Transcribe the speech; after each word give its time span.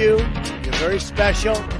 you. 0.00 0.16
You're 0.64 0.80
very 0.80 0.98
special. 0.98 1.79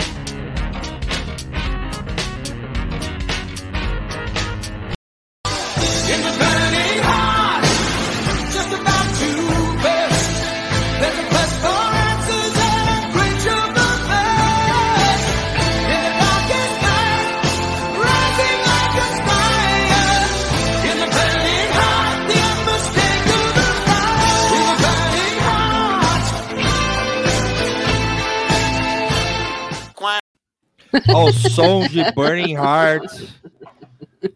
Som 31.51 31.81
de 31.89 32.12
Burning 32.12 32.55
Heart, 32.55 33.29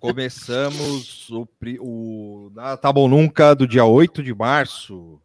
começamos 0.01 1.31
o, 1.31 1.47
o 1.79 2.51
na 2.55 2.77
Tá 2.77 2.93
Bom 2.93 3.06
Nunca 3.06 3.55
do 3.55 3.69
dia 3.69 3.84
8 3.84 4.23
de 4.23 4.34
março. 4.34 5.21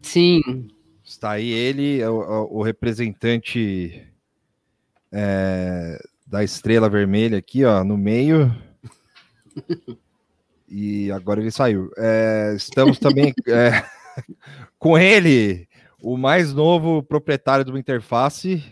Sim. 0.00 0.68
Está 1.04 1.32
aí 1.32 1.50
ele, 1.50 2.04
o, 2.04 2.58
o 2.58 2.62
representante 2.62 4.06
é, 5.10 6.00
da 6.26 6.44
Estrela 6.44 6.88
Vermelha 6.88 7.38
aqui, 7.38 7.64
ó, 7.64 7.82
no 7.84 7.96
meio. 7.96 8.54
E 10.74 11.12
agora 11.12 11.38
ele 11.38 11.50
saiu. 11.50 11.90
É, 11.98 12.54
estamos 12.56 12.98
também 12.98 13.34
é, 13.46 13.84
com 14.78 14.96
ele, 14.96 15.68
o 16.00 16.16
mais 16.16 16.54
novo 16.54 17.02
proprietário 17.02 17.62
de 17.62 17.70
uma 17.70 17.78
interface. 17.78 18.64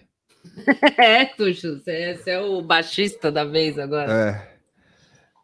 É, 0.98 1.24
Tuxo, 1.26 1.78
você 1.78 2.16
você 2.16 2.30
é 2.30 2.40
o 2.40 2.62
baixista 2.62 3.30
da 3.30 3.44
vez 3.44 3.78
agora. 3.78 4.12
É. 4.12 4.50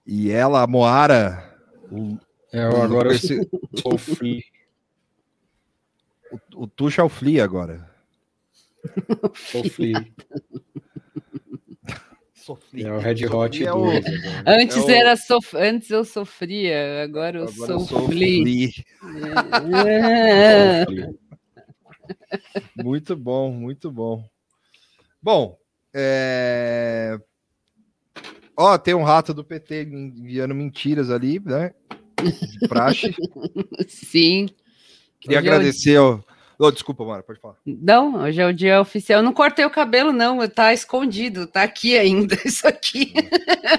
E 0.06 0.30
ela, 0.30 0.62
a 0.62 0.66
Moara. 0.66 1.54
O, 1.90 2.16
É, 2.52 2.60
agora 2.62 3.08
eu 3.08 3.12
esse- 3.14 3.48
sou 3.80 3.94
o 3.94 3.98
Flea. 3.98 4.42
o, 6.30 6.62
o 6.62 6.66
Tuxa 6.66 7.02
é 7.02 7.04
o 7.04 7.08
Flea 7.08 7.44
agora. 7.44 7.90
O 9.54 9.64
Flea. 9.64 10.06
É 12.76 12.92
o 12.92 12.98
Red 12.98 13.26
Hot 13.26 13.64
é 13.66 13.70
2 13.72 14.04
o-. 14.04 14.10
Antes, 14.46 14.76
é 14.76 14.80
o- 14.80 14.90
era 14.90 15.16
sof... 15.16 15.56
Antes 15.56 15.90
eu 15.90 16.04
sofria, 16.04 17.02
agora 17.02 17.38
eu 17.38 17.42
Agora 17.48 17.56
sou, 17.66 17.70
eu 17.74 17.80
sou 17.80 18.02
o 18.04 18.06
Flea. 18.06 18.42
Flea. 18.42 18.70
É. 19.88 20.86
Muito 22.82 23.16
bom, 23.16 23.50
muito 23.50 23.90
bom. 23.90 24.24
Bom, 25.26 25.58
é... 25.92 27.18
Ó, 28.56 28.78
tem 28.78 28.94
um 28.94 29.02
rato 29.02 29.34
do 29.34 29.42
PT 29.42 29.82
enviando 29.82 30.54
mentiras 30.54 31.10
ali, 31.10 31.40
né? 31.40 31.74
De 32.22 32.68
praxe. 32.68 33.12
Sim. 33.88 34.48
Queria 35.18 35.40
Hoje 35.40 35.48
é 35.48 35.50
o 35.50 35.54
agradecer 35.54 35.96
ao... 35.96 36.24
Oh, 36.56 36.70
desculpa, 36.70 37.04
Mara, 37.04 37.24
pode 37.24 37.40
falar. 37.40 37.56
Não, 37.66 38.22
hoje 38.22 38.40
é 38.40 38.46
o 38.46 38.54
dia 38.54 38.80
oficial. 38.80 39.18
Eu 39.18 39.24
não 39.24 39.32
cortei 39.32 39.64
o 39.64 39.70
cabelo, 39.70 40.12
não. 40.12 40.48
Tá 40.48 40.72
escondido, 40.72 41.48
tá 41.48 41.64
aqui 41.64 41.98
ainda. 41.98 42.38
Isso 42.46 42.64
aqui. 42.68 43.12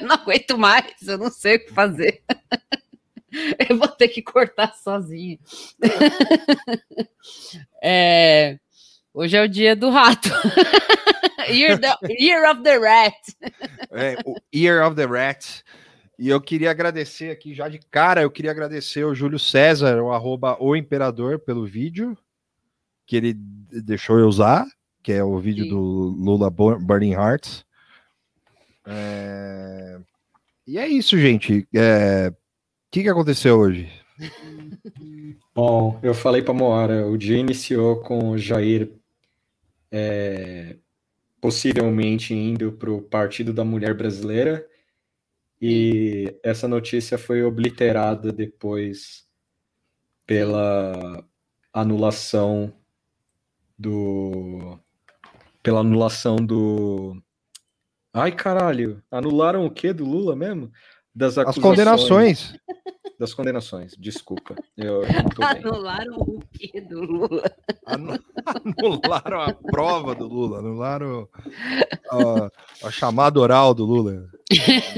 Eu 0.02 0.06
não 0.06 0.16
aguento 0.16 0.58
mais, 0.58 0.96
eu 1.08 1.18
não 1.18 1.32
sei 1.32 1.56
o 1.56 1.66
que 1.66 1.74
fazer. 1.74 2.24
Eu 3.70 3.78
vou 3.78 3.88
ter 3.88 4.08
que 4.08 4.22
cortar 4.22 4.74
sozinho. 4.76 5.38
É, 7.84 8.58
Hoje 9.20 9.36
é 9.36 9.42
o 9.44 9.48
dia 9.50 9.76
do 9.76 9.90
rato. 9.90 10.30
Year, 11.50 11.80
the- 11.80 11.98
Year 12.20 12.52
of 12.52 12.62
the 12.62 12.78
Rat. 12.78 13.16
É, 13.90 14.16
o 14.24 14.36
Ear 14.54 14.86
of 14.86 14.96
the 14.96 15.06
Rat. 15.06 15.64
E 16.20 16.30
eu 16.30 16.40
queria 16.40 16.70
agradecer 16.70 17.32
aqui, 17.32 17.52
já 17.56 17.68
de 17.68 17.80
cara, 17.90 18.22
eu 18.22 18.30
queria 18.30 18.52
agradecer 18.52 19.02
ao 19.02 19.16
Júlio 19.16 19.40
César, 19.40 20.00
o 20.04 20.12
arroba 20.12 20.56
o 20.60 20.76
Imperador, 20.76 21.40
pelo 21.40 21.66
vídeo 21.66 22.16
que 23.08 23.16
ele 23.16 23.34
deixou 23.34 24.20
eu 24.20 24.28
usar, 24.28 24.68
que 25.02 25.12
é 25.12 25.24
o 25.24 25.40
vídeo 25.40 25.64
Sim. 25.64 25.70
do 25.72 25.80
Lula 25.80 26.52
Bur- 26.52 26.80
Burning 26.80 27.14
Hearts. 27.14 27.66
É, 28.86 29.98
E 30.68 30.78
é 30.78 30.88
isso, 30.88 31.18
gente. 31.18 31.68
É, 31.74 32.30
O 32.30 32.36
que, 32.92 33.02
que 33.02 33.10
aconteceu 33.10 33.58
hoje? 33.58 33.90
Bom, 35.56 36.00
eu 36.04 36.14
falei 36.14 36.44
para 36.44 36.54
Moara, 36.54 37.08
o 37.08 37.18
dia 37.18 37.38
iniciou 37.40 37.98
com 38.02 38.30
o 38.30 38.38
Jair 38.38 38.92
é, 39.92 40.78
possivelmente 41.42 42.34
indo 42.34 42.72
para 42.74 42.92
o 42.92 43.02
Partido 43.02 43.54
da 43.54 43.64
Mulher 43.64 43.94
Brasileira. 43.94 44.68
E 45.62 46.38
essa 46.44 46.68
notícia 46.68 47.18
foi 47.18 47.44
obliterada 47.44 48.32
depois 48.32 49.28
pela 50.26 51.26
anulação 51.74 52.74
do 53.78 54.80
pela 55.64 55.80
anulação 55.82 56.38
do 56.38 57.22
Ai, 58.14 58.32
caralho, 58.32 59.04
anularam 59.12 59.66
o 59.66 59.72
quê? 59.72 59.94
Do 59.94 60.04
Lula 60.06 60.36
mesmo? 60.36 60.72
Das 61.18 61.36
As 61.38 61.40
acusações. 61.40 61.64
condenações. 61.64 62.56
Das 63.20 63.34
condenações, 63.34 63.94
desculpa. 63.98 64.54
Eu, 64.78 65.02
eu 65.04 65.14
não 65.24 65.30
tô 65.30 65.42
bem. 65.42 65.64
Anularam 65.64 66.16
o 66.18 66.40
quê 66.54 66.80
do 66.82 67.00
Lula? 67.02 67.52
Anu- 67.88 68.20
Anularam 68.78 69.42
a 69.42 69.54
prova 69.54 70.14
do 70.14 70.28
Lula, 70.28 70.60
anularam 70.60 71.28
a, 72.12 72.88
a 72.88 72.92
chamada 72.92 73.40
oral 73.40 73.74
do 73.74 73.84
Lula, 73.86 74.30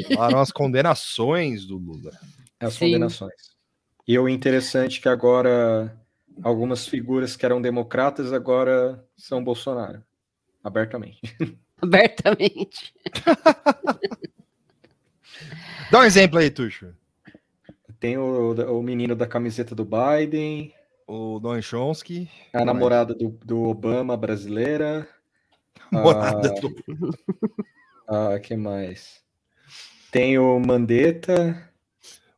anularam 0.10 0.40
as 0.40 0.52
condenações 0.52 1.66
do 1.66 1.78
Lula. 1.78 2.12
As 2.60 2.74
Sim. 2.74 2.88
condenações. 2.88 3.56
E 4.06 4.20
o 4.20 4.28
interessante 4.28 5.00
é 5.00 5.02
que 5.04 5.08
agora 5.08 5.98
algumas 6.44 6.86
figuras 6.86 7.38
que 7.38 7.46
eram 7.46 7.62
democratas 7.62 8.34
agora 8.34 9.02
são 9.16 9.42
Bolsonaro. 9.42 10.04
Abertamente. 10.62 11.22
Abertamente. 11.82 12.94
Dá 15.92 16.00
um 16.00 16.04
exemplo 16.04 16.40
aí, 16.40 16.50
Tuxo. 16.50 16.94
Tem 18.00 18.18
o, 18.18 18.54
o 18.80 18.84
menino 18.84 19.16
da 19.16 19.28
camiseta 19.28 19.76
do 19.76 19.86
Biden, 19.86 20.74
O 21.08 21.40
Don 21.40 21.62
Chomsky. 21.62 22.30
a 22.54 22.64
namorada 22.64 23.14
do, 23.14 23.30
do 23.44 23.64
Obama 23.64 24.16
brasileira. 24.16 25.08
Namorada 25.92 26.54
Ah, 26.56 26.60
do. 26.62 26.76
Ah, 28.08 28.40
que 28.40 28.56
mais? 28.56 29.22
Tem 30.12 30.40
o 30.40 30.60
Mandetta. 30.60 31.70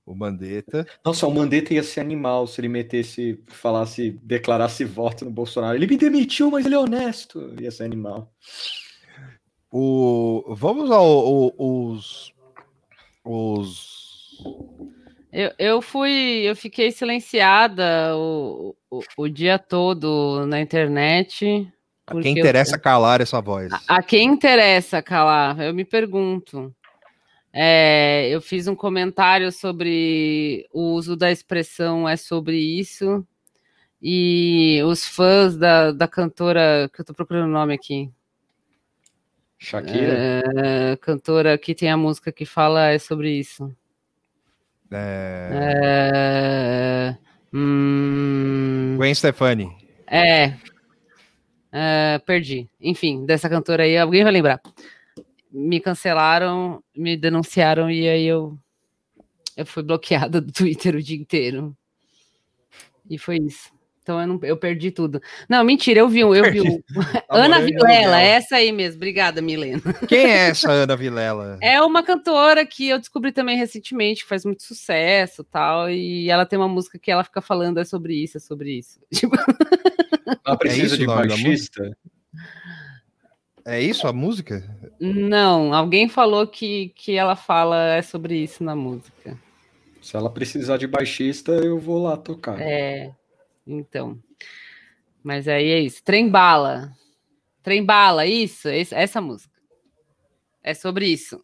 O 0.06 0.14
Mandetta. 0.14 0.86
Nossa, 1.06 1.26
o 1.28 1.34
Mandetta 1.34 1.74
ia 1.74 1.84
ser 1.84 2.02
animal 2.02 2.46
se 2.48 2.60
ele 2.60 2.68
metesse, 2.68 3.42
falasse, 3.48 4.12
declarasse 4.24 4.84
voto 4.84 5.24
no 5.24 5.32
Bolsonaro. 5.32 5.78
Ele 5.78 5.88
me 5.88 5.96
demitiu, 5.96 6.52
mas 6.52 6.66
ele 6.66 6.76
é 6.76 6.80
honesto. 6.80 7.54
Ia 7.62 7.72
ser 7.72 7.84
animal. 7.86 8.34
O... 9.72 10.54
Vamos 10.58 10.92
ao, 10.92 11.06
ao- 11.06 11.56
os. 13.24 14.38
Eu, 15.32 15.52
eu 15.58 15.82
fui, 15.82 16.42
eu 16.44 16.56
fiquei 16.56 16.92
silenciada 16.92 18.16
o, 18.18 18.76
o, 18.90 19.02
o 19.18 19.28
dia 19.30 19.58
todo 19.58 20.46
na 20.46 20.60
internet. 20.60 21.72
A 22.06 22.20
quem 22.20 22.38
eu- 22.38 22.40
interessa 22.40 22.78
calar 22.78 23.22
essa 23.22 23.40
voz. 23.42 23.72
A 23.88 24.04
quem 24.04 24.28
interessa 24.28 25.02
calar? 25.02 25.60
Eu 25.62 25.74
me 25.74 25.86
pergunto. 25.86 26.74
É, 27.54 28.30
eu 28.30 28.42
fiz 28.42 28.68
um 28.68 28.76
comentário 28.76 29.52
sobre 29.52 30.68
o 30.72 30.94
uso 30.94 31.16
da 31.16 31.32
expressão 31.32 32.08
é 32.08 32.16
sobre 32.16 32.58
isso. 32.58 33.26
E 34.02 34.82
os 34.86 35.06
fãs 35.06 35.56
da, 35.56 35.92
da 35.92 36.08
cantora, 36.08 36.90
que 36.94 37.02
eu 37.02 37.06
tô 37.06 37.14
procurando 37.14 37.50
o 37.50 37.54
nome 37.54 37.74
aqui. 37.74 38.10
Shakira. 39.62 40.42
É, 40.56 40.98
cantora 40.98 41.56
que 41.56 41.76
tem 41.76 41.92
a 41.92 41.96
música 41.96 42.32
que 42.32 42.46
fala 42.46 42.88
é 42.90 42.98
sobre 42.98 43.32
isso. 43.32 43.72
É... 44.92 45.50
É, 45.54 47.18
hum, 47.54 48.96
Gwen 48.98 49.14
Stefani. 49.14 49.72
é, 50.08 50.56
é, 51.72 52.20
perdi. 52.26 52.68
Enfim, 52.82 53.24
dessa 53.24 53.48
cantora 53.48 53.84
aí, 53.84 53.96
alguém 53.96 54.24
vai 54.24 54.34
lembrar. 54.34 54.60
Me 55.52 55.80
cancelaram, 55.80 56.84
me 56.98 57.16
denunciaram 57.16 57.90
e 57.90 58.10
aí 58.10 58.26
eu, 58.26 58.58
eu 59.56 59.66
fui 59.66 59.84
bloqueada 59.84 60.42
do 60.42 60.52
Twitter 60.52 60.96
o 60.96 61.04
dia 61.04 61.18
inteiro. 61.18 61.78
E 63.08 63.16
foi 63.20 63.38
isso. 63.38 63.72
Então 64.02 64.20
eu, 64.20 64.28
não, 64.28 64.40
eu 64.42 64.58
perdi 64.58 64.90
tudo. 64.90 65.22
Não, 65.48 65.64
mentira, 65.64 66.00
eu 66.00 66.10
vi 66.10 66.24
um. 66.24 66.34
Eu 66.34 66.52
vi 66.52 66.62
um. 66.62 66.82
Ana 67.30 67.62
Vilela, 67.62 68.20
essa 68.20 68.56
aí 68.56 68.72
mesmo. 68.72 68.98
Obrigada, 68.98 69.42
Milena. 69.42 69.82
Quem 70.08 70.26
é 70.26 70.50
essa 70.50 70.72
Ana 70.72 70.96
Vilela? 70.96 71.58
É 71.62 71.82
uma 71.82 72.02
cantora 72.02 72.66
que 72.66 72.90
eu 72.90 72.98
descobri 72.98 73.32
também 73.32 73.58
recentemente, 73.58 74.24
que 74.24 74.30
faz 74.30 74.44
muito 74.44 74.64
sucesso 74.64 75.44
tal. 75.44 75.90
E 75.90 76.30
ela 76.30 76.46
tem 76.46 76.58
uma 76.58 76.68
música 76.68 76.98
que 76.98 77.12
ela 77.12 77.24
fica 77.24 77.42
falando 77.42 77.80
é 77.80 77.86
sobre 77.86 78.16
isso, 78.16 78.38
é 78.38 78.40
sobre 78.40 78.80
isso. 78.80 79.00
Tipo, 79.14 79.36
Ela 80.46 80.58
precisa 80.58 80.88
isso 80.88 80.98
de 80.98 81.06
baixista? 81.06 81.98
É 83.64 83.80
isso 83.80 84.08
a 84.08 84.14
música? 84.14 84.64
não, 85.00 85.74
alguém 85.74 86.10
falou 86.10 86.48
que, 86.48 86.90
que 86.96 87.16
ela 87.16 87.36
fala 87.36 87.94
é 87.94 88.02
sobre 88.02 88.36
isso 88.36 88.64
na 88.64 88.76
música. 88.76 89.38
Se 90.02 90.18
ela 90.18 90.32
precisar 90.32 90.78
de 90.78 90.88
baixista, 90.88 91.52
eu 91.52 91.78
vou 91.78 92.02
lá 92.02 92.18
tocar. 92.18 92.60
É, 92.60 93.12
então. 93.66 94.20
Mas 95.24 95.48
aí 95.48 95.70
é 95.70 95.80
isso. 95.80 96.04
Trem 96.04 96.30
bala. 96.30 96.92
Trem 97.64 97.84
bala, 97.86 98.26
isso, 98.26 98.68
essa 98.68 99.22
música. 99.22 99.52
É 100.64 100.74
sobre 100.74 101.08
isso. 101.08 101.44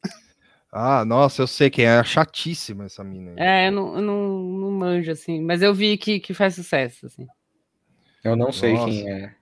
Ah, 0.72 1.06
nossa, 1.06 1.42
eu 1.42 1.48
sei 1.48 1.70
quem 1.70 1.86
é. 1.86 2.00
É 2.00 2.04
chatíssima 2.04 2.86
essa 2.86 3.04
mina. 3.04 3.32
aí. 3.32 3.38
É, 3.40 3.68
eu 3.68 3.72
não, 3.72 3.96
eu 3.96 4.02
não, 4.02 4.40
não 4.40 4.72
manjo, 4.72 5.12
assim. 5.12 5.42
Mas 5.42 5.62
eu 5.62 5.74
vi 5.74 5.98
que, 5.98 6.20
que 6.20 6.34
faz 6.34 6.56
sucesso, 6.56 7.06
assim. 7.06 7.26
Eu 8.24 8.36
não 8.36 8.52
sei 8.52 8.74
Nossa. 8.74 8.86
quem 8.86 9.10
é. 9.12 9.36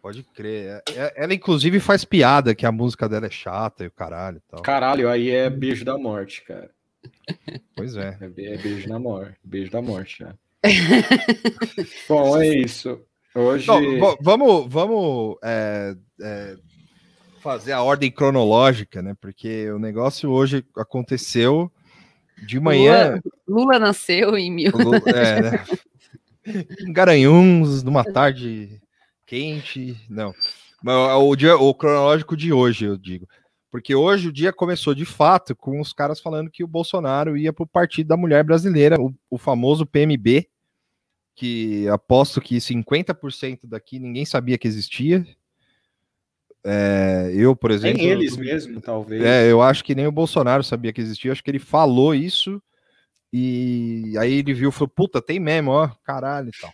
Pode 0.00 0.22
crer. 0.24 0.82
É- 0.88 0.92
é- 0.96 1.24
Ela, 1.24 1.34
inclusive, 1.34 1.80
faz 1.80 2.04
piada 2.04 2.54
que 2.54 2.66
a 2.66 2.72
música 2.72 3.08
dela 3.08 3.26
é 3.26 3.30
chata 3.30 3.84
e 3.84 3.86
o 3.86 3.90
caralho 3.92 4.38
e 4.38 4.50
tal. 4.50 4.62
Caralho, 4.62 5.08
aí 5.08 5.30
é 5.30 5.48
beijo 5.48 5.84
da 5.84 5.96
morte, 5.96 6.42
cara. 6.42 6.70
Pois 7.76 7.96
é. 7.96 8.18
É 8.20 8.24
é 8.24 8.58
beijo 8.58 8.88
da 8.88 8.98
morte. 8.98 9.38
Beijo 9.44 9.70
da 9.70 9.82
morte, 9.82 10.18
já. 10.20 10.34
Bom, 12.08 12.40
é 12.40 12.48
isso. 12.48 13.00
Hoje. 13.34 13.66
Não, 13.66 13.98
va- 13.98 14.16
vamos 14.20 14.66
vamos 14.68 15.36
é, 15.42 15.96
é, 16.20 16.56
fazer 17.42 17.72
a 17.72 17.82
ordem 17.82 18.10
cronológica, 18.10 19.00
né? 19.02 19.16
Porque 19.20 19.70
o 19.70 19.78
negócio 19.78 20.30
hoje 20.30 20.64
aconteceu 20.76 21.70
de 22.46 22.60
manhã. 22.60 23.08
Lula, 23.08 23.22
Lula 23.48 23.78
nasceu 23.78 24.36
em 24.36 24.50
mil. 24.50 24.72
Lu- 24.74 24.94
é, 25.08 25.42
né? 25.42 25.64
Em 26.80 26.92
Garanhuns, 26.92 27.82
numa 27.82 28.04
tarde 28.04 28.80
quente. 29.26 29.96
Não. 30.10 30.34
O, 30.84 31.36
dia, 31.36 31.56
o 31.56 31.72
cronológico 31.72 32.36
de 32.36 32.52
hoje, 32.52 32.84
eu 32.84 32.96
digo. 32.96 33.28
Porque 33.72 33.94
hoje 33.94 34.28
o 34.28 34.32
dia 34.32 34.52
começou 34.52 34.94
de 34.94 35.06
fato 35.06 35.56
com 35.56 35.80
os 35.80 35.94
caras 35.94 36.20
falando 36.20 36.50
que 36.50 36.62
o 36.62 36.68
Bolsonaro 36.68 37.38
ia 37.38 37.54
para 37.54 37.62
o 37.64 37.66
Partido 37.66 38.08
da 38.08 38.18
Mulher 38.18 38.44
Brasileira, 38.44 39.00
o, 39.00 39.14
o 39.30 39.38
famoso 39.38 39.86
PMB, 39.86 40.46
que 41.34 41.88
aposto 41.88 42.38
que 42.38 42.56
50% 42.56 43.60
daqui 43.64 43.98
ninguém 43.98 44.26
sabia 44.26 44.58
que 44.58 44.68
existia. 44.68 45.26
É, 46.62 47.32
eu, 47.34 47.56
por 47.56 47.70
exemplo. 47.70 47.96
Nem 47.96 48.10
eles 48.10 48.36
eu- 48.36 48.44
mesmo, 48.44 48.78
talvez. 48.78 49.22
é, 49.24 49.50
eu 49.50 49.62
acho 49.62 49.82
que 49.82 49.94
nem 49.94 50.06
o 50.06 50.12
Bolsonaro 50.12 50.62
sabia 50.62 50.92
que 50.92 51.00
existia. 51.00 51.30
Eu 51.30 51.32
acho 51.32 51.42
que 51.42 51.50
ele 51.50 51.58
falou 51.58 52.14
isso 52.14 52.62
e 53.32 54.14
aí 54.18 54.34
ele 54.34 54.52
viu 54.52 54.68
e 54.68 54.72
falou: 54.72 54.88
puta, 54.88 55.22
tem 55.22 55.40
mesmo, 55.40 55.70
ó, 55.70 55.88
caralho 56.04 56.50
e 56.50 56.60
tal. 56.60 56.72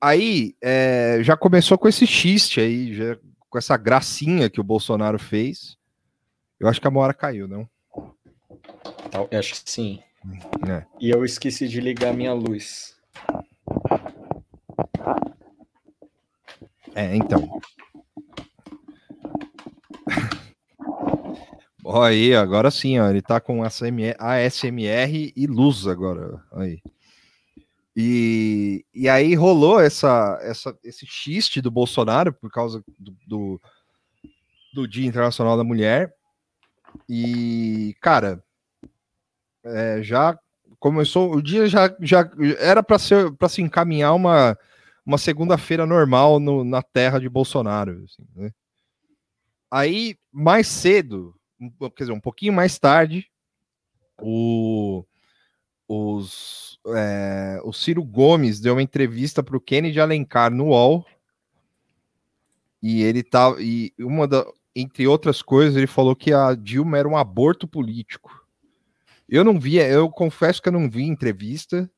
Aí 0.00 0.54
é, 0.62 1.18
já 1.22 1.36
começou 1.36 1.76
com 1.76 1.88
esse 1.88 2.06
xiste 2.06 2.58
aí, 2.58 2.94
já, 2.94 3.18
com 3.48 3.58
essa 3.58 3.76
gracinha 3.76 4.50
que 4.50 4.60
o 4.60 4.64
Bolsonaro 4.64 5.18
fez. 5.18 5.76
Eu 6.60 6.68
acho 6.68 6.80
que 6.80 6.86
a 6.88 6.90
Mora 6.90 7.14
caiu, 7.14 7.46
não? 7.48 7.68
Tal- 9.10 9.28
Acho 9.32 9.62
que 9.64 9.70
sim. 9.70 10.02
É. 10.68 10.84
E 11.00 11.10
eu 11.10 11.24
esqueci 11.24 11.68
de 11.68 11.80
ligar 11.80 12.12
minha 12.12 12.32
luz. 12.34 12.96
É, 16.94 17.14
então. 17.16 17.60
Ó, 21.84 22.02
aí, 22.02 22.34
agora 22.34 22.70
sim, 22.70 22.98
ó, 22.98 23.08
ele 23.08 23.22
tá 23.22 23.40
com 23.40 23.62
ASMR, 23.62 24.14
ASMR 24.18 25.32
e 25.34 25.46
luz 25.46 25.86
agora, 25.86 26.42
aí. 26.52 26.82
E, 28.00 28.86
e 28.94 29.08
aí 29.08 29.34
rolou 29.34 29.80
essa, 29.80 30.38
essa, 30.40 30.78
esse 30.84 31.04
xiste 31.04 31.60
do 31.60 31.68
Bolsonaro 31.68 32.32
por 32.32 32.48
causa 32.48 32.80
do, 32.96 33.16
do, 33.26 33.60
do 34.72 34.86
Dia 34.86 35.04
Internacional 35.04 35.56
da 35.56 35.64
Mulher. 35.64 36.14
E, 37.08 37.96
cara, 38.00 38.40
é, 39.64 40.00
já 40.00 40.38
começou, 40.78 41.34
o 41.34 41.42
dia 41.42 41.66
já, 41.66 41.92
já 42.00 42.30
era 42.60 42.84
para 42.84 43.00
ser 43.00 43.32
para 43.32 43.48
se 43.48 43.60
encaminhar 43.62 44.14
uma, 44.14 44.56
uma 45.04 45.18
segunda-feira 45.18 45.84
normal 45.84 46.38
no- 46.38 46.62
na 46.62 46.82
terra 46.82 47.18
de 47.18 47.28
Bolsonaro. 47.28 48.04
assim, 48.04 48.24
né? 48.36 48.52
Aí, 49.68 50.16
mais 50.32 50.68
cedo, 50.68 51.34
quer 51.96 52.04
dizer, 52.04 52.12
um 52.12 52.20
pouquinho 52.20 52.52
mais 52.52 52.78
tarde, 52.78 53.26
o, 54.22 55.04
os, 55.88 56.78
é, 56.88 57.58
o 57.64 57.72
Ciro 57.72 58.04
Gomes 58.04 58.60
deu 58.60 58.74
uma 58.74 58.82
entrevista 58.82 59.42
para 59.42 59.56
o 59.56 59.60
Kennedy 59.60 59.98
Alencar 60.00 60.52
no 60.52 60.66
UOL. 60.66 61.04
E 62.82 63.02
ele 63.02 63.22
tá. 63.22 63.56
E 63.58 63.92
uma 63.98 64.28
da, 64.28 64.46
entre 64.76 65.06
outras 65.08 65.42
coisas, 65.42 65.76
ele 65.76 65.86
falou 65.88 66.14
que 66.14 66.32
a 66.32 66.54
Dilma 66.54 66.98
era 66.98 67.08
um 67.08 67.16
aborto 67.16 67.66
político. 67.66 68.46
Eu 69.28 69.42
não 69.44 69.58
vi, 69.58 69.76
eu 69.76 70.08
confesso 70.08 70.62
que 70.62 70.68
eu 70.68 70.72
não 70.72 70.88
vi 70.88 71.02
entrevista, 71.02 71.90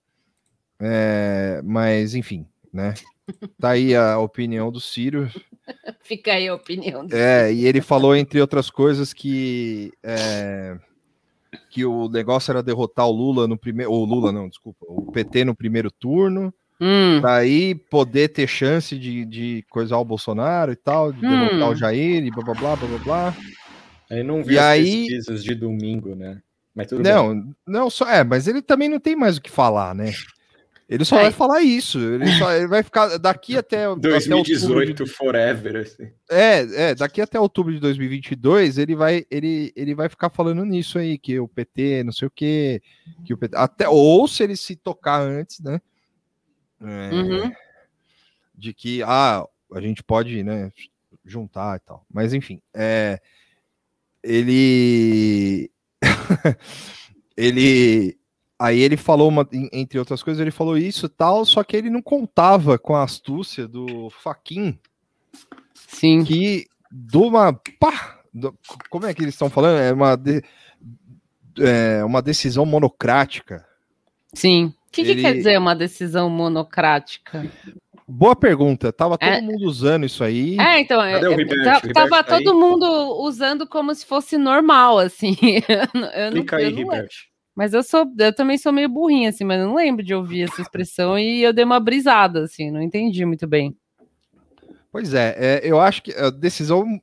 é, 0.80 1.60
mas 1.64 2.14
enfim, 2.14 2.46
né? 2.72 2.94
Tá 3.60 3.70
aí 3.70 3.94
a 3.94 4.18
opinião 4.18 4.72
do 4.72 4.80
Ciro. 4.80 5.30
Fica 6.02 6.32
aí 6.32 6.48
a 6.48 6.54
opinião. 6.54 7.06
do- 7.06 7.14
É, 7.14 7.52
e 7.52 7.66
ele 7.66 7.80
falou, 7.80 8.16
entre 8.16 8.40
outras 8.40 8.68
coisas, 8.70 9.12
que, 9.12 9.92
é, 10.02 10.76
que 11.70 11.84
o 11.84 12.08
negócio 12.08 12.50
era 12.50 12.62
derrotar 12.62 13.06
o 13.06 13.12
Lula 13.12 13.46
no 13.46 13.56
primeiro. 13.56 13.92
O 13.92 14.04
Lula, 14.04 14.32
não, 14.32 14.48
desculpa, 14.48 14.78
o 14.88 15.10
PT 15.12 15.44
no 15.44 15.54
primeiro 15.54 15.90
turno, 15.90 16.52
Hum, 16.82 17.20
para 17.20 17.36
aí 17.36 17.74
poder 17.74 18.28
ter 18.28 18.46
chance 18.46 18.98
de, 18.98 19.24
de 19.26 19.64
coisar 19.68 19.98
o 19.98 20.04
Bolsonaro 20.04 20.72
e 20.72 20.76
tal, 20.76 21.12
de 21.12 21.20
derrotar 21.20 21.68
Hum. 21.68 21.72
o 21.72 21.76
Jair 21.76 22.24
e 22.24 22.30
blá 22.30 22.42
blá 22.42 22.54
blá 22.54 22.76
blá 22.76 22.88
blá 22.88 22.98
blá. 22.98 23.36
Aí 24.10 24.22
não 24.22 24.42
vi 24.42 24.54
E 24.54 24.58
as 24.58 24.64
aí- 24.64 25.06
pesquisas 25.06 25.44
de 25.44 25.54
domingo, 25.54 26.14
né? 26.14 26.40
Mas 26.74 26.86
tudo 26.86 27.02
bem. 27.02 27.12
Não, 27.12 27.54
não, 27.66 27.90
só 27.90 28.08
é, 28.08 28.24
mas 28.24 28.48
ele 28.48 28.62
também 28.62 28.88
não 28.88 28.98
tem 28.98 29.14
mais 29.14 29.36
o 29.36 29.42
que 29.42 29.50
falar, 29.50 29.94
né? 29.94 30.12
Ele 30.90 31.04
só 31.04 31.18
É. 31.18 31.22
vai 31.22 31.30
falar 31.30 31.60
isso. 31.62 32.00
Ele, 32.00 32.26
só, 32.36 32.52
ele 32.52 32.66
vai 32.66 32.82
ficar 32.82 33.16
daqui 33.16 33.56
até, 33.56 33.84
até 33.86 33.88
outubro 33.88 34.18
de 34.18 34.28
2018 34.28 35.06
forever, 35.06 35.76
assim. 35.76 36.10
É, 36.28 36.90
é, 36.90 36.94
daqui 36.96 37.20
até 37.20 37.38
outubro 37.38 37.72
de 37.72 37.78
2022, 37.78 38.76
ele 38.76 38.96
vai, 38.96 39.24
ele, 39.30 39.72
ele 39.76 39.94
vai 39.94 40.08
ficar 40.08 40.30
falando 40.30 40.64
nisso 40.64 40.98
aí, 40.98 41.16
que 41.16 41.38
o 41.38 41.46
PT, 41.46 42.02
não 42.02 42.10
sei 42.12 42.26
o 42.26 42.30
quê, 42.30 42.82
que 43.24 43.32
o 43.32 43.38
PT, 43.38 43.56
até, 43.56 43.88
ou 43.88 44.26
se 44.26 44.42
ele 44.42 44.56
se 44.56 44.74
tocar 44.74 45.20
antes, 45.22 45.60
né, 45.60 45.80
é, 46.82 47.10
Uhum. 47.14 47.52
de 48.56 48.74
que, 48.74 49.00
ah, 49.04 49.46
a 49.72 49.80
gente 49.80 50.02
pode, 50.02 50.42
né, 50.42 50.72
juntar 51.24 51.76
e 51.76 51.80
tal, 51.86 52.04
mas 52.12 52.34
enfim, 52.34 52.60
é, 52.74 53.20
ele, 54.24 55.70
ele, 57.36 58.18
aí 58.60 58.78
ele 58.80 58.96
falou, 58.96 59.28
uma, 59.28 59.48
en- 59.52 59.70
entre 59.72 59.98
outras 59.98 60.22
coisas, 60.22 60.40
ele 60.40 60.50
falou 60.50 60.76
isso 60.76 61.06
e 61.06 61.08
tal, 61.08 61.44
só 61.46 61.64
que 61.64 61.76
ele 61.76 61.88
não 61.88 62.02
contava 62.02 62.78
com 62.78 62.94
a 62.94 63.02
astúcia 63.02 63.66
do 63.66 64.10
Faquin, 64.10 64.78
sim. 65.74 66.22
que 66.24 66.66
de 66.92 67.16
uma 67.16 67.52
pá, 67.80 68.20
do- 68.32 68.54
como 68.90 69.06
é 69.06 69.14
que 69.14 69.22
eles 69.22 69.34
estão 69.34 69.48
falando? 69.48 69.78
É 69.80 69.92
uma, 69.92 70.14
de- 70.16 70.42
é 71.58 72.04
uma 72.04 72.20
decisão 72.22 72.64
monocrática. 72.66 73.66
Sim. 74.34 74.66
O 74.66 74.92
que, 74.92 75.04
que 75.04 75.10
Ele- 75.12 75.22
quer 75.22 75.34
dizer 75.34 75.58
uma 75.58 75.74
decisão 75.74 76.28
monocrática? 76.28 77.48
Boa 78.06 78.34
pergunta. 78.34 78.92
Tava 78.92 79.16
todo 79.16 79.28
É. 79.28 79.40
mundo 79.40 79.64
usando 79.66 80.04
isso 80.04 80.24
aí. 80.24 80.58
É, 80.58 80.80
então, 80.80 81.00
Cadê 81.00 81.28
o 81.28 81.32
é, 81.32 81.36
Ribert? 81.36 81.62
tá- 81.64 81.74
Ribert 81.78 81.92
tava 81.94 82.24
tá 82.24 82.36
aí? 82.36 82.44
todo 82.44 82.58
mundo 82.58 82.84
usando 83.22 83.68
como 83.68 83.94
se 83.94 84.04
fosse 84.04 84.36
normal, 84.36 84.98
assim. 84.98 85.36
Eu 85.68 86.00
não- 86.00 86.08
eu 86.08 86.24
não- 86.26 86.32
Clica 86.32 86.56
aí, 86.56 86.64
eu 86.64 86.70
não- 86.72 86.78
Ribert. 86.78 87.12
Mas 87.60 87.74
eu 87.74 87.82
sou, 87.82 88.10
eu 88.18 88.34
também 88.34 88.56
sou 88.56 88.72
meio 88.72 88.88
burrinha, 88.88 89.28
assim, 89.28 89.44
mas 89.44 89.60
eu 89.60 89.66
não 89.66 89.74
lembro 89.74 90.02
de 90.02 90.14
ouvir 90.14 90.44
essa 90.44 90.62
expressão 90.62 91.18
e 91.18 91.42
eu 91.42 91.52
dei 91.52 91.62
uma 91.62 91.78
brisada, 91.78 92.44
assim, 92.44 92.70
não 92.70 92.80
entendi 92.80 93.22
muito 93.26 93.46
bem. 93.46 93.76
Pois 94.90 95.12
é, 95.12 95.34
é 95.36 95.60
eu 95.62 95.78
acho 95.78 96.02
que 96.02 96.10
a 96.14 96.30
decisão 96.30 96.98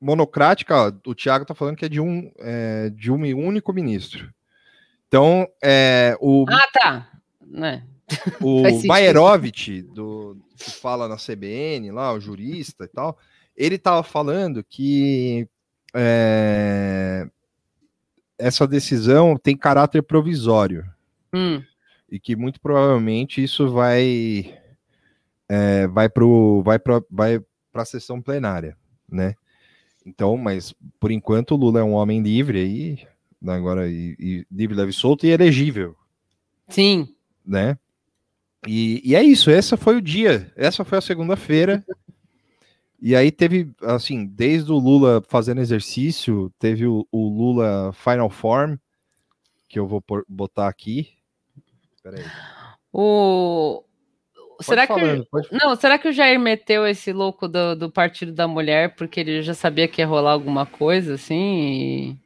monocrática, 0.00 0.96
o 1.04 1.16
Thiago 1.16 1.44
tá 1.44 1.52
falando 1.52 1.74
que 1.74 1.84
é 1.84 1.88
de 1.88 2.00
um, 2.00 2.30
é, 2.38 2.90
de 2.90 3.10
um 3.10 3.24
único 3.44 3.72
ministro. 3.72 4.32
Então, 5.08 5.48
é, 5.60 6.16
o, 6.20 6.44
Ah, 6.48 6.68
tá. 6.72 7.08
Né? 7.44 7.82
o. 8.40 8.62
Bayerovitch, 8.86 9.82
do, 9.92 10.36
que 10.56 10.70
fala 10.70 11.08
na 11.08 11.16
CBN, 11.16 11.90
lá, 11.90 12.12
o 12.12 12.20
jurista 12.20 12.84
e 12.84 12.88
tal, 12.88 13.18
ele 13.56 13.76
tava 13.78 14.04
falando 14.04 14.62
que 14.62 15.48
é, 15.92 17.26
essa 18.42 18.66
decisão 18.66 19.36
tem 19.36 19.56
caráter 19.56 20.02
provisório 20.02 20.84
Hum, 21.34 21.62
e 22.10 22.20
que 22.20 22.36
muito 22.36 22.60
provavelmente 22.60 23.42
isso 23.42 23.70
vai 23.70 24.54
é, 25.48 25.86
vai 25.86 26.10
pro 26.10 26.62
vai 26.62 26.78
para 26.78 27.02
vai 27.10 27.40
para 27.72 27.82
a 27.82 27.86
sessão 27.86 28.20
plenária, 28.20 28.76
né? 29.08 29.34
Então, 30.04 30.36
mas 30.36 30.74
por 31.00 31.10
enquanto 31.10 31.52
o 31.52 31.56
Lula 31.56 31.80
é 31.80 31.82
um 31.82 31.94
homem 31.94 32.20
livre 32.20 32.58
aí, 32.58 32.98
agora 33.46 33.88
e, 33.88 34.14
e 34.18 34.46
livre, 34.50 34.76
leve 34.76 34.92
solto 34.92 35.24
e 35.24 35.30
elegível, 35.30 35.96
sim. 36.68 37.08
né? 37.46 37.78
E, 38.66 39.00
e 39.04 39.14
é 39.14 39.22
isso, 39.22 39.50
essa 39.50 39.76
foi 39.76 39.96
o 39.96 40.02
dia, 40.02 40.52
essa 40.54 40.84
foi 40.84 40.98
a 40.98 41.02
segunda-feira. 41.02 41.84
E 43.04 43.16
aí 43.16 43.32
teve, 43.32 43.68
assim, 43.82 44.24
desde 44.24 44.70
o 44.70 44.78
Lula 44.78 45.20
fazendo 45.28 45.60
exercício, 45.60 46.52
teve 46.56 46.86
o, 46.86 47.04
o 47.10 47.28
Lula 47.28 47.92
Final 47.92 48.30
Form, 48.30 48.76
que 49.68 49.76
eu 49.76 49.88
vou 49.88 50.00
por- 50.00 50.24
botar 50.28 50.68
aqui. 50.68 51.08
Peraí. 52.00 52.22
O... 52.92 53.82
Será 54.60 54.86
que. 54.86 54.92
falando, 54.94 55.26
pode- 55.28 55.48
Não, 55.50 55.74
será 55.74 55.98
que 55.98 56.06
o 56.06 56.12
Jair 56.12 56.38
meteu 56.38 56.86
esse 56.86 57.12
louco 57.12 57.48
do, 57.48 57.74
do 57.74 57.90
Partido 57.90 58.32
da 58.32 58.46
Mulher 58.46 58.94
porque 58.94 59.18
ele 59.18 59.42
já 59.42 59.54
sabia 59.54 59.88
que 59.88 60.00
ia 60.00 60.06
rolar 60.06 60.30
alguma 60.30 60.64
coisa, 60.64 61.14
assim? 61.14 62.16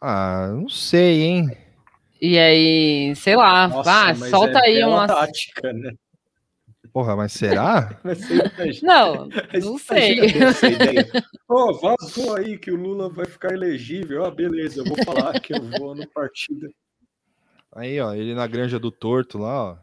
Ah, 0.00 0.48
não 0.50 0.70
sei, 0.70 1.22
hein? 1.24 1.50
E, 2.18 2.30
e 2.30 2.38
aí, 2.38 3.16
sei 3.16 3.36
lá, 3.36 3.68
Nossa, 3.68 3.90
ah, 3.90 4.14
mas 4.14 4.30
solta 4.30 4.60
é 4.60 4.66
aí 4.66 4.82
uma. 4.84 5.06
tática, 5.06 5.74
né? 5.74 5.92
Porra, 6.96 7.14
mas 7.14 7.32
será? 7.34 7.90
Você 8.02 8.80
Não, 8.82 9.28
não 9.62 9.76
sei. 9.76 10.18
Ó, 11.46 11.74
vazou 11.74 12.34
aí 12.34 12.56
que 12.56 12.70
o 12.70 12.76
Lula 12.76 13.10
vai 13.10 13.26
ficar 13.26 13.52
elegível. 13.52 14.24
Ah, 14.24 14.30
beleza, 14.30 14.80
eu 14.80 14.84
vou 14.86 14.96
falar 15.04 15.38
que 15.38 15.52
eu 15.52 15.62
vou 15.78 15.94
no 15.94 16.08
partido. 16.08 16.70
Aí, 17.70 18.00
ó, 18.00 18.14
ele 18.14 18.34
na 18.34 18.46
granja 18.46 18.78
do 18.78 18.90
torto 18.90 19.36
lá, 19.36 19.72
ó. 19.72 19.76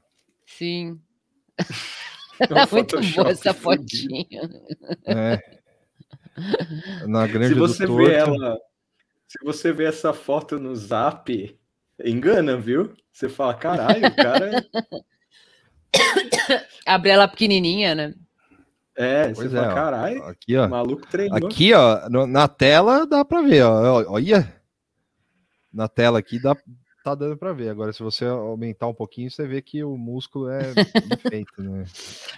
Sim. 0.47 0.99
É 2.39 2.51
um 2.51 2.71
Muito 2.71 2.99
boa 2.99 3.29
essa 3.29 3.53
fotinha. 3.53 4.49
É. 5.05 5.39
Na 7.05 7.27
granja 7.27 7.53
Se 7.53 7.59
você 7.59 7.85
do 7.85 7.95
torto. 7.95 8.09
vê 8.09 8.15
ela, 8.15 8.57
se 9.27 9.37
você 9.43 9.71
vê 9.71 9.83
essa 9.83 10.13
foto 10.13 10.57
no 10.59 10.75
Zap, 10.75 11.59
engana, 12.03 12.57
viu? 12.57 12.91
Você 13.11 13.29
fala, 13.29 13.53
caralho, 13.53 14.07
o 14.07 14.15
cara 14.15 14.65
Abre 16.85 17.09
ela 17.11 17.27
pequenininha, 17.27 17.95
né? 17.95 18.13
é, 18.95 19.29
você 19.29 19.33
Pois 19.35 19.53
é, 19.53 19.57
fala, 19.61 19.73
caralho, 19.73 20.23
Aqui, 20.25 20.55
o 20.57 20.63
ó. 20.63 20.67
maluco 20.67 21.07
treinou. 21.07 21.37
Aqui, 21.49 21.73
ó, 21.73 22.09
no- 22.09 22.27
na 22.27 22.47
tela 22.47 23.07
dá 23.07 23.23
pra 23.25 23.41
ver, 23.41 23.63
ó. 23.63 24.03
Olha. 24.11 24.53
Na 25.73 25.87
tela 25.87 26.19
aqui 26.19 26.39
dá, 26.39 26.55
tá 27.03 27.15
dando 27.15 27.35
pra 27.35 27.53
ver. 27.53 27.69
Agora, 27.69 27.91
se 27.91 28.03
você 28.03 28.25
aumentar 28.25 28.87
um 28.87 28.93
pouquinho, 28.93 29.31
você 29.31 29.47
vê 29.47 29.61
que 29.61 29.83
o 29.83 29.97
músculo 29.97 30.49
é 30.49 30.73
feito, 31.29 31.63
né? 31.63 31.85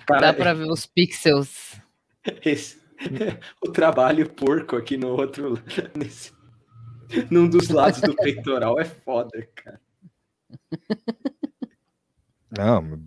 Cara, 0.07 0.21
Dá 0.27 0.33
pra 0.33 0.53
ver 0.53 0.69
os 0.71 0.85
pixels. 0.85 1.75
esse- 2.45 2.79
o 3.62 3.69
trabalho 3.71 4.29
porco 4.29 4.77
aqui 4.77 4.95
no 4.95 5.09
outro, 5.09 5.59
nesse, 5.97 6.31
num 7.29 7.50
dos 7.50 7.67
lados 7.67 8.00
do 8.00 8.15
peitoral 8.15 8.79
é 8.79 8.85
foda, 8.85 9.45
cara. 9.53 9.81
Não. 12.57 13.00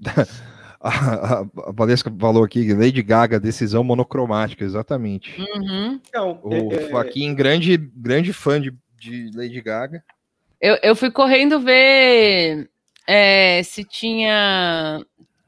a, 0.80 0.90
a, 0.90 1.40
a 1.40 1.72
Valesca 1.72 2.12
falou 2.18 2.44
aqui, 2.44 2.72
Lady 2.72 3.02
Gaga, 3.02 3.40
decisão 3.40 3.82
monocromática, 3.82 4.64
exatamente. 4.64 5.40
Uhum. 5.40 6.00
Não, 6.14 6.40
O 6.42 6.72
é- 6.72 6.76
é- 6.76 6.88
Faquin, 6.90 7.34
grande, 7.34 7.76
grande 7.76 8.32
fã 8.32 8.60
de, 8.60 8.72
de 8.98 9.30
Lady 9.34 9.60
Gaga. 9.60 10.02
Eu, 10.60 10.76
eu 10.82 10.96
fui 10.96 11.10
correndo 11.10 11.60
ver 11.60 12.68
é, 13.06 13.62
se 13.62 13.84
tinha. 13.84 15.00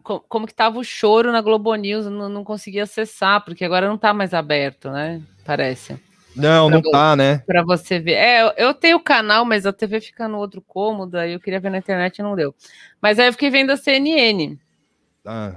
co- 0.03 0.21
Como 0.21 0.47
que 0.47 0.55
tava 0.55 0.79
o 0.79 0.85
choro 0.85 1.33
na 1.33 1.41
Globo 1.41 1.75
News, 1.75 2.07
não, 2.07 2.29
não 2.29 2.45
consegui 2.45 2.81
acessar, 2.81 3.45
porque 3.45 3.65
agora 3.65 3.89
não 3.89 3.99
tá 3.99 4.15
mais 4.15 4.33
aberto, 4.33 4.91
né? 4.91 5.21
Parece. 5.45 5.99
Não, 6.41 6.71
não 6.71 6.81
Pra- 6.83 6.91
tá, 6.91 7.17
né? 7.17 7.39
Pra 7.47 7.63
você 7.63 7.99
ver. 7.99 8.13
É, 8.15 8.55
eu- 8.57 8.75
tenho 8.75 8.97
o 8.97 9.03
canal, 9.03 9.45
mas 9.45 9.67
a 9.67 9.73
TV 9.73 10.01
fica 10.01 10.27
no 10.27 10.39
outro 10.39 10.61
cômodo, 10.63 11.17
aí 11.19 11.33
eu 11.33 11.41
queria 11.41 11.61
ver 11.61 11.71
na 11.71 11.79
internet 11.79 12.19
e 12.19 12.23
não 12.23 12.35
deu. 12.35 12.55
Mas 13.01 13.19
aí 13.19 13.29
eu 13.29 13.33
fiquei 13.33 13.51
vendo 13.51 13.71
a 13.71 13.77
CNN. 13.77 14.59
Ah, 15.25 15.57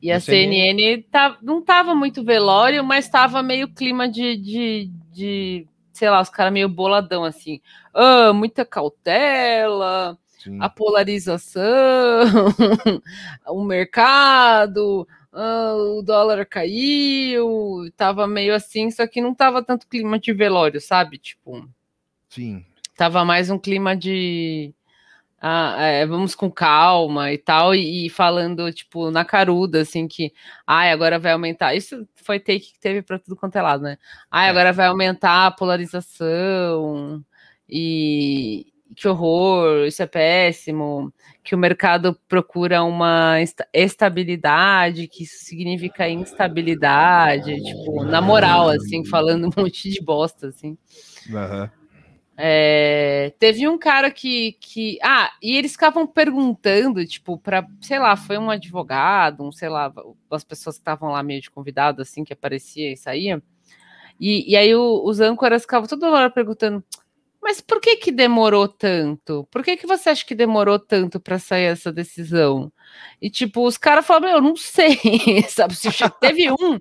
E 0.00 0.10
a 0.10 0.18
CNN 0.18 0.76
CNN 0.76 1.02
tá, 1.10 1.36
não 1.42 1.62
tava 1.62 1.94
muito 1.94 2.24
velório, 2.24 2.82
mas 2.82 3.08
tava 3.08 3.42
meio 3.42 3.68
clima 3.68 4.08
de, 4.08 4.36
de, 4.36 4.90
de 5.12 5.66
sei 5.92 6.10
lá, 6.10 6.20
os 6.20 6.28
caras 6.30 6.52
meio 6.52 6.68
boladão, 6.68 7.22
assim. 7.24 7.60
Ah, 7.94 8.32
muita 8.32 8.64
cautela, 8.64 10.18
sim. 10.38 10.58
a 10.60 10.68
polarização, 10.68 11.62
o 13.46 13.62
mercado, 13.62 15.06
ah, 15.32 15.74
o 15.74 16.02
dólar 16.02 16.44
caiu, 16.46 17.90
tava 17.96 18.26
meio 18.26 18.54
assim, 18.54 18.90
só 18.90 19.06
que 19.06 19.20
não 19.20 19.34
tava 19.34 19.62
tanto 19.62 19.86
clima 19.88 20.18
de 20.18 20.32
velório, 20.32 20.80
sabe? 20.80 21.18
Tipo, 21.18 21.68
Sim. 22.28 22.64
tava 22.96 23.24
mais 23.24 23.50
um 23.50 23.58
clima 23.58 23.96
de 23.96 24.74
ah, 25.44 25.76
é, 25.82 26.06
vamos 26.06 26.34
com 26.36 26.50
calma 26.50 27.32
e 27.32 27.38
tal, 27.38 27.74
e, 27.74 28.06
e 28.06 28.10
falando, 28.10 28.72
tipo, 28.72 29.10
na 29.10 29.24
caruda, 29.24 29.80
assim, 29.82 30.06
que 30.06 30.32
ai, 30.66 30.92
agora 30.92 31.18
vai 31.18 31.32
aumentar. 31.32 31.74
Isso 31.74 32.06
foi 32.14 32.38
take 32.38 32.72
que 32.74 32.78
teve 32.80 33.02
para 33.02 33.18
tudo 33.18 33.34
quanto 33.36 33.56
é 33.56 33.62
lado, 33.62 33.82
né? 33.82 33.98
Ai, 34.30 34.46
É. 34.48 34.50
agora 34.50 34.72
vai 34.72 34.86
aumentar 34.86 35.46
a 35.46 35.50
polarização 35.50 37.24
e 37.68 38.71
que 38.94 39.08
horror, 39.08 39.86
isso 39.86 40.02
é 40.02 40.06
péssimo, 40.06 41.12
que 41.42 41.54
o 41.54 41.58
mercado 41.58 42.18
procura 42.28 42.82
uma 42.84 43.38
esta- 43.40 43.66
estabilidade, 43.72 45.08
que 45.08 45.24
isso 45.24 45.44
significa 45.44 46.08
instabilidade, 46.08 47.60
tipo, 47.62 48.04
na 48.04 48.20
moral, 48.20 48.68
assim, 48.68 49.04
falando 49.04 49.46
um 49.56 49.62
monte 49.62 49.90
de 49.90 50.00
bosta, 50.02 50.48
assim. 50.48 50.76
Aham. 51.32 51.70
É, 52.36 53.32
teve 53.38 53.68
um 53.68 53.78
cara 53.78 54.10
que, 54.10 54.52
que. 54.60 54.98
Ah, 55.02 55.30
e 55.42 55.54
eles 55.56 55.72
ficavam 55.72 56.06
perguntando, 56.06 57.04
tipo, 57.06 57.38
para, 57.38 57.66
sei 57.80 57.98
lá, 57.98 58.16
foi 58.16 58.38
um 58.38 58.50
advogado, 58.50 59.44
um, 59.44 59.52
sei 59.52 59.68
lá, 59.68 59.92
as 60.30 60.42
pessoas 60.42 60.76
que 60.76 60.80
estavam 60.80 61.10
lá 61.10 61.22
meio 61.22 61.40
de 61.42 61.50
convidado, 61.50 62.00
assim, 62.00 62.24
que 62.24 62.32
aparecia 62.32 62.90
e 62.92 62.96
saía. 62.96 63.42
E, 64.20 64.52
e 64.52 64.56
aí 64.56 64.74
o- 64.74 65.02
os 65.04 65.20
âncoras 65.20 65.62
ficavam 65.62 65.88
toda 65.88 66.10
hora 66.10 66.30
perguntando: 66.30 66.82
mas 67.42 67.60
por 67.60 67.80
que 67.80 67.96
que 67.96 68.12
demorou 68.12 68.68
tanto? 68.68 69.46
Por 69.50 69.64
que 69.64 69.76
que 69.76 69.86
você 69.86 70.10
acha 70.10 70.24
que 70.24 70.34
demorou 70.34 70.78
tanto 70.78 71.18
para 71.18 71.40
sair 71.40 71.64
essa 71.64 71.92
decisão? 71.92 72.72
E 73.20 73.28
tipo, 73.28 73.66
os 73.66 73.76
caras 73.76 74.06
falavam, 74.06 74.30
eu 74.30 74.40
não 74.40 74.54
sei, 74.54 74.96
sabe? 75.50 75.74
Se 75.74 75.88
Teve 76.20 76.52
um, 76.52 76.80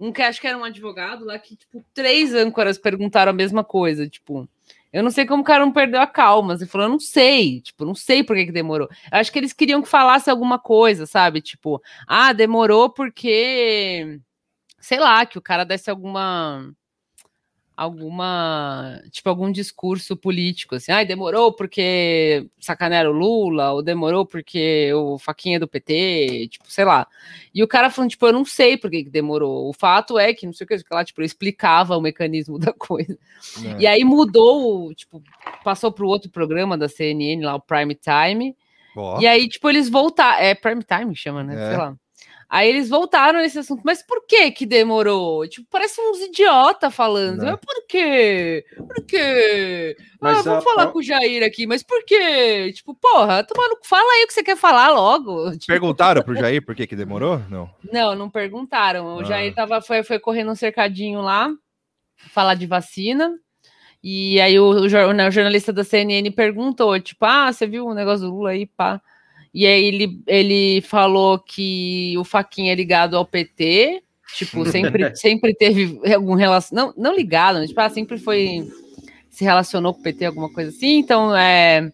um 0.00 0.12
que 0.12 0.20
acho 0.20 0.40
que 0.40 0.48
era 0.48 0.58
um 0.58 0.64
advogado 0.64 1.24
lá 1.24 1.38
que, 1.38 1.54
tipo, 1.56 1.84
três 1.94 2.34
âncoras 2.34 2.76
perguntaram 2.76 3.30
a 3.30 3.34
mesma 3.34 3.62
coisa, 3.62 4.08
tipo. 4.08 4.48
Eu 4.92 5.04
não 5.04 5.10
sei 5.10 5.24
como 5.24 5.42
o 5.42 5.46
cara 5.46 5.64
não 5.64 5.72
perdeu 5.72 6.00
a 6.00 6.06
calma. 6.06 6.54
Ele 6.54 6.66
falou, 6.66 6.88
eu 6.88 6.90
não 6.90 6.98
sei, 6.98 7.60
tipo, 7.60 7.84
não 7.84 7.94
sei 7.94 8.24
por 8.24 8.34
que, 8.34 8.46
que 8.46 8.52
demorou. 8.52 8.88
Eu 9.12 9.18
acho 9.18 9.30
que 9.30 9.38
eles 9.38 9.52
queriam 9.52 9.80
que 9.80 9.88
falasse 9.88 10.28
alguma 10.28 10.58
coisa, 10.58 11.06
sabe? 11.06 11.40
Tipo, 11.40 11.80
ah, 12.08 12.32
demorou 12.32 12.90
porque, 12.90 14.20
sei 14.80 14.98
lá, 14.98 15.24
que 15.24 15.38
o 15.38 15.42
cara 15.42 15.64
desse 15.64 15.88
alguma 15.90 16.72
alguma, 17.80 19.00
tipo, 19.10 19.26
algum 19.30 19.50
discurso 19.50 20.14
político, 20.14 20.74
assim, 20.74 20.92
ai, 20.92 21.06
demorou 21.06 21.50
porque 21.50 22.46
sacanearam 22.60 23.08
o 23.10 23.14
Lula, 23.14 23.72
ou 23.72 23.82
demorou 23.82 24.26
porque 24.26 24.92
o 24.92 25.18
Faquinha 25.18 25.56
é 25.56 25.58
do 25.58 25.66
PT, 25.66 26.48
tipo, 26.50 26.70
sei 26.70 26.84
lá. 26.84 27.06
E 27.54 27.62
o 27.62 27.66
cara 27.66 27.88
falando, 27.88 28.10
tipo, 28.10 28.26
eu 28.26 28.34
não 28.34 28.44
sei 28.44 28.76
por 28.76 28.90
que, 28.90 29.04
que 29.04 29.08
demorou. 29.08 29.66
O 29.66 29.72
fato 29.72 30.18
é 30.18 30.34
que, 30.34 30.44
não 30.44 30.52
sei 30.52 30.66
o 30.66 30.68
que, 30.68 30.78
sei 30.78 30.86
lá, 30.90 31.02
tipo, 31.02 31.22
eu 31.22 31.24
explicava 31.24 31.96
o 31.96 32.02
mecanismo 32.02 32.58
da 32.60 32.70
coisa. 32.70 33.16
É. 33.64 33.80
E 33.80 33.86
aí 33.86 34.04
mudou, 34.04 34.94
tipo, 34.94 35.22
passou 35.64 35.90
para 35.90 36.04
o 36.04 36.08
outro 36.08 36.30
programa 36.30 36.76
da 36.76 36.86
CNN, 36.86 37.42
lá, 37.42 37.54
o 37.54 37.60
Prime 37.62 37.94
Time, 37.94 38.54
Ó, 38.94 39.20
e 39.20 39.26
aí, 39.26 39.48
tipo, 39.48 39.70
eles 39.70 39.88
voltaram. 39.88 40.42
É 40.42 40.54
Prime 40.54 40.82
Time 40.82 41.16
chama, 41.16 41.42
né? 41.42 41.54
É. 41.54 41.68
Sei 41.68 41.76
lá. 41.78 41.96
Aí 42.52 42.68
eles 42.68 42.88
voltaram 42.88 43.38
nesse 43.38 43.60
assunto, 43.60 43.80
mas 43.84 44.02
por 44.02 44.26
que 44.26 44.50
que 44.50 44.66
demorou? 44.66 45.46
Tipo, 45.46 45.68
parece 45.70 46.00
uns 46.00 46.18
idiota 46.20 46.90
falando. 46.90 47.42
Né? 47.44 47.52
Mas 47.52 47.60
por 47.60 47.86
quê? 47.86 48.66
Por 48.76 49.06
quê? 49.06 49.96
Mas 50.20 50.38
ah, 50.38 50.42
vamos 50.42 50.66
a- 50.66 50.68
falar 50.68 50.86
com 50.88 50.98
o 50.98 51.02
Jair 51.02 51.44
aqui, 51.44 51.64
mas 51.64 51.84
por 51.84 52.04
quê? 52.04 52.72
Tipo, 52.72 52.92
porra, 52.92 53.44
toma 53.44 53.68
no- 53.68 53.78
fala 53.84 54.10
aí 54.14 54.24
o 54.24 54.26
que 54.26 54.32
você 54.34 54.42
quer 54.42 54.56
falar 54.56 54.90
logo. 54.90 55.50
Tipo, 55.56 55.66
Perguntaram 55.68 56.22
pro 56.24 56.34
Jair 56.34 56.60
por 56.64 56.74
que 56.74 56.88
que 56.88 56.96
demorou? 56.96 57.38
Não. 57.48 57.70
não, 57.92 58.14
não 58.16 58.28
perguntaram. 58.28 59.16
O 59.16 59.20
Ah. 59.20 59.24
Jair 59.24 59.54
tava, 59.54 59.80
foi, 59.80 60.02
foi 60.02 60.18
correndo 60.18 60.50
um 60.50 60.56
cercadinho 60.56 61.20
lá, 61.20 61.52
falar 62.32 62.54
de 62.54 62.66
vacina. 62.66 63.32
E 64.02 64.40
aí 64.40 64.58
o, 64.58 64.70
o 64.70 65.12
né, 65.12 65.28
o 65.28 65.30
jornalista 65.30 65.72
da 65.72 65.84
CNN 65.84 66.28
perguntou, 66.32 66.98
tipo, 66.98 67.24
ah, 67.24 67.52
você 67.52 67.64
viu 67.66 67.86
o 67.86 67.94
negócio 67.94 68.26
do 68.26 68.34
Lula 68.34 68.50
aí, 68.50 68.66
pá? 68.66 69.00
E 69.52 69.66
aí 69.66 69.84
ele, 69.84 70.22
ele 70.26 70.80
falou 70.82 71.38
que 71.38 72.14
o 72.16 72.24
Faquinha 72.24 72.72
é 72.72 72.76
ligado 72.76 73.16
ao 73.16 73.26
PT, 73.26 74.02
tipo, 74.36 74.64
sempre, 74.70 75.14
sempre 75.16 75.54
teve 75.54 76.00
algum 76.14 76.34
relação, 76.34 76.76
não, 76.76 76.94
não 76.96 77.16
ligado, 77.16 77.58
mas, 77.58 77.68
tipo, 77.68 77.80
ah, 77.80 77.88
sempre 77.90 78.18
foi, 78.18 78.68
se 79.28 79.44
relacionou 79.44 79.92
com 79.92 80.00
o 80.00 80.02
PT, 80.02 80.26
alguma 80.26 80.52
coisa 80.52 80.70
assim, 80.70 80.98
então 80.98 81.36
é, 81.36 81.92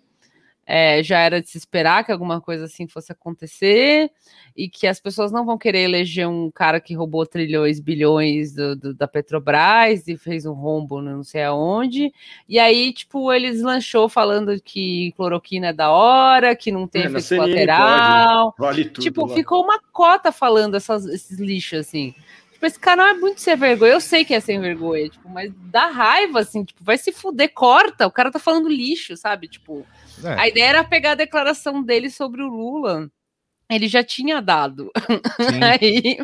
é, 0.66 1.00
já 1.02 1.20
era 1.20 1.40
de 1.40 1.48
se 1.48 1.56
esperar 1.56 2.04
que 2.04 2.10
alguma 2.10 2.40
coisa 2.40 2.64
assim 2.64 2.88
fosse 2.88 3.12
acontecer, 3.12 4.10
e 4.56 4.68
que 4.68 4.86
as 4.86 4.98
pessoas 4.98 5.30
não 5.30 5.44
vão 5.46 5.56
querer 5.56 5.80
eleger 5.82 6.26
um 6.26 6.50
cara 6.50 6.80
que 6.80 6.94
roubou 6.94 7.24
trilhões, 7.26 7.78
bilhões 7.78 8.52
do- 8.54 8.74
do- 8.74 8.94
da 8.94 9.06
Petrobras 9.06 10.08
e 10.08 10.16
fez 10.16 10.44
um 10.46 10.52
rombo 10.54 11.00
não 11.00 11.22
sei 11.22 11.44
aonde. 11.44 12.12
E 12.48 12.58
aí, 12.58 12.92
tipo, 12.92 13.32
eles 13.32 13.62
lanchou 13.62 14.08
falando 14.08 14.60
que 14.60 15.12
cloroquina 15.16 15.68
é 15.68 15.72
da 15.72 15.90
hora, 15.90 16.56
que 16.56 16.72
não 16.72 16.88
tem 16.88 17.02
É, 17.02 17.06
efeito 17.06 17.42
colateral. 17.42 18.54
Vale 18.58 18.84
tudo. 18.86 19.02
Tipo, 19.02 19.26
lá. 19.26 19.34
ficou 19.34 19.62
uma 19.62 19.78
cota 19.92 20.32
falando 20.32 20.74
essas- 20.74 21.06
esses 21.06 21.38
lixos, 21.38 21.80
assim. 21.80 22.14
Tipo, 22.56 22.64
esse 22.64 22.78
canal 22.80 23.08
é 23.08 23.12
muito 23.12 23.38
sem 23.42 23.54
vergonha. 23.54 23.92
Eu 23.92 24.00
sei 24.00 24.24
que 24.24 24.32
é 24.32 24.40
sem 24.40 24.58
vergonha, 24.58 25.10
tipo, 25.10 25.28
mas 25.28 25.52
dá 25.70 25.88
raiva, 25.90 26.40
assim, 26.40 26.64
tipo, 26.64 26.82
vai 26.82 26.96
se 26.96 27.12
fuder, 27.12 27.52
corta. 27.52 28.06
O 28.06 28.10
cara 28.10 28.30
tá 28.30 28.38
falando 28.38 28.66
lixo, 28.66 29.14
sabe? 29.14 29.46
Tipo, 29.46 29.86
É. 30.24 30.40
a 30.40 30.48
ideia 30.48 30.64
era 30.64 30.82
pegar 30.84 31.10
a 31.10 31.14
declaração 31.16 31.82
dele 31.82 32.08
sobre 32.08 32.40
o 32.42 32.48
Lula. 32.48 33.10
Ele 33.68 33.88
já 33.88 34.02
tinha 34.02 34.40
dado. 34.40 34.90
aí 35.60 36.16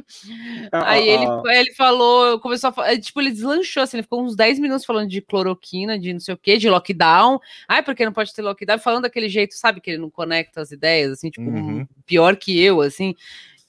Ah, 0.73 0.93
aí 0.93 1.11
ah, 1.11 1.13
ele, 1.13 1.27
ah. 1.27 1.43
ele 1.61 1.75
falou, 1.75 2.41
começou 2.41 2.69
a 2.71 2.73
falar, 2.73 2.99
tipo, 2.99 3.21
ele 3.21 3.31
deslanchou, 3.31 3.83
assim, 3.83 3.97
ele 3.99 4.05
ficou 4.05 4.23
uns 4.25 4.35
10 4.35 4.59
minutos 4.59 4.87
falando 4.87 5.11
de 5.11 5.21
cloroquina, 5.21 5.99
de 5.99 6.13
não 6.15 6.21
sei 6.21 6.33
o 6.33 6.39
que, 6.39 6.57
de 6.57 6.71
lockdown. 6.71 7.39
Ai, 7.69 7.83
porque 7.83 8.07
não 8.07 8.13
pode 8.13 8.33
ter 8.33 8.41
lockdown? 8.41 8.79
Falando 8.79 9.03
daquele 9.03 9.29
jeito, 9.29 9.55
sabe, 9.55 9.81
que 9.83 9.91
ele 9.91 9.99
não 9.99 10.09
conecta 10.09 10.63
as 10.63 10.71
ideias, 10.73 11.11
assim, 11.13 11.29
tipo, 11.31 11.51
Uhum. 11.51 11.87
pior 12.07 12.37
que 12.37 12.59
eu, 12.59 12.81
assim. 12.81 13.15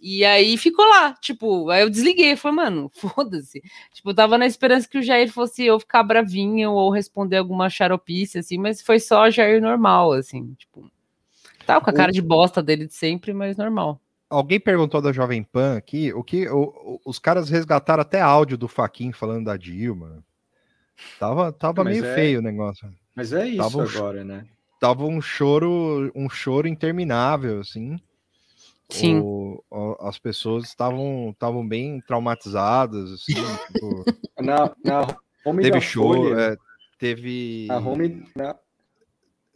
E 0.05 0.25
aí 0.25 0.57
ficou 0.57 0.83
lá, 0.85 1.13
tipo, 1.13 1.69
aí 1.69 1.81
eu 1.81 1.89
desliguei, 1.89 2.35
falei, 2.35 2.57
mano, 2.57 2.91
foda-se. 2.93 3.61
Tipo, 3.93 4.09
eu 4.09 4.13
tava 4.13 4.37
na 4.37 4.45
esperança 4.45 4.85
que 4.85 4.97
o 4.97 5.01
Jair 5.01 5.31
fosse 5.31 5.63
eu 5.63 5.79
ficar 5.79 6.03
bravinho 6.03 6.71
ou 6.71 6.91
responder 6.91 7.37
alguma 7.37 7.69
xaropice, 7.69 8.37
assim, 8.37 8.57
mas 8.57 8.81
foi 8.81 8.99
só 8.99 9.29
Jair 9.29 9.61
normal, 9.61 10.11
assim, 10.11 10.53
tipo. 10.55 10.91
Tava 11.65 11.79
com 11.79 11.89
a 11.89 11.93
cara 11.93 12.11
de 12.11 12.21
bosta 12.21 12.61
dele 12.61 12.85
de 12.85 12.93
sempre, 12.93 13.31
mas 13.31 13.55
normal. 13.55 13.97
Alguém 14.29 14.59
perguntou 14.59 15.01
da 15.01 15.13
Jovem 15.13 15.41
Pan 15.41 15.77
aqui, 15.77 16.11
o 16.11 16.21
que 16.21 16.49
o- 16.49 16.63
o- 16.95 17.01
os 17.05 17.17
caras 17.17 17.49
resgataram 17.49 18.01
até 18.01 18.19
áudio 18.19 18.57
do 18.57 18.67
Faquin 18.67 19.13
falando 19.13 19.45
da 19.45 19.55
Dilma. 19.55 20.21
Tava, 21.17 21.53
tava 21.53 21.81
Mas 21.85 21.93
meio 21.93 22.05
é- 22.05 22.13
feio 22.13 22.39
o 22.39 22.43
negócio. 22.43 22.93
Mas 23.15 23.31
é 23.31 23.47
isso 23.47 23.57
Tava 23.57 23.77
um 23.77 23.87
agora, 23.87 24.23
né? 24.25 24.45
Tava 24.81 25.05
um 25.05 25.21
choro, 25.21 26.11
um 26.13 26.29
choro 26.29 26.67
interminável, 26.67 27.61
assim. 27.61 27.97
Sim. 28.93 29.19
O- 29.19 29.63
o- 29.71 29.97
as 30.07 30.17
pessoas 30.19 30.65
estavam 30.65 31.31
estavam 31.31 31.67
bem 31.67 31.99
traumatizadas, 32.01 33.11
assim, 33.11 33.33
tipo, 33.33 34.05
Na, 34.39 34.71
na 34.83 35.17
home 35.45 35.61
teve 35.63 35.81
Folha, 35.81 36.39
é, 36.39 36.57
teve 36.99 37.65
na 37.67 37.77
home, 37.77 38.25
na, 38.35 38.55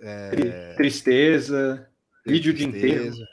é, 0.01 0.29
tri- 0.29 0.75
tristeza, 0.75 1.87
teve 2.23 2.35
vídeo 2.37 2.53
de 2.53 2.63
enterro. 2.65 2.81
tristeza. 2.81 3.27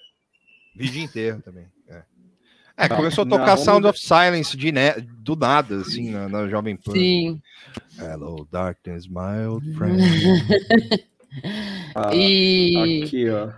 Vídeo 0.76 0.92
de 0.92 1.00
enterro 1.02 1.42
também. 1.42 1.66
É, 1.88 2.02
É, 2.76 2.88
começou 2.88 3.22
a 3.22 3.28
tocar 3.28 3.56
Sound 3.56 3.84
da- 3.84 3.90
of 3.90 3.98
Silence 4.00 4.56
de 4.56 4.72
ne- 4.72 5.00
do 5.00 5.36
nada, 5.36 5.76
assim, 5.76 6.10
na, 6.10 6.28
na 6.28 6.48
Jovem 6.48 6.76
Pan. 6.76 6.92
Sim. 6.92 7.40
Hello, 7.96 8.46
darkness, 8.50 9.06
my 9.06 9.46
old 9.48 9.64
friend. 9.78 10.00
Ah, 11.94 12.10
E. 12.14 13.04
Aqui, 13.04 13.28
ó. 13.30 13.50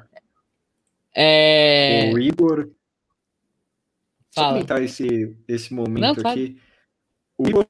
É... 1.16 2.12
O 2.12 2.18
Igor. 2.18 2.70
Fala. 4.34 4.52
comentar 4.52 4.82
esse, 4.82 5.34
esse 5.48 5.72
momento 5.72 6.22
Não, 6.22 6.30
aqui. 6.30 6.60
O 7.38 7.48
Igor 7.48 7.66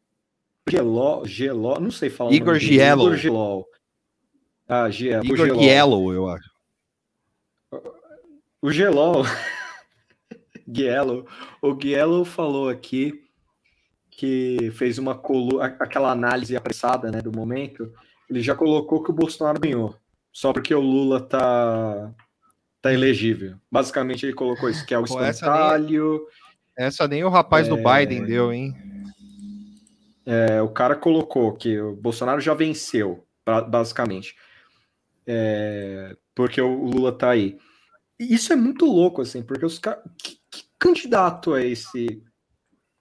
Geló, 0.69 1.25
Geló, 1.25 1.79
não 1.79 1.93
sei 1.93 2.11
falar. 2.11 2.33
Igor. 2.33 2.59
Giello. 2.59 3.05
Igor 3.05 3.17
Geló. 3.17 3.65
Ah, 4.69 4.91
Giello. 4.91 5.23
o 5.23 5.27
Igor 5.27 5.47
Geló. 5.47 5.61
Giello, 5.61 6.13
eu 6.13 6.29
acho. 6.29 6.51
O 8.61 8.73
Geló. 8.73 9.23
Giello. 10.67 11.25
O 11.63 11.81
Giello 11.81 12.25
falou 12.25 12.69
aqui 12.69 13.25
que 14.11 14.73
fez 14.73 14.99
uma 14.99 15.15
colu 15.15 15.61
aquela 15.61 16.11
análise 16.11 16.57
apressada 16.57 17.13
né, 17.13 17.21
do 17.21 17.31
momento. 17.31 17.93
Ele 18.29 18.41
já 18.41 18.57
colocou 18.57 19.05
que 19.05 19.11
o 19.11 19.15
Bolsonaro 19.15 19.61
ganhou. 19.61 19.95
Só 20.33 20.53
porque 20.53 20.75
o 20.75 20.81
Lula 20.81 21.21
tá, 21.21 22.13
tá 22.89 22.93
elegível. 22.95 23.57
Basicamente, 23.71 24.25
ele 24.27 24.33
colocou 24.35 24.69
isso, 24.69 24.85
que 24.87 24.95
é 24.95 24.99
o 24.99 25.05
Pô, 25.05 25.15
essa 25.21 25.23
nem- 25.23 25.31
espantalho. 25.31 26.27
Essa 26.77 27.09
nem 27.09 27.25
o 27.25 27.29
rapaz 27.29 27.69
do 27.69 27.77
É. 27.79 27.83
Biden 28.07 28.25
deu, 28.25 28.53
hein? 28.53 28.75
É, 30.25 30.61
o 30.61 30.69
cara 30.69 30.95
colocou 30.97 31.53
que 31.55 31.79
o 31.81 31.95
Bolsonaro 31.97 32.41
já 32.41 32.53
venceu, 32.55 33.25
ba- 33.45 33.63
basicamente. 33.63 34.35
É, 35.27 36.17
porque 36.35 36.61
o 36.61 36.85
Lula 36.85 37.13
tá 37.13 37.31
aí. 37.31 37.59
E 38.19 38.35
isso 38.35 38.53
é 38.53 38.57
muito 38.57 38.85
louco, 38.87 39.23
assim, 39.23 39.43
porque 39.43 39.65
os 39.65 39.79
caras. 39.79 40.03
Que, 40.23 40.37
que 40.51 40.65
candidato 40.79 41.55
é 41.57 41.67
esse 41.67 42.23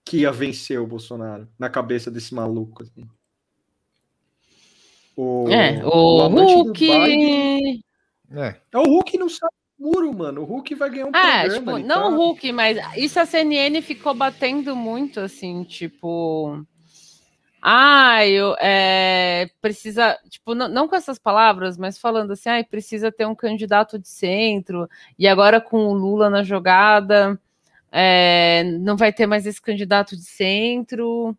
que 0.05 0.17
ia 0.19 0.31
vencer 0.31 0.79
o 0.79 0.87
Bolsonaro 0.87 1.47
na 1.57 1.69
cabeça 1.69 2.09
desse 2.11 2.33
maluco? 2.33 2.83
Assim? 2.83 3.07
O, 5.17 5.47
É, 5.49 5.83
o 5.85 6.29
do 6.29 6.35
Hulk. 6.41 6.79
Biden- 6.79 7.83
É. 8.31 8.55
É 8.71 8.77
o 8.77 8.83
Hulk 8.83 9.17
não 9.17 9.29
sabe 9.29 9.53
o 9.53 9.64
muro, 9.77 10.13
mano. 10.17 10.41
O 10.41 10.45
Hulk 10.45 10.75
vai 10.75 10.89
ganhar 10.89 11.05
um 11.05 11.11
Ah, 11.13 11.41
programa. 11.41 11.73
tipo, 11.79 11.87
não 11.87 12.01
tá- 12.01 12.07
o 12.09 12.15
Hulk, 12.15 12.51
mas 12.51 12.77
isso 12.97 13.19
a 13.19 13.25
CNN 13.25 13.81
ficou 13.81 14.13
batendo 14.13 14.75
muito, 14.75 15.19
assim, 15.19 15.63
tipo. 15.63 16.65
Ah, 17.67 18.23
eu 18.27 18.55
é, 18.59 19.49
precisa, 19.59 20.15
tipo, 20.29 20.53
não, 20.53 20.67
não 20.67 20.87
com 20.87 20.95
essas 20.95 21.17
palavras, 21.17 21.77
mas 21.79 21.97
falando 21.97 22.31
assim, 22.31 22.47
ah, 22.49 22.63
precisa 22.63 23.11
ter 23.11 23.25
um 23.25 23.33
candidato 23.33 23.97
de 23.97 24.07
centro, 24.07 24.87
e 25.17 25.27
agora 25.27 25.59
com 25.59 25.87
o 25.87 25.93
Lula 25.93 26.29
na 26.29 26.43
jogada, 26.43 27.39
é, 27.91 28.63
não 28.79 28.95
vai 28.95 29.11
ter 29.11 29.25
mais 29.25 29.47
esse 29.47 29.59
candidato 29.59 30.15
de 30.15 30.23
centro, 30.25 31.35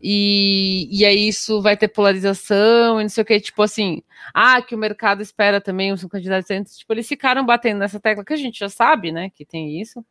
e, 0.00 0.88
e 0.90 1.04
aí 1.04 1.28
isso 1.28 1.60
vai 1.62 1.76
ter 1.76 1.88
polarização, 1.88 3.00
e 3.00 3.04
não 3.04 3.08
sei 3.08 3.22
o 3.22 3.24
que, 3.24 3.40
tipo 3.40 3.62
assim, 3.62 4.02
ah, 4.34 4.60
que 4.60 4.74
o 4.74 4.78
mercado 4.78 5.22
espera 5.22 5.60
também 5.60 5.92
um 5.92 5.96
candidato 5.96 6.42
de 6.42 6.48
centro, 6.48 6.72
tipo, 6.72 6.92
eles 6.92 7.08
ficaram 7.08 7.44
batendo 7.44 7.78
nessa 7.78 7.98
tecla 7.98 8.24
que 8.24 8.32
a 8.32 8.36
gente 8.36 8.58
já 8.58 8.68
sabe, 8.68 9.10
né, 9.10 9.30
que 9.30 9.44
tem 9.44 9.80
isso, 9.80 10.04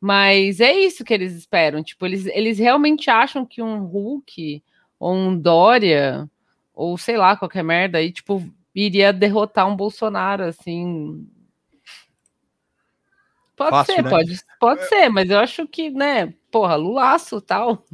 mas 0.00 0.60
é 0.60 0.72
isso 0.72 1.04
que 1.04 1.14
eles 1.14 1.34
esperam, 1.34 1.82
tipo, 1.82 2.04
eles, 2.04 2.26
eles 2.26 2.58
realmente 2.58 3.10
acham 3.10 3.46
que 3.46 3.62
um 3.62 3.84
Hulk 3.84 4.62
ou 4.98 5.14
um 5.14 5.38
Dória, 5.38 6.28
ou 6.74 6.96
sei 6.98 7.16
lá, 7.16 7.36
qualquer 7.36 7.64
merda 7.64 7.98
aí, 7.98 8.12
tipo, 8.12 8.42
iria 8.74 9.12
derrotar 9.12 9.66
um 9.66 9.74
Bolsonaro, 9.74 10.44
assim. 10.44 11.26
Pode 13.56 13.70
Fácil, 13.70 13.94
ser, 13.94 14.02
né? 14.02 14.10
pode, 14.10 14.40
pode 14.60 14.86
ser, 14.86 15.08
mas 15.08 15.30
eu 15.30 15.38
acho 15.38 15.66
que, 15.66 15.88
né, 15.88 16.34
porra, 16.56 16.74
Lulaço 16.74 17.38
tal. 17.38 17.84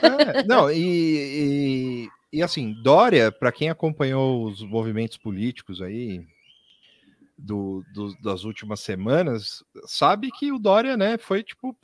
É, 0.00 0.44
não, 0.44 0.70
e, 0.70 2.06
e, 2.32 2.38
e, 2.38 2.42
assim, 2.42 2.72
Dória, 2.84 3.32
para 3.32 3.50
quem 3.50 3.68
acompanhou 3.68 4.44
os 4.44 4.62
movimentos 4.62 5.16
políticos 5.16 5.82
aí 5.82 6.24
do, 7.36 7.82
do- 7.92 8.16
das 8.22 8.44
últimas 8.44 8.78
semanas, 8.78 9.64
sabe 9.86 10.30
que 10.30 10.52
o 10.52 10.58
Dória, 10.58 10.96
né, 10.96 11.18
foi 11.18 11.42
tipo, 11.42 11.76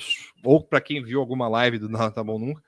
ou 0.44 0.62
para 0.62 0.80
quem 0.80 1.02
viu 1.02 1.18
alguma 1.18 1.48
live 1.48 1.78
do 1.80 1.88
Nada 1.88 2.12
Tá 2.12 2.22
Bom 2.22 2.38
Nunca, 2.38 2.62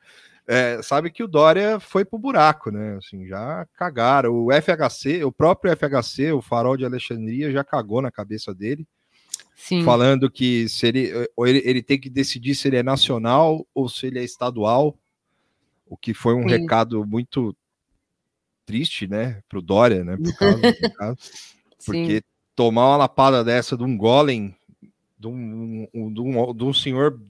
é, 0.48 0.82
sabe 0.82 1.12
que 1.12 1.22
o 1.22 1.28
Dória 1.28 1.78
foi 1.78 2.04
pro 2.04 2.18
buraco, 2.18 2.70
né? 2.70 2.96
Assim, 2.98 3.26
já 3.26 3.66
cagaram. 3.78 4.30
O 4.34 4.52
FHC, 4.52 5.24
o 5.24 5.32
próprio 5.32 5.72
FHC, 5.74 6.32
o 6.32 6.42
Farol 6.42 6.76
de 6.76 6.84
Alexandria, 6.84 7.50
já 7.50 7.64
cagou 7.64 8.02
na 8.02 8.10
cabeça 8.10 8.52
dele 8.54 8.86
Sim. 9.56 9.82
falando 9.84 10.30
que 10.30 10.68
se 10.68 10.86
ele, 10.86 11.10
ou 11.36 11.46
ele, 11.46 11.62
ele 11.64 11.82
tem 11.82 11.98
que 11.98 12.10
decidir 12.10 12.54
se 12.54 12.68
ele 12.68 12.76
é 12.76 12.82
nacional 12.82 13.66
ou 13.74 13.88
se 13.88 14.06
ele 14.06 14.18
é 14.18 14.24
estadual, 14.24 14.98
o 15.86 15.96
que 15.96 16.12
foi 16.12 16.34
um 16.34 16.42
Sim. 16.42 16.48
recado 16.48 17.06
muito 17.06 17.56
triste, 18.66 19.06
né, 19.06 19.42
pro 19.48 19.60
Dória, 19.62 20.02
né, 20.04 20.16
por 20.16 20.34
causa, 20.36 20.60
porque 21.84 22.22
tomar 22.56 22.88
uma 22.90 22.96
lapada 22.96 23.44
dessa 23.44 23.76
de 23.76 23.82
um 23.82 23.96
golem, 23.96 24.54
de 25.18 25.26
um, 25.26 25.86
um- 25.94 26.12
de 26.12 26.20
um, 26.20 26.54
de 26.54 26.64
um 26.64 26.72
senhor 26.72 27.20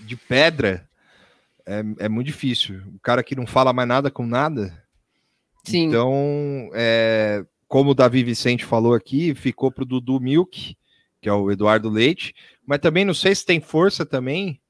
de 0.00 0.16
pedra 0.16 0.88
é, 1.64 1.82
é 2.00 2.08
muito 2.08 2.26
difícil. 2.26 2.82
O 2.94 2.98
cara 3.00 3.22
que 3.22 3.36
não 3.36 3.46
fala 3.46 3.72
mais 3.72 3.86
nada 3.88 4.10
com 4.10 4.26
nada. 4.26 4.82
Sim. 5.64 5.84
Então, 5.86 6.70
é, 6.74 7.44
como 7.68 7.90
o 7.90 7.94
Davi 7.94 8.24
Vicente 8.24 8.64
falou 8.64 8.94
aqui, 8.94 9.32
ficou 9.34 9.70
pro 9.70 9.84
Dudu 9.84 10.18
Milk, 10.20 10.76
que 11.22 11.28
é 11.28 11.32
o 11.32 11.50
Eduardo 11.52 11.88
Leite, 11.88 12.34
mas 12.66 12.80
também 12.80 13.04
não 13.04 13.14
sei 13.14 13.32
se 13.32 13.46
tem 13.46 13.60
força 13.60 14.04
também. 14.04 14.60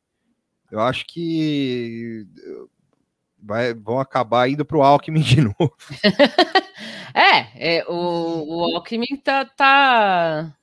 Eu 0.71 0.81
acho 0.81 1.07
que 1.07 2.27
vai, 3.43 3.73
vão 3.75 3.99
acabar 3.99 4.49
indo 4.49 4.65
pro 4.65 4.83
Alckmin 4.83 5.23
de 5.23 5.41
novo. 5.59 5.75
é, 7.15 7.79
é, 7.79 7.85
o, 7.89 8.59
o 8.59 8.77
Alckmin 8.77 9.17
tá, 9.25 9.47
tá... 9.47 10.55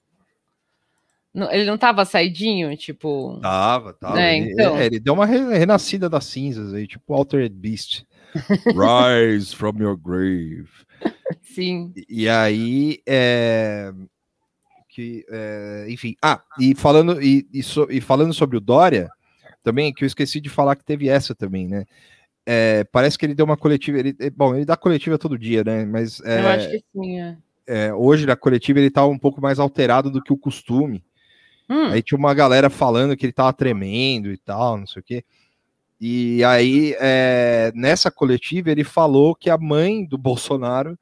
Ele 1.52 1.66
não 1.66 1.78
tava 1.78 2.06
saidinho, 2.06 2.76
tipo. 2.76 3.40
Tava, 3.42 3.94
tava. 3.94 4.20
É, 4.20 4.38
ele, 4.38 4.52
então. 4.52 4.78
é, 4.78 4.86
ele 4.88 5.00
deu 5.00 5.14
uma 5.14 5.26
re- 5.28 5.58
renascida 5.58 6.10
das 6.10 6.26
cinzas 6.26 6.74
aí, 6.74 6.88
tipo 6.88 7.14
Altered 7.14 7.56
Beast. 7.56 8.04
Rise 8.66 9.56
from 9.56 9.78
your 9.80 9.96
grave. 9.96 10.68
Sim. 11.42 11.94
E 12.10 12.28
aí, 12.28 13.00
é, 13.08 13.94
que, 15.00 15.26
é, 15.30 15.86
enfim, 15.90 16.16
ah, 16.22 16.42
e 16.60 16.76
falando, 16.76 17.22
e, 17.22 17.48
e 17.54 17.64
so- 17.64 17.88
e 17.90 18.02
falando 18.02 18.34
sobre 18.34 18.58
o 18.58 18.62
Dória, 18.62 19.10
também, 19.64 19.94
que 19.94 20.04
eu 20.04 20.08
esqueci 20.08 20.42
de 20.42 20.50
falar 20.50 20.76
que 20.76 20.84
teve 20.84 21.08
essa 21.08 21.34
também, 21.34 21.68
né? 21.68 21.86
É, 22.46 22.84
parece 22.86 23.18
que 23.18 23.26
ele 23.26 23.36
deu 23.36 23.46
uma 23.46 23.56
coletiva, 23.58 23.98
ele, 24.00 24.16
é, 24.20 24.30
bom, 24.30 24.56
ele 24.56 24.66
dá 24.66 24.76
coletiva 24.76 25.18
todo 25.18 25.38
dia, 25.38 25.64
né? 25.64 25.86
Mas 25.86 26.20
é, 26.22 26.42
Eu 26.42 26.48
acho 26.50 26.70
que 26.72 26.84
sim, 26.94 27.20
é. 27.22 27.38
é, 27.68 27.94
hoje 27.94 28.26
na 28.26 28.36
coletiva 28.36 28.80
ele 28.80 28.90
tá 28.90 29.06
um 29.06 29.18
pouco 29.18 29.40
mais 29.42 29.60
alterado 29.60 30.10
do 30.10 30.22
que 30.22 30.34
o 30.34 30.38
costume. 30.38 31.04
Hum, 31.70 31.88
Aí 31.92 32.02
tinha 32.02 32.18
uma 32.18 32.34
galera 32.34 32.70
falando 32.70 33.16
que 33.16 33.26
ele 33.26 33.34
tava 33.34 33.54
tremendo 33.54 34.32
e 34.32 34.38
tal, 34.38 34.78
não 34.78 34.88
sei 34.88 35.00
o 35.02 35.04
quê. 35.04 35.24
E 36.02 36.44
aí, 36.44 36.96
é, 37.00 37.72
nessa 37.76 38.10
coletiva, 38.10 38.72
ele 38.72 38.84
falou 38.84 39.36
que 39.36 39.50
a 39.50 39.58
mãe 39.58 40.04
do 40.06 40.18
Bolsonaro 40.18 40.98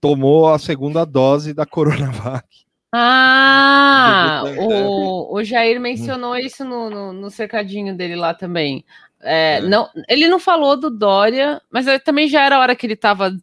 tomou 0.00 0.48
a 0.52 0.58
segunda 0.58 1.04
dose 1.06 1.52
da 1.54 1.64
Coronavac. 1.66 2.65
Ah, 2.92 4.42
É. 4.46 4.60
o, 4.60 5.34
o 5.34 5.44
Jair 5.44 5.80
mencionou 5.80 6.36
isso 6.36 6.64
no, 6.64 6.88
no, 6.90 7.12
no 7.12 7.30
cercadinho 7.30 7.96
dele 7.96 8.16
lá 8.16 8.32
também. 8.34 8.84
É, 9.20 9.56
É. 9.56 9.60
Não, 9.62 9.88
ele 10.08 10.28
não 10.28 10.38
falou 10.38 10.78
do 10.78 10.90
Dória, 10.90 11.60
mas 11.70 11.88
aí 11.88 11.98
também 11.98 12.28
já 12.28 12.42
era 12.44 12.56
a 12.56 12.60
hora 12.60 12.76
que 12.76 12.86
ele 12.86 12.92
estava 12.94 13.34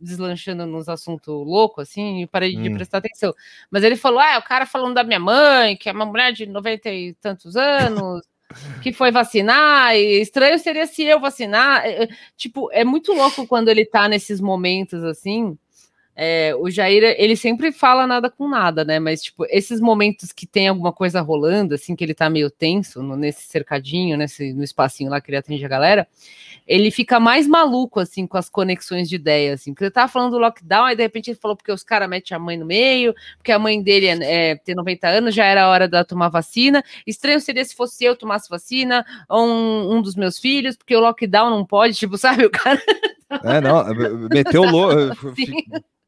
deslanchando 0.00 0.66
nos 0.66 0.88
assuntos 0.88 1.28
loucos, 1.46 1.88
assim, 1.88 2.22
e 2.22 2.26
parei 2.26 2.54
de 2.56 2.68
Hum. 2.68 2.74
prestar 2.74 2.98
atenção. 2.98 3.32
Mas 3.70 3.82
ele 3.84 3.96
falou: 3.96 4.20
ah, 4.20 4.38
o 4.38 4.42
cara 4.42 4.66
falando 4.66 4.94
da 4.94 5.04
minha 5.04 5.20
mãe, 5.20 5.76
que 5.76 5.88
é 5.88 5.92
uma 5.92 6.04
mulher 6.04 6.32
de 6.32 6.46
90 6.46 6.90
e 6.90 7.14
tantos 7.14 7.56
anos, 7.56 8.22
que 8.82 8.92
foi 8.92 9.10
vacinar, 9.12 9.94
e 9.96 10.20
estranho 10.20 10.58
seria 10.58 10.86
se 10.86 11.04
eu 11.04 11.20
vacinar. 11.20 11.86
É, 11.86 12.04
é, 12.04 12.08
tipo, 12.36 12.68
é 12.72 12.84
muito 12.84 13.12
louco 13.12 13.46
quando 13.46 13.68
ele 13.68 13.84
tá 13.86 14.08
nesses 14.08 14.40
momentos 14.40 15.02
assim. 15.04 15.56
É, 16.14 16.54
o 16.56 16.68
Jair, 16.68 17.14
ele 17.18 17.34
sempre 17.34 17.72
fala 17.72 18.06
nada 18.06 18.28
com 18.28 18.48
nada, 18.48 18.84
né? 18.84 18.98
Mas, 18.98 19.22
tipo, 19.22 19.46
esses 19.48 19.80
momentos 19.80 20.32
que 20.32 20.46
tem 20.46 20.68
alguma 20.68 20.92
coisa 20.92 21.20
rolando, 21.20 21.74
assim, 21.74 21.96
que 21.96 22.04
ele 22.04 22.12
tá 22.12 22.28
meio 22.28 22.50
tenso 22.50 23.02
no- 23.02 23.16
nesse 23.16 23.48
cercadinho, 23.48 24.16
nesse, 24.18 24.52
no 24.52 24.62
espacinho 24.62 25.10
lá 25.10 25.20
que 25.20 25.30
ele 25.30 25.38
atende 25.38 25.64
a 25.64 25.68
galera, 25.68 26.06
ele 26.66 26.90
fica 26.90 27.18
mais 27.18 27.46
maluco, 27.46 27.98
assim, 28.00 28.26
com 28.26 28.36
as 28.36 28.48
conexões 28.48 29.08
de 29.08 29.16
ideia, 29.16 29.54
assim. 29.54 29.72
Porque 29.72 29.84
ele 29.84 29.90
tava 29.90 30.08
falando 30.12 30.32
do 30.32 30.38
lockdown, 30.38 30.84
aí 30.84 30.96
de 30.96 31.02
repente 31.02 31.30
ele 31.30 31.38
falou 31.40 31.56
porque 31.56 31.72
os 31.72 31.82
caras 31.82 32.08
metem 32.08 32.36
a 32.36 32.38
mãe 32.38 32.56
no 32.56 32.66
meio, 32.66 33.14
porque 33.38 33.50
a 33.52 33.58
mãe 33.58 33.82
dele 33.82 34.06
é, 34.06 34.50
é, 34.50 34.56
tem 34.56 34.74
90 34.74 35.08
anos, 35.08 35.34
já 35.34 35.44
era 35.44 35.62
a 35.64 35.68
hora 35.68 35.88
dela 35.88 36.04
tomar 36.04 36.28
vacina. 36.28 36.84
Estranho 37.06 37.40
seria 37.40 37.64
se 37.64 37.74
fosse 37.74 38.04
eu 38.04 38.14
tomasse 38.14 38.48
vacina, 38.48 39.06
ou 39.28 39.46
um, 39.46 39.96
um 39.96 40.02
dos 40.02 40.14
meus 40.14 40.38
filhos, 40.38 40.76
porque 40.76 40.94
o 40.94 41.00
lockdown 41.00 41.50
não 41.50 41.64
pode, 41.64 41.94
tipo, 41.98 42.18
sabe? 42.18 42.44
O 42.44 42.50
cara 42.50 42.80
É, 43.44 43.60
não, 43.60 43.84
meteu 44.28 44.64
louco. 44.64 45.34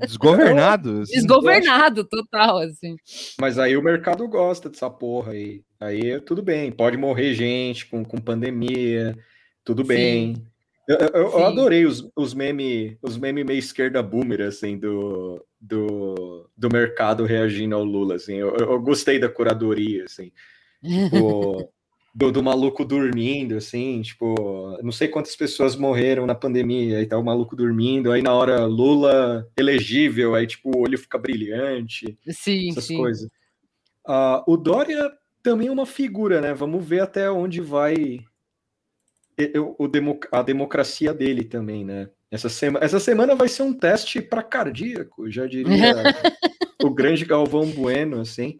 desgovernado. 0.00 1.02
assim. 1.02 1.12
desgovernado 1.14 2.04
total, 2.04 2.58
assim. 2.58 2.96
Mas 3.40 3.58
aí 3.58 3.76
o 3.76 3.82
mercado 3.82 4.26
gosta 4.28 4.68
dessa 4.68 4.88
porra 4.90 5.32
aí. 5.32 5.62
Aí 5.80 6.20
tudo 6.20 6.42
bem, 6.42 6.72
pode 6.72 6.96
morrer 6.96 7.34
gente 7.34 7.86
com, 7.86 8.04
com 8.04 8.18
pandemia, 8.18 9.16
tudo 9.64 9.82
Sim. 9.82 9.88
bem. 9.88 10.36
Eu, 10.88 10.96
eu- 10.96 11.30
eu 11.32 11.44
adorei 11.46 11.84
os, 11.84 12.08
os 12.16 12.32
memes 12.32 12.96
os 13.02 13.18
meme 13.18 13.44
meio 13.44 13.58
esquerda 13.58 14.02
boomer, 14.02 14.40
assim, 14.40 14.78
do, 14.78 15.44
do, 15.60 16.48
do 16.56 16.68
mercado 16.72 17.24
reagindo 17.26 17.74
ao 17.74 17.84
Lula, 17.84 18.14
assim. 18.16 18.36
Eu, 18.36 18.56
eu- 18.56 18.72
eu 18.72 18.80
gostei 18.80 19.18
da 19.18 19.28
curadoria, 19.28 20.04
assim. 20.04 20.32
Tipo, 20.82 21.70
do, 22.18 22.32
do 22.32 22.42
maluco 22.42 22.84
dormindo, 22.84 23.56
assim, 23.56 24.02
tipo, 24.02 24.76
não 24.82 24.90
sei 24.90 25.06
quantas 25.06 25.36
pessoas 25.36 25.76
morreram 25.76 26.26
na 26.26 26.34
pandemia, 26.34 26.98
aí 26.98 27.06
tá 27.06 27.16
o 27.16 27.24
maluco 27.24 27.54
dormindo, 27.54 28.10
aí 28.10 28.20
na 28.20 28.34
hora 28.34 28.66
Lula 28.66 29.48
elegível, 29.56 30.34
aí 30.34 30.44
tipo, 30.44 30.76
o 30.76 30.80
olho 30.80 30.98
fica 30.98 31.16
brilhante 31.16 32.18
Sim, 32.28 32.70
essas 32.70 32.86
sim. 32.86 32.96
coisas. 32.96 33.30
Ah, 34.04 34.42
o 34.48 34.56
Dória 34.56 35.12
também 35.44 35.68
é 35.68 35.70
uma 35.70 35.86
figura, 35.86 36.40
né? 36.40 36.52
Vamos 36.52 36.84
ver 36.84 37.02
até 37.02 37.30
onde 37.30 37.60
vai 37.60 37.94
e- 37.94 39.52
e- 39.54 39.58
o, 39.58 39.78
a 40.32 40.42
democracia 40.42 41.14
dele 41.14 41.44
também, 41.44 41.84
né? 41.84 42.10
Essa, 42.32 42.48
sema, 42.48 42.80
essa 42.82 42.98
semana 42.98 43.36
vai 43.36 43.48
ser 43.48 43.62
um 43.62 43.72
teste 43.72 44.20
para 44.20 44.42
cardíaco, 44.42 45.30
já 45.30 45.46
diria 45.46 45.64
o 46.82 46.90
grande 46.90 47.24
Galvão 47.24 47.70
Bueno, 47.70 48.20
assim. 48.20 48.58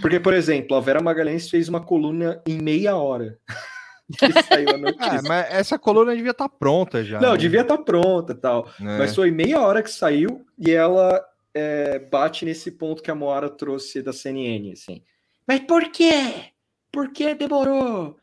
Porque, 0.00 0.18
por 0.20 0.34
exemplo, 0.34 0.76
a 0.76 0.80
Vera 0.80 1.00
Magalhães 1.02 1.48
fez 1.48 1.68
uma 1.68 1.80
coluna 1.80 2.42
em 2.46 2.60
meia 2.60 2.96
hora. 2.96 3.38
que 4.18 4.32
saiu 4.42 4.68
a 4.70 4.74
Ah, 5.00 5.20
mas 5.26 5.46
essa 5.52 5.78
coluna 5.78 6.14
devia 6.14 6.30
estar 6.30 6.48
pronta 6.48 7.02
já. 7.04 7.20
Não, 7.20 7.32
né? 7.32 7.38
devia 7.38 7.62
estar 7.62 7.78
pronta 7.78 8.32
e 8.32 8.36
tal. 8.36 8.68
É. 8.80 8.98
Mas 8.98 9.14
foi 9.14 9.30
meia 9.30 9.60
hora 9.60 9.82
que 9.82 9.90
saiu 9.90 10.44
e 10.58 10.70
ela 10.70 11.24
é, 11.52 11.98
bate 11.98 12.44
nesse 12.44 12.70
ponto 12.70 13.02
que 13.02 13.10
a 13.10 13.14
Moara 13.14 13.48
trouxe 13.48 14.02
da 14.02 14.12
CNN, 14.12 14.72
assim. 14.72 15.02
Mas 15.46 15.60
por 15.60 15.90
quê? 15.90 16.52
Por 16.92 17.10
que 17.12 17.34
demorou? 17.34 18.16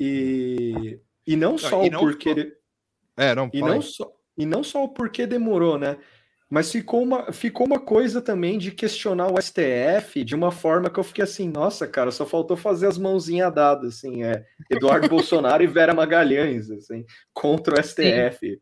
E, 0.00 0.98
e 1.26 1.36
não 1.36 1.56
só 1.58 1.84
e 1.84 1.88
o 1.88 1.92
não 1.92 2.00
porquê. 2.00 2.28
só- 2.30 2.34
de- 2.34 2.52
É, 3.16 3.34
não, 3.34 3.50
E 3.52 3.60
não, 3.60 3.82
só, 3.82 4.10
e 4.36 4.46
não 4.46 4.64
só 4.64 4.82
o 4.84 4.88
porquê 4.88 5.26
demorou, 5.26 5.78
né? 5.78 5.98
Mas 6.52 6.70
ficou 6.70 7.02
uma, 7.02 7.32
ficou 7.32 7.66
uma 7.66 7.80
coisa 7.80 8.20
também 8.20 8.58
de 8.58 8.72
questionar 8.72 9.28
o 9.32 9.40
STF 9.40 10.22
de 10.22 10.34
uma 10.34 10.50
forma 10.50 10.90
que 10.90 11.00
eu 11.00 11.02
fiquei 11.02 11.24
assim, 11.24 11.48
nossa, 11.48 11.88
cara, 11.88 12.10
só 12.10 12.26
faltou 12.26 12.58
fazer 12.58 12.88
as 12.88 12.98
mãozinhas 12.98 13.54
dadas, 13.54 13.94
assim, 13.94 14.22
é 14.22 14.44
Eduardo 14.68 15.08
Bolsonaro 15.08 15.62
e 15.62 15.66
Vera 15.66 15.94
Magalhães, 15.94 16.70
assim, 16.70 17.06
contra 17.32 17.80
o 17.80 17.82
STF, 17.82 18.60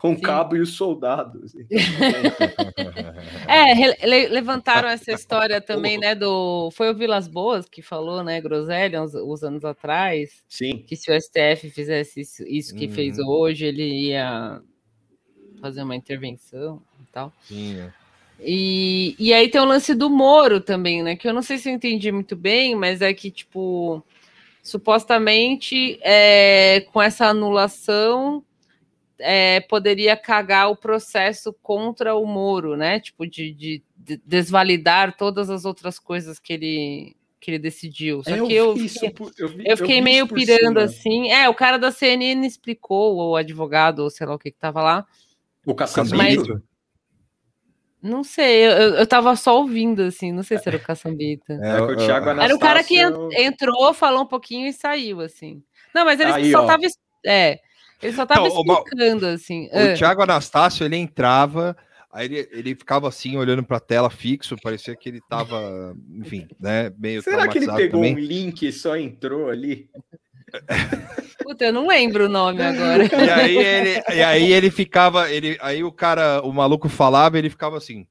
com 0.00 0.10
o 0.10 0.16
Sim. 0.16 0.22
cabo 0.22 0.56
e 0.56 0.60
os 0.60 0.70
soldados. 0.72 1.54
assim. 1.54 1.68
É, 3.48 4.04
le- 4.04 4.28
levantaram 4.28 4.88
essa 4.88 5.12
história 5.12 5.60
também, 5.60 5.98
né, 5.98 6.16
do... 6.16 6.68
Foi 6.72 6.90
o 6.90 6.94
Vilas 6.96 7.28
Boas 7.28 7.68
que 7.68 7.80
falou, 7.80 8.24
né, 8.24 8.40
Groselha, 8.40 9.00
uns, 9.00 9.14
uns 9.14 9.44
anos 9.44 9.64
atrás, 9.64 10.42
Sim, 10.48 10.78
que 10.78 10.96
se 10.96 11.12
o 11.12 11.14
STF 11.14 11.70
fizesse 11.70 12.22
isso, 12.22 12.42
isso 12.44 12.74
que 12.74 12.88
fez 12.88 13.20
Uhum. 13.20 13.28
hoje, 13.28 13.64
ele 13.66 14.08
ia 14.08 14.60
fazer 15.60 15.82
uma 15.82 15.96
intervenção 15.96 16.82
tal. 17.12 17.32
Sim, 17.44 17.78
é. 17.80 17.92
E, 18.40 19.16
e 19.18 19.32
aí 19.34 19.48
tem 19.48 19.60
o 19.60 19.64
lance 19.64 19.94
do 19.94 20.08
Moro 20.08 20.60
também, 20.60 21.02
né? 21.02 21.16
Que 21.16 21.26
eu 21.28 21.34
não 21.34 21.42
sei 21.42 21.58
se 21.58 21.68
eu 21.68 21.74
entendi 21.74 22.12
muito 22.12 22.36
bem, 22.36 22.76
mas 22.76 23.02
é 23.02 23.12
que, 23.12 23.30
tipo, 23.32 24.00
supostamente 24.62 25.98
é, 26.02 26.82
com 26.92 27.02
essa 27.02 27.26
anulação 27.26 28.44
é, 29.18 29.58
poderia 29.62 30.16
cagar 30.16 30.70
o 30.70 30.76
processo 30.76 31.52
contra 31.62 32.14
o 32.14 32.24
Moro, 32.24 32.76
né? 32.76 33.00
Tipo, 33.00 33.26
de, 33.26 33.52
de- 33.52 33.82
de 33.96 34.16
desvalidar 34.24 35.16
todas 35.16 35.50
as 35.50 35.64
outras 35.64 35.98
coisas 35.98 36.38
que 36.38 36.52
ele, 36.52 37.16
que 37.40 37.50
ele 37.50 37.58
decidiu. 37.58 38.22
Só 38.22 38.30
É, 38.36 38.40
que 38.40 38.54
eu, 38.54 38.74
vi 38.76 38.88
fiquei- 38.88 39.10
por- 39.10 39.32
eu 39.36 39.48
vi- 39.48 39.64
eu 39.66 39.76
fiquei 39.76 39.96
vi 39.96 40.02
meio 40.02 40.28
pirando 40.28 40.78
cima. 40.78 40.82
assim. 40.84 41.30
É, 41.32 41.48
o 41.48 41.54
cara 41.54 41.76
da 41.76 41.90
CNN 41.90 42.46
explicou, 42.46 43.16
o 43.16 43.34
advogado, 43.36 43.98
ou 44.04 44.10
sei 44.10 44.24
lá 44.28 44.34
o 44.36 44.38
que 44.38 44.52
que 44.52 44.58
tava 44.58 44.80
lá. 44.80 45.04
O 45.66 45.74
Caçambito? 45.74 46.62
Não 48.02 48.22
sei, 48.22 48.66
eu, 48.66 48.70
eu- 48.94 49.06
tava 49.06 49.34
só 49.34 49.58
ouvindo, 49.58 50.02
assim, 50.02 50.30
não 50.32 50.42
sei 50.44 50.56
se 50.58 50.68
era 50.68 50.76
o 50.76 50.80
Caçambita. 50.80 51.54
É, 51.54 51.76
que 51.78 51.92
o 51.92 51.96
Thiago 51.96 52.28
Era 52.30 52.54
o 52.54 52.58
cara 52.58 52.84
que 52.84 52.94
en- 52.96 53.04
Anastácio- 53.06 53.42
entrou, 53.42 53.92
falou 53.94 54.22
um 54.22 54.26
pouquinho 54.26 54.68
e 54.68 54.72
saiu, 54.72 55.20
assim. 55.20 55.62
Não, 55.94 56.04
mas 56.04 56.20
ele 56.20 56.30
Aí, 56.30 56.52
só 56.52 56.62
ó. 56.62 56.66
tava. 56.66 56.82
É, 57.26 57.58
ele 58.00 58.12
só 58.12 58.24
tava 58.24 58.48
Não, 58.48 58.56
o 58.56 58.72
explicando, 58.72 59.26
assim. 59.26 59.66
O 59.72 59.78
ah. 59.92 59.94
Thiago 59.94 60.22
Anastácio, 60.22 60.84
ele 60.86 60.96
entrava, 60.96 61.76
aí 62.12 62.26
ele, 62.26 62.48
ele 62.52 62.74
ficava 62.76 63.08
assim, 63.08 63.36
olhando 63.36 63.64
pra 63.64 63.80
tela 63.80 64.08
fixo, 64.10 64.56
parecia 64.62 64.94
que 64.94 65.08
ele 65.08 65.20
tava, 65.28 65.96
enfim, 66.14 66.46
né, 66.60 66.92
meio 66.96 67.20
Será 67.20 67.48
que 67.48 67.58
ele 67.58 67.66
pegou 67.66 68.00
também. 68.02 68.14
um 68.14 68.18
link 68.18 68.62
e 68.62 68.72
só 68.72 68.96
entrou 68.96 69.48
ali? 69.50 69.90
Puta, 71.42 71.66
eu 71.66 71.72
não 71.72 71.86
lembro 71.86 72.26
o 72.26 72.28
nome 72.28 72.62
agora. 72.62 73.04
E 73.04 73.30
aí 73.30 73.56
ele, 73.56 74.02
e 74.14 74.22
aí 74.22 74.52
ele 74.52 74.70
ficava, 74.70 75.30
ele, 75.30 75.56
aí 75.60 75.82
o 75.82 75.92
cara, 75.92 76.40
o 76.42 76.52
maluco 76.52 76.88
falava, 76.88 77.38
ele 77.38 77.50
ficava 77.50 77.76
assim. 77.76 78.06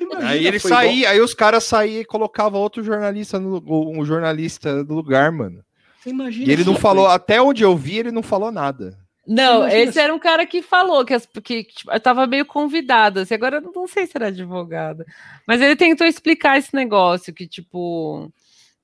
Imagina 0.00 0.28
Aí 0.28 0.46
ele 0.46 0.58
saía, 0.58 0.92
igual... 0.92 1.12
aí 1.12 1.20
os 1.20 1.34
caras 1.34 1.64
saíam 1.64 2.02
e 2.02 2.04
colocavam 2.04 2.60
outro 2.60 2.82
jornalista 2.82 3.38
no 3.38 3.62
um 3.66 4.04
jornalista 4.04 4.84
no 4.84 4.94
lugar, 4.94 5.32
mano. 5.32 5.64
Você 5.98 6.10
imagina. 6.10 6.48
E 6.48 6.52
ele 6.52 6.64
não 6.64 6.76
falou, 6.76 7.06
foi... 7.06 7.14
até 7.14 7.40
onde 7.40 7.62
eu 7.62 7.76
vi, 7.76 7.98
ele 7.98 8.10
não 8.10 8.22
falou 8.22 8.52
nada. 8.52 8.98
Não, 9.26 9.66
esse 9.68 10.00
era 10.00 10.12
um 10.12 10.18
cara 10.18 10.44
que 10.44 10.60
falou 10.60 11.04
que, 11.04 11.14
as, 11.14 11.26
que 11.44 11.62
tipo, 11.64 11.92
estava 11.92 12.26
meio 12.26 12.44
convidado. 12.44 13.20
Assim, 13.20 13.34
agora 13.34 13.58
eu 13.58 13.72
não 13.72 13.86
sei 13.86 14.04
se 14.04 14.12
era 14.16 14.26
advogado. 14.26 15.04
Mas 15.46 15.60
ele 15.60 15.76
tentou 15.76 16.06
explicar 16.06 16.58
esse 16.58 16.74
negócio, 16.74 17.32
que, 17.32 17.46
tipo, 17.46 18.32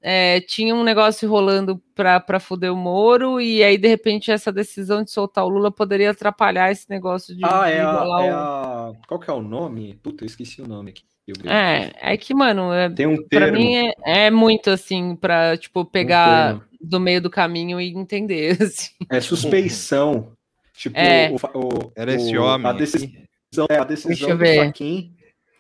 é, 0.01 0.41
tinha 0.41 0.75
um 0.75 0.85
negócio 0.85 1.29
rolando 1.29 1.83
para 1.95 2.39
fuder 2.39 2.73
o 2.73 2.77
Moro, 2.77 3.41
e 3.41 3.63
aí, 3.63 3.77
de 3.77 3.89
repente, 3.89 4.31
essa 4.31 4.53
decisão 4.53 5.03
de 5.03 5.11
soltar 5.11 5.45
o 5.45 5.49
Lula 5.49 5.71
poderia 5.71 6.11
atrapalhar 6.11 6.71
esse 6.71 6.89
negócio 6.89 7.35
de. 7.35 7.45
Ah, 7.45 7.69
é, 7.69 7.81
a, 7.81 8.05
é 8.23 8.31
a... 8.31 8.93
Qual 9.09 9.19
que 9.19 9.29
é 9.29 9.33
o 9.33 9.43
nome? 9.43 9.99
Puta, 10.03 10.25
eu 10.25 10.27
esqueci 10.27 10.63
o 10.63 10.69
nome 10.69 10.91
aqui. 10.91 11.03
É, 11.45 12.13
é 12.13 12.17
que, 12.17 12.33
mano, 12.33 12.73
é, 12.73 12.89
Tem 12.89 13.07
um 13.07 13.23
pra 13.29 13.53
mim 13.53 13.75
é, 13.77 13.93
é, 14.07 14.31
muito 14.31 14.71
assim, 14.71 15.15
pra, 15.15 15.59
tipo, 15.59 15.85
pegar 15.85 16.55
um 16.55 16.61
do 16.81 16.99
meio 16.99 17.21
do 17.21 17.29
caminho 17.29 17.81
e 17.81 17.89
entender. 17.91 18.57
Assim. 18.63 18.93
É 19.11 19.21
suspeição. 19.21 20.33
tipo, 20.75 20.97
é. 20.97 21.31
O, 21.31 21.59
o, 21.59 21.93
Era 21.95 22.15
esse 22.15 22.37
homem. 22.39 22.67
A 22.67 22.73
decisão, 22.73 23.67
é, 23.69 23.79
a 23.79 23.85
decisão 23.85 24.37
do 24.37 24.47
Faquin. 24.47 25.13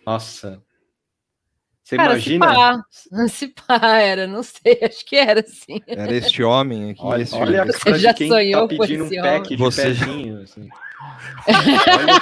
Nossa, 0.07 0.62
você 1.88 1.96
Cara, 1.96 2.12
imagina? 2.12 2.85
Se 2.90 3.09
pá, 3.09 3.29
se 3.29 3.48
pá, 3.48 3.98
era, 3.98 4.27
não 4.27 4.42
sei, 4.42 4.79
acho 4.85 5.07
que 5.07 5.16
era 5.16 5.40
assim. 5.40 5.81
Era 5.87 6.12
este 6.12 6.42
homem 6.42 6.90
aqui. 6.90 7.01
Olha, 7.03 7.22
esse 7.22 7.35
olha 7.35 7.62
homem. 7.62 7.74
a 7.74 7.79
cara 7.79 7.98
já 7.98 8.12
de 8.12 8.18
quem 8.18 8.29
sonhou 8.29 8.68
tá 8.68 8.77
pedindo 8.77 9.05
um 9.05 9.09
pack 9.09 9.24
homem. 9.24 9.42
de 9.42 9.57
Você... 9.57 9.83
pezinho, 9.83 10.42
assim. 10.42 10.68
olha... 11.46 12.18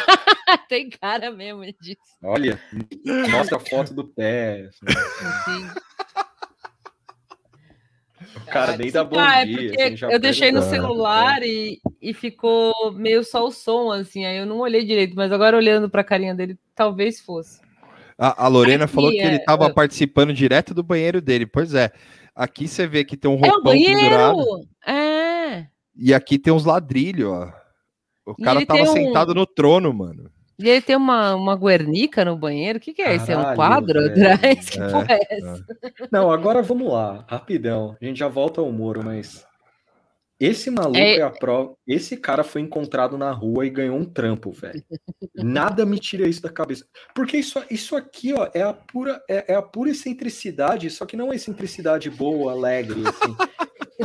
Tem 0.69 0.89
cara 0.89 1.33
mesmo 1.33 1.65
disso. 1.81 1.99
Olha, 2.23 2.61
mostra 3.29 3.57
a 3.57 3.61
foto 3.61 3.93
do 3.93 4.05
pé. 4.05 4.71
Assim, 4.87 5.69
O 8.37 8.47
cara 8.47 8.77
nem 8.77 8.93
dá 8.93 9.03
bom 9.03 9.19
ah, 9.19 9.45
dia. 9.45 9.73
É 9.77 9.89
assim, 9.89 10.07
eu 10.09 10.21
deixei 10.21 10.53
no 10.53 10.63
celular 10.63 11.43
e, 11.43 11.81
e 12.01 12.15
ficou 12.15 12.93
meio 12.93 13.25
só 13.25 13.45
o 13.45 13.51
som, 13.51 13.91
assim. 13.91 14.25
Aí 14.25 14.37
eu 14.37 14.47
não 14.47 14.59
olhei 14.59 14.85
direito, 14.85 15.17
mas 15.17 15.33
agora 15.33 15.57
olhando 15.57 15.91
para 15.91 16.03
a 16.03 16.05
carinha 16.05 16.37
dele, 16.37 16.57
talvez 16.73 17.21
fosse. 17.21 17.66
A, 18.19 18.45
a 18.47 18.49
Lorena 18.49 18.85
aqui, 18.85 18.95
falou 18.95 19.11
que 19.11 19.19
ele 19.19 19.37
estava 19.37 19.67
é, 19.67 19.73
participando 19.73 20.33
direto 20.33 20.73
do 20.73 20.83
banheiro 20.83 21.21
dele. 21.21 21.47
Pois 21.47 21.75
é. 21.75 21.91
Aqui 22.35 22.69
você 22.69 22.87
vê 22.87 23.05
que 23.05 23.17
tem 23.17 23.31
um 23.31 23.37
roupão 23.37 23.73
é 23.73 23.77
pendurado. 23.77 24.69
É. 24.87 25.67
E 25.97 26.13
aqui 26.13 26.39
tem 26.39 26.53
uns 26.53 26.65
ladrilhos, 26.65 27.31
ó. 27.31 27.53
O 28.27 28.35
cara 28.35 28.65
tava 28.67 28.83
um... 28.83 28.87
sentado 28.87 29.35
no 29.35 29.47
trono, 29.47 29.93
mano. 29.93 30.31
E 30.59 30.69
ele 30.69 30.81
tem 30.81 30.97
uma, 30.97 31.35
uma 31.35 31.57
guernica 31.57 32.25
no 32.25 32.37
banheiro. 32.37 32.79
O 32.79 32.81
que, 32.81 32.95
que 32.95 33.03
é 33.03 33.15
isso? 33.15 33.31
É 33.31 33.37
um 33.37 33.55
quadro 33.55 34.01
atrás? 34.07 34.69
Que 34.69 34.81
é, 34.81 34.89
porra 34.89 35.07
é 35.11 35.21
essa? 35.31 35.65
É. 35.83 36.09
Não, 36.11 36.31
agora 36.31 36.63
vamos 36.63 36.91
lá, 36.91 37.25
rapidão. 37.29 37.97
A 38.01 38.05
gente 38.05 38.19
já 38.19 38.29
volta 38.29 38.61
ao 38.61 38.73
Moro, 38.73 39.05
mas 39.05 39.46
esse 40.39 40.71
maluco 40.71 40.99
é... 40.99 41.17
é... 41.17 41.23
a 41.23 41.31
prova. 41.31 41.75
Esse 41.87 42.17
cara 42.17 42.45
foi 42.45 42.61
encontrado 42.61 43.17
na 43.17 43.31
rua 43.31 43.67
e 43.67 43.71
ganhou 43.71 43.97
um 43.97 44.05
trampo, 44.05 44.53
velho. 44.53 44.83
Nada 45.35 45.87
me 45.87 45.99
tira 45.99 46.29
isso 46.29 46.43
da 46.43 46.51
cabeça. 46.51 46.87
Porque 47.15 47.37
isso, 47.39 47.63
isso 47.71 47.97
aqui, 47.97 48.35
ó, 48.35 48.49
é 48.53 48.63
a 48.63 48.73
pura, 48.73 49.23
é, 49.29 49.53
é 49.53 49.55
a 49.55 49.63
pura 49.63 49.91
excentricidade, 49.91 50.91
só 50.91 51.07
que 51.07 51.17
não 51.17 51.33
é 51.33 51.37
excentricidade 51.37 52.11
boa, 52.11 52.53
alegre, 52.53 53.03
assim. 53.07 53.37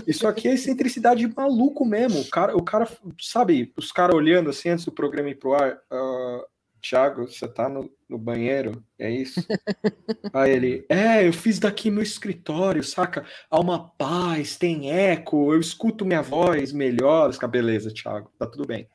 Isso 0.07 0.27
aqui 0.27 0.47
é 0.47 0.53
excentricidade 0.53 1.27
maluco 1.35 1.83
mesmo. 1.85 2.21
O 2.21 2.29
cara, 2.29 2.55
o 2.55 2.63
cara 2.63 2.87
sabe, 3.19 3.73
os 3.75 3.91
caras 3.91 4.15
olhando 4.15 4.49
assim 4.49 4.69
antes 4.69 4.85
do 4.85 4.91
programa 4.91 5.29
ir 5.29 5.35
pro 5.35 5.53
ar. 5.53 5.73
Uh, 5.91 6.45
Thiago, 6.81 7.27
você 7.27 7.47
tá 7.47 7.69
no, 7.69 7.89
no 8.09 8.17
banheiro? 8.17 8.83
É 8.97 9.09
isso? 9.09 9.45
Aí 10.33 10.51
ele, 10.51 10.85
é, 10.89 11.27
eu 11.27 11.31
fiz 11.31 11.59
daqui 11.59 11.91
meu 11.91 12.03
escritório, 12.03 12.83
saca? 12.83 13.25
Há 13.49 13.59
uma 13.59 13.89
paz, 13.89 14.57
tem 14.57 14.91
eco, 14.91 15.53
eu 15.53 15.59
escuto 15.59 16.05
minha 16.05 16.21
voz 16.21 16.73
melhor. 16.73 17.31
Fica, 17.31 17.47
beleza, 17.47 17.93
Thiago, 17.93 18.31
tá 18.37 18.47
tudo 18.47 18.65
bem. 18.65 18.87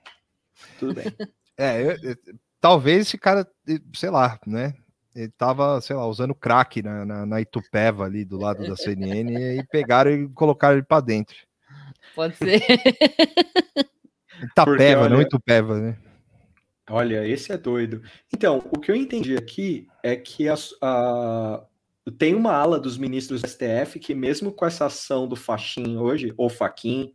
Tudo 0.78 0.94
bem. 0.94 1.06
É, 1.58 1.80
eu, 1.80 1.96
eu, 2.02 2.16
talvez 2.60 3.06
esse 3.06 3.16
cara, 3.16 3.50
sei 3.94 4.10
lá, 4.10 4.38
né? 4.46 4.74
Ele 5.14 5.32
tava, 5.38 5.80
sei 5.80 5.96
lá, 5.96 6.06
usando 6.06 6.34
crack 6.34 6.82
na, 6.82 7.06
na, 7.06 7.24
na 7.24 7.40
Itupeva 7.40 8.04
ali 8.04 8.26
do 8.26 8.36
lado 8.36 8.68
da 8.68 8.76
CNN 8.76 9.56
e 9.58 9.66
pegaram 9.68 10.10
e 10.10 10.28
colocaram 10.28 10.74
ele 10.76 10.84
para 10.84 11.00
dentro. 11.00 11.34
Pode 12.14 12.36
ser. 12.36 12.62
Itapeva, 14.42 15.04
olha, 15.04 15.08
não 15.08 15.22
Itupeva, 15.22 15.80
né? 15.80 15.96
Olha, 16.88 17.26
esse 17.26 17.52
é 17.52 17.58
doido. 17.58 18.02
Então, 18.32 18.64
o 18.70 18.78
que 18.78 18.90
eu 18.90 18.94
entendi 18.94 19.36
aqui 19.36 19.88
é 20.02 20.14
que 20.14 20.48
a, 20.48 20.54
a, 20.82 21.64
tem 22.16 22.34
uma 22.34 22.52
ala 22.52 22.78
dos 22.78 22.96
ministros 22.96 23.42
do 23.42 23.48
STF 23.48 23.98
que, 23.98 24.14
mesmo 24.14 24.52
com 24.52 24.64
essa 24.64 24.86
ação 24.86 25.26
do 25.26 25.34
Faxin 25.34 25.96
hoje, 25.96 26.32
ou 26.36 26.48
Faquin, 26.48 27.12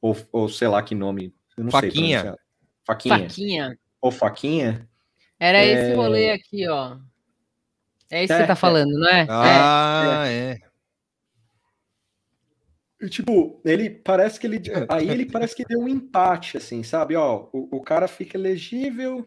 ou, 0.00 0.16
ou 0.32 0.48
sei 0.48 0.68
lá 0.68 0.82
que 0.82 0.94
nome, 0.94 1.34
eu 1.56 1.64
não 1.64 1.70
Faquinha. 1.70 2.22
sei. 2.22 2.32
Faquinha. 2.84 3.18
Faquinha. 3.18 3.78
Ou 4.00 4.10
Faquinha. 4.10 4.88
Era 5.38 5.58
é... 5.58 5.72
esse 5.72 5.94
rolê 5.94 6.30
aqui, 6.30 6.66
ó. 6.68 6.96
É 8.10 8.24
isso 8.24 8.32
é, 8.32 8.36
que 8.36 8.42
você 8.42 8.46
tá 8.46 8.52
é. 8.54 8.56
falando, 8.56 8.90
não 8.90 9.08
é? 9.08 9.26
Ah, 9.28 10.24
é. 10.26 10.58
É. 13.00 13.08
Tipo, 13.08 13.60
ele 13.64 13.90
parece 13.90 14.40
que 14.40 14.46
ele. 14.46 14.60
Aí 14.88 15.08
ele 15.08 15.26
parece 15.26 15.54
que 15.54 15.64
deu 15.64 15.80
um 15.80 15.88
empate, 15.88 16.56
assim, 16.56 16.82
sabe? 16.82 17.14
Ó, 17.16 17.48
o, 17.52 17.76
o 17.76 17.82
cara 17.82 18.08
fica 18.08 18.36
elegível 18.36 19.26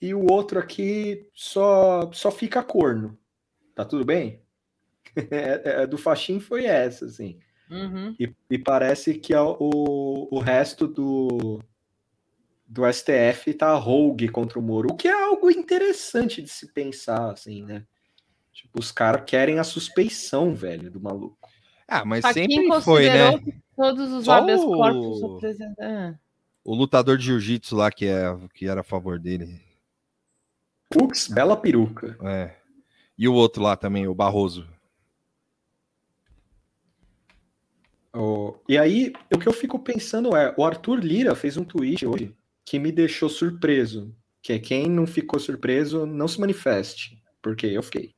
e 0.00 0.14
o 0.14 0.30
outro 0.30 0.58
aqui 0.58 1.28
só, 1.32 2.10
só 2.12 2.30
fica 2.30 2.62
corno. 2.62 3.16
Tá 3.74 3.84
tudo 3.84 4.04
bem? 4.04 4.40
É, 5.30 5.82
é, 5.82 5.86
do 5.86 5.98
Faxin 5.98 6.40
foi 6.40 6.64
essa, 6.64 7.04
assim. 7.04 7.38
Uhum. 7.70 8.16
E, 8.18 8.34
e, 8.48 8.58
parece 8.58 9.12
que 9.14 9.34
o, 9.34 10.26
o 10.30 10.38
resto 10.38 10.88
do, 10.88 11.60
do 12.66 12.90
STF 12.90 13.52
tá 13.52 13.74
rogue 13.74 14.30
contra 14.30 14.58
o 14.58 14.62
Moro, 14.62 14.90
o 14.90 14.96
que 14.96 15.06
é 15.06 15.12
algo 15.24 15.50
interessante 15.50 16.40
de 16.40 16.48
se 16.48 16.72
pensar, 16.72 17.30
assim, 17.30 17.62
né? 17.62 17.84
Tipo, 18.54 18.80
os 18.80 18.90
caras 18.90 19.24
querem 19.26 19.58
a 19.58 19.64
suspeição, 19.64 20.54
velho, 20.54 20.90
do 20.90 21.00
maluco. 21.00 21.50
Ah, 21.88 22.04
mas 22.04 22.24
sempre 22.32 22.80
foi, 22.80 23.06
né? 23.06 23.40
Todos 23.76 24.12
os 24.12 24.28
habeas 24.28 24.60
o... 24.60 24.66
corpus 24.66 25.56
ah. 25.80 26.14
O 26.64 26.74
lutador 26.74 27.18
de 27.18 27.24
jiu-jitsu 27.24 27.74
lá 27.74 27.90
que, 27.90 28.06
é, 28.06 28.36
que 28.54 28.66
era 28.66 28.82
a 28.82 28.84
favor 28.84 29.18
dele. 29.18 29.60
Putz, 30.88 31.26
bela 31.28 31.56
peruca. 31.56 32.16
É. 32.22 32.54
E 33.18 33.26
o 33.26 33.34
outro 33.34 33.62
lá 33.62 33.76
também, 33.76 34.06
o 34.06 34.14
Barroso. 34.14 34.68
Oh, 38.14 38.54
e 38.68 38.76
aí, 38.76 39.12
o 39.34 39.38
que 39.38 39.48
eu 39.48 39.52
fico 39.52 39.78
pensando 39.78 40.36
é, 40.36 40.54
o 40.56 40.64
Arthur 40.64 41.00
Lira 41.00 41.34
fez 41.34 41.56
um 41.56 41.64
tweet 41.64 42.06
hoje 42.06 42.34
que 42.64 42.78
me 42.78 42.92
deixou 42.92 43.28
surpreso. 43.28 44.14
Que 44.42 44.54
é 44.54 44.58
quem 44.58 44.88
não 44.88 45.06
ficou 45.06 45.38
surpreso, 45.38 46.04
não 46.04 46.26
se 46.26 46.40
manifeste. 46.40 47.22
Porque 47.40 47.66
eu 47.66 47.82
fiquei. 47.82 48.14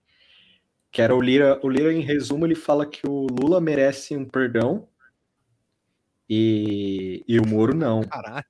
Que 0.95 1.03
era 1.03 1.13
o 1.13 1.21
Lira, 1.21 1.59
o 1.61 1.69
Lira, 1.69 1.93
em 1.93 2.03
resumo, 2.03 2.47
ele 2.47 2.55
fala 2.55 2.87
que 2.87 3.05
o 3.05 3.27
Lula 3.27 3.61
merece 3.61 4.17
um 4.17 4.25
perdão 4.25 4.87
e, 6.31 7.25
e 7.27 7.41
o 7.41 7.45
Moro 7.45 7.75
não. 7.75 8.05
Caralho. 8.05 8.45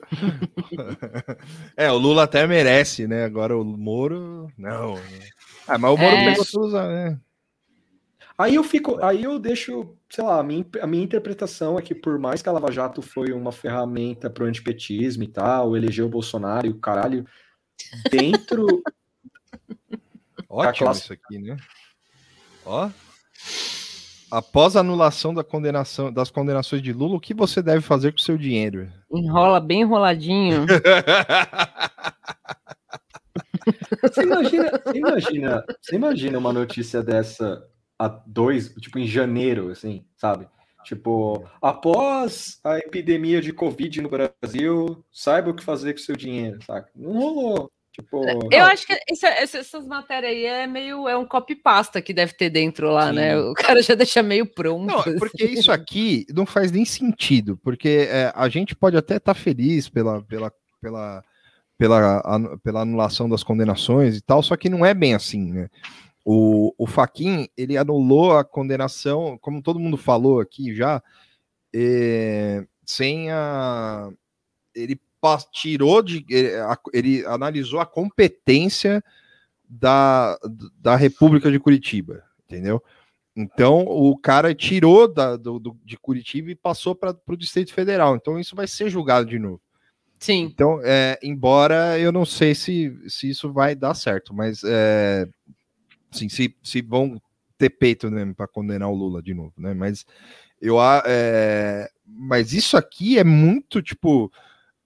é, 1.76 1.92
o 1.92 1.98
Lula 1.98 2.22
até 2.22 2.46
merece, 2.46 3.06
né? 3.06 3.24
Agora 3.24 3.58
o 3.58 3.62
Moro, 3.62 4.50
não. 4.56 4.94
Ah, 5.68 5.76
mas 5.76 5.92
o 5.92 5.98
Moro 5.98 6.16
é. 6.16 6.30
pegou 6.30 6.46
tudo, 6.46 6.72
né? 6.72 7.20
Aí 8.38 8.54
eu 8.54 8.64
fico, 8.64 9.04
aí 9.04 9.22
eu 9.22 9.38
deixo, 9.38 9.94
sei 10.08 10.24
lá, 10.24 10.40
a 10.40 10.42
minha, 10.42 10.64
a 10.80 10.86
minha 10.86 11.04
interpretação 11.04 11.78
é 11.78 11.82
que 11.82 11.94
por 11.94 12.18
mais 12.18 12.40
que 12.40 12.48
a 12.48 12.52
Lava 12.52 12.72
Jato 12.72 13.02
foi 13.02 13.32
uma 13.32 13.52
ferramenta 13.52 14.30
para 14.30 14.44
o 14.44 14.46
antipetismo 14.46 15.24
e 15.24 15.28
tal, 15.28 15.76
elegeu 15.76 16.06
o 16.06 16.10
Bolsonaro 16.10 16.66
e 16.66 16.70
o 16.70 16.78
caralho, 16.78 17.26
dentro 18.10 18.82
Ótimo 20.50 20.86
classe... 20.86 21.02
isso 21.02 21.12
aqui, 21.12 21.38
né? 21.38 21.56
Ó. 22.66 22.90
Após 24.30 24.76
a 24.76 24.80
anulação 24.80 25.32
da 25.32 25.44
condenação, 25.44 26.12
das 26.12 26.30
condenações 26.30 26.82
de 26.82 26.92
Lula, 26.92 27.16
o 27.16 27.20
que 27.20 27.32
você 27.32 27.62
deve 27.62 27.80
fazer 27.80 28.12
com 28.12 28.18
o 28.18 28.22
seu 28.22 28.36
dinheiro? 28.36 28.92
Enrola 29.12 29.60
bem 29.60 29.82
enroladinho. 29.82 30.66
você, 34.02 34.22
imagina, 34.22 34.70
você, 34.70 34.98
imagina, 34.98 35.64
você 35.80 35.96
imagina 35.96 36.38
uma 36.38 36.52
notícia 36.52 37.02
dessa 37.02 37.66
a 37.98 38.08
dois, 38.08 38.74
tipo 38.74 38.98
em 38.98 39.06
janeiro, 39.06 39.70
assim, 39.70 40.04
sabe? 40.16 40.48
Tipo, 40.84 41.44
após 41.60 42.58
a 42.64 42.78
epidemia 42.78 43.40
de 43.40 43.52
Covid 43.52 44.00
no 44.00 44.08
Brasil, 44.08 45.04
saiba 45.12 45.50
o 45.50 45.54
que 45.54 45.62
fazer 45.62 45.92
com 45.92 46.00
o 46.00 46.02
seu 46.02 46.16
dinheiro, 46.16 46.58
sabe? 46.64 46.88
Não 46.96 47.12
rolou. 47.12 47.70
Tipo, 48.02 48.48
eu 48.50 48.64
acho 48.64 48.86
que 48.86 48.98
isso, 49.10 49.26
essas 49.26 49.86
matérias 49.86 50.32
aí 50.32 50.44
é 50.44 50.66
meio 50.66 51.08
é 51.08 51.16
um 51.16 51.26
copy-pasta 51.26 52.00
que 52.00 52.12
deve 52.12 52.32
ter 52.34 52.50
dentro 52.50 52.90
lá, 52.90 53.12
né? 53.12 53.30
Sim. 53.30 53.36
né? 53.36 53.50
O 53.50 53.54
cara 53.54 53.82
já 53.82 53.94
deixa 53.94 54.22
meio 54.22 54.46
pronto. 54.46 54.86
Não, 54.86 55.00
assim. 55.00 55.18
porque 55.18 55.44
isso 55.44 55.70
aqui 55.70 56.26
não 56.34 56.46
faz 56.46 56.70
nem 56.72 56.84
sentido, 56.84 57.56
porque 57.58 58.08
é, 58.10 58.32
a 58.34 58.48
gente 58.48 58.74
pode 58.74 58.96
até 58.96 59.16
estar 59.16 59.34
tá 59.34 59.40
feliz 59.40 59.88
pela, 59.88 60.22
pela, 60.22 60.52
pela, 60.80 61.24
pela, 61.78 62.58
pela 62.62 62.80
anulação 62.80 63.28
das 63.28 63.42
condenações 63.42 64.16
e 64.16 64.20
tal, 64.20 64.42
só 64.42 64.56
que 64.56 64.68
não 64.68 64.84
é 64.84 64.94
bem 64.94 65.14
assim, 65.14 65.52
né? 65.52 65.68
O, 66.24 66.74
o 66.76 66.86
Faquin, 66.86 67.48
ele 67.56 67.76
anulou 67.76 68.36
a 68.36 68.44
condenação, 68.44 69.38
como 69.40 69.62
todo 69.62 69.80
mundo 69.80 69.96
falou 69.96 70.40
aqui 70.40 70.74
já, 70.74 71.02
é, 71.74 72.64
sem 72.84 73.30
a. 73.30 74.10
Ele 74.74 75.00
tirou 75.52 76.02
de. 76.02 76.24
Ele, 76.28 76.50
ele 76.92 77.26
analisou 77.26 77.80
a 77.80 77.86
competência 77.86 79.02
da, 79.68 80.38
da 80.78 80.96
República 80.96 81.50
de 81.50 81.60
Curitiba, 81.60 82.24
entendeu? 82.44 82.82
Então, 83.36 83.84
o 83.86 84.18
cara 84.18 84.54
tirou 84.54 85.06
da, 85.06 85.36
do, 85.36 85.58
do 85.58 85.76
de 85.84 85.96
Curitiba 85.96 86.50
e 86.50 86.56
passou 86.56 86.94
para 86.94 87.16
o 87.26 87.36
Distrito 87.36 87.72
Federal. 87.72 88.16
Então, 88.16 88.38
isso 88.38 88.56
vai 88.56 88.66
ser 88.66 88.90
julgado 88.90 89.28
de 89.28 89.38
novo. 89.38 89.60
Sim. 90.18 90.42
Então, 90.42 90.80
é, 90.84 91.18
embora 91.22 91.98
eu 91.98 92.12
não 92.12 92.26
sei 92.26 92.54
se, 92.54 92.94
se 93.08 93.30
isso 93.30 93.50
vai 93.52 93.74
dar 93.74 93.94
certo, 93.94 94.34
mas 94.34 94.62
é, 94.64 95.26
assim, 96.12 96.28
se, 96.28 96.54
se 96.62 96.82
vão 96.82 97.20
ter 97.56 97.70
peito 97.70 98.10
né, 98.10 98.30
para 98.36 98.46
condenar 98.46 98.90
o 98.90 98.94
Lula 98.94 99.22
de 99.22 99.32
novo, 99.32 99.54
né? 99.56 99.72
Mas 99.72 100.04
eu 100.60 100.76
é, 101.06 101.88
mas 102.04 102.52
isso 102.52 102.76
aqui 102.76 103.18
é 103.18 103.24
muito 103.24 103.80
tipo 103.80 104.30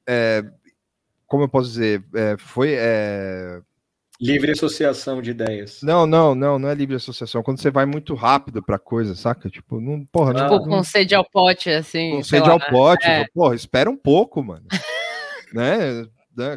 é, 0.08 0.44
como 1.26 1.44
eu 1.44 1.48
posso 1.48 1.68
dizer, 1.68 2.04
é, 2.14 2.36
foi 2.38 2.74
é, 2.76 3.60
Livre 4.20 4.52
associação 4.52 5.20
de 5.20 5.32
ideias. 5.32 5.80
Não, 5.82 6.06
não, 6.06 6.34
não, 6.34 6.58
não 6.58 6.68
é 6.68 6.74
livre 6.74 6.94
associação. 6.94 7.42
Quando 7.42 7.60
você 7.60 7.70
vai 7.70 7.84
muito 7.84 8.14
rápido 8.14 8.62
pra 8.62 8.78
coisa, 8.78 9.14
saca? 9.14 9.50
Tipo, 9.50 9.80
não, 9.80 10.04
porra, 10.04 10.32
tipo, 10.32 10.48
não, 10.48 10.64
com 10.64 10.84
sede 10.84 11.14
ao 11.14 11.28
pote, 11.28 11.68
assim. 11.68 12.12
Com 12.12 12.22
sede 12.22 12.48
ao 12.48 12.60
pote, 12.60 13.06
é. 13.06 13.26
porra, 13.34 13.56
espera 13.56 13.90
um 13.90 13.96
pouco, 13.96 14.42
mano. 14.42 14.66
né? 15.52 16.06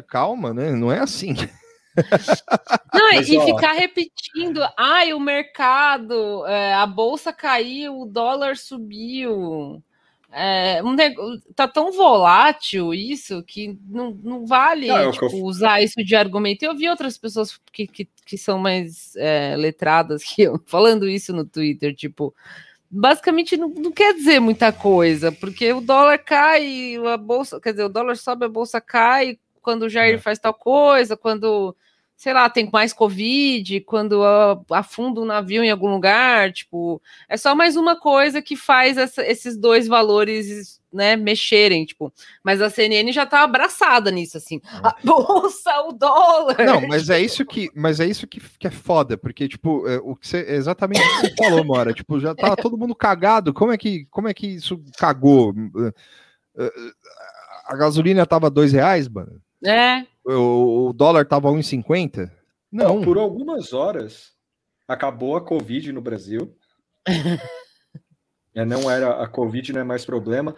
Calma, 0.06 0.54
né? 0.54 0.70
Não 0.70 0.90
é 0.92 1.00
assim. 1.00 1.34
Não, 2.94 3.08
Mas, 3.12 3.28
e 3.28 3.36
ó... 3.36 3.44
ficar 3.44 3.72
repetindo, 3.72 4.60
ai, 4.78 5.12
o 5.12 5.18
mercado, 5.18 6.46
é, 6.46 6.72
a 6.72 6.86
bolsa 6.86 7.32
caiu, 7.32 8.02
o 8.02 8.06
dólar 8.06 8.56
subiu. 8.56 9.82
É, 10.30 10.82
um 10.82 10.94
tá 11.54 11.66
tão 11.66 11.90
volátil 11.90 12.92
isso 12.92 13.42
que 13.42 13.78
não, 13.88 14.10
não 14.22 14.46
vale 14.46 14.86
não, 14.86 15.10
tipo, 15.10 15.24
eu... 15.24 15.44
usar 15.44 15.82
isso 15.82 16.04
de 16.04 16.14
argumento. 16.14 16.62
Eu 16.62 16.76
vi 16.76 16.88
outras 16.88 17.16
pessoas 17.16 17.58
que, 17.72 17.86
que, 17.86 18.08
que 18.26 18.36
são 18.36 18.58
mais 18.58 19.16
é, 19.16 19.56
letradas 19.56 20.22
que 20.22 20.42
eu 20.42 20.60
falando 20.66 21.08
isso 21.08 21.32
no 21.32 21.46
Twitter, 21.46 21.94
tipo, 21.94 22.34
basicamente 22.90 23.56
não, 23.56 23.68
não, 23.68 23.90
quer 23.90 24.14
dizer 24.14 24.38
muita 24.38 24.70
coisa, 24.70 25.32
porque 25.32 25.72
o 25.72 25.80
dólar 25.80 26.18
cai, 26.18 26.96
a 26.96 27.16
bolsa, 27.16 27.58
quer 27.58 27.70
dizer, 27.70 27.84
o 27.84 27.88
dólar 27.88 28.16
sobe, 28.16 28.44
a 28.44 28.48
bolsa 28.50 28.82
cai, 28.82 29.38
quando 29.62 29.84
o 29.84 29.88
Jair 29.88 30.16
é. 30.16 30.18
faz 30.18 30.38
tal 30.38 30.52
coisa, 30.52 31.16
quando 31.16 31.74
sei 32.18 32.32
lá, 32.32 32.50
tem 32.50 32.68
mais 32.72 32.92
Covid, 32.92 33.80
quando 33.82 34.24
afunda 34.72 35.20
um 35.20 35.24
navio 35.24 35.62
em 35.62 35.70
algum 35.70 35.88
lugar, 35.88 36.52
tipo, 36.52 37.00
é 37.28 37.36
só 37.36 37.54
mais 37.54 37.76
uma 37.76 37.94
coisa 37.94 38.42
que 38.42 38.56
faz 38.56 38.98
essa, 38.98 39.24
esses 39.24 39.56
dois 39.56 39.86
valores, 39.86 40.80
né, 40.92 41.14
mexerem, 41.14 41.84
tipo, 41.84 42.12
mas 42.42 42.60
a 42.60 42.68
CNN 42.68 43.12
já 43.12 43.24
tá 43.24 43.44
abraçada 43.44 44.10
nisso, 44.10 44.36
assim, 44.36 44.60
a 44.82 44.96
bolsa, 45.04 45.70
o 45.82 45.92
dólar. 45.92 46.56
Não, 46.66 46.88
mas 46.88 47.08
é 47.08 47.20
isso 47.20 47.46
que, 47.46 47.70
mas 47.72 48.00
é 48.00 48.06
isso 48.06 48.26
que, 48.26 48.40
que 48.58 48.66
é 48.66 48.70
foda, 48.72 49.16
porque, 49.16 49.46
tipo, 49.46 49.86
é, 49.86 49.98
o 49.98 50.16
que 50.16 50.26
você, 50.26 50.38
é 50.38 50.56
exatamente 50.56 51.00
o 51.00 51.20
que 51.20 51.28
você 51.28 51.34
falou, 51.36 51.64
Mora, 51.64 51.92
tipo, 51.92 52.18
já 52.18 52.34
tá 52.34 52.56
todo 52.58 52.76
mundo 52.76 52.96
cagado, 52.96 53.54
como 53.54 53.70
é 53.70 53.78
que, 53.78 54.06
como 54.10 54.26
é 54.26 54.34
que 54.34 54.48
isso 54.48 54.82
cagou? 54.98 55.54
A 57.64 57.76
gasolina 57.76 58.26
tava 58.26 58.50
dois 58.50 58.72
reais, 58.72 59.08
mano? 59.08 59.40
É. 59.64 60.04
O, 60.28 60.88
o 60.88 60.92
dólar 60.92 61.24
tava 61.24 61.48
1,50? 61.48 62.30
Não. 62.70 63.00
Por 63.00 63.16
algumas 63.16 63.72
horas 63.72 64.32
acabou 64.86 65.36
a 65.36 65.40
Covid 65.40 65.90
no 65.92 66.02
Brasil. 66.02 66.54
é, 68.54 68.64
não 68.64 68.90
era 68.90 69.22
a 69.22 69.26
Covid, 69.26 69.72
não 69.72 69.80
é 69.80 69.84
mais 69.84 70.04
problema. 70.04 70.54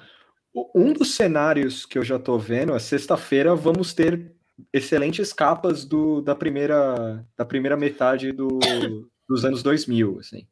Um 0.74 0.92
dos 0.92 1.14
cenários 1.14 1.87
que 1.87 1.96
eu 1.96 2.02
já 2.02 2.18
tô 2.18 2.37
vendo 2.37 2.74
é 2.74 2.78
sexta-feira 2.80 3.54
vamos 3.54 3.94
ter 3.94 4.35
excelentes 4.72 5.33
capas 5.33 5.85
do, 5.85 6.20
da 6.20 6.35
primeira 6.35 7.24
da 7.37 7.44
primeira 7.44 7.76
metade 7.76 8.33
do, 8.33 8.59
dos 9.28 9.44
anos 9.44 9.62
2000, 9.62 10.18
assim. 10.18 10.48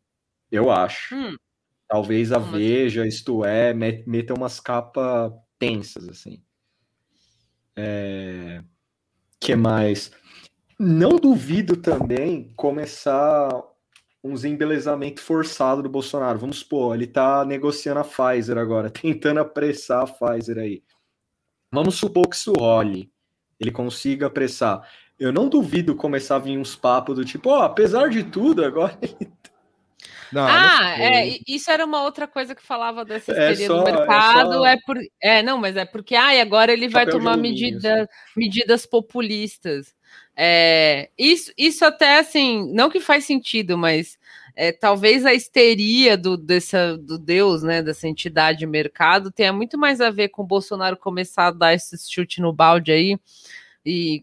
Eu 0.51 0.71
acho. 0.71 1.15
Hum. 1.15 1.37
Talvez 1.89 2.33
a 2.33 2.39
Veja, 2.39 3.07
isto 3.07 3.45
é, 3.45 3.75
meta 3.75 4.35
umas 4.35 4.61
capas 4.61 5.33
tensas, 5.59 6.09
assim. 6.09 6.43
É... 7.75 8.63
que 9.41 9.55
mais? 9.55 10.11
Não 10.79 11.17
duvido 11.17 11.77
também 11.77 12.53
começar 12.57 13.51
uns 14.23 14.45
embelezamento 14.45 15.21
forçado 15.21 15.83
do 15.83 15.89
Bolsonaro. 15.89 16.39
Vamos 16.39 16.59
supor, 16.59 16.95
ele 16.95 17.07
tá 17.07 17.45
negociando 17.45 18.01
a 18.01 18.05
Pfizer 18.05 18.59
agora, 18.59 18.91
tentando 18.91 19.41
apressar 19.41 20.03
a 20.03 20.07
Pfizer 20.07 20.59
aí. 20.59 20.83
Vamos 21.73 21.97
supor 21.97 22.29
que 22.29 22.37
isso 22.37 22.53
role, 22.53 23.13
ele 23.61 23.71
consiga 23.71 24.27
apressar. 24.27 24.89
Eu 25.19 25.33
não 25.33 25.49
duvido 25.49 25.97
começar 25.97 26.37
a 26.37 26.41
vir 26.41 26.57
uns 26.57 26.77
papos 26.77 27.17
do 27.17 27.25
tipo, 27.25 27.51
ó, 27.51 27.59
oh, 27.59 27.63
apesar 27.63 28.09
de 28.09 28.23
tudo, 28.25 28.65
agora 28.65 28.97
ele 29.03 29.33
não, 30.33 30.47
ah, 30.47 30.97
não 30.97 31.05
é, 31.05 31.39
isso 31.47 31.71
era 31.71 31.85
uma 31.85 32.03
outra 32.03 32.27
coisa 32.27 32.55
que 32.55 32.63
falava 32.63 33.05
dessa 33.05 33.33
é 33.33 33.51
histeria 33.51 33.65
é 33.65 33.69
só, 33.69 33.79
do 33.79 33.85
mercado. 33.85 34.53
É, 34.53 34.57
só... 34.57 34.67
é, 34.67 34.77
por, 34.85 34.99
é, 35.23 35.43
não, 35.43 35.59
mas 35.59 35.77
é 35.77 35.85
porque 35.85 36.15
ah, 36.15 36.41
agora 36.41 36.73
ele 36.73 36.89
vai 36.89 37.07
tomar 37.07 37.37
medida, 37.37 38.09
medidas 38.37 38.87
populistas. 38.87 39.95
É, 40.37 41.11
isso, 41.19 41.53
isso 41.59 41.85
até 41.85 42.19
assim, 42.19 42.73
não 42.73 42.89
que 42.89 43.01
faz 43.01 43.25
sentido, 43.25 43.77
mas 43.77 44.17
é, 44.55 44.73
talvez 44.73 45.27
a 45.27 45.35
histeria 45.35 46.17
do, 46.17 46.37
dessa, 46.37 46.97
do 46.97 47.19
Deus, 47.19 47.63
né, 47.63 47.83
dessa 47.83 48.07
entidade 48.07 48.67
mercado, 48.67 49.33
tenha 49.33 49.53
muito 49.53 49.77
mais 49.79 50.01
a 50.01 50.11
ver 50.11 50.29
com 50.29 50.43
o 50.43 50.47
Bolsonaro 50.47 50.97
começar 50.97 51.47
a 51.47 51.53
dar 51.53 51.75
esse 51.75 51.97
chute 52.11 52.41
no 52.41 52.53
balde 52.53 52.93
aí. 52.93 53.19
E 53.87 54.23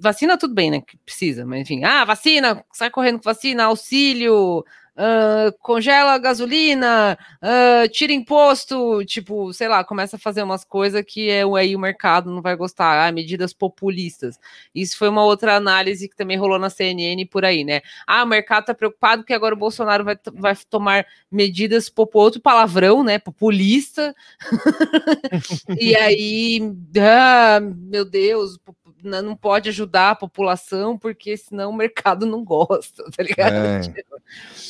vacina, 0.00 0.38
tudo 0.38 0.54
bem, 0.54 0.70
né? 0.70 0.80
Que 0.80 0.96
precisa, 0.98 1.44
mas 1.44 1.60
enfim, 1.60 1.84
ah, 1.84 2.04
vacina, 2.04 2.64
sai 2.72 2.90
correndo 2.90 3.18
com 3.18 3.24
vacina, 3.24 3.64
auxílio, 3.64 4.64
uh, 5.00 5.52
congela 5.60 6.12
a 6.12 6.18
gasolina, 6.18 7.18
uh, 7.42 7.88
tira 7.88 8.12
imposto, 8.12 9.04
tipo, 9.06 9.52
sei 9.52 9.68
lá, 9.68 9.82
começa 9.82 10.16
a 10.16 10.18
fazer 10.18 10.42
umas 10.42 10.64
coisas 10.64 11.02
que 11.06 11.30
é, 11.30 11.42
aí 11.56 11.74
o 11.74 11.78
mercado 11.78 12.30
não 12.30 12.42
vai 12.42 12.54
gostar, 12.54 13.06
ah, 13.06 13.12
medidas 13.12 13.52
populistas. 13.52 14.38
Isso 14.74 14.98
foi 14.98 15.08
uma 15.08 15.24
outra 15.24 15.56
análise 15.56 16.08
que 16.08 16.16
também 16.16 16.36
rolou 16.36 16.58
na 16.58 16.68
CNN 16.68 17.24
por 17.26 17.44
aí, 17.44 17.64
né? 17.64 17.80
Ah, 18.06 18.22
o 18.22 18.26
mercado 18.26 18.66
tá 18.66 18.74
preocupado 18.74 19.24
que 19.24 19.32
agora 19.32 19.54
o 19.54 19.58
Bolsonaro 19.58 20.04
vai, 20.04 20.18
vai 20.34 20.56
tomar 20.68 21.06
medidas, 21.30 21.88
pop... 21.88 22.10
outro 22.14 22.40
palavrão, 22.40 23.02
né? 23.02 23.18
Populista. 23.18 24.14
e 25.80 25.96
aí, 25.96 26.60
ah, 26.98 27.60
meu 27.60 28.04
Deus, 28.04 28.58
não 29.02 29.36
pode 29.36 29.68
ajudar 29.68 30.10
a 30.10 30.16
população, 30.16 30.98
porque 30.98 31.36
senão 31.36 31.70
o 31.70 31.76
mercado 31.76 32.26
não 32.26 32.44
gosta, 32.44 33.04
tá 33.10 33.22
ligado? 33.22 33.54
É. 33.54 33.80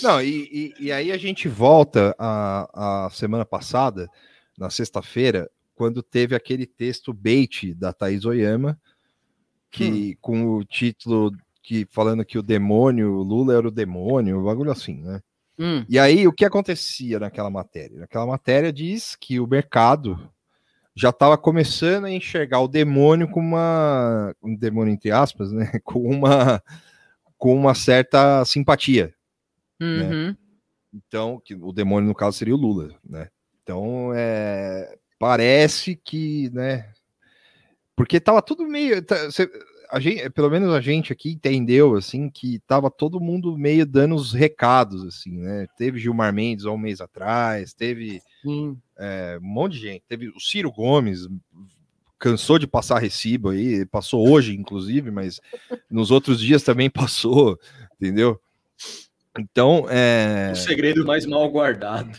Não, 0.03 0.23
e, 0.23 0.75
e, 0.79 0.85
e, 0.87 0.93
aí 0.93 1.13
a 1.13 1.19
gente 1.19 1.49
volta 1.49 2.15
a, 2.19 3.07
a 3.07 3.11
semana 3.11 3.45
passada, 3.45 4.09
na 4.59 4.71
sexta-feira, 4.71 5.51
quando 5.75 6.03
teve 6.03 6.35
aquele 6.35 6.67
texto 6.67 7.13
bait 7.13 7.75
da 7.75 7.93
Thaís 7.93 8.25
Oyama, 8.25 8.79
que 9.71 10.13
hum. 10.13 10.19
com 10.21 10.57
o 10.57 10.65
título 10.65 11.33
que 11.63 11.87
falando 11.91 12.25
que 12.25 12.39
o 12.39 12.43
demônio, 12.43 13.13
o 13.13 13.23
Lula 13.23 13.55
era 13.55 13.69
o 13.69 13.71
demônio, 13.71 14.41
um 14.41 14.45
bagulho 14.45 14.71
assim, 14.71 15.01
né? 15.03 15.21
Hum. 15.59 15.85
E 15.89 15.99
aí, 15.99 16.27
o 16.27 16.33
que 16.33 16.45
acontecia 16.45 17.21
naquela 17.21 17.51
matéria? 17.51 18.01
Naquela 18.01 18.27
matéria 18.27 18.73
diz 18.73 19.15
que 19.15 19.39
o 19.39 19.47
mercado 19.47 20.19
já 20.95 21.11
estava 21.11 21.39
começando 21.39 22.05
a 22.05 22.11
enxergar 22.11 22.61
o 22.61 22.69
demônio 22.69 23.29
com 23.29 23.41
uma 23.41 24.35
um 24.43 24.57
demônio 24.57 24.93
entre 24.93 25.11
aspas, 25.11 25.53
né, 25.53 25.71
com 25.85 26.01
uma 26.01 26.63
com 27.39 27.55
uma 27.55 27.75
certa 27.75 28.45
simpatia. 28.45 29.15
Né? 29.79 29.87
Uhum. 29.87 30.27
Né? 30.29 30.37
Então, 30.93 31.41
que 31.43 31.55
o 31.55 31.73
demônio 31.73 32.09
no 32.09 32.15
caso 32.15 32.37
seria 32.37 32.55
o 32.55 32.59
Lula, 32.59 32.95
né? 33.09 33.29
Então, 33.63 34.13
é, 34.15 34.99
parece 35.19 35.95
que, 35.95 36.51
né? 36.53 36.93
Porque 37.95 38.19
tava 38.19 38.43
tudo 38.43 38.67
meio, 38.67 39.01
tá, 39.01 39.17
a 39.91 39.99
gente, 39.99 40.29
pelo 40.31 40.51
menos 40.51 40.73
a 40.73 40.81
gente 40.81 41.13
aqui 41.13 41.31
entendeu 41.31 41.97
assim 41.97 42.31
que 42.31 42.61
tava 42.61 42.91
todo 42.91 43.21
mundo 43.21 43.57
meio 43.59 43.85
dando 43.85 44.15
os 44.15 44.33
recados 44.33 45.05
assim, 45.05 45.39
né? 45.39 45.67
Teve 45.77 45.99
Gilmar 45.99 46.33
Mendes 46.33 46.65
há 46.65 46.71
um 46.71 46.79
mês 46.79 47.01
atrás, 47.01 47.75
teve 47.75 48.23
é, 49.01 49.39
um 49.43 49.47
monte 49.47 49.73
de 49.73 49.81
gente, 49.81 50.05
teve 50.07 50.29
o 50.29 50.39
Ciro 50.39 50.71
Gomes 50.71 51.27
cansou 52.19 52.59
de 52.59 52.67
passar 52.67 52.99
recibo 52.99 53.49
aí, 53.49 53.87
passou 53.87 54.29
hoje 54.29 54.55
inclusive, 54.55 55.11
mas 55.11 55.41
nos 55.91 56.11
outros 56.11 56.39
dias 56.39 56.63
também 56.63 56.89
passou, 56.91 57.59
entendeu? 57.95 58.39
Então, 59.39 59.87
é... 59.89 60.51
o 60.53 60.57
segredo 60.57 61.07
mais 61.07 61.25
mal 61.25 61.49
guardado. 61.51 62.19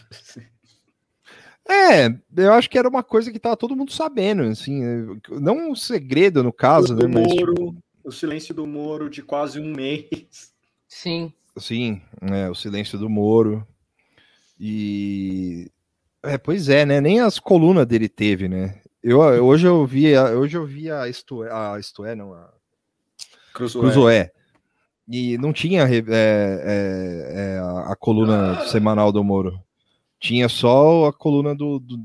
É, 1.69 2.07
eu 2.35 2.53
acho 2.53 2.69
que 2.69 2.77
era 2.77 2.89
uma 2.89 3.03
coisa 3.03 3.31
que 3.31 3.39
tava 3.39 3.55
todo 3.55 3.75
mundo 3.75 3.91
sabendo, 3.91 4.41
assim, 4.43 4.81
não 5.29 5.69
um 5.69 5.75
segredo 5.75 6.43
no 6.43 6.51
caso, 6.51 6.95
do 6.95 7.07
né? 7.07 7.21
Mas, 7.21 7.33
Moro, 7.33 7.53
tipo, 7.53 7.77
o 8.03 8.11
silêncio 8.11 8.53
do 8.53 8.65
Moro 8.65 9.09
de 9.09 9.21
quase 9.21 9.59
um 9.59 9.71
mês. 9.71 10.51
Sim. 10.87 11.31
sim, 11.57 12.01
é, 12.21 12.49
o 12.49 12.55
silêncio 12.55 12.97
do 12.97 13.07
Moro. 13.09 13.65
E 14.59 15.71
é, 16.23 16.37
pois 16.37 16.69
é, 16.69 16.85
né? 16.85 16.99
Nem 17.01 17.19
as 17.19 17.39
colunas 17.39 17.85
dele 17.85 18.07
teve, 18.09 18.47
né? 18.47 18.81
Eu 19.03 19.19
hoje 19.19 19.65
eu 19.67 19.85
vi, 19.85 20.13
a- 20.15 20.31
hoje 20.31 20.55
eu 20.57 20.65
vi 20.65 20.89
a 20.91 21.07
isto 21.07 21.43
é, 21.43 21.51
a 21.51 21.77
isto 21.79 22.05
é, 22.05 22.13
não, 22.13 22.33
a 22.33 22.51
Cruzoé. 23.53 23.81
Cruzoé. 23.81 24.31
E 25.07 25.37
não 25.39 25.51
tinha 25.51 25.81
é, 25.83 25.97
é, 25.97 27.55
é, 27.57 27.59
a, 27.87 27.95
coluna 27.95 28.61
semanal 28.67 29.11
do 29.11 29.23
Moro. 29.23 29.59
Tinha 30.19 30.47
só 30.47 31.07
a 31.07 31.13
coluna 31.13 31.55
do, 31.55 31.79
do- 31.79 31.97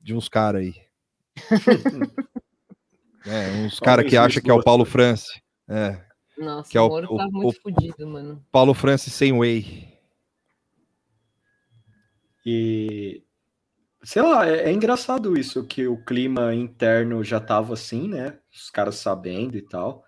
de 0.00 0.14
uns 0.14 0.28
caras 0.28 0.62
aí. 0.62 0.74
É, 3.26 3.50
uns 3.66 3.78
caras 3.78 4.08
que 4.08 4.16
acham 4.16 4.42
que 4.42 4.50
é 4.50 4.54
o. 4.54 4.62
Paulo 4.62 4.86
France. 4.86 5.42
É, 5.68 6.00
Nossa, 6.38 6.70
Que 6.70 6.78
é 6.78 6.80
o 6.80 6.86
o- 6.86 6.88
Moro 6.88 7.06
o- 7.12 7.16
tá 7.18 7.26
o- 7.26 7.30
muito 7.32 7.60
fodido, 7.60 8.06
mano. 8.08 8.42
Paulo 8.50 8.72
France 8.72 9.10
sem 9.10 9.30
whey. 9.30 9.86
E 12.46 13.22
sei 14.02 14.22
lá, 14.22 14.48
é, 14.48 14.68
é 14.68 14.72
engraçado 14.72 15.38
isso 15.38 15.66
que 15.66 15.86
o 15.86 16.02
clima 16.04 16.54
interno 16.54 17.22
já 17.24 17.40
tava 17.40 17.74
assim, 17.74 18.08
né? 18.08 18.38
Os 18.52 18.70
caras 18.70 18.96
sabendo 18.96 19.56
e 19.56 19.62
tal. 19.62 20.04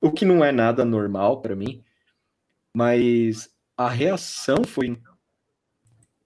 O 0.00 0.10
que 0.12 0.24
não 0.24 0.44
é 0.44 0.50
nada 0.52 0.84
normal 0.84 1.40
pra 1.40 1.54
mim, 1.56 1.84
mas 2.74 3.50
a 3.76 3.88
reação 3.88 4.64
foi 4.64 4.98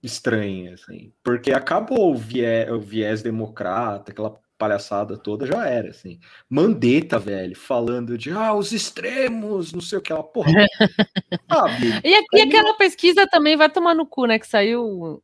estranha, 0.02 0.74
assim, 0.74 1.12
porque 1.22 1.50
acabou 1.52 2.12
o 2.12 2.16
viés, 2.16 2.70
o 2.70 2.78
viés 2.80 3.22
democrata, 3.22 4.12
aquela 4.12 4.38
palhaçada 4.58 5.16
toda 5.16 5.46
já 5.46 5.66
era, 5.66 5.90
assim. 5.90 6.20
Mandetta, 6.48 7.18
velho, 7.18 7.56
falando 7.56 8.16
de 8.16 8.30
ah, 8.30 8.54
os 8.54 8.72
extremos, 8.72 9.72
não 9.72 9.80
sei 9.80 9.98
o 9.98 10.02
que, 10.02 10.12
ela, 10.12 10.22
porra. 10.22 10.52
sabe? 11.50 11.88
E, 12.04 12.14
a- 12.14 12.22
e 12.34 12.40
aquela 12.42 12.74
pesquisa 12.76 13.26
também 13.26 13.56
vai 13.56 13.70
tomar 13.70 13.94
no 13.94 14.06
cu, 14.06 14.26
né? 14.26 14.38
Que 14.38 14.46
saiu 14.46 15.22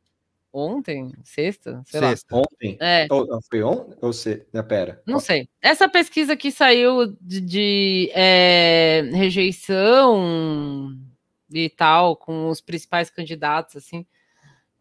ontem, 0.53 1.11
sexta, 1.23 1.81
sei 1.85 1.99
Sexta. 1.99 2.35
Ontem. 2.35 2.77
lá. 2.79 2.85
É, 2.87 3.07
Ou, 3.09 3.27
foi 3.49 3.63
ontem? 3.63 3.97
Ou 4.01 4.11
se, 4.13 4.45
né, 4.53 4.61
pera. 4.61 5.01
não 5.05 5.19
sei. 5.19 5.47
Essa 5.61 5.87
pesquisa 5.89 6.35
que 6.35 6.51
saiu 6.51 7.15
de, 7.21 7.41
de, 7.41 8.11
é, 8.13 9.03
rejeição 9.13 10.97
e 11.51 11.69
tal, 11.69 12.15
com 12.15 12.49
os 12.49 12.61
principais 12.61 13.09
candidatos, 13.09 13.75
assim. 13.75 14.05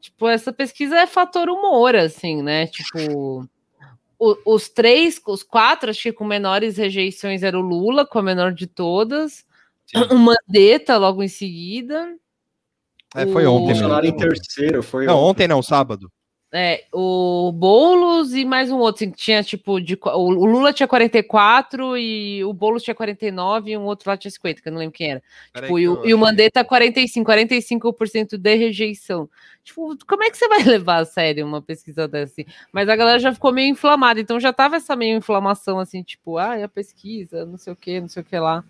Tipo, 0.00 0.28
essa 0.28 0.52
pesquisa 0.52 0.96
é 0.98 1.06
fator 1.06 1.48
humor, 1.48 1.94
assim, 1.94 2.42
né? 2.42 2.66
Tipo, 2.68 3.48
o- 4.18 4.36
os 4.54 4.68
três, 4.68 5.20
os 5.26 5.42
quatro, 5.42 5.90
acho 5.90 6.02
que 6.02 6.12
com 6.12 6.24
menores 6.24 6.76
rejeições 6.76 7.42
era 7.42 7.58
o 7.58 7.62
Lula, 7.62 8.06
com 8.06 8.18
a 8.18 8.22
menor 8.22 8.52
de 8.52 8.66
todas. 8.66 9.44
O 10.10 10.14
Mandetta 10.16 10.96
logo 10.96 11.22
em 11.22 11.28
seguida. 11.28 12.16
É, 13.14 13.26
foi 13.26 13.46
O- 13.46 13.54
ontem 13.54 13.68
mesmo. 13.68 13.88
Bolsonaro 13.88 14.06
em 14.06 14.16
terceiro, 14.16 14.82
foi 14.82 15.06
Não, 15.06 15.18
ontem 15.18 15.48
não, 15.48 15.62
sábado. 15.62 16.10
É, 16.52 16.84
o 16.92 17.52
Boulos 17.52 18.34
e 18.34 18.44
mais 18.44 18.72
um 18.72 18.78
outro, 18.78 19.04
assim, 19.04 19.12
que 19.12 19.18
tinha 19.18 19.40
tipo 19.40 19.80
de. 19.80 19.96
O 20.02 20.08
o 20.08 20.44
Lula 20.44 20.72
tinha 20.72 20.88
44 20.88 21.96
e 21.96 22.42
o 22.44 22.52
Boulos 22.52 22.82
tinha 22.82 22.94
49 22.94 23.70
e 23.70 23.78
um 23.78 23.84
outro 23.84 24.10
lá 24.10 24.16
tinha 24.16 24.32
50, 24.32 24.60
que 24.60 24.68
eu 24.68 24.72
não 24.72 24.80
lembro 24.80 24.92
quem 24.92 25.12
era. 25.12 25.22
Tipo, 25.54 25.76
que 25.76 25.82
e, 25.82 25.88
o, 25.88 26.04
e 26.06 26.12
o. 26.12 26.18
Mandetta 26.18 26.64
45, 26.64 27.24
45% 27.24 28.36
de 28.36 28.56
rejeição. 28.56 29.30
Tipo, 29.62 29.96
como 30.04 30.24
é 30.24 30.30
que 30.30 30.36
você 30.36 30.48
vai 30.48 30.58
levar 30.64 30.96
a 31.02 31.04
sério 31.04 31.46
uma 31.46 31.62
pesquisa 31.62 32.08
dessa 32.08 32.32
assim? 32.32 32.44
Mas 32.72 32.88
a 32.88 32.96
galera 32.96 33.20
já 33.20 33.32
ficou 33.32 33.52
meio 33.52 33.68
inflamada, 33.70 34.20
então 34.20 34.40
já 34.40 34.52
tava 34.52 34.74
essa 34.74 34.96
meio 34.96 35.16
inflamação 35.16 35.78
assim, 35.78 36.02
tipo, 36.02 36.36
ah, 36.36 36.58
é 36.58 36.64
a 36.64 36.68
pesquisa, 36.68 37.46
não 37.46 37.58
sei 37.58 37.72
o 37.72 37.76
que, 37.76 38.00
não 38.00 38.08
sei 38.08 38.22
o 38.22 38.26
que 38.26 38.36
lá. 38.36 38.64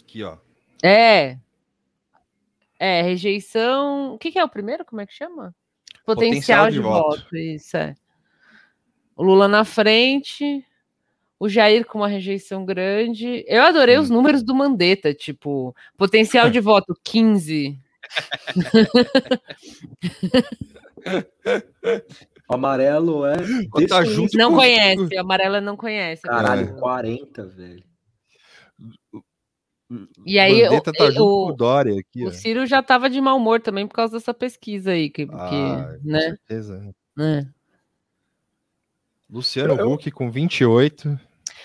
Aqui, 0.00 0.22
ó. 0.22 0.36
É. 0.80 1.38
É, 2.84 3.02
rejeição. 3.02 4.14
O 4.14 4.18
que, 4.18 4.30
que 4.32 4.38
é 4.38 4.44
o 4.44 4.48
primeiro? 4.48 4.84
Como 4.84 5.00
é 5.00 5.06
que 5.06 5.14
chama? 5.14 5.54
Potencial, 6.04 6.66
Potencial 6.66 6.66
de, 6.68 6.72
de 6.74 6.80
voto. 6.80 7.20
voto. 7.22 7.36
Isso 7.36 7.76
é. 7.76 7.94
O 9.16 9.22
Lula 9.22 9.48
na 9.48 9.64
frente, 9.64 10.62
o 11.40 11.48
Jair 11.48 11.86
com 11.86 11.98
uma 11.98 12.08
rejeição 12.08 12.64
grande. 12.64 13.44
Eu 13.48 13.62
adorei 13.62 13.96
os 13.96 14.10
números 14.10 14.42
do 14.42 14.54
Mandetta, 14.54 15.14
tipo, 15.14 15.74
potencial 15.96 16.50
de 16.50 16.60
voto 16.60 16.94
15. 17.02 17.78
O 22.48 22.54
amarelo 22.54 23.24
é. 23.26 23.34
Tá 23.88 24.04
junto 24.04 24.36
Não 24.36 24.50
com- 24.50 24.56
conhece, 24.56 25.16
amarela 25.16 25.60
não 25.60 25.76
conhece. 25.76 26.22
Caralho, 26.22 26.68
É. 26.76 26.80
40, 26.80 27.46
velho. 27.46 27.82
E 30.26 30.38
aí, 30.38 30.62
Mandetta 30.62 30.92
tá 30.92 31.04
o- 31.04 31.10
junto 31.10 31.24
o- 31.24 31.46
com 31.46 31.52
o 31.52 31.56
Dória 31.56 31.98
aqui. 32.00 32.24
O 32.24 32.30
Ciro 32.32 32.66
já 32.66 32.82
tava 32.82 33.08
de 33.10 33.20
mau 33.20 33.36
humor 33.36 33.60
também 33.60 33.86
por 33.86 33.94
causa 33.94 34.14
dessa 34.14 34.32
pesquisa 34.34 34.90
aí, 34.92 35.10
que, 35.10 35.26
que, 35.26 35.32
Ah, 35.34 35.96
com 36.02 36.08
né? 36.10 36.20
certeza. 36.20 36.94
É. 37.18 37.46
Luciano 39.30 39.74
Eu- 39.74 39.92
Huck 39.92 40.10
com 40.10 40.30
28. 40.30 41.18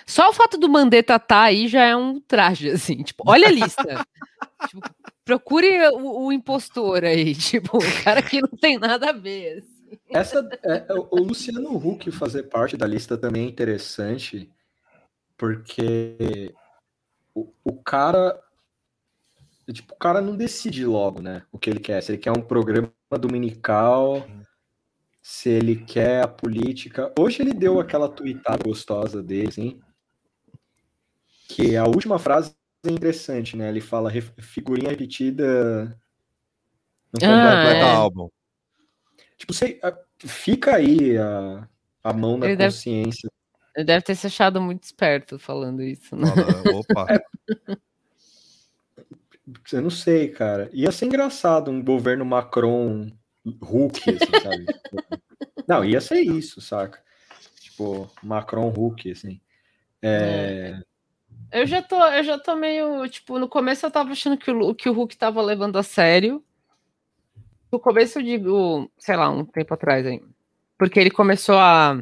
Só 0.05 0.30
o 0.30 0.34
fato 0.34 0.57
do 0.57 0.69
Mandetta 0.69 1.15
estar 1.15 1.43
aí 1.43 1.67
já 1.67 1.84
é 1.84 1.95
um 1.95 2.19
traje, 2.19 2.69
assim. 2.71 3.03
Tipo, 3.03 3.23
olha 3.27 3.47
a 3.47 3.51
lista. 3.51 3.84
Tipo, 4.69 4.82
procure 5.23 5.88
o, 5.89 6.25
o 6.27 6.32
impostor 6.34 7.03
aí. 7.05 7.34
Tipo, 7.36 7.77
o 7.77 8.03
cara 8.03 8.21
que 8.21 8.41
não 8.41 8.49
tem 8.49 8.77
nada 8.77 9.09
a 9.09 9.13
ver. 9.13 9.59
assim. 9.59 9.97
Essa, 10.09 10.47
é, 10.63 10.86
é, 10.89 10.93
o 10.93 11.15
Luciano 11.23 11.75
Huck 11.75 12.11
fazer 12.11 12.43
parte 12.43 12.75
da 12.77 12.86
lista 12.86 13.17
também 13.17 13.45
é 13.45 13.49
interessante, 13.49 14.49
porque 15.38 16.53
o, 17.34 17.51
o 17.63 17.73
cara. 17.82 18.39
Tipo, 19.71 19.93
o 19.93 19.97
cara 19.97 20.19
não 20.19 20.36
decide 20.36 20.84
logo, 20.86 21.21
né? 21.21 21.43
O 21.51 21.59
que 21.59 21.69
ele 21.69 21.80
quer. 21.80 22.01
Se 22.01 22.11
ele 22.11 22.17
quer 22.17 22.32
um 22.32 22.41
programa 22.41 22.91
dominical, 23.19 24.27
se 25.21 25.47
ele 25.49 25.75
quer 25.86 26.23
a 26.23 26.27
política. 26.27 27.13
Hoje 27.17 27.41
ele 27.41 27.53
deu 27.53 27.80
aquela 27.80 28.09
tweetada 28.09 28.63
gostosa 28.63 29.21
dele, 29.21 29.47
assim. 29.49 29.80
Que 31.49 31.75
a 31.77 31.86
última 31.86 32.17
frase 32.17 32.55
é 32.86 32.89
interessante, 32.91 33.55
né? 33.55 33.69
Ele 33.69 33.82
fala 33.82 34.09
"Ref- 34.09 34.32
figurinha 34.39 34.89
repetida. 34.89 35.97
Não 37.13 37.19
Ah, 37.21 37.27
completa 37.27 37.55
Completa 37.57 37.86
é. 37.86 37.91
álbum. 37.95 38.30
Tipo, 39.38 39.53
sei, 39.53 39.80
a- 39.84 39.97
fica 40.19 40.75
aí 40.75 41.17
a, 41.17 41.67
a 42.03 42.13
mão 42.13 42.38
na 42.38 42.47
Ele 42.47 42.55
deve- 42.55 42.73
consciência. 42.73 43.30
Ele 43.80 43.86
deve 43.86 44.03
ter 44.03 44.13
se 44.15 44.27
achado 44.27 44.61
muito 44.61 44.84
esperto 44.84 45.39
falando 45.39 45.82
isso. 45.82 46.13
Né? 46.13 46.27
Fala, 46.27 46.77
Opa. 46.77 47.21
Eu 49.71 49.82
não 49.82 49.89
sei, 49.89 50.27
cara. 50.27 50.69
Ia 50.73 50.91
ser 50.91 51.05
engraçado 51.05 51.71
um 51.71 51.82
governo 51.82 52.25
Macron 52.25 53.09
Hulk, 53.61 54.09
assim, 54.09 54.43
sabe? 54.43 54.65
não, 55.65 55.86
ia 55.86 56.01
ser 56.01 56.19
isso, 56.19 56.59
saca? 56.59 57.01
Tipo, 57.61 58.11
Macron 58.21 58.67
Hulk, 58.67 59.11
assim. 59.11 59.39
É, 60.01 60.77
Eu 61.49 61.65
já 61.65 61.82
tô, 61.82 62.05
eu 62.05 62.23
já 62.25 62.38
tô 62.38 62.57
meio, 62.57 63.07
tipo, 63.07 63.39
no 63.39 63.47
começo 63.47 63.86
eu 63.86 63.91
tava 63.91 64.11
achando 64.11 64.38
que 64.38 64.51
o, 64.51 64.75
que 64.75 64.89
o 64.89 64.93
Hulk 64.93 65.15
tava 65.15 65.41
levando 65.41 65.77
a 65.77 65.84
sério. 65.84 66.43
No 67.71 67.80
começo 67.80 68.19
eu 68.19 68.23
digo, 68.23 68.91
sei 68.97 69.15
lá, 69.15 69.30
um 69.30 69.45
tempo 69.45 69.73
atrás 69.73 70.05
aí. 70.05 70.21
Porque 70.77 70.99
ele 70.99 71.09
começou 71.09 71.57
a 71.57 71.97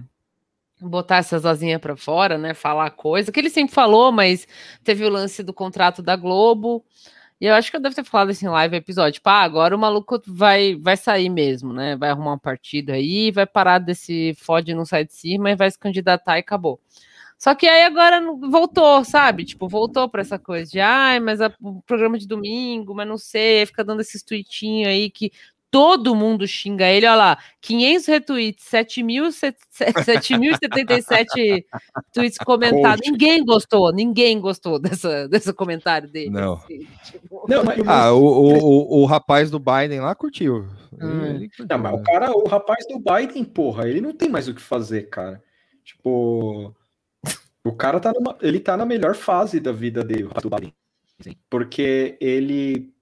botar 0.80 1.18
essas 1.18 1.46
asinhas 1.46 1.82
pra 1.82 1.96
fora, 1.96 2.38
né, 2.38 2.54
falar 2.54 2.90
coisa, 2.92 3.32
que 3.32 3.40
ele 3.40 3.50
sempre 3.50 3.74
falou, 3.74 4.12
mas 4.12 4.48
teve 4.84 5.06
o 5.06 5.10
lance 5.10 5.44
do 5.44 5.54
contrato 5.54 6.02
da 6.02 6.16
Globo. 6.16 6.86
E 7.40 7.46
eu 7.46 7.54
acho 7.56 7.70
que 7.70 7.78
eu 7.78 7.82
devo 7.82 7.96
ter 7.96 8.04
falado 8.04 8.32
assim 8.32 8.48
live 8.48 8.76
episódio, 8.76 9.14
tipo, 9.14 9.30
ah, 9.30 9.44
agora 9.44 9.76
o 9.76 9.80
maluco 9.80 10.20
vai 10.28 10.76
vai 10.76 10.98
sair 10.98 11.30
mesmo, 11.30 11.72
né? 11.74 11.96
Vai 11.96 12.10
arrumar 12.10 12.34
um 12.34 12.40
partido 12.40 12.92
aí, 12.92 13.32
vai 13.32 13.46
parar 13.46 13.80
desse 13.80 14.34
fode 14.40 14.74
não 14.74 14.86
sai 14.86 15.06
de 15.06 15.14
cima 15.14 15.52
e 15.52 15.56
vai 15.56 15.70
se 15.70 15.78
candidatar 15.78 16.38
e 16.38 16.40
acabou. 16.42 16.80
Só 17.38 17.54
que 17.54 17.68
aí 17.68 17.84
agora 17.84 18.20
voltou, 18.50 19.04
sabe? 19.06 19.46
Tipo, 19.46 19.68
voltou 19.70 20.10
para 20.10 20.22
essa 20.22 20.40
coisa 20.40 20.72
de, 20.72 20.80
ai, 20.80 21.20
mas 21.20 21.40
o 21.62 21.82
programa 21.84 22.18
de 22.18 22.28
domingo, 22.28 22.96
mas 22.96 23.08
não 23.08 23.18
sei, 23.18 23.66
fica 23.68 23.84
dando 23.84 24.02
esses 24.02 24.24
tweetinhos 24.24 24.90
aí 24.90 25.12
que 25.12 25.32
todo 25.70 26.16
mundo 26.16 26.48
xinga 26.48 26.86
ele, 26.88 27.06
olha 27.06 27.16
lá, 27.16 27.38
500 27.62 28.06
retweets, 28.08 28.66
7.077 28.70 31.64
tweets 32.14 32.38
comentados, 32.38 33.02
Coach. 33.02 33.12
ninguém 33.12 33.44
gostou, 33.46 33.92
ninguém 33.92 34.40
gostou 34.40 34.80
dessa, 34.80 35.28
desse 35.28 35.54
comentário 35.54 36.10
dele. 36.10 36.30
Não. 36.30 36.54
assim, 36.54 36.88
tipo. 37.04 37.46
Não, 37.50 37.64
mas, 37.64 37.80
Ah, 37.88 38.12
o, 38.14 38.24
o, 38.24 38.58
o, 38.58 39.02
o 39.02 39.06
rapaz 39.06 39.52
do 39.52 39.60
Biden 39.60 40.00
lá 40.00 40.16
curtiu. 40.16 40.68
Hum. 40.94 41.40
Curtiu, 41.40 41.66
não, 41.70 41.78
mas 41.78 41.94
o 41.94 41.98
né? 41.98 42.04
cara, 42.06 42.32
o 42.32 42.48
rapaz 42.48 42.86
do 42.88 43.00
Biden, 43.00 43.44
porra, 43.44 43.88
ele 43.88 44.02
não 44.02 44.14
tem 44.14 44.30
mais 44.30 44.48
o 44.48 44.54
que 44.54 44.62
fazer, 44.62 45.10
cara. 45.10 45.42
Tipo, 45.84 46.74
o 47.64 47.74
cara 47.74 48.00
tá 48.00 48.12
numa, 48.14 48.38
ele 48.42 48.60
tá 48.60 48.76
na 48.78 48.86
melhor 48.86 49.16
fase 49.16 49.60
da 49.60 49.72
vida 49.72 50.04
dele, 50.04 50.24
o 50.24 50.28
rapaz 50.28 50.44
do 50.44 50.50
Biden. 50.50 50.74
porque 51.50 52.18
ele 52.20 52.94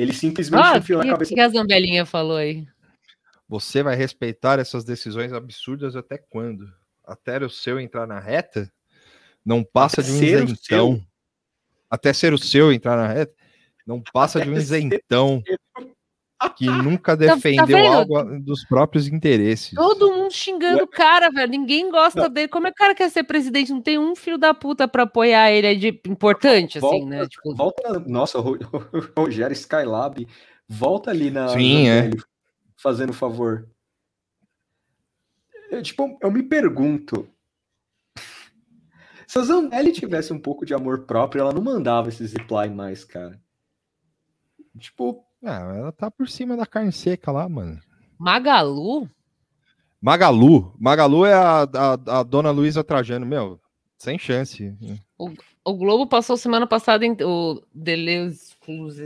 ele 0.00 0.12
simplesmente 0.12 0.62
Ah, 0.62 0.74
o 0.74 0.76
enfiou 0.78 1.00
que, 1.00 1.06
na 1.06 1.12
cabeça 1.12 1.34
que 1.34 1.40
a 1.40 1.48
Zambelinha 1.48 2.06
falou 2.06 2.36
aí? 2.36 2.66
Você 3.48 3.82
vai 3.82 3.96
respeitar 3.96 4.58
essas 4.58 4.84
decisões 4.84 5.32
absurdas 5.32 5.96
até 5.96 6.16
quando? 6.16 6.72
Até 7.04 7.44
o 7.44 7.50
seu 7.50 7.80
entrar 7.80 8.06
na 8.06 8.20
reta? 8.20 8.72
Não 9.44 9.64
passa 9.64 10.00
Até 10.00 10.10
de 10.10 10.16
um 10.16 10.18
ser 10.20 10.42
o 10.42 10.44
isentão. 10.44 10.94
seu. 10.96 11.02
Até 11.90 12.12
ser 12.12 12.32
o 12.32 12.38
seu 12.38 12.72
entrar 12.72 12.96
na 12.96 13.08
reta? 13.08 13.34
Não 13.86 14.00
passa 14.12 14.40
de 14.40 14.48
um 14.48 14.52
Até 14.52 14.62
ser 14.62 14.78
isentão 14.78 15.42
que 16.56 16.66
nunca 16.66 17.16
tá 17.16 17.34
defendeu 17.34 17.66
vendo? 17.66 18.16
algo 18.16 18.40
dos 18.40 18.64
próprios 18.64 19.06
interesses. 19.08 19.74
Todo 19.74 20.10
mundo 20.12 20.30
xingando 20.32 20.84
o 20.84 20.88
cara, 20.88 21.30
velho. 21.30 21.50
Ninguém 21.50 21.90
gosta 21.90 22.28
dele. 22.28 22.48
Como 22.48 22.66
é 22.66 22.70
que 22.70 22.76
o 22.76 22.78
cara 22.78 22.94
quer 22.94 23.10
ser 23.10 23.24
presidente? 23.24 23.72
Não 23.72 23.82
tem 23.82 23.98
um 23.98 24.14
filho 24.16 24.38
da 24.38 24.54
puta 24.54 24.88
pra 24.88 25.02
apoiar 25.02 25.50
ele 25.50 25.66
é 25.66 25.74
de 25.74 25.88
importante, 26.06 26.78
assim, 26.78 26.86
Volta, 26.86 27.06
né? 27.06 27.26
Tipo, 27.28 27.54
volta 27.54 27.92
na- 27.92 27.98
nossa, 28.00 28.38
o 28.38 28.42
Ro- 28.42 28.58
o 29.16 29.20
Rogério 29.22 29.52
Skylab, 29.54 30.26
volta 30.68 31.10
ali 31.10 31.30
na 31.30 31.48
Sim, 31.48 31.88
é. 31.88 32.02
Zambelli, 32.02 32.22
fazendo 32.76 33.12
favor. 33.12 33.68
Eu, 35.70 35.82
tipo, 35.82 36.18
eu 36.20 36.30
me 36.30 36.42
pergunto, 36.42 37.28
se 39.26 39.38
a 39.38 39.42
Zambelli 39.42 39.92
tivesse 39.92 40.32
um 40.32 40.38
pouco 40.38 40.64
de 40.66 40.74
amor 40.74 41.04
próprio, 41.06 41.40
ela 41.42 41.52
não 41.52 41.62
mandava 41.62 42.08
esse 42.08 42.26
zipline 42.26 42.74
mais, 42.74 43.04
cara. 43.04 43.40
Tipo, 44.78 45.24
Ah, 45.44 45.74
ela 45.76 45.92
tá 45.92 46.10
por 46.10 46.28
cima 46.28 46.56
da 46.56 46.66
carne 46.66 46.92
seca 46.92 47.30
lá, 47.32 47.48
mano. 47.48 47.80
Magalu? 48.18 49.08
Magalu. 50.00 50.74
Magalu 50.78 51.26
é 51.26 51.34
a, 51.34 51.62
a, 51.62 52.20
a 52.20 52.22
dona 52.22 52.50
Luísa 52.50 52.84
Trajano, 52.84 53.26
meu. 53.26 53.60
Sem 53.98 54.18
chance. 54.18 54.74
O 55.64 55.74
Globo 55.74 56.06
passou 56.06 56.36
semana 56.36 56.66
passada. 56.66 57.04
em- 57.04 57.16
O 57.22 57.62
Deleuze 57.74 58.54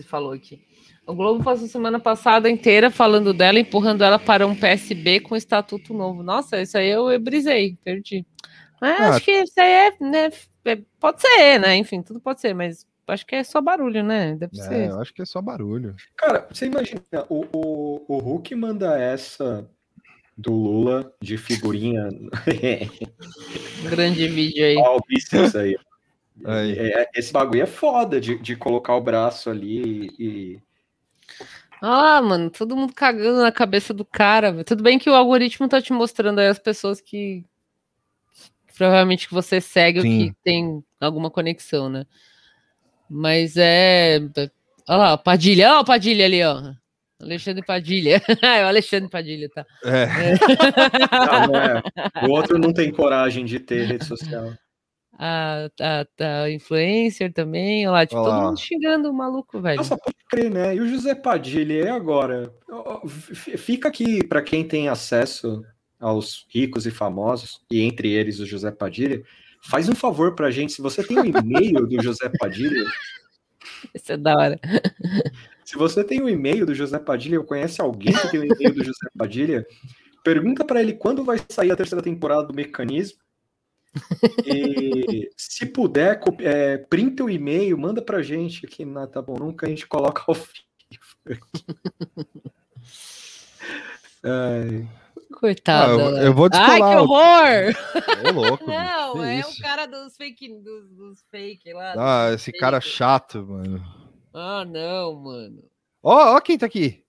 falou 0.06 0.32
aqui. 0.32 0.62
O 1.06 1.14
Globo 1.14 1.42
passou 1.42 1.66
semana 1.66 1.98
passada 2.00 2.48
inteira 2.48 2.90
falando 2.90 3.34
dela, 3.34 3.58
empurrando 3.58 4.02
ela 4.04 4.18
para 4.18 4.46
um 4.46 4.54
PSB 4.54 5.20
com 5.20 5.34
estatuto 5.36 5.92
novo. 5.92 6.22
Nossa, 6.22 6.60
isso 6.62 6.78
aí 6.78 6.88
eu 6.90 7.18
brisei, 7.20 7.76
perdi. 7.84 8.24
Mas 8.80 9.00
Ah. 9.00 9.08
acho 9.10 9.24
que 9.24 9.32
isso 9.32 9.60
aí 9.60 9.70
é, 9.70 9.90
né? 10.00 10.30
é- 10.64 10.78
Pode 11.00 11.20
ser, 11.20 11.58
né? 11.60 11.76
Enfim, 11.76 12.00
tudo 12.02 12.20
pode 12.20 12.40
ser, 12.40 12.54
mas 12.54 12.86
acho 13.08 13.26
que 13.26 13.34
é 13.34 13.44
só 13.44 13.60
barulho, 13.60 14.02
né? 14.02 14.34
Deve 14.36 14.58
É, 14.58 14.62
ser. 14.62 14.88
eu 14.90 15.00
acho 15.00 15.12
que 15.14 15.22
é 15.22 15.24
só 15.24 15.40
barulho. 15.42 15.94
cara, 16.16 16.46
você 16.50 16.66
imagina, 16.66 17.02
o, 17.28 17.44
o, 17.52 18.04
o 18.08 18.18
Hulk 18.18 18.54
manda 18.54 18.98
essa 18.98 19.68
do 20.36 20.52
Lula 20.52 21.12
de 21.20 21.36
figurinha. 21.38 22.08
Grande 23.88 24.28
vídeo 24.28 24.64
aí. 24.64 24.76
Ó, 24.76 24.96
o 24.96 25.00
bíceps 25.06 25.54
aí. 25.56 25.76
Aí. 26.44 26.78
É, 26.78 27.08
esse 27.14 27.32
bagulho 27.32 27.62
é 27.62 27.66
foda 27.66 28.20
de, 28.20 28.38
de 28.38 28.56
colocar 28.56 28.94
o 28.96 29.00
braço 29.00 29.50
ali 29.50 30.10
e. 30.18 30.60
Ah, 31.80 32.20
mano, 32.22 32.50
todo 32.50 32.76
mundo 32.76 32.92
cagando 32.94 33.42
na 33.42 33.52
cabeça 33.52 33.92
do 33.92 34.04
cara. 34.04 34.50
velho. 34.50 34.64
Tudo 34.64 34.82
bem 34.82 34.98
que 34.98 35.10
o 35.10 35.14
algoritmo 35.14 35.68
tá 35.68 35.80
te 35.82 35.92
mostrando 35.92 36.38
aí 36.40 36.48
as 36.48 36.58
pessoas 36.58 37.00
que, 37.00 37.44
provavelmente 38.76 39.28
que 39.28 39.34
você 39.34 39.60
segue 39.60 39.98
ou 39.98 40.02
Sim. 40.04 40.28
que 40.30 40.36
tem 40.42 40.82
alguma 41.00 41.30
conexão, 41.30 41.88
né? 41.90 42.06
Mas 43.16 43.56
é. 43.56 44.18
Olha 44.88 44.98
lá, 44.98 45.16
Padilha, 45.16 45.70
olha 45.70 45.80
o 45.82 45.84
Padilha 45.84 46.24
ali, 46.24 46.42
ó. 46.42 46.74
Alexandre 47.22 47.64
Padilha. 47.64 48.20
é 48.42 48.64
o 48.64 48.66
Alexandre 48.66 49.08
Padilha, 49.08 49.48
tá? 49.54 49.64
É. 49.84 50.08
Ah, 51.12 51.46
não 51.46 51.56
é. 51.56 51.82
O 52.26 52.30
outro 52.32 52.58
não 52.58 52.72
tem 52.72 52.90
coragem 52.90 53.44
de 53.44 53.60
ter 53.60 53.86
rede 53.86 54.04
social. 54.04 54.52
A, 55.16 55.70
a, 55.80 56.42
a 56.42 56.50
influencer 56.50 57.32
também, 57.32 57.86
olha 57.86 57.92
lá, 57.92 58.06
tipo, 58.06 58.20
Olha 58.20 58.30
todo 58.30 58.40
lá. 58.40 58.48
mundo 58.48 58.58
xingando 58.58 59.08
o 59.08 59.14
maluco, 59.14 59.60
velho. 59.60 59.76
Nossa, 59.76 59.96
pode 59.96 60.16
crer, 60.28 60.50
né? 60.50 60.74
E 60.74 60.80
o 60.80 60.88
José 60.88 61.14
Padilha, 61.14 61.84
e 61.84 61.88
agora? 61.88 62.52
Fica 63.32 63.88
aqui 63.88 64.26
para 64.26 64.42
quem 64.42 64.66
tem 64.66 64.88
acesso 64.88 65.62
aos 66.00 66.44
ricos 66.52 66.84
e 66.84 66.90
famosos, 66.90 67.60
e 67.70 67.80
entre 67.80 68.10
eles 68.10 68.40
o 68.40 68.46
José 68.46 68.72
Padilha, 68.72 69.22
faz 69.64 69.88
um 69.88 69.94
favor 69.94 70.34
pra 70.34 70.50
gente, 70.50 70.72
se 70.72 70.82
você 70.82 71.02
tem 71.02 71.18
um 71.18 71.24
e-mail 71.24 71.86
do 71.86 72.02
José 72.02 72.30
Padilha, 72.38 72.84
Isso 73.94 74.12
é 74.12 74.16
da 74.16 74.34
hora. 74.34 74.60
se 75.64 75.76
você 75.76 76.04
tem 76.04 76.22
um 76.22 76.28
e-mail 76.28 76.66
do 76.66 76.74
José 76.74 76.98
Padilha, 76.98 77.38
ou 77.38 77.46
conhece 77.46 77.80
alguém 77.80 78.12
que 78.12 78.28
tem 78.30 78.40
um 78.40 78.44
e-mail 78.44 78.74
do 78.74 78.84
José 78.84 79.08
Padilha, 79.16 79.66
pergunta 80.22 80.64
pra 80.64 80.80
ele 80.80 80.94
quando 80.94 81.24
vai 81.24 81.38
sair 81.48 81.70
a 81.72 81.76
terceira 81.76 82.02
temporada 82.02 82.46
do 82.46 82.54
Mecanismo. 82.54 83.18
E 84.44 85.30
se 85.36 85.66
puder, 85.66 86.20
é, 86.40 86.78
printa 86.78 87.22
o 87.22 87.30
e-mail, 87.30 87.78
manda 87.78 88.02
pra 88.02 88.22
gente 88.22 88.66
aqui 88.66 88.84
na 88.84 89.06
Tá 89.06 89.22
Bom 89.22 89.36
Nunca, 89.38 89.66
a 89.66 89.68
gente 89.68 89.86
coloca 89.86 90.24
ao 90.26 90.34
vivo. 90.34 90.64
Ai, 94.24 94.88
Coitado. 95.32 96.00
Ah, 96.00 96.02
eu- 96.02 96.16
eu 96.18 96.34
vou 96.34 96.48
Ai, 96.52 96.58
descolar 96.80 96.90
que 96.90 96.96
o- 96.96 97.04
horror! 97.04 97.74
Ô, 98.28 98.32
louco. 98.48 98.66
Não, 98.70 99.12
que 99.14 99.20
é 99.20 99.40
isso? 99.40 99.58
o 99.58 99.62
cara 99.62 99.86
dos 99.86 100.16
fake, 100.16 100.48
dos, 100.60 100.90
dos 100.90 101.22
fake 101.30 101.72
lá. 101.72 101.94
Ah, 101.96 102.26
dos 102.26 102.34
esse 102.36 102.46
fake. 102.46 102.58
cara 102.58 102.80
chato, 102.80 103.44
mano. 103.46 103.84
Ah, 104.32 104.64
não, 104.64 105.14
mano. 105.14 105.62
Ó, 106.02 106.36
ó 106.36 106.40
quem 106.40 106.58
tá 106.58 106.66
aqui. 106.66 107.02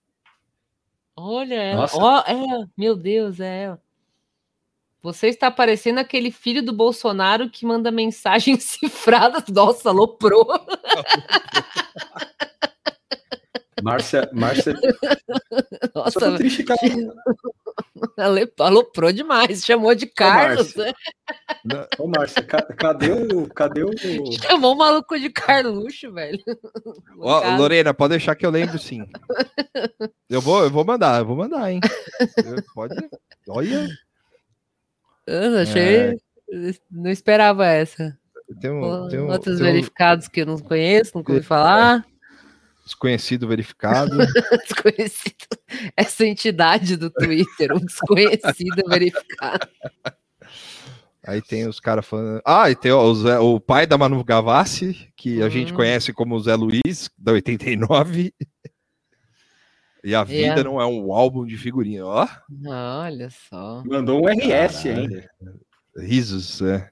Olha, 1.16 1.54
ela. 1.54 1.86
Ó, 1.94 2.20
é, 2.20 2.66
meu 2.76 2.94
Deus, 2.94 3.40
é 3.40 3.64
ela. 3.64 3.82
Você 5.02 5.28
está 5.28 5.50
parecendo 5.50 6.00
aquele 6.00 6.30
filho 6.32 6.62
do 6.64 6.72
Bolsonaro 6.72 7.48
que 7.48 7.64
manda 7.64 7.90
mensagens 7.92 8.64
cifradas. 8.80 9.44
Nossa, 9.48 9.90
aloprou. 9.90 10.46
Márcia, 13.82 14.28
Márcia, 14.32 14.74
só 15.92 16.04
Nossa, 16.04 16.20
tô 16.20 16.36
triste 16.36 16.64
que 16.64 16.72
ela, 16.72 17.14
aloprou 18.58 19.12
demais. 19.12 19.64
Chamou 19.64 19.94
de 19.94 20.06
Carlos. 20.06 20.74
Márcia. 20.74 20.94
né? 21.64 21.86
Ô, 21.98 22.06
Márcia, 22.08 22.42
ca- 22.42 22.62
cadê 22.76 23.12
o. 23.12 23.46
Cadê 23.48 23.82
o. 23.84 23.90
Chamou 24.42 24.74
o 24.74 24.78
maluco 24.78 25.18
de 25.18 25.30
Carluxo, 25.30 26.12
velho. 26.12 26.42
Ó, 27.20 27.56
Lorena, 27.56 27.92
pode 27.94 28.10
deixar 28.10 28.34
que 28.34 28.44
eu 28.46 28.50
lembro 28.50 28.78
sim. 28.78 29.06
Eu 30.28 30.40
vou, 30.40 30.62
eu 30.64 30.70
vou 30.70 30.84
mandar, 30.84 31.20
eu 31.20 31.26
vou 31.26 31.36
mandar, 31.36 31.70
hein? 31.70 31.80
Eu- 32.44 32.62
pode. 32.74 32.94
Olha, 33.48 33.88
eu 35.26 35.58
achei. 35.58 36.16
Não 36.90 37.10
esperava 37.10 37.66
essa. 37.66 38.16
tem 38.60 38.70
um, 38.70 39.08
tem 39.08 39.18
um, 39.20 39.30
Outros 39.30 39.58
tem 39.58 39.66
um 39.68 39.72
verificados 39.72 40.28
que 40.28 40.40
eu 40.42 40.46
não 40.46 40.58
conheço, 40.58 41.12
nunca 41.14 41.32
ouvi 41.32 41.44
falar. 41.44 42.04
Desconhecido 42.86 43.46
verificado. 43.48 44.16
Desconhecido. 44.64 45.34
Essa 45.96 46.24
entidade 46.24 46.96
do 46.96 47.10
Twitter, 47.10 47.72
um 47.74 47.80
desconhecido 47.80 48.82
verificado. 48.88 49.68
Aí 51.26 51.42
tem 51.42 51.66
os 51.66 51.80
caras 51.80 52.06
falando. 52.06 52.40
Ah, 52.46 52.70
e 52.70 52.76
tem 52.76 52.92
o, 52.92 53.14
Zé- 53.14 53.38
o 53.40 53.58
pai 53.58 53.84
da 53.86 53.98
Manu 53.98 54.22
Gavassi, 54.22 55.12
que 55.16 55.42
a 55.42 55.48
gente 55.48 55.72
Hum. 55.72 55.76
conhece 55.76 56.12
como 56.12 56.38
Zé 56.38 56.54
Luiz, 56.54 57.10
da 57.18 57.32
89. 57.32 58.32
E 60.04 60.14
a 60.14 60.22
vida 60.22 60.60
É. 60.60 60.64
não 60.64 60.80
é 60.80 60.86
um 60.86 61.12
álbum 61.12 61.44
de 61.44 61.56
figurinha, 61.58 62.06
ó. 62.06 62.28
Olha 63.04 63.28
só. 63.28 63.82
Mandou 63.84 64.22
um 64.24 64.28
RS 64.28 64.84
Caralho. 64.84 65.00
ainda. 65.02 65.30
Risos, 65.98 66.62
é. 66.62 66.88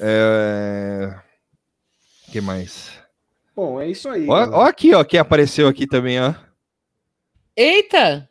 é... 0.00 1.14
que 2.32 2.40
mais? 2.40 2.90
Bom, 3.58 3.80
é 3.80 3.90
isso 3.90 4.08
aí. 4.08 4.24
Ó, 4.28 4.50
ó 4.50 4.62
aqui, 4.66 4.94
ó, 4.94 5.02
quem 5.02 5.18
apareceu 5.18 5.66
aqui 5.66 5.84
também, 5.84 6.20
ó. 6.20 6.32
Eita! 7.56 8.30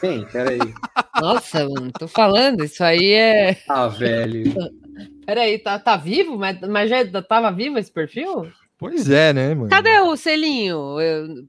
Quem? 0.00 0.24
Peraí. 0.26 0.60
Nossa, 1.20 1.68
mano, 1.68 1.90
tô 1.90 2.06
falando, 2.06 2.62
isso 2.62 2.84
aí 2.84 3.12
é. 3.12 3.60
Ah, 3.68 3.88
velho. 3.88 4.54
Peraí, 5.26 5.58
tá, 5.58 5.80
tá 5.80 5.96
vivo? 5.96 6.38
Mas, 6.38 6.60
mas 6.60 6.88
já 6.88 7.04
tava 7.24 7.50
vivo 7.50 7.76
esse 7.76 7.90
perfil? 7.90 8.52
Pois 8.78 9.10
é, 9.10 9.32
né, 9.32 9.52
mano? 9.52 9.68
Cadê 9.68 9.98
o 9.98 10.14
selinho? 10.16 11.00
Eu 11.00 11.44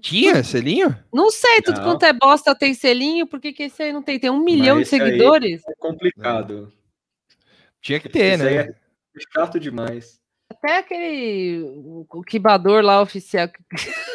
Tinha 0.00 0.44
selinho? 0.44 0.96
não 1.12 1.28
sei, 1.28 1.60
tudo 1.60 1.80
Não. 1.80 1.88
quanto 1.88 2.04
é 2.04 2.12
bosta 2.12 2.54
tem 2.54 2.72
selinho, 2.72 3.26
por 3.26 3.40
que, 3.40 3.52
que 3.52 3.64
esse 3.64 3.82
aí 3.82 3.92
não 3.92 4.00
tem? 4.00 4.20
Tem 4.20 4.30
um 4.30 4.44
milhão 4.44 4.78
de 4.78 4.86
seguidores? 4.86 5.60
É 5.68 5.74
complicado. 5.76 6.72
Tinha 7.80 7.98
que 7.98 8.08
ter, 8.08 8.34
Esse 8.34 8.46
aí 8.46 8.56
né? 8.58 8.68
é 8.68 9.20
chato 9.34 9.58
demais. 9.58 10.21
Até 10.62 10.78
aquele 10.78 11.60
o, 11.64 12.22
quibador 12.24 12.82
lá 12.84 13.02
oficial. 13.02 13.48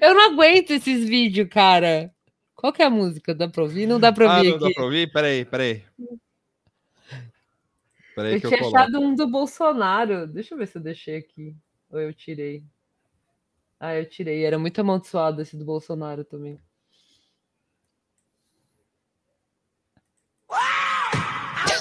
Eu 0.00 0.14
não 0.14 0.32
aguento 0.32 0.70
esses 0.70 1.08
vídeos, 1.08 1.48
cara. 1.48 2.12
Qual 2.54 2.72
que 2.72 2.82
é 2.82 2.86
a 2.86 2.90
música? 2.90 3.34
Dá 3.34 3.48
pra 3.48 3.62
ouvir? 3.64 3.86
Não 3.86 4.00
dá 4.00 4.12
pra 4.12 4.30
Ah, 4.32 4.36
ouvir 4.38 4.50
não 4.52 4.58
dá 4.58 4.66
aqui. 4.66 4.74
pra 4.74 4.84
ouvir? 4.84 5.12
Peraí, 5.12 5.44
peraí. 5.44 5.84
Peraí 8.14 8.34
Eu 8.34 8.40
que 8.40 8.46
eu 8.46 8.50
tinha 8.50 8.60
coloco. 8.60 8.76
achado 8.78 9.00
um 9.00 9.14
do 9.14 9.26
Bolsonaro. 9.28 10.26
Deixa 10.26 10.54
eu 10.54 10.58
ver 10.58 10.66
se 10.68 10.78
eu 10.78 10.82
deixei 10.82 11.16
aqui. 11.18 11.54
Ou 11.90 12.00
eu 12.00 12.12
tirei. 12.14 12.64
Ah, 13.78 13.94
eu 13.96 14.08
tirei. 14.08 14.44
Era 14.44 14.58
muito 14.58 14.80
amaldiçoado 14.80 15.42
esse 15.42 15.56
do 15.56 15.64
Bolsonaro 15.64 16.24
também. 16.24 16.58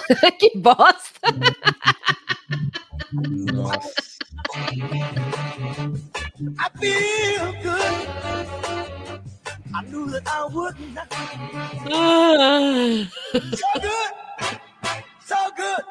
que 0.40 0.52
bosta! 0.56 1.28
Nossa. 3.12 3.90
I 6.60 6.70
feel 6.80 7.54
good. 7.64 8.08
I 9.74 9.82
knew 9.90 10.10
that 10.12 10.24
I. 10.28 10.48
Ah, 11.92 13.08
So 13.34 13.70
good, 13.82 14.12
so 15.26 15.36
good. 15.56 15.84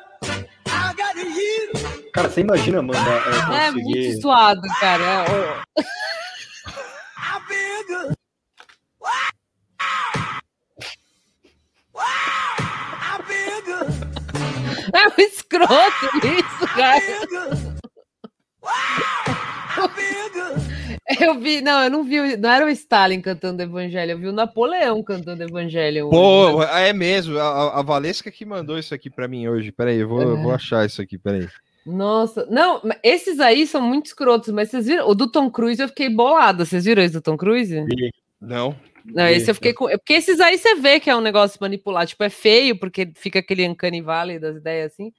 I 0.66 0.94
got 0.96 1.16
you. 1.16 1.72
Cara, 2.12 2.28
você 2.28 2.40
imagina 2.42 2.80
mandar 2.80 3.22
é, 3.52 3.66
é 3.66 3.70
muito 3.72 4.20
suado, 4.20 4.62
cara. 4.80 5.24
É 14.92 15.08
um 15.08 15.24
escroto 15.24 16.26
isso, 16.26 16.74
cara. 16.74 17.00
Eu 21.20 21.38
vi, 21.38 21.60
não, 21.60 21.82
eu 21.82 21.90
não 21.90 22.02
vi, 22.04 22.36
não 22.36 22.50
era 22.50 22.64
o 22.64 22.68
Stalin 22.68 23.20
cantando 23.20 23.62
Evangelho, 23.62 24.12
eu 24.12 24.18
vi 24.18 24.28
o 24.28 24.32
Napoleão 24.32 25.02
cantando 25.02 25.42
Evangelho. 25.42 26.08
Pô, 26.08 26.62
é 26.62 26.92
mesmo. 26.92 27.38
A, 27.38 27.80
a 27.80 27.82
Valesca 27.82 28.30
que 28.30 28.44
mandou 28.44 28.78
isso 28.78 28.94
aqui 28.94 29.10
pra 29.10 29.28
mim 29.28 29.46
hoje. 29.48 29.70
Peraí, 29.70 29.98
eu 29.98 30.08
vou, 30.08 30.22
eu 30.22 30.36
É. 30.38 30.42
vou 30.42 30.52
achar 30.52 30.86
isso 30.86 31.02
aqui, 31.02 31.18
peraí. 31.18 31.46
Nossa, 31.84 32.46
não, 32.50 32.80
esses 33.02 33.38
aí 33.40 33.66
são 33.66 33.82
muito 33.82 34.06
escrotos, 34.06 34.48
mas 34.54 34.70
vocês 34.70 34.86
viram? 34.86 35.06
O 35.06 35.14
do 35.14 35.30
Tom 35.30 35.50
Cruise 35.50 35.82
eu 35.82 35.88
fiquei 35.88 36.08
bolada. 36.08 36.64
Vocês 36.64 36.84
viram 36.86 37.02
esse 37.02 37.12
do 37.12 37.20
Tom 37.20 37.36
Cruise? 37.36 37.84
Não. 38.40 38.74
Não, 39.04 39.26
esse 39.26 39.50
eu 39.50 39.54
fiquei 39.54 39.74
com. 39.74 39.88
é 39.88 39.98
Porque 39.98 40.14
esses 40.14 40.40
aí 40.40 40.56
você 40.56 40.74
vê 40.76 40.98
que 40.98 41.10
é 41.10 41.16
um 41.16 41.20
negócio 41.20 41.58
manipular. 41.60 42.06
Tipo, 42.06 42.24
é 42.24 42.30
feio, 42.30 42.78
porque 42.78 43.12
fica 43.14 43.38
aquele 43.40 43.68
Uncanny 43.68 44.00
Valley 44.00 44.38
das 44.38 44.56
ideias 44.56 44.92
assim. 44.92 45.12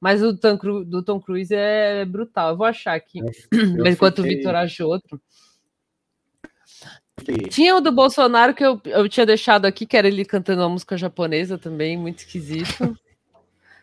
Mas 0.00 0.22
o 0.22 0.36
Tom 0.36 0.56
Cru- 0.58 0.84
do 0.84 1.02
Tom 1.02 1.20
Cruise 1.20 1.54
é 1.54 2.04
brutal. 2.04 2.50
Eu 2.50 2.56
vou 2.56 2.66
achar 2.66 2.94
aqui. 2.94 3.20
Enquanto 3.86 4.18
o 4.20 4.22
fiquei- 4.22 4.38
Vitor 4.38 4.54
acha 4.54 4.86
outro. 4.86 5.20
fiquei- 7.18 7.48
Tinha 7.48 7.76
o 7.76 7.80
do 7.80 7.92
Bolsonaro 7.92 8.54
que 8.54 8.64
eu, 8.64 8.80
eu 8.86 9.08
tinha 9.08 9.26
deixado 9.26 9.64
aqui, 9.66 9.86
que 9.86 9.96
era 9.96 10.08
ele 10.08 10.24
cantando 10.24 10.62
uma 10.62 10.68
música 10.68 10.96
japonesa 10.96 11.56
também, 11.58 11.96
muito 11.96 12.18
esquisito. 12.20 12.66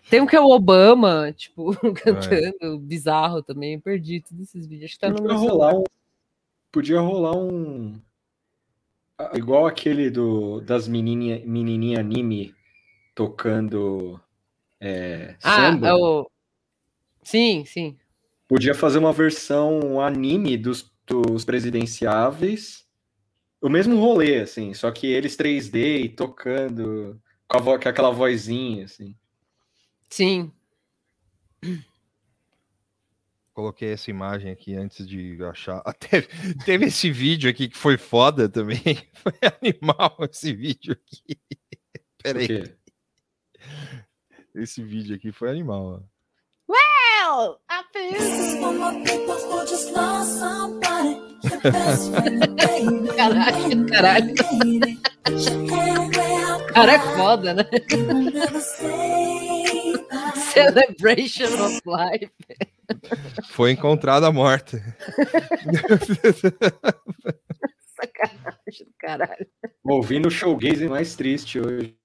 Tem 0.09 0.19
um 0.21 0.25
que 0.25 0.35
é 0.35 0.41
o 0.41 0.49
Obama, 0.49 1.31
tipo, 1.33 1.71
cantando, 1.93 2.79
bizarro 2.79 3.43
também. 3.43 3.75
Eu 3.75 3.81
perdi 3.81 4.21
todos 4.21 4.43
esses 4.43 4.65
vídeos. 4.65 4.85
Acho 4.91 4.95
que 4.95 4.99
tá 5.01 5.11
Podia 5.13 5.33
rolar 5.35 5.75
um. 5.75 5.83
Podia 6.71 6.99
rolar 6.99 7.37
um. 7.37 8.01
Igual 9.33 9.67
aquele 9.67 10.09
do, 10.09 10.61
das 10.61 10.87
menininha, 10.87 11.41
menininha 11.45 11.99
anime 11.99 12.55
tocando 13.13 14.19
é, 14.79 15.35
Ah, 15.43 15.51
samba. 15.51 15.87
é 15.89 15.93
o... 15.93 16.29
Sim, 17.23 17.65
sim. 17.65 17.97
Podia 18.47 18.73
fazer 18.73 18.97
uma 18.97 19.13
versão 19.13 19.99
anime 20.01 20.57
dos, 20.57 20.91
dos 21.05 21.43
presidenciáveis. 21.45 22.85
O 23.61 23.69
mesmo 23.69 23.97
rolê, 23.99 24.39
assim, 24.39 24.73
só 24.73 24.89
que 24.89 25.05
eles 25.07 25.35
3D 25.35 25.97
e 25.99 26.09
tocando 26.09 27.21
com, 27.47 27.59
vo- 27.59 27.77
com 27.79 27.89
aquela 27.89 28.09
vozinha, 28.11 28.85
assim. 28.85 29.13
Sim. 30.09 30.51
Coloquei 33.59 33.91
essa 33.91 34.09
imagem 34.09 34.49
aqui 34.53 34.73
antes 34.73 35.05
de 35.05 35.37
achar. 35.43 35.81
Até, 35.85 36.21
teve 36.63 36.85
esse 36.85 37.11
vídeo 37.11 37.49
aqui 37.49 37.67
que 37.67 37.75
foi 37.75 37.97
foda 37.97 38.47
também. 38.47 38.79
Foi 39.15 39.33
animal 39.61 40.15
esse 40.31 40.53
vídeo 40.53 40.93
aqui. 40.93 41.37
Peraí. 42.23 42.73
Esse 44.55 44.81
vídeo 44.81 45.13
aqui 45.13 45.33
foi 45.33 45.49
animal. 45.49 46.01
ó. 46.69 46.71
Well, 46.71 47.59
I 47.69 47.83
Caralho, 53.17 53.85
caralho. 53.87 54.35
Cara 56.73 56.93
é 56.93 56.99
foda, 57.17 57.53
né? 57.53 57.63
Celebration 60.53 61.65
of 61.65 61.81
Life. 61.85 62.31
Foi 63.51 63.71
encontrada 63.71 64.31
morta. 64.31 64.77
Sacanagem 67.95 68.85
do 68.85 68.93
caralho. 68.97 69.47
ouvindo 69.83 70.27
o 70.27 70.31
showgaze 70.31 70.87
mais 70.87 71.15
triste 71.15 71.59
hoje. 71.59 71.97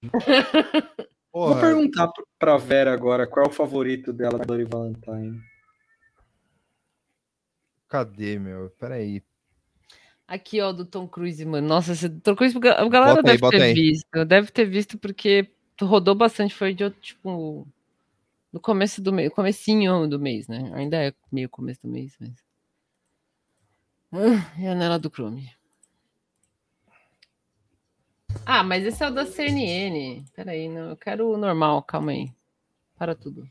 Vou 1.32 1.48
Porra, 1.48 1.60
perguntar 1.60 2.08
p- 2.08 2.22
pra 2.38 2.56
Vera 2.56 2.92
agora 2.92 3.26
qual 3.26 3.46
é 3.46 3.48
o 3.48 3.52
favorito 3.52 4.12
dela 4.12 4.38
da 4.38 4.44
Dory 4.44 4.64
Valentine. 4.64 5.40
cadê, 7.88 8.38
meu? 8.38 8.70
Peraí. 8.78 9.22
Aqui, 10.26 10.60
ó, 10.60 10.72
do 10.72 10.84
Tom 10.86 11.06
Cruise, 11.06 11.44
mano. 11.44 11.66
Nossa, 11.68 11.92
esse 11.92 12.08
Tom 12.08 12.34
Cruise, 12.34 12.56
a 12.56 12.88
galera 12.88 13.16
Bota 13.16 13.30
aí, 13.30 13.32
deve 13.36 13.38
bota 13.40 13.56
ter 13.58 13.62
aí. 13.62 13.74
visto. 13.74 14.24
Deve 14.24 14.50
ter 14.50 14.64
visto 14.64 14.98
porque 14.98 15.48
rodou 15.80 16.14
bastante. 16.14 16.54
Foi 16.54 16.72
de, 16.72 16.88
tipo, 16.92 17.66
no 18.54 18.60
começo 18.60 19.02
do 19.02 19.12
mês, 19.12 19.32
comecinho 19.32 20.06
do 20.06 20.16
mês, 20.16 20.46
né? 20.46 20.70
Ainda 20.74 21.08
é 21.08 21.12
meio 21.32 21.48
começo 21.48 21.82
do 21.82 21.88
mês, 21.88 22.16
mas... 22.20 22.32
Ah, 24.12 24.56
janela 24.56 24.96
do 24.96 25.10
Chrome. 25.10 25.52
Ah, 28.46 28.62
mas 28.62 28.84
esse 28.84 29.02
é 29.02 29.08
o 29.08 29.10
da 29.12 29.26
CNN. 29.26 30.24
Peraí, 30.36 30.68
não, 30.68 30.90
eu 30.90 30.96
quero 30.96 31.32
o 31.32 31.36
normal, 31.36 31.82
calma 31.82 32.12
aí. 32.12 32.32
Para 32.96 33.16
tudo. 33.16 33.44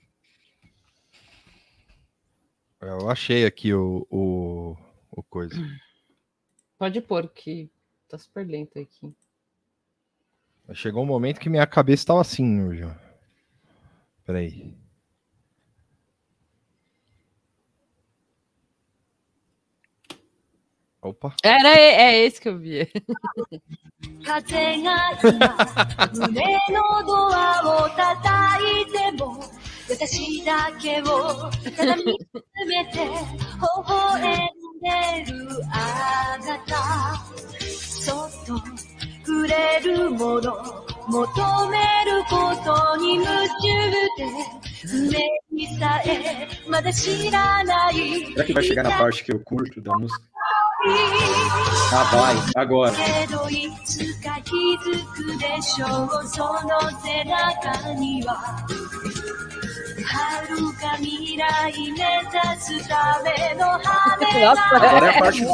Eu 2.79 3.09
achei 3.09 3.45
aqui 3.45 3.73
o, 3.73 4.07
o, 4.09 4.77
o 5.11 5.21
coisa. 5.21 5.53
Pode 6.77 7.01
pôr, 7.01 7.27
que 7.27 7.69
tá 8.07 8.17
super 8.17 8.47
lento 8.47 8.79
aqui. 8.79 9.13
Chegou 10.73 11.03
um 11.03 11.07
momento 11.07 11.41
que 11.41 11.49
minha 11.49 11.67
cabeça 11.67 12.05
tava 12.05 12.21
assim 12.21 12.63
hoje. 12.63 12.83
Peraí. 14.23 14.81
Opa. 21.03 21.35
Era, 21.43 21.69
é, 21.69 22.01
é 22.01 22.25
esse 22.25 22.39
que 22.39 22.47
eu 22.47 22.57
vi. 22.57 22.87
Será 48.33 48.45
que 48.45 48.53
vai 48.53 48.63
chegar 48.63 48.83
na 48.83 48.97
parte 48.97 49.23
que 49.23 49.33
eu 49.33 49.39
curto 49.39 49.81
da 49.81 49.93
música? 49.97 50.32
Tá, 50.83 52.03
vai, 52.11 52.35
agora. 52.55 52.93
Agora 64.75 65.05
é 65.05 65.09
a 65.09 65.19
parte, 65.19 65.45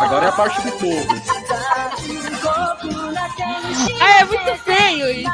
agora 0.00 0.24
é 0.24 0.28
a 0.28 0.32
parte 0.32 0.60
do 0.62 0.72
povo. 0.72 1.06
Ah, 4.00 4.20
é 4.20 4.24
muito 4.24 4.56
feio 4.64 5.08
isso. 5.10 5.30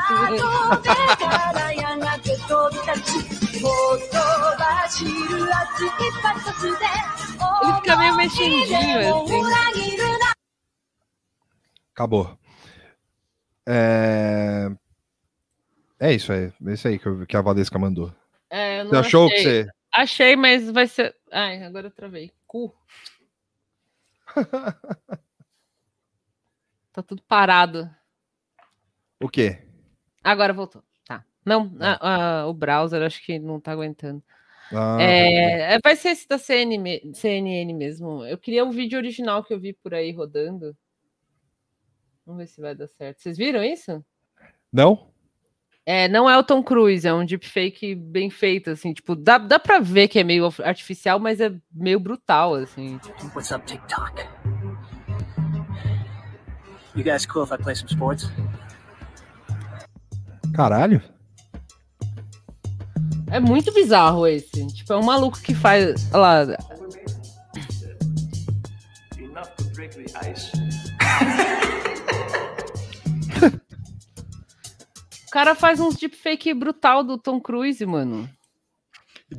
mexidinho, 8.21 8.99
assim. 8.99 9.41
Acabou. 11.93 12.39
É... 13.66 14.68
É 15.99 16.12
isso 16.12 16.33
aí. 16.33 16.53
É 16.66 16.73
isso 16.73 16.89
aí 16.89 16.99
que, 16.99 17.37
a 17.37 17.43
Valesca 17.43 17.79
mandou. 17.79 18.12
É, 18.49 18.85
você 18.85 18.97
achou 18.97 19.27
achei. 19.27 19.37
que 19.37 19.43
você. 19.43 19.68
Achei, 19.93 20.37
mas 20.37 20.71
vai 20.71 20.87
ser. 20.87 21.14
Ai, 21.31 21.62
agora 21.62 21.89
eu 21.89 21.91
travei. 21.91 22.33
Cu. 22.47 22.75
tá 26.93 27.03
tudo 27.03 27.23
parado. 27.23 27.91
O 29.21 29.29
quê? 29.29 29.66
Agora 30.23 30.53
voltou. 30.53 30.83
Tá. 31.05 31.25
Não, 31.45 31.77
é. 31.81 31.99
a, 32.01 32.43
a, 32.43 32.47
o 32.47 32.55
browser 32.55 33.03
acho 33.03 33.21
que 33.23 33.39
não 33.39 33.61
tá 33.61 33.73
aguentando. 33.73 34.23
Ah, 34.73 34.99
É, 35.01 35.75
é, 35.75 35.79
vai 35.83 35.97
ser 35.97 36.11
esse 36.11 36.29
da 36.29 36.39
CN 36.39 37.12
CNN 37.14 37.73
mesmo. 37.75 38.25
Eu 38.25 38.39
queria 38.39 38.64
o 38.64 38.71
vídeo 38.71 38.99
original 38.99 39.43
que 39.43 39.53
eu 39.53 39.61
vi 39.61 39.73
por 39.73 39.95
aí 39.95 40.12
rodando. 40.12 40.77
Vamos 42.25 42.43
ver 42.43 42.47
se 42.47 42.61
vai 42.61 42.75
dar 42.75 42.87
certo. 42.87 43.21
Vocês 43.21 43.37
viram 43.37 43.62
isso? 43.62 44.05
Não? 44.73 45.11
É, 45.85 46.07
não 46.07 46.31
é 46.31 46.39
o 46.39 46.45
Tom 46.45 46.62
Cruise, 46.62 47.09
é 47.09 47.12
um 47.12 47.25
deepfake 47.25 47.95
bem 47.95 48.31
feito, 48.31 48.71
assim, 48.71 48.93
tipo, 48.93 49.16
dá, 49.16 49.39
dá 49.39 49.59
pra 49.59 49.81
ver 49.81 50.07
que 50.07 50.21
é 50.21 50.23
meio 50.23 50.49
artificial, 50.62 51.18
mas 51.18 51.41
é 51.41 51.53
meio 51.73 51.99
brutal, 51.99 52.55
assim. 52.55 52.99
Tipo. 52.99 53.27
What's 53.35 53.51
up, 53.51 53.66
TikTok? 53.66 54.23
You 56.95 57.03
guys 57.03 57.27
cool 57.27 57.45
if 57.45 57.53
I 57.53 57.57
play 57.57 57.75
some 57.75 57.89
sports? 57.89 58.31
Caralho. 60.55 61.03
É 63.33 63.39
muito 63.39 63.72
bizarro 63.72 64.26
esse. 64.26 64.66
Tipo, 64.74 64.93
é 64.93 64.97
um 64.97 65.05
maluco 65.05 65.41
que 65.41 65.55
faz. 65.55 66.11
Olha 66.12 66.20
lá. 66.20 66.43
Enough 69.18 69.47
to 69.57 69.64
break 69.74 69.95
the 69.97 70.31
ice. 70.31 70.51
O 75.26 75.33
cara 75.33 75.55
faz 75.55 75.78
uns 75.78 75.95
deepfake 75.95 76.53
brutal 76.53 77.05
do 77.05 77.16
Tom 77.16 77.41
Cruise, 77.41 77.87
mano. 77.87 78.28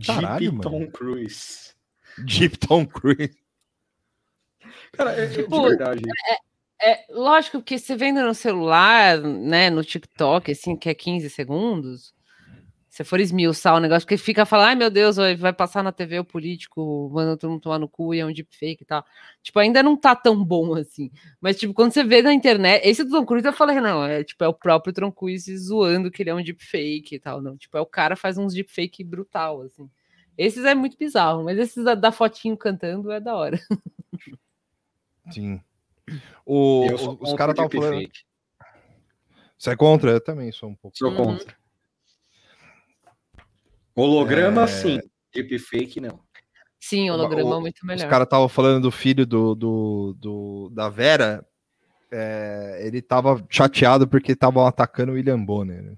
Caralho, 0.05 0.45
Jeep 0.45 0.55
mano. 0.55 0.61
Tom 0.61 0.87
Cruise. 0.89 1.73
Jeep 2.25 2.57
Tom 2.59 2.85
Cruise. 2.85 3.35
Cara, 4.93 5.11
é, 5.11 5.27
Tipo, 5.27 5.63
de 5.63 5.67
verdade. 5.67 6.01
É 6.81 7.05
lógico 7.09 7.61
que 7.61 7.77
você 7.77 7.97
vendo 7.97 8.23
no 8.23 8.33
celular, 8.33 9.19
né, 9.19 9.69
no 9.69 9.83
TikTok, 9.83 10.53
assim, 10.53 10.77
que 10.77 10.87
é 10.87 10.93
15 10.93 11.29
segundos, 11.29 12.13
se 12.91 13.05
for 13.05 13.21
esmiuçar 13.21 13.73
o 13.73 13.79
negócio, 13.79 14.05
porque 14.05 14.17
fica 14.17 14.45
falando, 14.45 14.67
ai 14.67 14.75
meu 14.75 14.89
Deus, 14.89 15.15
vai 15.15 15.33
vai 15.33 15.53
passar 15.53 15.81
na 15.81 15.93
TV 15.93 16.19
o 16.19 16.25
político 16.25 17.09
mandando 17.13 17.37
todo 17.37 17.49
mundo 17.51 17.61
tomar 17.61 17.79
no 17.79 17.87
cu 17.87 18.13
e 18.13 18.19
é 18.19 18.25
um 18.25 18.33
deepfake 18.33 18.83
e 18.83 18.85
tal. 18.85 19.05
Tipo, 19.41 19.59
ainda 19.59 19.81
não 19.81 19.95
tá 19.95 20.13
tão 20.13 20.43
bom 20.43 20.75
assim. 20.75 21.09
Mas, 21.39 21.57
tipo, 21.57 21.73
quando 21.73 21.93
você 21.93 22.03
vê 22.03 22.21
na 22.21 22.33
internet, 22.33 22.85
esse 22.85 23.05
do 23.05 23.11
Tom 23.11 23.25
Cruise 23.25 23.47
eu 23.47 23.53
falei, 23.53 23.79
não, 23.79 24.03
é 24.03 24.25
tipo, 24.25 24.43
é 24.43 24.47
o 24.49 24.53
próprio 24.53 24.93
Tom 24.93 25.09
Cruise 25.09 25.57
zoando 25.57 26.11
que 26.11 26.21
ele 26.21 26.31
é 26.31 26.35
um 26.35 26.43
deepfake 26.43 27.15
e 27.15 27.19
tal, 27.19 27.41
não. 27.41 27.55
Tipo, 27.55 27.77
é 27.77 27.81
o 27.81 27.85
cara 27.85 28.17
faz 28.17 28.37
uns 28.37 28.53
deepfake 28.53 29.05
brutal, 29.05 29.61
assim. 29.61 29.89
Esses 30.37 30.65
é 30.65 30.75
muito 30.75 30.97
bizarro, 30.97 31.45
mas 31.45 31.57
esses 31.57 31.85
da, 31.85 31.95
da 31.95 32.11
fotinho 32.11 32.57
cantando 32.57 33.09
é 33.09 33.21
da 33.21 33.33
hora. 33.33 33.57
Sim. 35.31 35.61
O, 36.45 36.87
os 37.21 37.33
caras 37.35 37.53
estavam 37.53 37.69
falando. 37.69 38.09
Você 39.57 39.69
é 39.69 39.75
contra? 39.77 40.11
Eu 40.11 40.19
também 40.19 40.51
sou 40.51 40.67
um 40.67 40.75
pouco. 40.75 40.97
Sou 40.97 41.15
contra. 41.15 41.60
Holograma, 44.01 44.63
É. 44.63 44.67
sim. 44.67 44.99
Deepfake, 45.33 46.01
não. 46.01 46.19
Sim, 46.79 47.09
O- 47.09 47.13
holograma 47.13 47.49
o- 47.55 47.57
é 47.57 47.61
muito 47.61 47.77
Os 47.77 47.83
melhor. 47.87 48.09
caras 48.09 48.25
estavam 48.25 48.49
falando 48.49 48.81
do 48.83 48.91
filho 48.91 49.25
do, 49.25 49.53
do, 49.55 50.15
do- 50.19 50.69
da 50.73 50.89
Vera. 50.89 51.45
é, 52.13 52.81
ele 52.85 53.01
tava 53.01 53.41
chateado 53.49 54.05
porque 54.07 54.33
estavam 54.33 54.65
atacando 54.67 55.13
o 55.13 55.15
William 55.15 55.41
Bonner. 55.41 55.95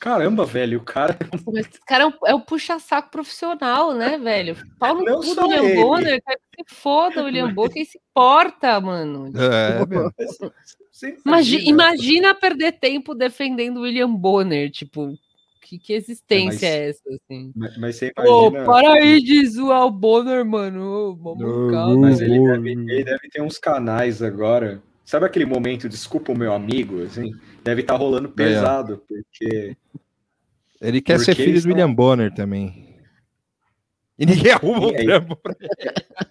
Caramba, 0.00 0.44
velho, 0.44 0.78
o 0.78 0.82
cara. 0.82 1.16
Mas 1.46 1.66
esse 1.66 1.78
cara 1.86 2.04
é 2.04 2.06
o, 2.08 2.12
é 2.26 2.34
o 2.34 2.40
puxa-saco 2.40 3.10
profissional, 3.10 3.92
né, 3.92 4.18
velho? 4.18 4.56
Pau 4.80 4.94
no 4.96 5.04
Não 5.04 5.16
cu 5.16 5.20
do 5.26 5.34
só 5.34 5.42
William 5.46 5.62
ele. 5.64 5.82
Bonner, 5.84 6.22
que 6.56 6.64
se 6.64 6.74
foda 6.80 7.20
o 7.22 7.26
William 7.26 7.52
Bonner, 7.54 7.72
quem 7.74 7.84
se 7.84 7.98
importa, 8.10 8.80
mano? 8.80 9.30
É, 9.38 9.86
meu. 9.86 10.10
Imagina, 11.24 11.62
imagina 11.70 12.34
perder 12.34 12.72
tempo 12.72 13.14
defendendo 13.14 13.76
o 13.78 13.82
William 13.82 14.12
Bonner, 14.12 14.70
tipo, 14.70 15.16
que, 15.60 15.78
que 15.78 15.92
existência 15.92 16.36
É, 16.36 16.44
mas- 16.44 16.62
é 16.62 16.88
essa, 16.88 17.02
assim? 17.08 17.52
Mas, 17.54 17.76
mas 17.78 17.96
você 17.96 18.12
Pô, 18.12 18.48
imagina. 18.48 18.64
para 18.64 18.92
aí 18.94 19.22
de 19.22 19.46
zoar 19.46 19.86
o 19.86 19.90
Bonner, 19.90 20.44
mano. 20.44 21.14
Vamos 21.16 21.70
calma. 21.70 21.96
Mas 22.08 22.20
ele 22.20 22.38
deve, 22.40 22.70
ele 22.70 23.04
deve 23.04 23.28
ter 23.28 23.42
uns 23.42 23.58
canais 23.58 24.22
agora. 24.22 24.82
Sabe 25.04 25.26
aquele 25.26 25.44
momento, 25.44 25.88
desculpa 25.88 26.32
o 26.32 26.38
meu 26.38 26.52
amigo, 26.52 27.02
assim? 27.02 27.32
Deve 27.64 27.80
estar 27.82 27.96
rolando 27.96 28.28
pesado, 28.28 29.02
porque. 29.08 29.76
Ele 30.80 31.00
quer 31.00 31.18
ser 31.18 31.26
Porque 31.32 31.42
filho 31.42 31.52
eles 31.52 31.64
do 31.64 31.68
William 31.70 31.92
Bonner 31.92 32.32
também. 32.32 32.96
E 34.18 34.24
ninguém 34.24 34.52
arruma 34.52 34.86
um 34.86 34.96
aí? 34.96 35.04
trampo 35.04 35.36
pra 35.36 35.54
ele. 35.58 35.70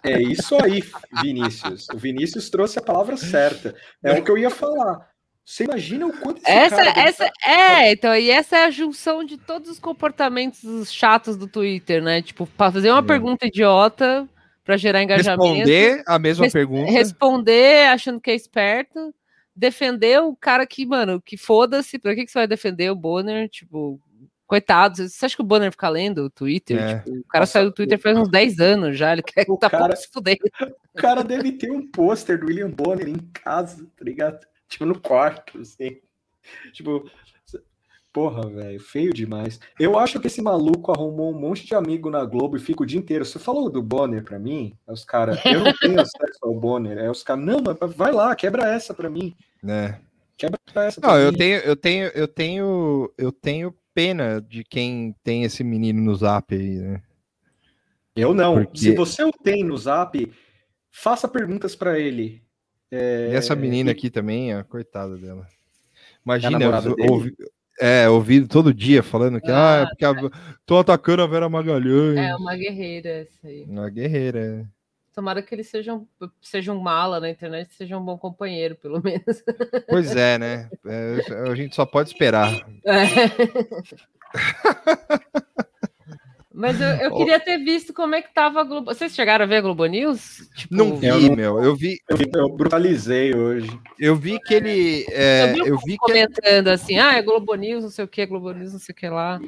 É 0.03 0.21
isso 0.21 0.55
aí, 0.63 0.81
Vinícius. 1.21 1.87
O 1.93 1.97
Vinícius 1.97 2.49
trouxe 2.49 2.79
a 2.79 2.81
palavra 2.81 3.17
certa. 3.17 3.75
É 4.03 4.13
o 4.13 4.23
que 4.23 4.31
eu 4.31 4.37
ia 4.37 4.49
falar. 4.49 5.09
Você 5.49 5.63
imagina 5.63 6.05
o 6.05 6.13
quanto 6.15 6.37
esse 6.43 6.51
Essa, 6.51 6.75
deve 6.75 6.99
essa, 6.99 7.31
é, 7.43 7.91
então, 7.91 8.15
e 8.15 8.29
essa 8.29 8.55
é 8.55 8.65
a 8.65 8.69
junção 8.69 9.23
de 9.23 9.35
todos 9.35 9.67
os 9.67 9.79
comportamentos 9.79 10.93
chatos 10.93 11.35
do 11.35 11.47
Twitter, 11.47 12.03
né? 12.03 12.21
Tipo, 12.21 12.45
para 12.45 12.71
fazer 12.71 12.91
uma 12.91 12.99
É. 12.99 13.01
pergunta 13.01 13.47
idiota 13.47 14.29
para 14.63 14.77
gerar 14.77 15.01
engajamento. 15.01 15.41
Responder 15.55 16.03
a 16.05 16.19
mesma 16.19 16.43
res- 16.45 16.53
pergunta. 16.53 16.91
Responder 16.91 17.87
achando 17.89 18.21
que 18.21 18.29
é 18.29 18.35
esperto. 18.35 19.11
Defender 19.55 20.21
o 20.21 20.35
cara 20.35 20.67
que, 20.67 20.85
mano, 20.85 21.19
que 21.19 21.35
foda-se. 21.35 21.97
Pra 21.97 22.13
que, 22.13 22.25
que 22.25 22.31
você 22.31 22.37
vai 22.39 22.47
defender 22.47 22.91
o 22.91 22.95
Bonner? 22.95 23.49
Tipo, 23.49 23.99
coitado. 24.45 25.09
Você 25.09 25.25
acha 25.25 25.35
que 25.35 25.41
o 25.41 25.45
Bonner 25.45 25.71
fica 25.71 25.89
lendo 25.89 26.25
o 26.25 26.29
Twitter? 26.29 26.77
É. 26.79 26.99
Tipo, 26.99 27.17
o 27.17 27.23
cara 27.27 27.47
saiu 27.47 27.65
do 27.65 27.73
Twitter 27.73 27.97
faz 27.99 28.15
uns 28.15 28.29
10 28.29 28.59
anos 28.59 28.95
já. 28.95 29.13
Ele 29.13 29.23
quer 29.23 29.45
que 29.45 29.51
O 29.51 29.57
tá 29.57 29.67
cara- 29.67 29.95
se 29.95 30.07
fuder. 30.13 30.37
O 30.93 30.97
cara 31.01 31.23
deve 31.23 31.51
ter 31.53 31.71
um 31.71 31.85
pôster 31.89 32.39
do 32.39 32.45
William 32.45 32.69
Bonner 32.69 33.09
em 33.09 33.17
casa, 33.33 33.83
tá 33.97 34.05
ligado? 34.05 34.47
Tipo, 34.69 34.85
no 34.85 34.99
quarto, 34.99 35.57
assim. 35.59 35.97
Tipo, 36.71 37.09
porra, 38.13 38.47
velho, 38.49 38.79
feio 38.79 39.13
demais. 39.13 39.59
Eu 39.79 39.97
acho 39.99 40.19
que 40.19 40.27
esse 40.27 40.41
maluco 40.41 40.91
arrumou 40.91 41.31
um 41.33 41.39
monte 41.39 41.65
de 41.65 41.75
amigo 41.75 42.09
na 42.09 42.23
Globo 42.23 42.55
e 42.55 42.59
fica 42.59 42.83
o 42.83 42.85
dia 42.85 42.99
inteiro. 42.99 43.25
Você 43.25 43.39
falou 43.39 43.69
do 43.69 43.81
Bonner 43.81 44.23
pra 44.23 44.39
mim? 44.39 44.77
Aí 44.87 44.93
Os 44.93 45.03
caras, 45.03 45.39
eu 45.45 45.59
não 45.63 45.73
tenho 45.73 45.99
acesso 45.99 46.39
ao 46.43 46.53
Bonner. 46.53 46.97
Aí 46.97 47.09
os 47.09 47.23
caras, 47.23 47.43
não, 47.43 47.61
mas 47.61 47.93
vai 47.95 48.11
lá, 48.11 48.35
quebra 48.35 48.69
essa 48.69 48.93
pra 48.93 49.09
mim. 49.09 49.35
né? 49.61 49.99
Quebra 50.37 50.59
essa 50.75 51.01
pra 51.01 51.09
Não, 51.11 51.19
eu 51.19 51.31
mim. 51.33 51.37
tenho, 51.37 51.57
eu 51.59 51.75
tenho, 51.75 52.07
eu 52.15 52.27
tenho, 52.27 53.13
eu 53.17 53.31
tenho 53.31 53.75
pena 53.93 54.39
de 54.41 54.63
quem 54.63 55.13
tem 55.23 55.43
esse 55.43 55.63
menino 55.63 56.01
no 56.01 56.15
zap 56.15 56.55
aí, 56.55 56.77
né? 56.77 57.01
Eu 58.15 58.33
não. 58.33 58.55
Porque- 58.55 58.77
Se 58.79 58.95
você 58.95 59.23
o 59.23 59.31
tem 59.31 59.63
no 59.63 59.77
zap, 59.77 60.31
faça 60.91 61.27
perguntas 61.27 61.75
pra 61.75 61.99
ele. 61.99 62.41
É, 62.91 63.29
E 63.31 63.35
essa 63.35 63.55
menina 63.55 63.91
aqui 63.91 64.09
também, 64.09 64.53
a 64.53 64.63
coitada 64.63 65.15
dela. 65.17 65.47
Imagina, 66.25 66.57
ouvi, 67.09 67.35
é, 67.79 68.09
ouvido 68.09 68.47
todo 68.47 68.73
dia 68.73 69.01
falando 69.01 69.39
que 69.39 69.51
ah, 69.51 69.81
é 69.83 69.85
porque 69.87 70.05
a- 70.05 70.15
tô 70.65 70.77
atacando 70.79 71.21
a 71.23 71.27
Vera 71.27 71.47
Magalhães. 71.49 72.17
É 72.17 72.35
uma 72.35 72.55
guerreira 72.55 73.09
essa 73.09 73.47
aí. 73.47 73.63
Uma 73.67 73.89
guerreira. 73.89 74.67
Tomara 75.13 75.41
que 75.41 75.53
eles 75.53 75.67
sejam, 75.67 76.07
sejam 76.41 76.79
mala 76.79 77.19
na 77.19 77.29
internet, 77.29 77.73
sejam 77.73 77.99
um 78.01 78.05
bom 78.05 78.17
companheiro, 78.17 78.75
pelo 78.75 79.01
menos. 79.03 79.43
Pois 79.87 80.15
é, 80.15 80.37
né? 80.37 80.69
É, 80.85 81.49
a 81.49 81.55
gente 81.55 81.75
só 81.75 81.85
pode 81.85 82.09
esperar. 82.09 82.51
É. 82.85 82.99
Mas 86.59 86.79
eu, 86.81 86.87
eu 86.87 87.11
queria 87.15 87.39
ter 87.39 87.57
visto 87.59 87.93
como 87.93 88.15
é 88.15 88.21
que 88.21 88.33
tava 88.33 88.59
a 88.59 88.63
Globo. 88.63 88.93
Vocês 88.93 89.15
chegaram 89.15 89.45
a 89.45 89.47
ver 89.47 89.55
a 89.57 89.61
Globo 89.61 89.85
News? 89.85 90.49
Tipo, 90.55 90.75
Não 90.75 90.97
vi, 90.97 91.07
Eu 91.07 91.19
não- 91.21 91.35
meu. 91.35 91.63
Eu 91.63 91.75
vi, 91.75 91.97
Eu, 92.09 92.17
eu 92.41 92.49
brutalizei 92.49 93.33
hoje. 93.33 93.69
eu 93.97 94.15
vi 94.15 94.37
que 94.41 94.53
ele. 94.53 95.05
é, 95.09 95.51
eu 95.51 95.53
vi, 95.53 95.61
um 95.61 95.65
eu 95.67 95.77
vi 95.77 95.91
que 95.93 95.97
comentando 95.97 96.67
assim, 96.67 96.97
ah, 96.99 97.13
é 97.13 97.21
Globo 97.21 97.55
News, 97.55 97.83
não 97.83 97.89
sei 97.89 98.03
o 98.03 98.07
que, 98.09 98.25
Globo 98.25 98.51
News, 98.51 98.73
não 98.73 98.79
sei 98.79 98.91
o 98.91 98.95
que 98.95 99.07
lá. 99.07 99.39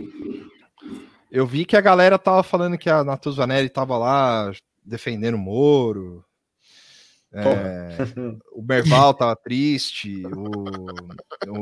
Eu 1.29 1.45
vi 1.45 1.65
que 1.65 1.75
a 1.75 1.81
galera 1.81 2.17
tava 2.17 2.43
falando 2.43 2.77
que 2.77 2.89
a 2.89 3.03
Natuzanelli 3.03 3.69
tava 3.69 3.97
lá 3.97 4.51
defendendo 4.83 5.35
o 5.35 5.37
Moro. 5.37 6.23
É, 7.33 7.97
o 8.53 8.61
Merval 8.61 9.13
tava 9.13 9.35
triste. 9.35 10.21
O, 11.47 11.59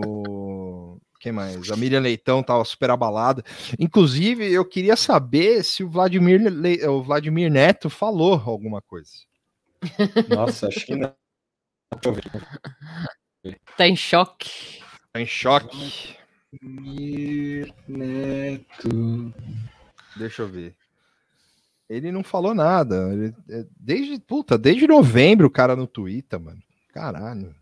o. 0.96 1.02
Quem 1.20 1.32
mais? 1.34 1.70
A 1.70 1.76
Miriam 1.76 2.00
Leitão 2.00 2.42
tava 2.42 2.64
super 2.64 2.90
abalada. 2.90 3.44
Inclusive, 3.78 4.50
eu 4.52 4.64
queria 4.64 4.96
saber 4.96 5.64
se 5.66 5.84
o 5.84 5.90
Vladimir, 5.90 6.42
Le- 6.50 6.86
o 6.88 7.04
Vladimir 7.04 7.52
Neto 7.52 7.90
falou 7.90 8.42
alguma 8.46 8.82
coisa. 8.82 9.12
Nossa, 10.30 10.68
acho 10.68 10.86
que 10.86 10.96
não. 10.96 11.14
Deixa 12.02 12.08
eu 12.10 12.14
ver. 13.44 13.60
Tá 13.76 13.88
em 13.88 13.96
choque. 13.96 14.82
Tá 15.12 15.20
em 15.22 15.26
choque. 15.26 16.16
Mir 16.62 17.74
Neto. 17.88 19.34
Deixa 20.16 20.42
eu 20.44 20.48
ver. 20.48 20.76
Ele 21.90 22.12
não 22.12 22.24
falou 22.24 22.54
nada. 22.54 23.10
Ele- 23.12 23.36
é, 23.50 23.66
desde, 23.78 24.20
puta, 24.22 24.58
desde 24.58 24.88
novembro 24.88 25.48
o 25.48 25.52
cara 25.52 25.76
no 25.76 25.86
Twitter, 25.88 26.40
mano. 26.40 26.62
Caralho. 26.94 27.54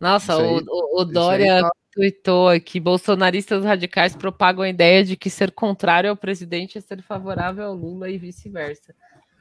Nossa, 0.00 0.36
aí- 0.40 0.64
o, 0.66 1.00
o 1.02 1.04
Dória 1.04 1.62
tá- 1.62 1.70
tweetou 1.92 2.48
aqui: 2.48 2.78
bolsonaristas 2.80 3.64
radicais 3.64 4.14
propagam 4.16 4.62
a 4.62 4.68
ideia 4.68 5.04
de 5.04 5.16
que 5.16 5.30
ser 5.30 5.50
contrário 5.52 6.10
ao 6.10 6.16
presidente 6.16 6.78
é 6.78 6.80
ser 6.80 7.02
favorável 7.02 7.66
ao 7.66 7.74
Lula 7.74 8.08
e 8.10 8.18
vice-versa. 8.18 8.94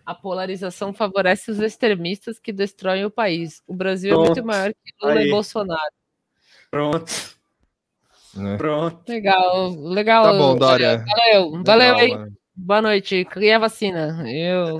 A 0.05 0.15
polarização 0.15 0.93
favorece 0.93 1.51
os 1.51 1.59
extremistas 1.59 2.39
que 2.39 2.53
destroem 2.53 3.03
o 3.05 3.11
país. 3.11 3.61
O 3.67 3.73
Brasil 3.75 4.11
é 4.11 4.13
Pronto. 4.13 4.27
muito 4.27 4.45
maior 4.45 4.73
que 4.73 4.93
Lula 5.01 5.19
Aí. 5.19 5.27
e 5.27 5.31
Bolsonaro. 5.31 5.93
Pronto, 6.71 7.11
né? 8.35 8.57
pronto. 8.57 9.03
Legal, 9.09 9.69
legal. 9.69 10.23
Tá 10.23 10.33
bom, 10.33 10.55
Dória. 10.57 11.03
Valeu, 11.05 11.63
valeu 11.63 11.95
Legal, 11.95 11.99
aí. 11.99 12.09
mano. 12.09 12.37
Boa 12.59 12.81
noite. 12.81 13.27
E 13.37 13.51
a 13.51 13.59
vacina? 13.59 14.23
Eu... 14.27 14.77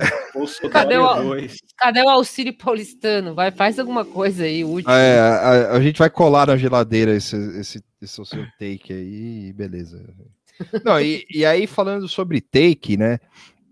Cadê 0.70 0.98
o-. 0.98 1.36
Cadê 1.76 2.02
o 2.02 2.08
auxílio 2.08 2.52
paulistano? 2.52 3.34
Vai, 3.36 3.52
faz 3.52 3.78
alguma 3.78 4.04
coisa 4.04 4.44
aí 4.44 4.64
útil. 4.64 4.90
É, 4.90 5.18
a, 5.20 5.72
a- 5.74 5.80
gente 5.80 5.98
vai 6.00 6.10
colar 6.10 6.48
na 6.48 6.56
geladeira 6.56 7.14
esse, 7.14 7.36
esse, 7.60 7.82
esse 8.02 8.26
seu 8.26 8.44
take 8.58 8.92
aí, 8.92 9.48
e 9.48 9.52
beleza. 9.52 10.04
Não, 10.84 11.00
e, 11.00 11.24
e 11.32 11.46
aí 11.46 11.68
falando 11.68 12.08
sobre 12.08 12.40
take, 12.40 12.96
né? 12.96 13.20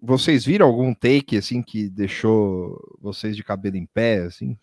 Vocês 0.00 0.44
viram 0.44 0.66
algum 0.66 0.94
take 0.94 1.36
assim 1.36 1.60
que 1.60 1.88
deixou 1.90 2.78
vocês 3.00 3.34
de 3.34 3.42
cabelo 3.42 3.76
em 3.76 3.86
pé, 3.86 4.18
assim? 4.20 4.56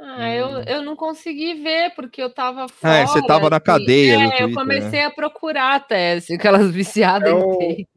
Ah, 0.00 0.30
eu, 0.32 0.60
eu 0.60 0.82
não 0.82 0.94
consegui 0.94 1.54
ver 1.54 1.92
porque 1.96 2.22
eu 2.22 2.30
tava 2.30 2.68
fora. 2.68 3.02
Ah, 3.02 3.06
você 3.06 3.20
tava 3.26 3.50
na 3.50 3.56
assim. 3.56 3.64
cadeia 3.64 4.12
É, 4.14 4.24
eu 4.26 4.30
Twitter, 4.30 4.54
comecei 4.54 5.00
né? 5.00 5.04
a 5.06 5.10
procurar 5.10 5.74
até, 5.74 6.12
assim, 6.12 6.34
aquelas 6.34 6.70
viciadas 6.70 7.28
Eu- 7.28 7.40
em 7.40 7.58
take. 7.58 7.88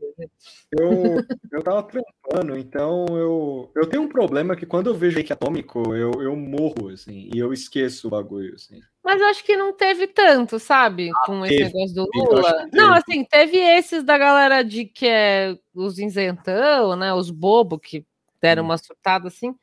Eu, 0.71 1.23
eu 1.51 1.63
tava 1.63 1.83
trampando, 1.83 2.57
então 2.57 3.05
eu, 3.09 3.71
eu 3.75 3.89
tenho 3.89 4.03
um 4.03 4.07
problema 4.07 4.55
que 4.55 4.65
quando 4.65 4.87
eu 4.87 4.95
vejo 4.95 5.15
Reiki 5.15 5.33
Atômico, 5.33 5.95
eu, 5.95 6.11
eu 6.21 6.35
morro, 6.35 6.89
assim, 6.89 7.29
e 7.33 7.39
eu 7.39 7.51
esqueço 7.51 8.07
o 8.07 8.11
bagulho, 8.11 8.55
assim. 8.55 8.79
Mas 9.03 9.19
eu 9.19 9.27
acho 9.27 9.43
que 9.43 9.57
não 9.57 9.73
teve 9.73 10.07
tanto, 10.07 10.59
sabe? 10.59 11.09
Com 11.25 11.45
esse 11.45 11.57
teve, 11.57 11.73
negócio 11.73 11.95
do 11.95 12.07
Lula. 12.13 12.67
que 12.69 12.77
Não, 12.77 12.93
assim, 12.93 13.25
teve 13.25 13.57
esses 13.57 14.03
da 14.03 14.17
galera 14.17 14.63
de 14.63 14.85
que 14.85 15.07
é 15.07 15.57
os 15.73 15.97
isentão, 15.97 16.95
né? 16.95 17.13
Os 17.13 17.29
bobos 17.31 17.79
que 17.81 18.05
deram 18.41 18.63
uma 18.63 18.77
surtada 18.77 19.27
assim. 19.27 19.55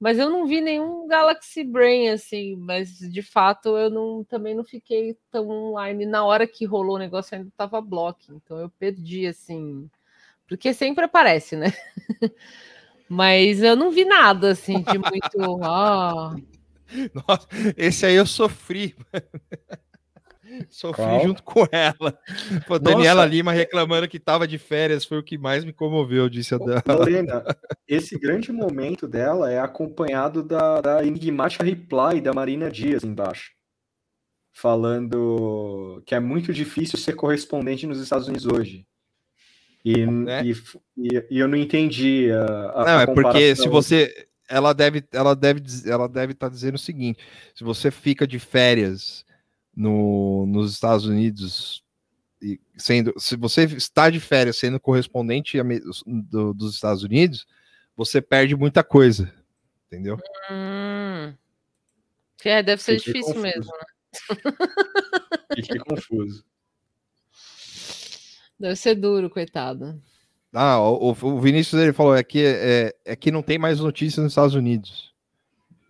Mas 0.00 0.16
eu 0.16 0.30
não 0.30 0.46
vi 0.46 0.60
nenhum 0.60 1.08
Galaxy 1.08 1.64
Brain, 1.64 2.08
assim, 2.08 2.54
mas 2.56 2.98
de 2.98 3.20
fato 3.20 3.76
eu 3.76 3.90
não, 3.90 4.22
também 4.22 4.54
não 4.54 4.64
fiquei 4.64 5.16
tão 5.30 5.48
online. 5.48 6.06
Na 6.06 6.24
hora 6.24 6.46
que 6.46 6.64
rolou 6.64 6.94
o 6.94 7.00
negócio 7.00 7.36
ainda 7.36 7.50
tava 7.56 7.80
bloco, 7.80 8.20
então 8.30 8.60
eu 8.60 8.70
perdi, 8.70 9.26
assim, 9.26 9.90
porque 10.48 10.72
sempre 10.72 11.04
aparece, 11.04 11.56
né? 11.56 11.72
Mas 13.08 13.62
eu 13.62 13.76
não 13.76 13.90
vi 13.90 14.04
nada, 14.04 14.50
assim, 14.50 14.82
de 14.82 14.98
muito. 14.98 15.64
Ah, 15.64 16.34
Nossa, 17.14 17.48
esse 17.76 18.06
aí 18.06 18.14
eu 18.14 18.26
sofri. 18.26 18.96
Sofri 20.70 21.04
Qual? 21.04 21.22
junto 21.22 21.42
com 21.42 21.66
ela. 21.70 22.18
Pô, 22.66 22.74
Nossa. 22.74 22.80
Daniela 22.80 23.24
Lima 23.24 23.52
reclamando 23.52 24.08
que 24.08 24.18
tava 24.18 24.48
de 24.48 24.58
férias 24.58 25.04
foi 25.04 25.18
o 25.18 25.22
que 25.22 25.38
mais 25.38 25.64
me 25.64 25.72
comoveu, 25.72 26.28
disse 26.28 26.54
a 26.54 26.58
dela. 26.58 26.82
Lorena, 26.88 27.44
esse 27.86 28.18
grande 28.18 28.50
momento 28.50 29.06
dela 29.06 29.52
é 29.52 29.60
acompanhado 29.60 30.42
da, 30.42 30.80
da 30.80 31.04
enigmática 31.04 31.62
reply 31.62 32.20
da 32.20 32.32
Marina 32.32 32.70
Dias 32.70 33.04
embaixo, 33.04 33.52
falando 34.52 36.02
que 36.06 36.14
é 36.14 36.18
muito 36.18 36.52
difícil 36.52 36.98
ser 36.98 37.12
correspondente 37.12 37.86
nos 37.86 38.00
Estados 38.00 38.26
Unidos 38.26 38.46
hoje. 38.46 38.86
E, 39.84 40.06
Né? 40.06 40.44
e, 40.44 40.50
e- 40.96 41.26
e 41.30 41.38
eu 41.38 41.48
não 41.48 41.56
entendi 41.56 42.30
a, 42.30 42.44
a- 42.80 42.84
Não, 42.84 43.00
é 43.00 43.06
porque 43.06 43.54
se 43.56 43.68
você. 43.68 44.26
Ela 44.50 44.72
deve 44.72 45.04
ela 45.12 45.36
deve, 45.36 45.62
ela 45.84 46.08
deve 46.08 46.32
estar 46.32 46.48
dizendo 46.48 46.76
o 46.76 46.78
seguinte: 46.78 47.18
se 47.54 47.62
você 47.62 47.90
fica 47.90 48.26
de 48.26 48.38
férias 48.38 49.24
no, 49.76 50.46
nos 50.46 50.72
Estados 50.72 51.04
Unidos, 51.04 51.84
e 52.40 52.58
sendo, 52.76 53.12
se 53.18 53.36
você 53.36 53.64
está 53.64 54.08
de 54.08 54.18
férias 54.18 54.56
sendo 54.56 54.80
correspondente 54.80 55.58
do- 56.06 56.54
dos 56.54 56.74
Estados 56.74 57.02
Unidos, 57.02 57.46
você 57.96 58.22
perde 58.22 58.56
muita 58.56 58.82
coisa. 58.82 59.32
Entendeu? 59.86 60.18
hum. 60.50 61.34
Que 62.40 62.48
é, 62.48 62.62
deve 62.62 62.80
ser 62.82 62.98
Fiquei 63.00 63.12
difícil 63.14 63.34
confuso. 63.34 63.56
mesmo, 63.56 63.72
né? 63.72 64.52
Fiquei 65.56 65.78
confuso. 65.78 66.44
Deve 68.58 68.76
ser 68.76 68.94
duro, 68.94 69.30
coitado. 69.30 70.00
Ah, 70.52 70.80
o, 70.80 71.10
o 71.10 71.40
Vinícius 71.40 71.80
ele 71.80 71.92
falou: 71.92 72.14
é 72.16 72.22
que, 72.22 72.42
é, 72.44 72.94
é 73.04 73.14
que 73.16 73.30
não 73.30 73.42
tem 73.42 73.58
mais 73.58 73.80
notícias 73.80 74.22
nos 74.22 74.32
Estados 74.32 74.54
Unidos. 74.54 75.12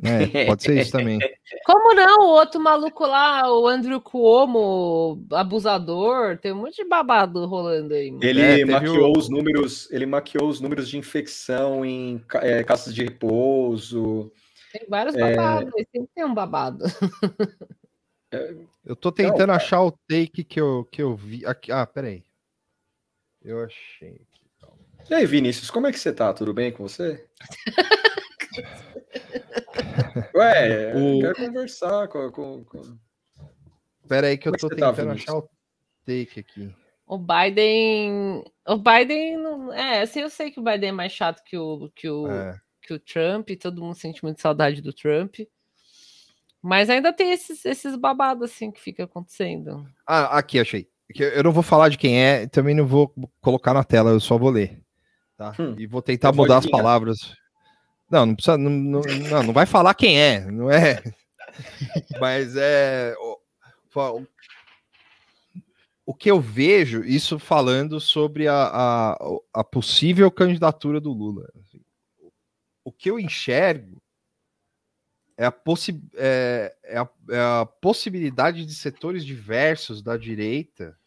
É, 0.02 0.46
pode 0.46 0.62
ser 0.62 0.80
isso 0.80 0.92
também. 0.92 1.18
Como 1.66 1.92
não? 1.94 2.20
O 2.26 2.30
outro 2.34 2.60
maluco 2.60 3.04
lá, 3.04 3.50
o 3.52 3.66
Andrew 3.66 4.00
Cuomo, 4.00 5.26
abusador, 5.32 6.38
tem 6.38 6.52
um 6.52 6.56
monte 6.56 6.76
de 6.76 6.84
babado 6.88 7.44
rolando 7.46 7.94
aí. 7.94 8.12
Ele 8.22 8.40
É, 8.40 8.64
maquiou 8.64 9.12
o- 9.12 9.18
os 9.18 9.28
números, 9.28 9.90
ele 9.90 10.06
maquiou 10.06 10.48
os 10.48 10.60
números 10.60 10.88
de 10.88 10.98
infecção 10.98 11.84
em 11.84 12.22
é, 12.34 12.62
casas 12.62 12.94
de 12.94 13.02
repouso. 13.02 14.30
Tem 14.72 14.86
vários 14.88 15.16
É. 15.16 15.34
babados, 15.36 15.72
sempre 15.90 16.08
tem 16.14 16.24
um 16.24 16.34
babado. 16.34 16.84
Eu 18.84 18.94
tô 18.94 19.10
tentando 19.10 19.48
Não, 19.48 19.54
achar 19.54 19.82
o 19.82 19.90
take 19.90 20.44
que 20.44 20.60
eu, 20.60 20.86
que 20.92 21.00
eu 21.02 21.16
vi. 21.16 21.46
Aqui, 21.46 21.72
ah, 21.72 21.86
peraí. 21.86 22.22
Eu 23.42 23.64
achei. 23.64 24.20
E 25.08 25.14
aí, 25.14 25.24
Vinícius, 25.26 25.70
como 25.70 25.86
é 25.86 25.92
que 25.92 25.98
você 25.98 26.12
tá? 26.12 26.32
Tudo 26.34 26.52
bem 26.52 26.70
com 26.72 26.86
você? 26.86 27.26
Ué, 30.34 30.94
O- 30.94 31.22
eu 31.22 31.34
quero 31.34 31.46
conversar 31.46 32.08
com. 32.08 32.30
com- 32.30 32.64
com- 32.64 32.98
Peraí, 34.08 34.38
que 34.38 34.48
eu 34.48 34.52
Como 34.52 34.56
é 34.56 34.58
que 34.58 34.60
tô 34.60 34.68
você 34.68 34.76
tá, 34.76 34.90
tentando 34.90 35.08
Vinícius? 35.10 35.28
achar 35.28 35.38
o 35.38 35.50
take 36.04 36.40
aqui. 36.40 36.74
O 37.06 37.18
Biden. 37.18 38.44
O 38.66 38.76
Biden. 38.76 39.36
não- 39.38 39.72
É, 39.72 40.02
assim, 40.02 40.20
eu 40.20 40.30
sei 40.30 40.50
que 40.50 40.60
o 40.60 40.62
Biden 40.62 40.90
é 40.90 40.92
mais 40.92 41.12
chato 41.12 41.42
que 41.44 41.56
o, 41.56 41.90
que 41.94 42.08
o, 42.08 42.30
É. 42.30 42.60
que 42.82 42.94
o 42.94 43.00
Trump, 43.00 43.48
todo 43.60 43.80
mundo 43.82 43.94
sente 43.94 44.22
muito 44.22 44.40
saudade 44.40 44.80
do 44.82 44.92
Trump. 44.92 45.36
Mas 46.60 46.90
ainda 46.90 47.12
tem 47.12 47.32
esses, 47.32 47.64
esses 47.64 47.96
babados 47.96 48.50
assim 48.50 48.70
que 48.70 48.80
fica 48.80 49.04
acontecendo. 49.04 49.86
Ah, 50.06 50.38
aqui, 50.38 50.58
achei. 50.58 50.88
Eu 51.14 51.42
não 51.42 51.52
vou 51.52 51.62
falar 51.62 51.88
de 51.88 51.96
quem 51.98 52.20
é, 52.22 52.46
também 52.46 52.74
não 52.74 52.86
vou 52.86 53.12
colocar 53.40 53.72
na 53.72 53.82
tela, 53.84 54.10
eu 54.10 54.20
só 54.20 54.36
vou 54.36 54.50
ler. 54.50 54.80
Tá? 55.36 55.54
Hum. 55.58 55.74
E 55.78 55.86
vou 55.86 56.02
tentar 56.02 56.32
mudar 56.32 56.58
as 56.58 56.66
palavras. 56.66 57.34
Não, 58.10 58.26
não 58.26 58.34
precisa. 58.34 58.58
Não, 58.58 58.70
não, 58.70 59.00
não, 59.00 59.42
não 59.44 59.52
vai 59.52 59.66
falar 59.66 59.94
quem 59.94 60.20
é, 60.20 60.40
não 60.50 60.70
é. 60.70 61.02
Mas 62.20 62.54
é. 62.56 63.14
o- 63.18 63.38
o- 63.94 64.26
O 66.06 66.14
que 66.14 66.30
eu 66.30 66.40
vejo, 66.40 67.04
isso 67.04 67.38
falando 67.38 68.00
sobre 68.00 68.48
a, 68.48 68.54
a, 68.72 69.18
a 69.54 69.64
possível 69.64 70.30
candidatura 70.30 71.00
do 71.00 71.12
Lula. 71.12 71.46
assim. 71.60 71.80
O 72.84 72.90
que 72.90 73.10
eu 73.10 73.18
enxergo 73.20 73.97
é 75.38 75.46
a, 75.46 75.52
possi 75.52 76.02
é, 76.16 76.74
é 76.82 76.98
a, 76.98 77.08
é 77.30 77.38
a 77.38 77.64
possibilidade 77.80 78.66
de 78.66 78.74
setores 78.74 79.24
diversos 79.24 80.02
da 80.02 80.16
direita 80.16 80.98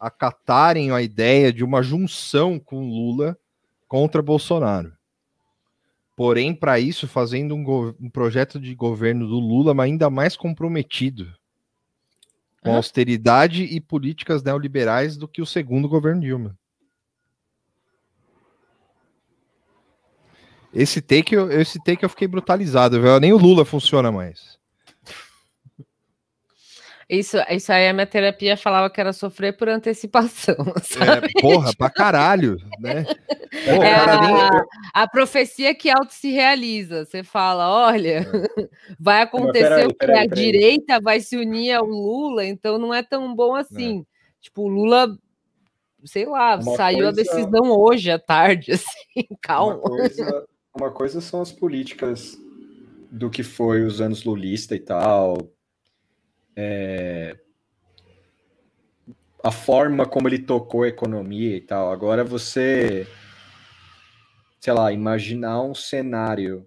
acatarem 0.00 0.90
a 0.90 1.02
ideia 1.02 1.52
de 1.52 1.62
uma 1.62 1.82
junção 1.82 2.58
com 2.58 2.88
Lula 2.88 3.38
contra 3.86 4.22
Bolsonaro. 4.22 4.92
Porém, 6.16 6.54
para 6.54 6.80
isso, 6.80 7.06
fazendo 7.06 7.54
um, 7.54 7.94
um 8.00 8.08
projeto 8.08 8.58
de 8.58 8.74
governo 8.74 9.28
do 9.28 9.38
Lula, 9.38 9.74
mas 9.74 9.90
ainda 9.90 10.08
mais 10.08 10.34
comprometido 10.34 11.30
com 12.62 12.72
Hã? 12.72 12.76
austeridade 12.76 13.64
e 13.64 13.78
políticas 13.78 14.42
neoliberais 14.42 15.18
do 15.18 15.28
que 15.28 15.42
o 15.42 15.46
segundo 15.46 15.86
governo 15.86 16.22
Dilma. 16.22 16.58
Esse 20.74 21.00
take, 21.00 21.34
eu- 21.34 21.50
esse 21.50 21.82
take 21.82 22.04
eu 22.04 22.08
fiquei 22.08 22.28
brutalizado, 22.28 23.00
velho. 23.00 23.18
Nem 23.20 23.32
o 23.32 23.38
Lula 23.38 23.64
funciona 23.64 24.12
mais. 24.12 24.56
Isso, 27.08 27.36
isso 27.50 27.72
aí 27.72 27.88
a 27.88 27.92
minha 27.92 28.06
terapia 28.06 28.56
falava 28.56 28.90
que 28.90 29.00
era 29.00 29.12
sofrer 29.12 29.56
por 29.56 29.68
antecipação. 29.68 30.56
sabe? 30.82 31.28
É, 31.36 31.40
porra, 31.40 31.70
pra 31.78 31.88
caralho, 31.88 32.56
né? 32.80 33.04
Pô, 33.04 33.82
É 33.82 33.94
cara 33.94 34.20
nem- 34.20 34.34
a, 34.34 34.64
a 35.04 35.08
profecia 35.08 35.72
que 35.72 35.88
auto 35.88 36.12
se 36.12 36.32
realiza. 36.32 37.04
Você 37.04 37.22
fala, 37.22 37.70
olha, 37.70 38.26
vai 38.98 39.22
acontecer 39.22 39.68
peraí, 39.68 39.84
o 39.86 39.88
que 39.90 39.94
peraí, 39.94 40.26
a 40.26 40.28
peraí. 40.28 40.44
direita 40.44 41.00
vai 41.00 41.20
se 41.20 41.36
unir 41.36 41.72
ao 41.74 41.86
Lula, 41.86 42.44
então 42.44 42.76
não 42.76 42.92
é 42.92 43.04
tão 43.04 43.32
bom 43.36 43.54
assim. 43.54 44.04
Tipo, 44.40 44.62
o 44.62 44.68
Lula, 44.68 45.16
sei 46.04 46.26
lá, 46.26 46.56
Uma 46.56 46.76
saiu 46.76 47.08
a 47.08 47.12
coisa- 47.12 47.22
decisão 47.22 47.70
hoje 47.70 48.10
à 48.10 48.18
tarde, 48.18 48.72
assim, 48.74 49.26
Uma 49.30 49.38
calma. 49.40 49.78
coisa, 49.78 50.44
uma 50.76 50.90
coisa 50.90 51.20
são 51.20 51.40
as 51.40 51.50
políticas 51.50 52.38
do 53.10 53.30
que 53.30 53.42
foi 53.42 53.82
os 53.82 54.00
anos 54.00 54.24
lulista 54.24 54.74
e 54.74 54.80
tal. 54.80 55.38
É, 56.54 57.36
a 59.42 59.50
forma 59.50 60.06
como 60.06 60.28
ele 60.28 60.38
tocou 60.38 60.82
a 60.82 60.88
economia 60.88 61.56
e 61.56 61.60
tal. 61.60 61.92
Agora 61.92 62.24
você, 62.24 63.06
sei 64.60 64.72
lá, 64.72 64.92
imaginar 64.92 65.62
um 65.62 65.74
cenário 65.74 66.66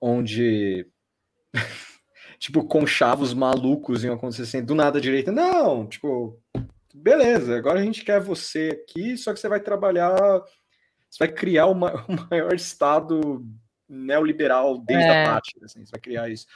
onde 0.00 0.86
tipo 2.38 2.64
conchavos 2.64 3.34
malucos 3.34 4.04
iam 4.04 4.14
acontecendo 4.14 4.66
do 4.66 4.74
nada 4.74 4.98
à 4.98 5.00
direita. 5.00 5.32
Não, 5.32 5.86
tipo, 5.86 6.40
beleza, 6.94 7.56
agora 7.56 7.80
a 7.80 7.82
gente 7.82 8.04
quer 8.04 8.20
você 8.20 8.80
aqui, 8.82 9.16
só 9.16 9.32
que 9.32 9.40
você 9.40 9.48
vai 9.48 9.60
trabalhar 9.60 10.42
você 11.10 11.18
vai 11.26 11.28
criar 11.34 11.66
o, 11.66 11.74
ma- 11.74 11.92
o 12.08 12.28
maior 12.30 12.54
estado 12.54 13.44
neoliberal 13.88 14.78
desde 14.78 15.10
É. 15.10 15.22
a 15.22 15.24
pátria, 15.24 15.64
assim, 15.64 15.84
você 15.84 15.90
vai 15.90 16.00
criar 16.00 16.28
isso. 16.28 16.46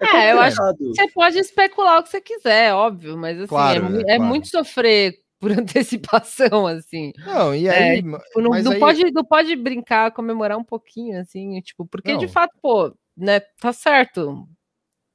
É, 0.00 0.32
eu 0.32 0.38
acho 0.40 0.56
complicado. 0.58 0.94
Você 0.94 1.12
pode 1.12 1.38
especular 1.38 1.98
o 1.98 2.02
que 2.04 2.08
você 2.10 2.20
quiser, 2.20 2.72
óbvio, 2.72 3.16
mas 3.16 3.36
assim, 3.38 3.48
Claro, 3.48 3.86
é, 3.86 3.88
né, 3.90 3.90
mu- 3.90 4.00
é 4.00 4.16
claro. 4.16 4.24
muito 4.24 4.48
sofrer 4.48 5.18
por 5.40 5.50
antecipação, 5.52 6.66
assim. 6.66 7.12
Não, 7.18 7.54
e 7.54 7.66
É, 7.68 7.90
aí. 7.90 8.02
Tipo, 8.02 8.40
não, 8.40 8.50
mas 8.50 8.64
não 8.64 8.72
aí- 8.72 8.78
pode, 8.80 9.10
não 9.12 9.24
pode 9.24 9.56
brincar, 9.56 10.12
comemorar 10.12 10.56
um 10.56 10.64
pouquinho, 10.64 11.20
assim, 11.20 11.60
tipo, 11.62 11.84
porque 11.86 12.16
de 12.16 12.26
Não. 12.26 12.32
fato, 12.32 12.52
pô, 12.62 12.94
né, 13.16 13.40
tá 13.60 13.72
certo. 13.72 14.48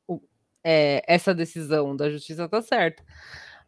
O- 0.07 0.21
é, 0.63 1.01
essa 1.07 1.33
decisão 1.33 1.95
da 1.95 2.09
justiça 2.09 2.47
tá 2.49 2.61
certa. 2.61 3.01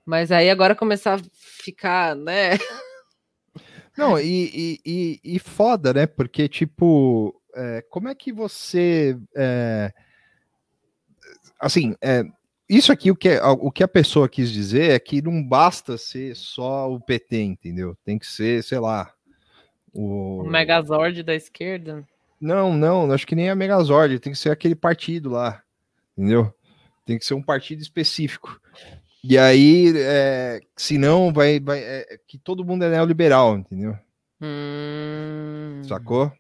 Mas 0.05 0.32
aí 0.32 0.49
agora 0.49 0.76
começar 0.76 1.16
a 1.16 1.22
ficar, 1.63 2.13
né? 2.16 2.51
Não, 3.97 4.19
e, 4.19 4.51
e, 4.53 4.79
e, 4.85 5.35
e 5.35 5.39
foda, 5.39 5.93
né? 5.93 6.05
Porque, 6.05 6.47
tipo, 6.47 7.39
é, 7.55 7.81
como 7.89 8.09
é 8.09 8.15
que 8.15 8.31
você. 8.31 9.17
é, 9.35 9.93
assim, 11.59 11.95
é, 12.01 12.23
isso 12.67 12.91
aqui, 12.91 13.11
o 13.11 13.15
que, 13.15 13.29
é- 13.29 13.43
o 13.43 13.71
que 13.71 13.83
a 13.83 13.87
pessoa 13.87 14.27
quis 14.27 14.51
dizer 14.51 14.91
é 14.91 14.99
que 14.99 15.21
não 15.21 15.43
basta 15.43 15.97
ser 15.97 16.35
só 16.35 16.91
o 16.91 16.99
PT, 16.99 17.41
entendeu? 17.41 17.95
Tem 18.03 18.17
que 18.17 18.25
ser, 18.25 18.63
sei 18.63 18.79
lá, 18.79 19.13
o... 19.93 20.41
O 20.41 20.49
Megazord 20.49 21.21
da 21.23 21.35
esquerda. 21.35 22.05
Não, 22.41 22.75
não, 22.75 23.11
acho 23.11 23.25
que 23.25 23.35
nem 23.35 23.49
a 23.49 23.55
Megazord, 23.55 24.19
tem 24.19 24.33
que 24.33 24.39
ser 24.39 24.49
aquele 24.49 24.75
partido 24.75 25.29
lá, 25.29 25.61
entendeu? 26.17 26.53
Tem 27.05 27.17
que 27.19 27.25
ser 27.25 27.35
um 27.35 27.41
partido 27.41 27.81
específico. 27.81 28.59
E 29.28 29.39
aí, 29.39 29.91
é, 29.97 30.61
senão 30.78 31.34
vai, 31.34 31.59
vai 31.59 31.80
é, 31.80 32.19
que 32.28 32.38
todo 32.38 32.63
mundo 32.63 32.86
é 32.86 32.89
neoliberal, 32.91 33.57
entendeu? 33.57 33.97
Hum, 34.39 35.82
Sacou? 35.88 36.32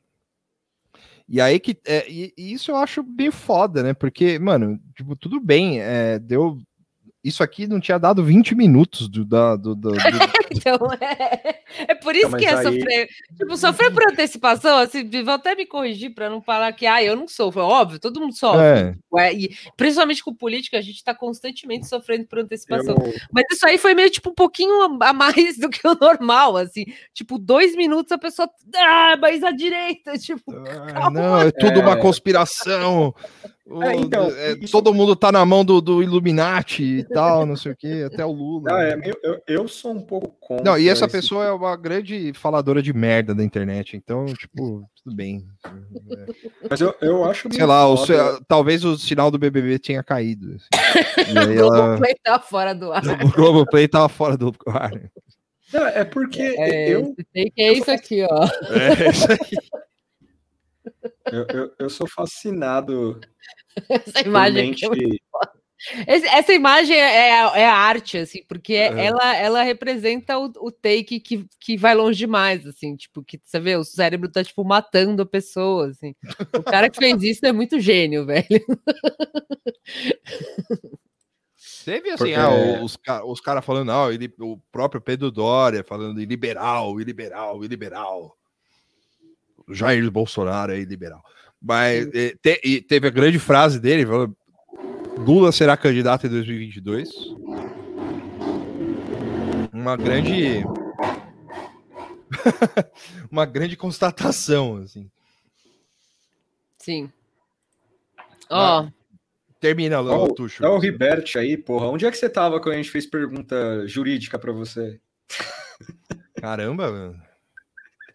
E 1.27 1.41
aí 1.41 1.59
que 1.59 1.75
é, 1.87 2.07
e, 2.07 2.31
e 2.37 2.53
isso 2.53 2.69
eu 2.69 2.75
acho 2.75 3.01
bem 3.01 3.31
foda, 3.31 3.81
né? 3.81 3.93
Porque, 3.95 4.37
mano, 4.37 4.79
tipo, 4.95 5.15
tudo 5.15 5.39
bem, 5.39 5.81
é, 5.81 6.19
deu 6.19 6.59
isso 7.27 7.41
aqui 7.43 7.67
não 7.67 7.79
tinha 7.79 7.97
dado 7.97 8.23
20 8.23 8.53
minutos 8.55 9.07
do, 9.09 9.25
da, 9.25 9.55
do, 9.55 9.73
do- 9.75 9.91
do- 9.91 9.95
Então, 10.51 10.77
é, 11.01 11.59
é 11.89 11.95
por 11.95 12.15
isso 12.15 12.29
Não, 12.29 12.37
que 12.39 12.45
mas 12.45 12.53
é 12.53 12.57
aí- 12.57 12.63
sofrer. 12.79 13.07
Tipo, 13.37 13.57
sofrer 13.57 13.91
por 13.93 14.03
antecipação, 14.09 14.77
assim, 14.77 15.09
vou 15.23 15.33
até 15.33 15.55
me 15.55 15.65
corrigir 15.65 16.13
para 16.13 16.29
não 16.29 16.41
falar 16.41 16.71
que, 16.71 16.85
ah, 16.85 17.03
eu 17.03 17.15
não 17.15 17.27
sofro. 17.27 17.61
Óbvio, 17.63 17.99
todo 17.99 18.21
mundo 18.21 18.33
sofre. 18.37 18.61
É. 18.63 18.91
tipo, 18.93 19.19
é, 19.19 19.33
e 19.33 19.55
principalmente 19.75 20.23
com 20.23 20.33
política, 20.33 20.77
a 20.77 20.81
gente 20.81 20.95
está 20.95 21.13
constantemente 21.13 21.87
sofrendo 21.87 22.25
por 22.27 22.39
antecipação. 22.39 22.95
Eu- 22.95 23.13
Mas 23.33 23.45
isso 23.51 23.65
aí 23.67 23.77
foi 23.77 23.93
meio, 23.93 24.09
tipo, 24.09 24.29
um 24.29 24.33
pouquinho 24.35 24.83
a 25.01 25.11
mais 25.13 25.57
do 25.59 25.69
que 25.69 25.85
o 25.87 25.95
normal, 25.99 26.55
assim. 26.57 26.85
Tipo, 27.13 27.37
dois 27.37 27.75
minutos 27.75 28.11
a 28.11 28.17
pessoa. 28.17 28.49
Ah, 28.75 29.17
mas 29.19 29.43
a 29.43 29.51
direita, 29.51 30.13
tipo. 30.19 30.53
Ah, 30.93 31.09
não, 31.09 31.37
é 31.41 31.51
tudo 31.51 31.81
uma 31.81 31.93
É. 31.93 32.01
conspiração. 32.01 33.13
O- 33.67 33.81
É, 33.83 33.95
então, 33.95 34.27
é, 34.29 34.55
todo 34.71 34.93
mundo 34.93 35.15
tá 35.15 35.31
na 35.31 35.43
mão 35.43 35.65
do, 35.65 35.81
do 35.81 36.03
Illuminati 36.03 36.83
e 36.99 37.03
tal, 37.03 37.47
não 37.47 37.55
sei 37.55 37.71
o 37.71 37.75
que, 37.75 38.03
até 38.03 38.23
o 38.23 38.31
Lula. 38.31 38.71
Ah, 38.71 38.83
é, 38.83 38.93
eu, 39.03 39.15
eu, 39.23 39.41
eu 39.47 39.67
sou 39.67 39.91
um 39.91 40.01
pouco 40.01 40.35
contra. 40.39 40.63
Não, 40.63 40.77
e 40.77 40.87
essa 40.87 41.05
esse- 41.05 41.15
pessoa 41.17 41.45
é 41.45 41.51
uma 41.51 41.75
grande 41.75 42.31
faladora 42.35 42.79
de 42.81 42.93
merda 42.93 43.33
da 43.33 43.43
internet, 43.43 43.97
então, 43.97 44.25
tipo, 44.27 44.87
tudo 45.03 45.15
bem. 45.15 45.47
Mas 46.69 46.79
eu, 46.79 46.93
eu 47.01 47.25
acho. 47.25 47.47
Sei 47.51 47.65
lá, 47.65 47.91
o, 47.91 47.97
talvez 48.47 48.83
o 48.85 48.97
sinal 48.97 49.31
do 49.31 49.39
BBB 49.39 49.79
tenha 49.79 50.03
caído. 50.03 50.55
assim. 50.55 50.67
E 51.33 51.37
aí 51.39 51.57
O 51.57 51.59
ela, 51.59 51.69
Globoplay 51.87 52.15
tá 52.23 52.39
fora 52.39 52.75
do 52.75 52.91
ar. 52.93 53.01
o 53.03 53.31
Globoplay 53.31 53.87
tava 53.87 54.07
fora 54.09 54.37
do 54.37 54.53
ar. 54.67 54.91
Não, 55.73 55.87
é 55.87 56.03
porque 56.03 56.41
É, 56.59 56.89
eu, 56.93 57.15
é 57.33 57.73
isso 57.73 57.89
aqui, 57.89 58.21
ó. 58.29 58.45
É, 58.71 59.09
isso 59.09 59.31
aí. 59.31 59.57
Eu, 61.31 61.45
eu, 61.49 61.73
eu 61.79 61.89
sou 61.89 62.07
fascinado 62.07 63.19
Essa 63.89 64.21
imagem 64.21 64.69
mente. 64.69 64.85
é 64.85 64.89
Esse- 66.07 66.27
essa 66.27 66.53
imagem 66.53 66.95
é, 66.97 67.33
a- 67.43 67.57
é 67.59 67.65
a 67.67 67.75
arte, 67.75 68.17
assim, 68.17 68.43
porque 68.47 68.73
É. 68.73 69.05
ela, 69.05 69.35
ela 69.35 69.61
representa 69.61 70.37
o, 70.37 70.45
o 70.57 70.71
take 70.71 71.19
que, 71.19 71.45
que 71.59 71.77
vai 71.77 71.93
longe 71.93 72.17
demais, 72.17 72.65
assim, 72.65 72.95
tipo, 72.95 73.21
que 73.23 73.39
você 73.43 73.59
vê, 73.59 73.75
o 73.75 73.83
cérebro 73.83 74.31
tá, 74.31 74.43
tipo, 74.43 74.63
matando 74.63 75.21
a 75.21 75.25
pessoa, 75.25 75.89
assim. 75.89 76.15
O 76.57 76.63
cara 76.63 76.89
que 76.89 76.97
fez 76.97 77.21
isso 77.21 77.45
é 77.45 77.51
muito 77.51 77.79
gênio, 77.79 78.25
velho. 78.25 78.65
Teve 81.83 82.09
assim, 82.11 82.17
Porque- 82.17 82.33
ah, 82.33 82.49
o- 82.49 82.83
os, 82.83 82.97
os 83.25 83.41
caras 83.41 83.63
falando, 83.65 83.91
ah, 83.91 84.11
ele, 84.13 84.33
o 84.39 84.57
próprio 84.71 85.01
Pedro 85.01 85.29
Doria 85.31 85.83
falando 85.83 86.15
de 86.19 86.25
liberal, 86.25 86.99
iliberal, 86.99 87.63
iliberal. 87.63 88.35
O 88.44 88.44
Jair 89.69 90.09
Bolsonaro 90.11 90.71
é 90.71 90.79
iliberal. 90.79 91.23
Mas 91.61 92.07
eh, 92.13 92.35
te- 92.41 92.61
e 92.63 92.81
teve 92.81 93.07
a 93.07 93.11
grande 93.11 93.39
frase 93.39 93.79
dele, 93.79 94.05
falou, 94.05 94.35
Lula 95.17 95.51
será 95.51 95.75
candidato 95.75 96.27
em 96.27 96.29
2022. 96.29 97.09
Uma 99.73 99.95
grande... 99.97 100.63
uma 103.31 103.45
grande 103.45 103.75
constatação, 103.75 104.77
assim. 104.77 105.09
Sim. 106.79 107.11
Ó, 108.49 108.87
Termina, 109.59 109.95
Dá 109.95 110.01
Léo 110.01 110.23
o, 110.25 110.33
Tuxo. 110.35 110.61
dá 110.61 110.69
o 110.69 110.77
Ribert 110.77 111.35
aí, 111.37 111.57
porra. 111.57 111.87
Onde 111.87 112.05
é 112.05 112.11
que 112.11 112.17
você 112.17 112.29
tava 112.29 112.59
quando 112.59 112.73
a 112.75 112.77
gente 112.77 112.91
fez 112.91 113.05
pergunta 113.07 113.87
jurídica 113.87 114.37
pra 114.37 114.51
você? 114.51 114.99
Caramba, 116.39 116.91
mano. 116.91 117.24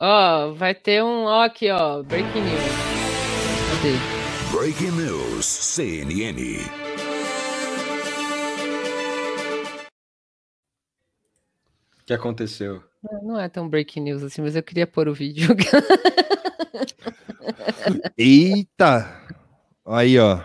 Ó, 0.00 0.52
vai 0.52 0.74
ter 0.74 1.02
um, 1.02 1.24
ó, 1.24 1.44
aqui, 1.44 1.70
ó, 1.70 2.02
breaking 2.02 2.42
news. 2.42 2.62
Cadê? 3.70 3.94
Breaking 4.52 4.90
News 4.90 5.46
CNN. 5.46 6.58
O 12.00 12.04
que 12.04 12.12
aconteceu? 12.12 12.82
Não, 13.02 13.22
Não 13.22 13.40
é 13.40 13.48
tão 13.48 13.68
breaking 13.68 14.02
news 14.02 14.22
assim, 14.22 14.42
mas 14.42 14.54
eu 14.56 14.62
queria 14.62 14.86
pôr 14.86 15.08
o 15.08 15.14
vídeo. 15.14 15.54
Eita! 18.18 19.08
Aí, 19.86 20.18
ó. 20.18 20.42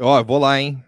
Ó, 0.00 0.22
vou 0.24 0.38
lá, 0.38 0.60
hein? 0.60 0.82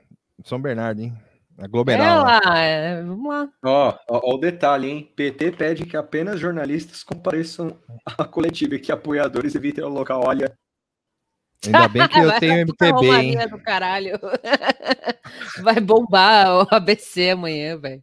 São 0.45 0.61
Bernardo, 0.61 1.03
hein? 1.03 1.17
É 1.59 1.65
Aglomeral. 1.65 2.25
lá. 2.25 2.41
é, 2.59 3.03
vamos 3.03 3.29
lá. 3.29 3.49
Ó, 3.65 3.89
ó, 4.09 4.21
ó 4.31 4.35
o 4.35 4.39
detalhe, 4.39 4.89
hein? 4.89 5.13
PT 5.17 5.53
pede 5.53 5.85
que 5.87 5.97
apenas 5.97 6.39
jornalistas 6.39 7.03
compareçam 7.03 7.77
à 8.07 8.25
coletiva 8.25 8.77
e 8.77 8.79
que 8.79 8.93
apoiadores 8.93 9.55
evitem 9.55 9.83
o 9.85 9.89
local. 9.89 10.23
Olha, 10.25 10.57
Ainda 11.67 11.89
bem 11.89 12.07
que 12.09 12.19
eu 12.21 12.39
tenho 12.39 12.53
MPB, 12.61 12.87
hein? 12.87 12.93
romaria 12.95 13.49
do 13.49 13.59
caralho. 13.59 14.19
Vai 15.63 15.81
bombar 15.81 16.63
o 16.63 16.67
ABC 16.75 17.31
amanhã, 17.31 17.77
velho. 17.77 18.03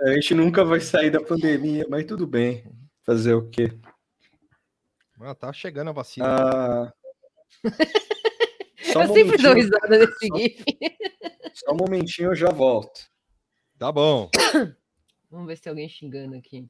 a 0.00 0.10
gente 0.14 0.34
nunca 0.34 0.64
vai 0.64 0.80
sair 0.80 1.10
da 1.10 1.20
pandemia, 1.20 1.86
mas 1.88 2.04
tudo 2.06 2.26
bem. 2.26 2.64
Fazer 3.04 3.34
o 3.34 3.48
quê? 3.50 3.70
Ah, 5.20 5.34
tá 5.34 5.52
chegando 5.52 5.90
a 5.90 5.92
vacina. 5.92 6.26
Ah, 6.26 6.92
só 8.92 9.00
um 9.00 9.02
eu 9.02 9.14
sempre 9.14 9.38
dou 9.38 9.54
risada 9.54 9.98
desse 9.98 10.26
gif. 10.36 10.64
Só 11.54 11.72
um 11.72 11.76
momentinho 11.76 12.30
eu 12.30 12.34
já 12.34 12.50
volto. 12.50 13.00
Tá 13.78 13.92
bom. 13.92 14.30
Vamos 15.30 15.46
ver 15.46 15.56
se 15.56 15.62
tem 15.62 15.70
alguém 15.70 15.88
xingando 15.88 16.36
aqui. 16.36 16.68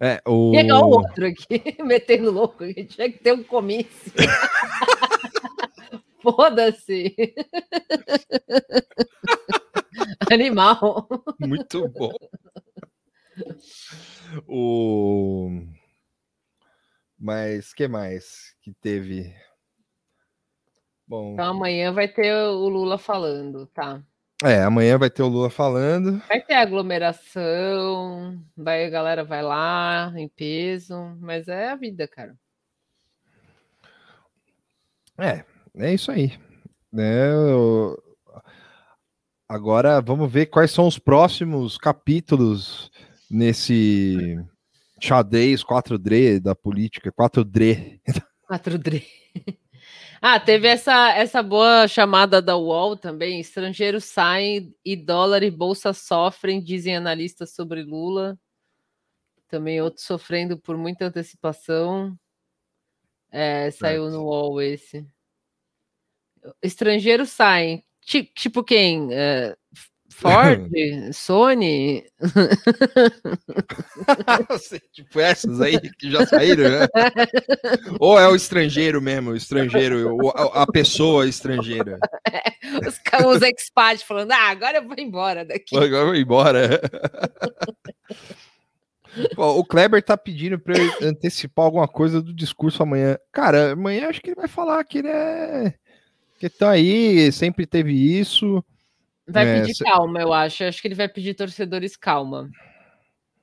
É, 0.00 0.22
o... 0.24 0.52
Pegar 0.52 0.78
o 0.78 0.90
outro 0.90 1.26
aqui, 1.26 1.76
metendo 1.82 2.30
louco. 2.30 2.62
A 2.62 2.68
gente 2.68 2.86
tinha 2.86 3.10
que 3.10 3.18
ter 3.18 3.32
um 3.32 3.42
comício. 3.42 4.12
Foda-se. 6.22 7.16
Animal. 10.32 11.08
Muito 11.40 11.88
bom. 11.88 12.12
O... 14.46 15.50
Mas 17.18 17.74
que 17.74 17.88
mais 17.88 18.54
que 18.62 18.72
teve? 18.74 19.34
Bom, 21.08 21.32
Então 21.32 21.46
amanhã 21.52 21.90
vai 21.92 22.06
ter 22.06 22.32
o 22.34 22.68
Lula 22.68 22.98
falando, 22.98 23.66
tá? 23.66 24.02
é, 24.44 24.62
amanhã 24.62 24.98
vai 24.98 25.08
ter 25.10 25.22
o 25.22 25.28
Lula 25.28 25.48
falando. 25.50 26.18
Vai 26.28 26.40
ter 26.40 26.54
aglomeração, 26.54 28.38
vai, 28.56 28.84
a 28.84 28.90
galera 28.90 29.24
vai 29.24 29.42
lá 29.42 30.12
em 30.16 30.28
peso, 30.28 30.94
mas 31.18 31.48
é 31.48 31.70
a 31.70 31.76
vida, 31.76 32.06
cara. 32.06 32.36
É, 35.18 35.44
é 35.76 35.94
isso 35.94 36.10
aí. 36.10 36.38
né? 36.92 37.32
eu- 37.32 37.96
Agora 39.48 40.00
vamos 40.02 40.30
ver 40.30 40.46
quais 40.46 40.70
são 40.70 40.86
os 40.86 40.98
próximos 40.98 41.78
capítulos 41.78 42.90
nesse 43.30 44.36
xadrez 45.00 45.62
4D 45.64 46.38
da 46.38 46.54
política, 46.54 47.10
4D. 47.10 47.98
4D. 48.46 49.02
Ah, 50.20 50.40
teve 50.40 50.66
essa, 50.66 51.12
essa 51.12 51.42
boa 51.42 51.86
chamada 51.86 52.42
da 52.42 52.56
UOL 52.56 52.96
também. 52.96 53.40
Estrangeiros 53.40 54.04
saem 54.04 54.74
e 54.84 54.96
dólar 54.96 55.42
e 55.42 55.50
bolsa 55.50 55.92
sofrem, 55.92 56.62
dizem 56.62 56.96
analistas 56.96 57.54
sobre 57.54 57.82
Lula. 57.82 58.38
Também 59.48 59.80
outros 59.80 60.04
sofrendo 60.04 60.58
por 60.58 60.76
muita 60.76 61.06
antecipação. 61.06 62.18
É, 63.30 63.70
saiu 63.70 64.10
no 64.10 64.24
UOL 64.24 64.60
esse. 64.60 65.06
Estrangeiros 66.62 67.30
saem. 67.30 67.84
Ti- 68.00 68.24
tipo 68.34 68.64
quem? 68.64 69.08
É, 69.12 69.56
Ford? 70.18 70.68
Sony? 71.14 72.04
tipo 74.92 75.20
essas 75.20 75.60
aí 75.60 75.78
que 75.78 76.10
já 76.10 76.26
saíram, 76.26 76.64
né? 76.68 76.86
Ou 78.00 78.18
é 78.18 78.26
o 78.28 78.34
estrangeiro 78.34 79.00
mesmo, 79.00 79.30
o 79.30 79.36
estrangeiro, 79.36 80.18
a, 80.34 80.66
pessoa 80.66 81.28
estrangeira. 81.28 81.98
Os, 82.86 82.98
ca- 82.98 83.28
os 83.28 83.42
expats 83.42 84.02
falando, 84.02 84.32
ah, 84.32 84.48
agora 84.48 84.78
eu 84.78 84.86
vou 84.86 84.96
embora 84.98 85.44
daqui. 85.44 85.76
Agora 85.76 86.02
eu 86.02 86.06
vou 86.06 86.16
embora. 86.16 86.80
Pô, 89.36 89.58
o 89.58 89.64
Kleber 89.64 90.02
tá 90.02 90.16
pedindo 90.16 90.58
pra 90.58 90.76
eu 90.76 91.08
antecipar 91.08 91.64
alguma 91.64 91.86
coisa 91.86 92.20
do 92.20 92.34
discurso 92.34 92.82
amanhã. 92.82 93.16
Cara, 93.32 93.72
amanhã 93.72 94.08
acho 94.08 94.20
que 94.20 94.30
ele 94.30 94.36
vai 94.36 94.48
falar 94.48 94.82
que 94.84 94.98
ele 94.98 95.08
é. 95.08 95.74
Que 96.40 96.48
tá 96.48 96.70
aí, 96.70 97.30
sempre 97.30 97.66
teve 97.66 97.92
isso. 97.92 98.64
Vai 99.28 99.46
É, 99.46 99.60
pedir 99.60 99.74
cê- 99.74 99.84
calma, 99.84 100.20
eu 100.20 100.32
acho. 100.32 100.64
Acho 100.64 100.80
que 100.80 100.88
ele 100.88 100.94
vai 100.94 101.08
pedir 101.08 101.34
torcedores 101.34 101.96
calma. 101.96 102.50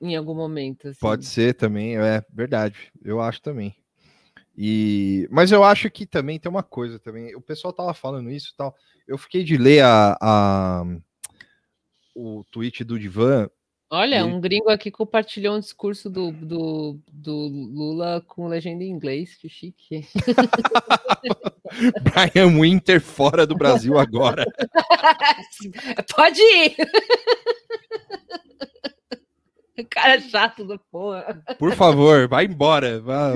Em 0.00 0.14
algum 0.16 0.34
momento. 0.34 0.88
assim. 0.88 0.98
Pode 1.00 1.24
ser 1.24 1.54
também, 1.54 1.96
é 1.96 2.22
verdade. 2.32 2.92
Eu 3.02 3.20
acho 3.20 3.40
também. 3.40 3.74
E 4.58 5.28
mas 5.30 5.52
eu 5.52 5.62
acho 5.62 5.90
que 5.90 6.04
também 6.06 6.38
tem 6.38 6.50
uma 6.50 6.62
coisa 6.62 6.98
também. 6.98 7.34
O 7.36 7.40
pessoal 7.40 7.72
tava 7.72 7.94
falando 7.94 8.30
isso 8.30 8.50
e 8.52 8.56
tal. 8.56 8.74
Eu 9.06 9.16
fiquei 9.16 9.44
de 9.44 9.56
ler 9.56 9.84
a, 9.84 10.16
a- 10.20 10.84
o 12.14 12.44
tweet 12.50 12.82
do 12.84 12.98
Divan. 12.98 13.48
Olha, 13.88 14.16
Ele- 14.16 14.24
um 14.24 14.40
gringo 14.40 14.68
aqui 14.68 14.90
compartilhou 14.90 15.56
um 15.56 15.60
discurso 15.60 16.10
do, 16.10 16.32
do, 16.32 16.98
do 17.12 17.32
Lula 17.48 18.20
com 18.26 18.48
legenda 18.48 18.82
em 18.82 18.90
inglês. 18.90 19.36
Que 19.36 19.48
chique. 19.48 20.06
Brian 22.02 22.58
Winter 22.60 23.00
fora 23.00 23.46
do 23.46 23.54
Brasil 23.54 23.96
agora. 23.98 24.44
Pode 26.14 26.40
ir! 26.40 26.76
Cara 29.90 30.20
chato 30.20 30.64
da 30.66 30.78
porra. 30.90 31.42
Por 31.58 31.72
favor, 31.74 32.26
vai 32.28 32.46
embora. 32.46 33.00
vá- 33.00 33.34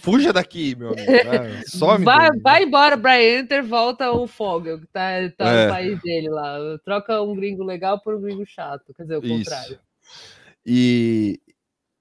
fuja 0.00 0.32
daqui, 0.32 0.74
meu 0.76 0.92
amigo. 0.92 1.10
Vai, 1.10 1.62
some. 1.66 2.04
vai, 2.04 2.28
vai 2.40 2.62
embora, 2.64 2.96
Brian 2.96 3.40
Enter, 3.40 3.64
volta 3.64 4.10
o 4.12 4.26
Fogel, 4.26 4.78
que 4.80 4.86
tá, 4.86 5.10
tá 5.36 5.48
É. 5.50 5.66
no 5.66 5.72
país 5.72 6.00
dele 6.02 6.28
lá. 6.28 6.56
Troca 6.84 7.20
um 7.22 7.34
gringo 7.34 7.64
legal 7.64 8.00
por 8.00 8.14
um 8.14 8.20
gringo 8.20 8.46
chato. 8.46 8.94
Quer 8.94 9.02
dizer, 9.02 9.16
o 9.18 9.24
Isso. 9.24 9.38
contrário. 9.50 9.78
E, 10.64 11.40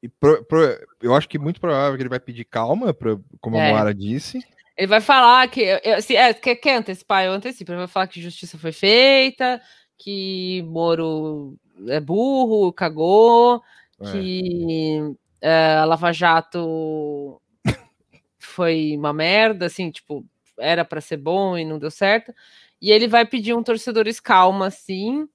e 0.04 0.08
pro- 0.10 0.44
pro- 0.46 0.78
eu 1.02 1.16
acho 1.16 1.28
que 1.28 1.40
muito 1.40 1.60
provável 1.60 1.96
que 1.98 2.02
ele 2.04 2.10
vai 2.10 2.20
pedir 2.20 2.46
calma, 2.46 2.94
pra, 2.94 3.18
como 3.40 3.58
É. 3.58 3.70
a 3.70 3.74
Moara 3.74 3.94
disse. 3.94 4.40
Ele 4.78 4.88
vai 4.88 5.02
falar 5.02 5.48
que. 5.50 5.62
eu- 5.84 5.96
assim, 5.96 6.16
é, 6.16 6.34
quer, 6.34 6.56
quer 6.56 6.76
antecipar? 6.78 7.26
Eu 7.26 7.34
antecipo. 7.34 7.72
Ele 7.72 7.80
vai 7.80 7.88
falar 7.88 8.08
que 8.08 8.22
justiça 8.22 8.58
foi 8.58 8.72
feita, 8.72 9.62
que 9.98 10.64
Moro 10.68 11.56
é 11.88 12.00
burro, 12.00 12.72
cagou, 12.74 13.62
É. 14.00 14.12
que 14.12 15.16
é, 15.42 15.76
a 15.78 15.86
Lava 15.86 16.12
Jato 16.12 17.42
foi 18.40 18.96
uma 18.98 19.14
merda, 19.14 19.66
assim, 19.68 19.92
tipo, 19.92 20.26
era 20.60 20.84
para 20.86 21.02
ser 21.02 21.18
bom 21.18 21.58
e 21.58 21.64
não 21.66 21.80
deu 21.80 21.92
certo. 21.92 22.34
E 22.82 22.92
ele 22.92 23.08
vai 23.08 23.26
pedir 23.26 23.54
um 23.54 23.64
torcedores 23.64 24.20
calma, 24.20 24.68
assim. 24.68 25.28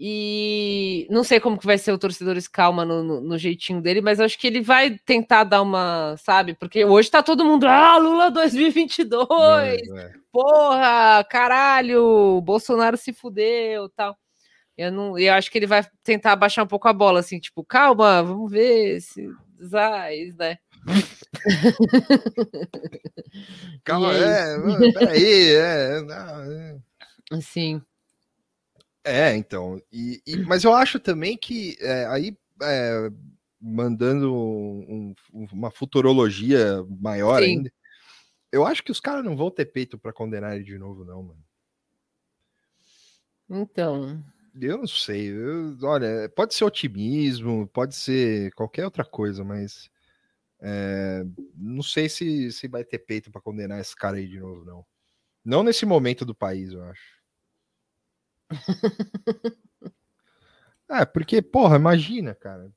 E 0.00 1.08
não 1.10 1.24
sei 1.24 1.40
como 1.40 1.58
que 1.58 1.66
vai 1.66 1.76
ser 1.76 1.90
o 1.92 1.98
torcedores 1.98 2.46
calma 2.46 2.84
no, 2.84 3.02
no- 3.02 3.20
no 3.20 3.36
jeitinho 3.38 3.80
dele, 3.82 4.00
mas 4.00 4.20
acho 4.20 4.38
que 4.38 4.46
ele 4.46 4.60
vai 4.60 4.96
tentar 5.04 5.42
dar 5.42 5.60
uma, 5.60 6.16
sabe? 6.18 6.54
Porque 6.54 6.84
hoje 6.84 7.10
tá 7.10 7.20
todo 7.22 7.44
mundo, 7.44 7.66
ah, 7.66 7.96
Lula 7.98 8.30
2022, 8.30 9.28
É, 9.90 10.00
é. 10.06 10.12
porra, 10.30 11.24
caralho, 11.28 12.40
Bolsonaro 12.42 12.96
se 12.96 13.12
fudeu, 13.12 13.88
tal. 13.88 14.16
Eu 14.78 14.92
não, 14.92 15.18
eu 15.18 15.34
acho 15.34 15.50
que 15.50 15.58
ele 15.58 15.66
vai 15.66 15.84
tentar 16.04 16.30
abaixar 16.32 16.64
um 16.64 16.68
pouco 16.68 16.86
a 16.86 16.92
bola, 16.92 17.18
assim, 17.18 17.40
tipo, 17.40 17.64
calma, 17.64 18.22
vamos 18.22 18.48
ver 18.48 19.00
se 19.02 19.28
Zais, 19.60 20.36
né? 20.36 20.56
Calma, 23.82 24.14
é, 24.14 24.56
mano, 24.56 24.92
peraí, 24.92 25.52
é, 25.54 26.00
não, 26.02 26.52
é. 26.52 26.78
Assim, 27.32 27.82
É, 29.04 29.34
então. 29.36 29.80
E, 29.92 30.20
e- 30.26 30.36
mas 30.46 30.64
eu 30.64 30.72
acho 30.74 30.98
também 31.00 31.36
que 31.36 31.76
é, 31.80 32.06
aí 32.06 32.36
é, 32.62 33.10
mandando 33.60 34.32
um- 34.34 35.14
um- 35.32 35.46
uma 35.52 35.70
futurologia 35.70 36.84
maior 37.00 37.40
Sim. 37.42 37.48
ainda, 37.48 37.72
eu 38.52 38.66
acho 38.66 38.82
que 38.84 38.92
os 38.92 39.00
caras 39.00 39.24
não 39.24 39.36
vão 39.36 39.50
ter 39.50 39.66
peito 39.66 39.98
pra 39.98 40.12
condenar 40.12 40.54
ele 40.54 40.64
de 40.64 40.78
novo, 40.78 41.04
não, 41.04 41.22
mano. 41.22 41.44
então, 43.50 44.22
Eu 44.60 44.78
não 44.78 44.86
sei. 44.86 45.30
eu- 45.30 45.76
olha, 45.82 46.28
pode 46.34 46.54
ser 46.54 46.64
otimismo, 46.64 47.66
pode 47.68 47.94
ser 47.94 48.52
qualquer 48.54 48.84
outra 48.84 49.04
coisa, 49.04 49.44
mas 49.44 49.90
é, 50.60 51.24
não 51.54 51.82
sei 51.82 52.08
se, 52.08 52.50
se 52.52 52.66
vai 52.68 52.84
ter 52.84 52.98
peito 52.98 53.30
pra 53.30 53.40
condenar 53.40 53.80
esse 53.80 53.94
cara 53.94 54.16
aí 54.16 54.26
de 54.26 54.40
novo, 54.40 54.64
não. 54.64 54.84
Não 55.44 55.62
nesse 55.62 55.86
momento 55.86 56.24
do 56.24 56.34
país, 56.34 56.72
eu 56.72 56.82
acho. 56.84 57.18
É, 60.90 61.04
porque, 61.04 61.42
porra, 61.42 61.76
imagina, 61.76 62.34
cara. 62.34 62.72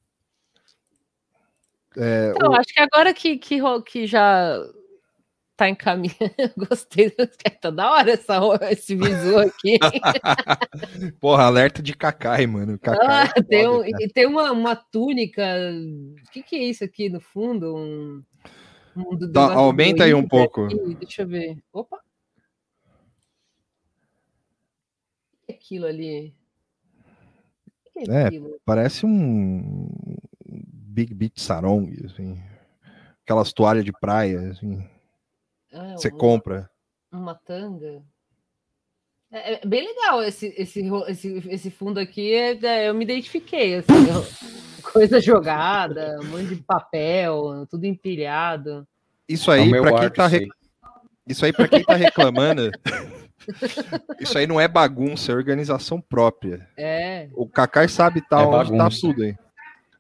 É, 1.97 2.31
Então, 2.35 2.51
o- 2.51 2.55
acho 2.55 2.73
que 2.73 2.79
agora 2.81 3.13
que, 3.13 3.37
que, 3.37 3.57
que 3.85 4.05
já 4.07 4.57
tá 5.55 5.69
encaminhando, 5.69 6.17
gostei, 6.69 7.11
tá 7.61 7.69
da 7.69 7.91
hora 7.91 8.11
essa, 8.11 8.39
esse 8.71 8.95
visu 8.95 9.37
aqui. 9.37 9.77
porra, 11.19 11.43
alerta 11.43 11.81
de 11.81 11.93
Kakai, 11.93 12.47
mano. 12.47 12.79
Kakai 12.79 13.27
Ah, 13.27 13.33
é 13.37 13.41
tem, 13.43 13.67
um- 13.67 13.83
e 13.83 14.09
tem 14.09 14.25
uma, 14.25 14.51
uma 14.51 14.75
túnica. 14.75 15.43
O 15.43 16.31
que, 16.31 16.41
que 16.43 16.55
é 16.55 16.63
isso 16.63 16.83
aqui 16.83 17.09
no 17.09 17.19
fundo? 17.19 17.75
Um, 17.75 18.23
um 18.95 19.15
do- 19.15 19.27
do 19.31 19.39
aumenta 19.39 20.03
aí 20.05 20.13
um 20.13 20.27
pouco. 20.27 20.65
aqui, 20.65 20.95
Deixa 20.95 21.21
eu 21.23 21.27
ver. 21.27 21.57
Opa! 21.71 21.97
O 21.97 21.99
que 25.45 25.51
é 25.51 25.55
aquilo 25.55 25.85
ali? 25.85 26.33
Que 27.93 27.99
é 28.09 28.13
É, 28.13 28.25
aquilo? 28.27 28.59
parece 28.65 29.05
um 29.05 29.87
Big 30.47 31.13
Beat 31.13 31.39
Sarong, 31.39 31.87
assim. 32.05 32.41
Aquelas 33.23 33.53
toalhas 33.53 33.85
de 33.85 33.91
praia, 33.91 34.49
assim. 34.49 34.83
Ah, 35.73 35.93
Você 35.97 36.09
uma- 36.09 36.17
compra. 36.17 36.69
Uma 37.11 37.35
tanga. 37.35 38.01
É, 39.31 39.53
é 39.53 39.65
bem 39.65 39.85
legal 39.87 40.21
esse, 40.23 40.53
esse, 40.57 40.81
esse, 41.07 41.43
esse 41.49 41.71
fundo 41.71 41.99
aqui. 41.99 42.33
é- 42.33 42.57
é, 42.65 42.89
eu 42.89 42.93
me 42.93 43.03
identifiquei. 43.03 43.75
Assim, 43.75 43.93
eu- 44.09 44.25
coisa 44.91 45.19
jogada, 45.21 46.17
um 46.21 46.25
monte 46.27 46.47
de 46.47 46.55
papel, 46.57 47.65
tudo 47.69 47.85
empilhado. 47.85 48.85
Isso 49.27 49.51
É 49.51 49.59
aí, 49.59 49.71
meu 49.71 49.83
pra 49.83 49.99
quem 49.99 50.09
tá 50.09 50.25
isso 50.27 50.35
re- 50.35 50.47
Isso 51.27 51.45
aí, 51.45 51.53
pra 51.53 51.67
quem 51.67 51.83
tá 51.83 51.95
reclamando. 51.95 52.71
Isso 54.19 54.37
aí 54.37 54.45
não 54.45 54.61
é 54.61 54.67
bagunça, 54.67 55.31
é 55.31 55.35
organização 55.35 55.99
própria. 55.99 56.67
É. 56.77 57.27
O 57.33 57.47
Kakai 57.49 57.87
sabe 57.87 58.21
tá 58.27 58.41
É 58.41 58.45
onde 58.45 58.69
tá 58.71 58.77
bagunça. 58.77 58.99
tudo 59.01 59.23
aí. 59.23 59.35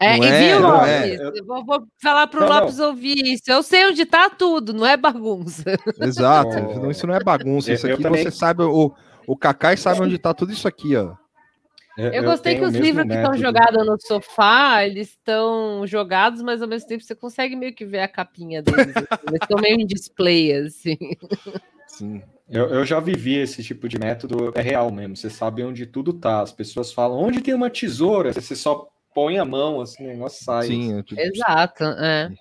É, 0.01 0.17
Não 0.17 0.23
e 0.23 0.27
é, 0.27 0.39
viu, 0.39 0.59
não 0.61 0.71
Lopes? 0.71 0.89
é. 0.89 1.15
Eu 1.15 1.45
vou, 1.45 1.63
vou 1.63 1.87
falar 2.01 2.25
pro 2.25 2.39
Não, 2.41 2.47
não. 2.49 2.59
Lopes 2.61 2.79
ouvir 2.79 3.23
isso. 3.23 3.43
Eu 3.47 3.61
sei 3.61 3.85
onde 3.85 4.03
tá 4.03 4.31
tudo, 4.31 4.73
não 4.73 4.85
é 4.85 4.97
bagunça. 4.97 5.63
Exato. 6.01 6.49
Oh. 6.83 6.89
Isso 6.89 7.05
não 7.05 7.13
é 7.13 7.23
bagunça. 7.23 7.71
Isso 7.71 7.85
Eu- 7.85 7.91
eu 7.99 8.07
aqui 8.07 8.23
você 8.23 8.31
sabe. 8.31 8.63
O, 8.63 8.91
o 9.27 9.37
Kakai 9.37 9.77
sabe 9.77 10.01
onde 10.01 10.17
tá 10.17 10.33
tudo 10.33 10.51
isso 10.51 10.67
aqui, 10.67 10.95
ó. 10.95 11.13
Eu, 11.97 12.23
gostei 12.23 12.55
que 12.55 12.63
os 12.63 12.73
o 12.73 12.79
livros 12.79 13.05
que 13.05 13.13
estão 13.13 13.37
jogados 13.37 13.85
no 13.85 13.95
sofá, 13.99 14.83
eles 14.83 15.09
estão 15.09 15.85
jogados, 15.85 16.41
mas 16.41 16.61
ao 16.61 16.67
mesmo 16.67 16.87
tempo 16.87 17.03
você 17.03 17.13
consegue 17.13 17.55
meio 17.55 17.75
que 17.75 17.85
ver 17.85 17.99
a 17.99 18.07
capinha 18.07 18.63
deles. 18.63 18.87
assim. 18.95 19.05
Eles 19.27 19.39
estão 19.41 19.59
meio 19.59 19.79
em 19.79 19.85
display, 19.85 20.53
assim. 20.53 20.97
Sim. 21.85 22.23
Eu, 22.49 22.67
eu 22.69 22.85
já 22.85 22.99
vivi 22.99 23.35
esse 23.35 23.61
tipo 23.63 23.87
de 23.87 23.99
método, 23.99 24.51
é 24.55 24.61
real 24.61 24.91
mesmo. 24.91 25.15
Você 25.15 25.29
sabe 25.29 25.63
onde 25.63 25.85
tudo 25.85 26.13
tá. 26.13 26.41
As 26.41 26.51
pessoas 26.51 26.91
falam, 26.91 27.19
onde 27.19 27.41
tem 27.41 27.53
uma 27.53 27.69
tesoura? 27.69 28.33
Você 28.33 28.55
só 28.55 28.87
põe 29.13 29.37
a 29.37 29.45
mão, 29.45 29.81
assim, 29.81 30.05
o 30.05 30.07
negócio 30.09 30.43
sai. 30.43 30.67
Sim, 30.67 30.99
é 30.99 31.03
tipo- 31.03 31.19
Exato, 31.19 31.83
é. 31.83 32.31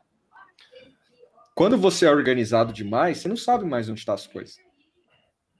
Quando 1.54 1.76
você 1.76 2.06
é 2.06 2.10
organizado 2.10 2.72
demais, 2.72 3.18
você 3.18 3.28
não 3.28 3.36
sabe 3.36 3.64
mais 3.64 3.88
onde 3.88 3.98
estão 4.00 4.14
as 4.14 4.26
coisas. 4.26 4.56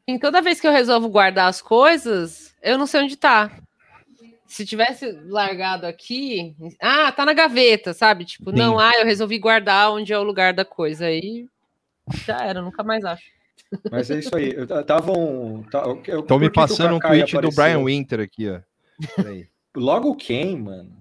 E 0.06 0.18
toda 0.18 0.40
vez 0.42 0.60
que 0.60 0.66
eu 0.66 0.72
resolvo 0.72 1.08
guardar 1.08 1.48
as 1.48 1.60
coisas, 1.60 2.54
eu 2.62 2.78
não 2.78 2.86
sei 2.86 3.02
onde 3.02 3.16
tá. 3.16 3.50
Se 4.46 4.66
tivesse 4.66 5.12
largado 5.26 5.86
aqui, 5.86 6.56
ah, 6.80 7.12
tá 7.12 7.24
na 7.24 7.32
gaveta, 7.32 7.92
sabe? 7.94 8.24
Tipo, 8.24 8.50
não, 8.50 8.78
Sim. 8.78 8.84
ah, 8.84 8.98
eu 8.98 9.04
resolvi 9.04 9.38
guardar 9.38 9.92
onde 9.92 10.12
é 10.12 10.18
o 10.18 10.24
lugar 10.24 10.52
da 10.52 10.64
coisa. 10.64 11.06
Aí 11.06 11.46
já 12.26 12.44
era, 12.44 12.60
nunca 12.60 12.82
mais 12.82 13.04
acho. 13.04 13.22
Mas 13.90 14.10
é 14.10 14.18
isso 14.18 14.34
aí. 14.34 14.48
Estavam. 14.80 15.64
Estão 16.04 16.38
me 16.40 16.50
passando 16.50 16.96
um 16.96 16.98
tweet 16.98 17.38
do 17.38 17.52
Brian 17.52 17.84
Winter 17.84 18.18
aqui, 18.20 18.48
ó. 18.50 18.60
Logo 19.76 20.16
quem, 20.16 20.56
mano? 20.58 20.99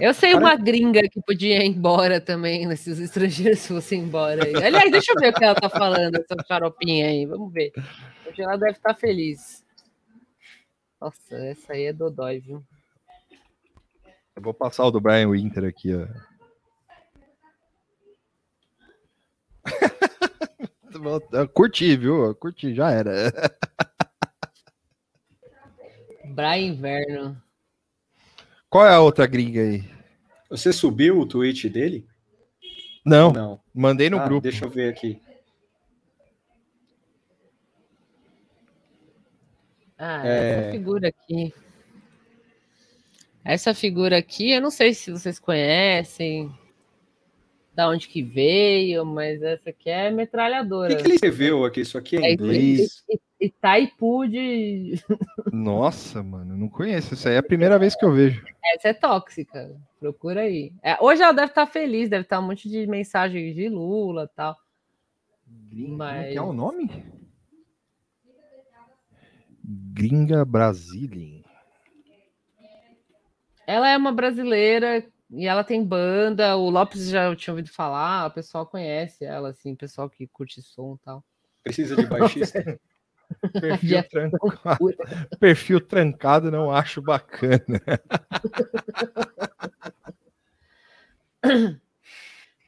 Eu 0.00 0.14
sei 0.14 0.34
uma 0.34 0.56
gringa 0.56 1.02
que 1.08 1.20
podia 1.20 1.62
ir 1.62 1.66
embora 1.66 2.20
também, 2.20 2.66
né, 2.66 2.74
se 2.74 2.90
os 2.90 2.98
estrangeiros 2.98 3.66
fossem 3.66 4.00
embora. 4.00 4.44
Aí. 4.44 4.56
Aliás, 4.56 4.90
deixa 4.90 5.12
eu 5.12 5.20
ver 5.20 5.28
o 5.28 5.34
que 5.34 5.44
ela 5.44 5.54
tá 5.54 5.68
falando, 5.68 6.16
essa 6.16 6.34
xaropinha 6.46 7.06
aí. 7.06 7.26
Vamos 7.26 7.52
ver. 7.52 7.70
Hoje 8.26 8.40
ela 8.42 8.56
deve 8.56 8.72
estar 8.72 8.94
feliz. 8.94 9.62
Nossa, 10.98 11.36
essa 11.36 11.74
aí 11.74 11.84
é 11.84 11.92
dodói, 11.92 12.40
viu? 12.40 12.64
Eu 14.34 14.42
vou 14.42 14.54
passar 14.54 14.86
o 14.86 14.90
do 14.90 15.00
Brian 15.00 15.30
Winter 15.30 15.64
aqui, 15.64 15.94
ó. 15.94 16.06
Curti, 21.52 21.96
viu? 21.96 22.34
Curti, 22.34 22.74
já 22.74 22.90
era. 22.90 23.30
Brian 26.34 26.68
Inverno. 26.68 27.42
Qual 28.70 28.86
é 28.86 28.94
a 28.94 29.00
outra 29.00 29.26
gringa 29.26 29.60
aí? 29.62 29.84
Você 30.48 30.72
subiu 30.72 31.18
o 31.18 31.26
tweet 31.26 31.68
dele? 31.68 32.06
Não, 33.04 33.32
Não. 33.32 33.60
mandei 33.74 34.08
no 34.08 34.18
Ah, 34.18 34.24
grupo. 34.24 34.42
Deixa 34.42 34.64
eu 34.64 34.70
ver 34.70 34.88
aqui. 34.88 35.20
Ah, 39.98 40.26
É. 40.26 40.60
essa 40.60 40.72
figura 40.72 41.08
aqui. 41.08 41.54
Essa 43.44 43.74
figura 43.74 44.18
aqui, 44.18 44.50
eu 44.52 44.60
não 44.60 44.70
sei 44.70 44.94
se 44.94 45.10
vocês 45.10 45.38
conhecem, 45.38 46.50
da 47.80 47.88
onde 47.88 48.08
que 48.08 48.22
veio, 48.22 49.06
mas 49.06 49.40
essa 49.42 49.70
aqui 49.70 49.88
é 49.88 50.10
O 50.10 50.14
metralhadora. 50.14 50.94
que, 50.96 51.02
que 51.02 51.08
ele 51.08 51.14
escreveu 51.14 51.64
aqui? 51.64 51.80
Isso 51.80 51.96
aqui 51.96 52.16
é 52.16 52.20
É 52.20 52.30
em 52.30 52.34
inglês? 52.34 53.02
Ita- 53.08 53.22
Itaipu 53.40 54.28
de. 54.28 55.02
Nossa, 55.50 56.22
mano, 56.22 56.58
não 56.58 56.68
conheço. 56.68 57.14
Isso 57.14 57.26
aí 57.26 57.36
é 57.36 57.38
a 57.38 57.42
primeira 57.42 57.78
vez 57.78 57.96
que 57.96 58.04
eu 58.04 58.12
vejo. 58.12 58.44
Essa 58.74 58.88
é 58.88 58.92
tóxica. 58.92 59.74
Procura 59.98 60.42
aí. 60.42 60.74
É, 60.82 61.02
hoje 61.02 61.22
ela 61.22 61.32
deve 61.32 61.48
estar 61.52 61.66
feliz, 61.66 62.10
deve 62.10 62.24
estar 62.24 62.38
um 62.38 62.46
monte 62.48 62.68
de 62.68 62.86
mensagem 62.86 63.54
de 63.54 63.66
Lula 63.70 64.24
e 64.30 64.36
tal. 64.36 64.54
Como 65.70 65.96
Mas 65.96 66.32
que 66.32 66.36
é 66.38 66.42
o 66.42 66.52
nome? 66.52 67.02
Gringa 69.64 70.44
Brasília. 70.44 71.40
ela 73.66 73.88
é 73.88 73.96
uma 73.96 74.12
brasileira 74.12 75.02
e 75.32 75.46
ela 75.46 75.62
tem 75.64 75.84
banda. 75.84 76.56
O 76.56 76.70
Lopes 76.70 77.08
já 77.08 77.34
tinha 77.36 77.52
ouvido 77.52 77.70
falar, 77.70 78.26
o 78.26 78.30
pessoal 78.30 78.66
conhece 78.66 79.24
ela, 79.24 79.50
assim, 79.50 79.72
o 79.72 79.76
pessoal 79.76 80.08
que 80.08 80.26
curte 80.26 80.60
som 80.62 80.96
e 81.00 81.04
tal. 81.04 81.24
Precisa 81.62 81.96
de 81.96 82.06
baixista? 82.06 82.78
Perfil, 83.60 84.02
trancado, 84.10 84.96
perfil 85.38 85.80
trancado 85.80 86.50
não 86.50 86.68
acho 86.68 87.00
bacana. 87.00 87.80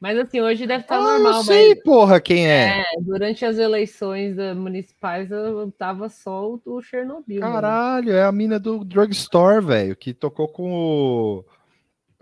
Mas 0.03 0.17
assim, 0.17 0.41
hoje 0.41 0.67
deve 0.67 0.83
estar 0.83 0.97
Ah, 0.97 1.01
normal. 1.01 1.39
eu 1.39 1.43
sei, 1.45 1.75
mas, 1.75 1.83
porra, 1.83 2.19
quem 2.19 2.45
é. 2.45 2.81
é, 2.81 2.83
durante 2.99 3.45
as 3.45 3.57
eleições 3.57 4.37
eh, 4.37 4.53
municipais 4.53 5.31
eu 5.31 5.71
tava 5.71 6.09
só 6.09 6.59
o, 6.65 6.81
Chernobyl. 6.81 7.39
Caralho, 7.39 8.11
é 8.11 8.21
a 8.21 8.31
mina 8.31 8.59
do 8.59 8.83
Drugstore, 8.83 9.65
velho, 9.65 9.95
que 9.95 10.13
tocou 10.13 10.49
com 10.49 10.73
o. 10.73 11.45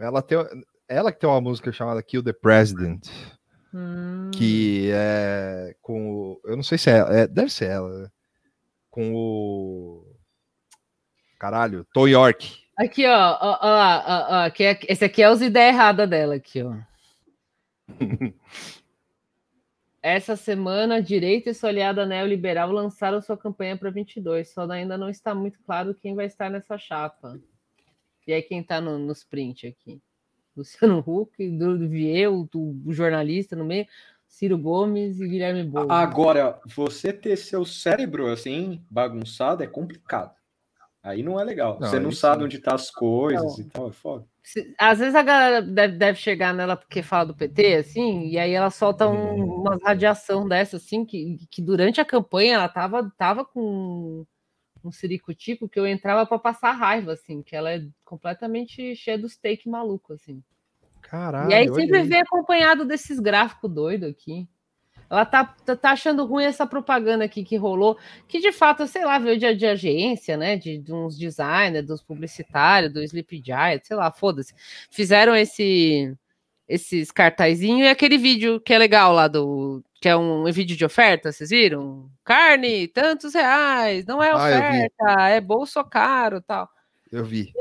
Ela 0.02 0.22
tem, 0.22 0.38
ela 0.88 1.12
que 1.12 1.20
tem 1.20 1.30
uma 1.30 1.40
música 1.42 1.72
chamada 1.72 2.02
Kill 2.04 2.24
the 2.24 2.34
President, 2.34 3.08
Hum, 3.74 4.32
que 4.34 4.90
é 4.94 5.76
com 5.82 6.12
o. 6.12 6.42
Eu 6.44 6.56
não 6.58 6.64
sei 6.64 6.78
se 6.78 6.90
é, 6.90 6.98
ela, 6.98 7.16
é 7.16 7.28
deve 7.28 7.50
ser 7.50 7.70
ela. 7.70 8.04
né? 8.04 8.10
Com 8.90 9.14
o. 9.16 10.06
Caralho, 11.40 11.86
Tom 11.94 12.08
York. 12.08 12.62
Aqui, 12.78 13.06
ó, 13.08 13.38
ó, 13.42 13.60
ó, 13.62 14.04
ó, 14.08 14.26
ó, 14.42 14.46
aqui 14.46 14.64
é- 14.64 14.80
esse 14.90 15.06
aqui 15.06 15.22
é 15.22 15.30
os 15.30 15.42
ideias 15.42 15.74
erradas 15.76 16.10
dela 16.10 16.36
aqui, 16.36 16.62
ó. 16.64 16.76
Essa 20.04 20.36
semana, 20.36 20.96
a 20.96 21.00
direita 21.00 21.52
e 21.52 21.54
sua 21.54 21.70
aliada 21.70 22.06
neoliberal 22.08 22.72
lançaram 22.72 23.22
sua 23.22 23.38
campanha 23.38 23.78
para 23.78 23.92
22, 23.92 24.52
só 24.52 24.70
ainda 24.72 24.98
não 24.98 25.10
está 25.10 25.36
muito 25.36 25.60
claro 25.64 25.94
quem 25.94 26.16
vai 26.16 26.26
estar 26.26 26.50
nessa 26.50 26.76
chapa. 26.78 27.40
E 28.28 28.34
aí 28.34 28.42
quem 28.42 28.60
está 28.62 28.80
no, 28.80 28.98
nos 28.98 29.24
print 29.24 29.68
aqui? 29.68 30.02
Luciano 30.56 31.04
Huck, 31.06 31.50
Bruno 31.50 31.88
Vieu, 31.88 32.48
o, 32.54 32.82
o 32.86 32.94
jornalista 32.94 33.56
no 33.56 33.64
meio, 33.64 33.88
Ciro 34.28 34.58
Gomes 34.58 35.20
e 35.20 35.28
Guilherme 35.28 35.64
Boulos. 35.64 35.90
Agora, 35.90 36.60
você 36.66 37.12
ter 37.12 37.38
seu 37.38 37.66
cérebro 37.66 38.28
assim, 38.28 38.84
bagunçado, 38.90 39.64
é 39.64 39.68
complicado. 39.68 40.34
Aí 41.04 41.24
não 41.24 41.40
é 41.40 41.44
legal. 41.44 41.80
Não, 41.80 41.88
você 41.88 42.00
não 42.00 42.12
sabe 42.12 42.40
sim. 42.40 42.46
onde 42.46 42.60
tá 42.60 42.76
as 42.76 42.92
coisas 42.92 43.58
Não. 43.58 43.66
e 43.66 43.70
tal, 43.70 43.90
é 43.90 43.92
foda. 43.92 44.26
Às 44.78 45.00
vezes 45.00 45.16
a 45.16 45.24
galera 45.24 45.62
deve, 45.62 45.98
deve 45.98 46.20
chegar 46.20 46.54
nela 46.54 46.76
porque 46.76 47.02
fala 47.02 47.26
do 47.26 47.36
PT, 47.36 47.76
assim, 47.76 48.28
e 48.28 48.38
aí 48.38 48.52
ela 48.52 48.70
solta 48.70 49.08
um, 49.08 49.44
uma 49.44 49.78
radiação 49.84 50.48
dessa, 50.48 50.78
assim, 50.78 51.06
que, 51.06 51.38
que 51.50 51.62
durante 51.62 52.02
a 52.02 52.06
campanha 52.06 52.56
ela 52.56 52.70
tava, 52.70 53.12
tava 53.18 53.46
com 53.46 54.26
um 54.84 54.92
ciricutico 54.92 55.70
que 55.70 55.80
eu 55.80 55.88
entrava 55.88 56.26
para 56.26 56.40
passar 56.40 56.72
raiva, 56.72 57.14
assim, 57.14 57.42
que 57.42 57.56
ela 57.56 57.72
é 57.72 57.86
completamente 58.04 58.96
cheia 58.96 59.18
dos 59.18 59.38
take 59.38 59.70
maluco, 59.70 60.14
assim. 60.14 60.44
Caralho. 61.02 61.52
e 61.52 61.54
aí 61.54 61.68
sempre 61.68 62.04
vem 62.04 62.22
acompanhado 62.22 62.86
desses 62.86 63.20
gráficos 63.20 63.70
doidos 63.70 64.10
aqui. 64.10 64.48
Ela 65.10 65.26
tá, 65.26 65.44
tá, 65.44 65.76
tá 65.76 65.92
achando 65.92 66.26
ruim 66.26 66.46
essa 66.46 66.66
propaganda 66.66 67.26
aqui 67.26 67.44
que 67.44 67.58
rolou, 67.58 67.98
que 68.30 68.40
de 68.40 68.54
fato, 68.54 68.88
sei 68.88 69.04
lá, 69.04 69.20
veio 69.20 69.38
de, 69.38 69.54
de 69.56 69.66
agência, 69.66 70.38
né? 70.38 70.56
De, 70.56 70.78
de 70.78 70.94
uns 70.94 71.18
designers, 71.18 71.86
dos 71.86 72.02
publicitários, 72.02 72.94
do 72.94 73.04
Sleep 73.04 73.42
Giant, 73.44 73.84
sei 73.84 73.98
lá, 73.98 74.10
foda-se. 74.10 74.54
Fizeram 74.90 75.36
esse 75.36 76.18
esses 76.72 77.12
cartazinhos 77.12 77.86
e 77.86 77.90
aquele 77.90 78.18
vídeo 78.18 78.60
que 78.62 78.74
é 78.74 78.78
legal 78.78 79.12
lá 79.14 79.28
do. 79.28 79.84
que 80.02 80.08
é 80.08 80.16
um, 80.16 80.50
vídeo 80.52 80.76
de 80.78 80.86
oferta, 80.86 81.32
vocês 81.32 81.50
viram? 81.50 82.10
Carne, 82.24 82.88
tantos 82.88 83.34
reais, 83.34 84.06
não 84.06 84.24
é 84.24 84.32
Ah, 84.32 84.36
oferta, 84.38 85.30
é 85.30 85.42
bolso 85.42 85.84
caro 85.84 86.42
tal. 86.42 86.70
Eu 87.12 87.26
vi. 87.26 87.52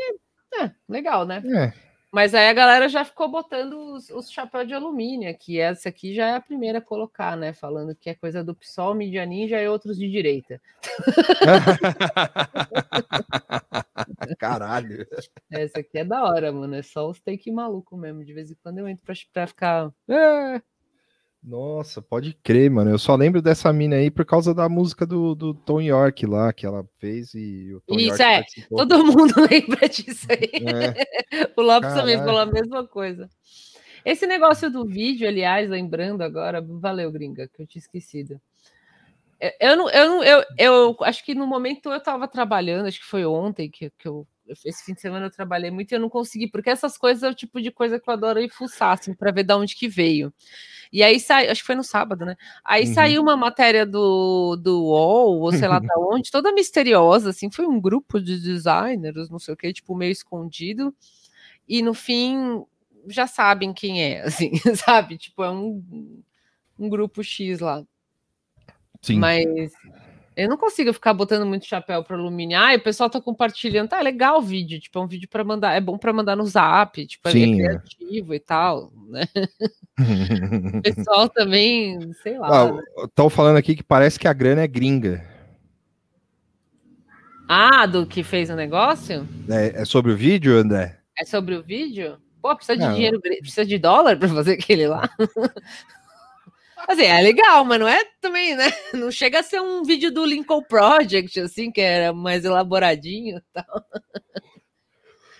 É, 0.61 0.70
legal, 0.89 1.27
né? 1.27 1.43
É. 1.45 1.90
Mas 2.12 2.35
aí 2.35 2.49
a 2.49 2.53
galera 2.53 2.89
já 2.89 3.05
ficou 3.05 3.28
botando 3.31 3.74
os, 3.95 4.11
os 4.11 4.28
chapéus 4.31 4.66
de 4.66 4.74
alumínio 4.74 5.31
aqui. 5.31 5.61
Essa 5.61 5.89
aqui 5.91 6.12
já 6.12 6.27
é 6.27 6.35
a 6.35 6.41
primeira 6.41 6.78
a 6.78 6.81
colocar, 6.82 7.37
né? 7.37 7.53
Falando 7.53 7.95
que 7.95 8.11
é 8.11 8.15
coisa 8.16 8.43
do 8.43 8.53
PSOL, 8.55 8.95
mídia 8.95 9.24
ninja 9.24 9.62
e 9.62 9.69
outros 9.69 9.97
de 9.97 10.11
direita. 10.11 10.61
Caralho. 14.39 15.07
Essa 15.51 15.81
aqui 15.81 15.99
é 15.99 16.05
da 16.05 16.24
hora, 16.24 16.53
mano. 16.53 16.74
É 16.77 16.82
só 16.82 17.09
os 17.11 17.20
take 17.20 17.51
maluco 17.53 17.97
mesmo. 17.97 18.24
De 18.24 18.32
vez 18.35 18.51
em 18.51 18.57
quando 18.62 18.78
eu 18.78 18.89
entro 18.89 19.05
pra, 19.07 19.15
pra 19.32 19.47
ficar. 19.47 19.93
"É". 20.09 20.61
Nossa, 21.43 22.03
pode 22.03 22.35
crer, 22.43 22.71
mano. 22.71 22.91
Eu 22.91 22.99
só 22.99 23.17
lembro 23.17 23.41
dessa 23.41 23.73
mina 23.73 23.97
aí 23.97 24.11
por 24.11 24.27
causa 24.27 24.55
da 24.55 24.69
música 24.69 25.07
do, 25.07 25.35
do 25.35 25.55
Tom 25.55 25.81
York 25.81 26.27
lá, 26.27 26.53
que 26.53 26.67
ela 26.67 26.85
fez 26.99 27.33
e 27.35 27.73
o 27.75 27.81
Tom 27.81 27.95
Isso 27.97 28.09
York 28.09 28.23
é, 28.23 28.37
participou. 28.41 28.79
todo 28.87 29.07
mundo 29.07 29.33
lembra 29.51 29.89
disso 29.89 30.27
aí. 30.31 30.51
É. 31.33 31.51
o 31.57 31.62
Lopes 31.62 31.95
também 31.95 32.19
Caralho. 32.19 32.25
falou 32.25 32.41
a 32.41 32.47
mesma 32.47 32.87
coisa. 32.87 33.29
Esse 34.05 34.27
negócio 34.27 34.71
do 34.71 34.85
vídeo, 34.85 35.27
aliás, 35.27 35.69
lembrando 35.71 36.21
agora, 36.23 36.61
valeu, 36.61 37.11
gringa, 37.11 37.49
que 37.49 37.62
eu 37.62 37.67
tinha 37.67 37.81
esquecido. 37.81 38.39
Eu, 39.41 39.51
eu, 39.61 39.77
não, 39.77 39.91
eu, 39.91 40.09
não- 40.09 40.25
eu, 40.25 40.45
eu 40.59 40.97
acho 41.01 41.25
que 41.25 41.35
no 41.35 41.47
momento 41.47 41.91
eu 41.91 41.97
estava 41.97 42.29
trabalhando, 42.29 42.87
acho 42.87 43.01
que 43.01 43.07
foi 43.07 43.25
ontem 43.25 43.71
que, 43.71 43.91
que 43.99 44.07
eu. 44.09 44.27
Esse 44.65 44.85
fim 44.85 44.95
de 44.95 45.01
semana 45.01 45.27
eu 45.27 45.31
trabalhei 45.31 45.71
muito 45.71 45.93
e 45.93 45.95
eu 45.95 46.01
não 46.01 46.09
consegui, 46.09 46.49
porque 46.49 46.71
essas 46.71 46.97
coisas 46.99 47.23
é 47.23 47.29
o 47.29 47.35
tipo 47.35 47.61
de 47.61 47.71
coisa 47.71 47.99
que 48.01 48.09
eu 48.09 48.13
adoro 48.13 48.41
ir 48.41 48.51
fuçar, 48.51 48.99
assim, 48.99 49.15
para 49.15 49.31
ver 49.31 49.45
de 49.45 49.55
onde 49.55 49.75
que 49.77 49.89
veio. 49.89 50.33
E 50.93 51.03
aí 51.03 51.21
saiu, 51.21 51.51
acho 51.51 51.61
que 51.61 51.67
foi 51.67 51.77
no 51.77 51.85
sábado, 51.85 52.25
né? 52.25 52.37
Aí 52.65 52.87
Uhum. 52.87 52.95
saiu 52.95 53.23
uma 53.23 53.37
matéria 53.37 53.87
do, 53.87 54.57
do 54.57 54.85
UOL, 54.87 55.41
ou 55.41 55.53
sei 55.53 55.69
lá 55.69 55.79
da 55.81 55.95
onde, 55.99 56.31
toda 56.31 56.53
misteriosa, 56.53 57.31
assim, 57.31 57.51
foi 57.51 57.67
um 57.67 57.81
grupo 57.81 58.21
de 58.21 58.41
designers, 58.41 59.31
não 59.31 59.39
sei 59.39 59.55
o 59.55 59.57
que, 59.57 59.73
tipo, 59.73 59.95
meio 59.95 60.11
escondido. 60.11 60.95
E 61.69 61.81
no 61.83 61.95
fim, 61.95 62.65
já 63.07 63.27
sabem 63.27 63.73
quem 63.73 64.03
é, 64.03 64.23
assim, 64.27 64.51
sabe? 64.75 65.17
Tipo, 65.17 65.45
é 65.45 65.51
um, 65.51 66.23
um 66.79 66.89
grupo 66.89 67.23
X 67.23 67.61
lá. 67.61 67.85
Sim. 69.01 69.19
Mas 69.19 69.73
eu 70.36 70.48
não 70.48 70.57
consigo 70.57 70.93
ficar 70.93 71.12
botando 71.12 71.44
muito 71.44 71.66
chapéu 71.66 72.02
para 72.05 72.16
alumínio. 72.16 72.59
Ah, 72.59 72.74
o 72.74 72.81
pessoal 72.81 73.11
tá 73.11 73.20
compartilhando. 73.20 73.89
Tá, 73.89 73.98
é 73.98 74.02
legal 74.02 74.39
o 74.39 74.43
vídeo. 74.43 74.81
Tipo, 74.81 74.98
é 74.98 75.02
um 75.02 75.07
vídeo 75.07 75.28
para 75.28 75.44
mandar. 75.44 75.74
É 75.74 75.81
bom 75.81 75.98
para 75.98 76.12
mandar 76.12 76.36
no 76.36 76.47
zap. 76.47 77.05
Tipo, 77.07 77.28
é- 77.28 77.32
Sim, 77.32 77.61
é 77.61 77.65
é. 77.65 77.69
criativo 77.78 78.35
e 78.35 78.40
tal, 78.40 78.93
né? 79.09 79.23
o 80.78 80.82
pessoal 80.82 81.28
também, 81.28 82.12
sei 82.23 82.39
lá. 82.39 82.73
né? 82.73 82.82
Estão 83.05 83.28
falando 83.28 83.57
aqui 83.57 83.74
que 83.74 83.82
parece 83.82 84.19
que 84.19 84.28
a 84.28 84.32
grana 84.32 84.62
é 84.62 84.66
gringa. 84.69 85.24
Ah, 87.48 87.85
do 87.85 88.07
que 88.07 88.23
fez 88.23 88.48
o 88.48 88.55
negócio? 88.55 89.27
É, 89.48 89.82
é 89.82 89.85
sobre 89.85 90.12
o 90.12 90.16
vídeo, 90.16 90.57
André? 90.57 91.01
É 91.19 91.24
sobre 91.24 91.57
o 91.57 91.62
vídeo? 91.62 92.16
Pô, 92.40 92.55
precisa 92.55 92.78
de 92.78 92.85
Não. 92.85 92.94
dinheiro, 92.94 93.20
precisa 93.20 93.66
de 93.66 93.77
dólar 93.77 94.16
para 94.16 94.28
fazer 94.28 94.52
aquele 94.52 94.86
lá. 94.86 95.11
Assim, 96.89 97.05
é 97.05 97.20
legal, 97.23 97.65
mas 97.65 97.78
não 97.81 97.86
é 97.89 98.05
também, 98.20 98.57
né? 98.57 98.65
Não 98.94 99.11
chega 99.11 99.40
a 99.40 99.43
ser 99.43 99.61
um 99.61 99.82
vídeo 99.85 100.11
do 100.12 100.24
Lincoln 100.24 100.62
Project, 100.62 101.39
assim, 101.40 101.70
que 101.70 101.81
era 101.81 102.12
mais 102.12 102.44
elaboradinho 102.44 103.39
e 103.39 103.43
tal. 103.52 103.85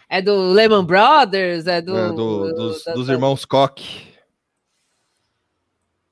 É 0.09 0.21
do 0.21 0.53
Lehman 0.53 0.85
Brothers, 0.85 1.67
é 1.67 1.81
do. 1.81 1.97
É, 1.97 2.09
do- 2.13 2.53
dos, 2.55 2.85
da- 2.85 2.95
dos 2.95 3.07
da- 3.07 3.13
irmãos 3.13 3.45
Koch. 3.45 4.09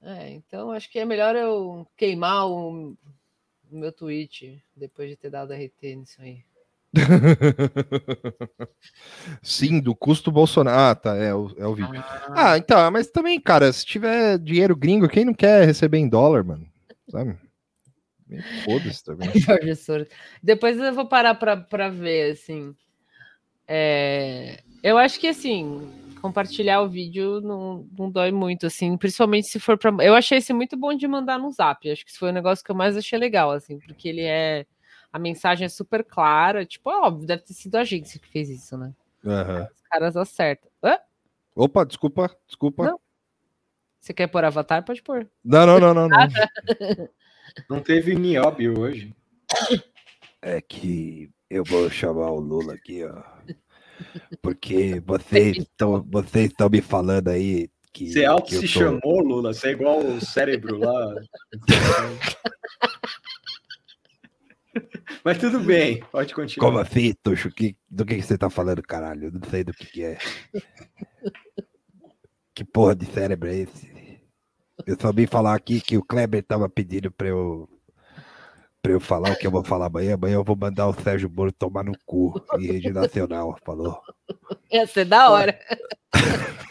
É, 0.03 0.31
então 0.31 0.71
acho 0.71 0.91
que 0.91 0.99
é 0.99 1.05
melhor 1.05 1.35
eu 1.37 1.87
queimar 1.97 2.47
o, 2.49 2.91
o 2.93 2.97
meu 3.71 3.93
tweet 3.93 4.63
depois 4.75 5.09
de 5.11 5.17
ter 5.17 5.31
dado 5.31 5.53
RT 5.53 5.97
nisso 5.97 6.23
aí. 6.23 6.43
Sim, 9.43 9.81
do 9.81 9.95
custo 9.95 10.33
Bolsonaro. 10.33 10.79
Ah, 10.79 10.95
tá, 10.95 11.17
é 11.17 11.35
o, 11.35 11.55
é 11.59 11.67
o 11.67 11.75
vídeo. 11.75 12.03
Ah, 12.31 12.57
então, 12.57 12.91
mas 12.91 13.09
também, 13.09 13.41
cara, 13.41 13.73
se 13.73 13.85
tiver 13.85 14.39
dinheiro 14.39 14.75
gringo, 14.75 15.09
quem 15.09 15.25
não 15.25 15.35
quer 15.35 15.67
receber 15.67 15.99
em 15.99 16.09
dólar, 16.09 16.45
mano? 16.45 16.67
Sabe? 17.11 17.37
Foda-se 18.65 19.05
também. 19.05 19.31
Jorge 19.39 19.75
Soros. 19.77 20.09
Depois 20.43 20.79
eu 20.79 20.95
vou 20.95 21.07
parar 21.07 21.35
pra, 21.35 21.57
pra 21.57 21.89
ver, 21.89 22.33
assim. 22.33 22.75
É, 23.67 24.61
eu 24.83 24.97
acho 24.97 25.21
que 25.21 25.27
assim, 25.27 25.87
compartilhar 26.21 26.81
o 26.83 26.89
vídeo 26.89 27.41
não, 27.41 27.87
não 27.97 28.11
dói 28.11 28.31
muito, 28.31 28.67
assim, 28.67 28.97
principalmente 28.97 29.49
se 29.49 29.59
for 29.59 29.79
para. 29.79 29.93
Eu 30.05 30.15
achei 30.15 30.39
esse 30.39 30.53
muito 30.53 30.77
bom 30.77 30.95
de 30.95 31.07
mandar 31.09 31.39
no 31.39 31.51
zap. 31.51 31.91
Acho 31.91 32.05
que 32.05 32.11
esse 32.11 32.19
foi 32.19 32.31
o 32.31 32.33
negócio 32.33 32.65
que 32.65 32.71
eu 32.71 32.77
mais 32.77 32.97
achei 32.97 33.19
legal, 33.19 33.51
assim, 33.51 33.79
porque 33.79 34.09
ele 34.09 34.23
é. 34.23 34.67
A 35.13 35.19
mensagem 35.19 35.65
é 35.65 35.69
super 35.69 36.05
clara. 36.05 36.65
Tipo, 36.67 36.91
óbvio, 36.91 37.27
deve 37.27 37.43
ter 37.43 37.55
sido 37.55 37.77
a 37.77 37.81
agência 37.81 38.21
que 38.21 38.29
fez 38.29 38.49
isso, 38.49 38.77
né? 38.77 38.93
Aham. 39.25 39.67
Os 39.75 39.83
caras 39.89 40.17
acertam. 40.17 40.71
Hã? 40.83 40.99
Opa, 41.55 41.85
desculpa, 41.85 42.31
desculpa. 42.47 42.85
Não. 42.85 43.01
Você 44.01 44.15
quer 44.15 44.27
pôr 44.29 44.45
avatar? 44.45 44.85
Pode 44.85 45.03
pôr. 45.03 45.29
Não, 45.45 45.67
não, 45.67 45.81
não, 45.81 45.95
não. 45.95 46.09
não. 46.09 46.19
Ah, 46.19 46.29
tá. 46.31 47.09
Não 47.69 47.81
teve 47.81 48.15
nióbio 48.15 48.79
hoje. 48.79 49.15
É 50.41 50.61
que 50.61 51.31
eu 51.51 51.65
vou 51.65 51.91
chamar 51.91 52.31
o 52.31 52.39
Lula 52.39 52.75
aqui, 52.75 53.05
ó. 53.05 53.23
Porque 54.41 55.01
vocês 55.01 55.57
estão 55.57 56.03
vocês 56.09 56.53
me 56.71 56.81
falando 56.81 57.29
aí 57.29 57.69
que. 57.93 58.13
Você 58.13 58.25
auto 58.25 58.47
que 58.47 58.55
se 58.55 58.61
tô- 58.61 58.81
chamou, 58.81 59.21
Lula. 59.21 59.53
Você 59.53 59.69
é 59.69 59.73
igual 59.73 59.99
o 59.99 60.21
cérebro 60.25 60.79
lá. 60.79 61.15
Mas 65.25 65.39
tudo 65.39 65.61
bem, 65.61 66.03
pode 66.11 66.35
continuar. 66.35 66.67
Como 66.67 66.79
assim, 66.79 67.15
Tuxo? 67.23 67.51
Que, 67.51 67.77
do 67.89 68.05
que, 68.05 68.17
que 68.17 68.23
você 68.23 68.39
tá 68.39 68.51
falando, 68.51 68.83
caralho? 68.83 69.27
Eu 69.27 69.33
não 69.33 69.49
sei 69.49 69.65
do 69.65 69.73
que, 69.73 69.87
que 69.87 70.05
é. 70.05 70.19
que 72.55 72.65
porra 72.65 72.95
de 72.95 73.07
cérebro 73.07 73.49
é 73.49 73.57
esse? 73.57 73.99
Eu 74.87 74.97
só 75.01 75.13
vim 75.13 75.27
falar 75.27 75.55
aqui 75.55 75.81
que 75.81 75.97
o 75.97 76.05
Kleber 76.05 76.43
tava 76.43 76.69
pedindo 76.69 77.11
pra 77.11 77.29
eu. 77.29 77.69
Pra 78.81 78.93
eu 78.93 79.01
falar 79.01 79.33
o 79.33 79.37
que 79.37 79.47
eu 79.47 79.51
vou 79.51 79.65
falar 79.65 79.87
amanhã. 79.87 80.15
Amanhã 80.15 80.35
eu 80.35 80.45
vou 80.45 80.57
mandar 80.57 80.87
o 80.87 80.95
Sérgio 80.95 81.29
Moro 81.29 81.51
tomar 81.51 81.83
no 81.83 81.93
cu 82.07 82.41
em 82.59 82.67
rede 82.67 82.93
nacional. 82.93 83.59
Falou. 83.65 84.01
Ia 84.71 84.87
ser 84.87 85.05
da 85.05 85.31
hora. 85.31 85.59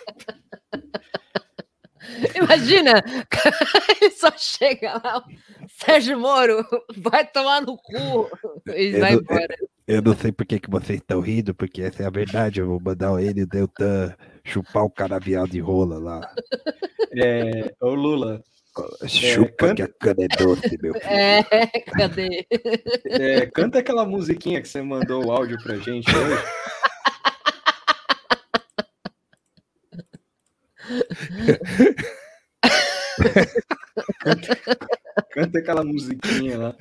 Imagina, 2.36 3.04
ele 4.02 4.12
só 4.12 4.32
chega 4.38 4.94
lá, 5.04 5.24
Sérgio 5.70 6.20
Moro, 6.20 6.66
vai 6.98 7.26
tomar 7.26 7.62
no 7.62 7.78
cu 7.78 8.30
e 8.76 8.88
Eu 8.94 9.00
vai 9.00 9.12
não- 9.14 9.22
embora. 9.22 9.56
Eu 9.88 10.02
não 10.02 10.14
sei 10.18 10.34
por 10.34 10.46
que, 10.46 10.60
que 10.60 10.70
vocês 10.70 11.00
estão 11.00 11.22
rindo, 11.22 11.56
porque 11.56 11.82
essa 11.82 12.04
é 12.04 12.06
a 12.06 12.10
verdade. 12.10 12.60
Eu 12.60 12.68
vou 12.68 12.80
mandar 12.82 13.22
ele 13.24 13.40
e 13.40 13.44
o 13.44 13.48
Deltan 13.48 14.14
chupar 14.44 14.84
o 14.84 14.90
canavial 14.90 15.48
de 15.48 15.60
rola 15.60 15.98
lá. 15.98 16.22
É, 17.20 17.74
ô 17.82 17.96
Lula, 17.96 18.44
Chupa 19.08 19.74
que 19.74 19.82
a 19.82 19.88
cana 19.88 20.26
é 20.26 20.28
doce, 20.38 20.78
meu 20.84 20.94
filho. 20.94 21.04
É, 21.08 21.42
cadê? 21.98 22.46
é, 23.06 23.46
canta 23.48 23.80
aquela 23.80 24.06
musiquinha 24.06 24.62
que 24.62 24.68
você 24.68 24.82
mandou 24.84 25.26
o 25.26 25.32
áudio 25.32 25.58
pra 25.64 25.78
gente 25.78 26.08
hoje. 26.16 26.44
Canta, 34.24 34.46
canta 35.32 35.60
aquela 35.60 35.84
musiquinha 35.84 36.58
lá. 36.58 36.76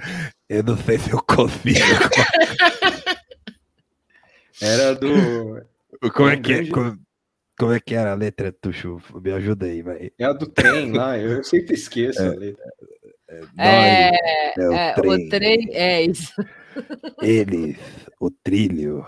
Eu 0.49 0.63
não 0.63 0.77
sei 0.77 0.99
se 0.99 1.11
eu 1.11 1.23
consigo. 1.23 1.79
Era 4.61 4.95
do. 4.95 5.63
Como 6.15 6.29
é 6.29 6.37
que 6.37 6.53
é? 6.53 6.67
Como, 6.71 6.99
como 7.59 7.73
é 7.73 7.81
que 7.81 7.95
era 7.95 8.13
a 8.13 8.15
letra, 8.15 8.53
Tuxo? 8.53 9.01
Me 9.23 9.33
ajuda 9.33 9.67
aí, 9.67 9.83
vai. 9.83 10.11
É 10.19 10.25
a 10.25 10.33
do 10.33 10.47
trem 10.47 10.93
lá, 10.93 11.19
eu 11.19 11.43
sempre 11.45 11.75
esqueço 11.75 12.23
a 12.23 12.31
letra. 12.31 12.65
É, 13.29 13.41
Nós, 13.41 13.57
é 14.59 14.69
o 14.69 14.73
é, 14.73 14.95
trem. 14.95 15.11
o 15.11 15.29
trem 15.29 15.69
é 15.73 16.03
isso. 16.03 16.33
Eles, 17.21 17.77
o 18.21 18.31
trilho, 18.31 19.05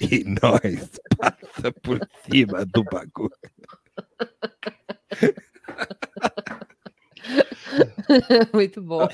e 0.00 0.24
nós 0.24 1.00
passa 1.16 1.72
por 1.82 1.98
cima 2.30 2.64
do 2.66 2.84
bagulho. 2.84 3.30
Muito 8.52 8.82
bom. 8.82 9.06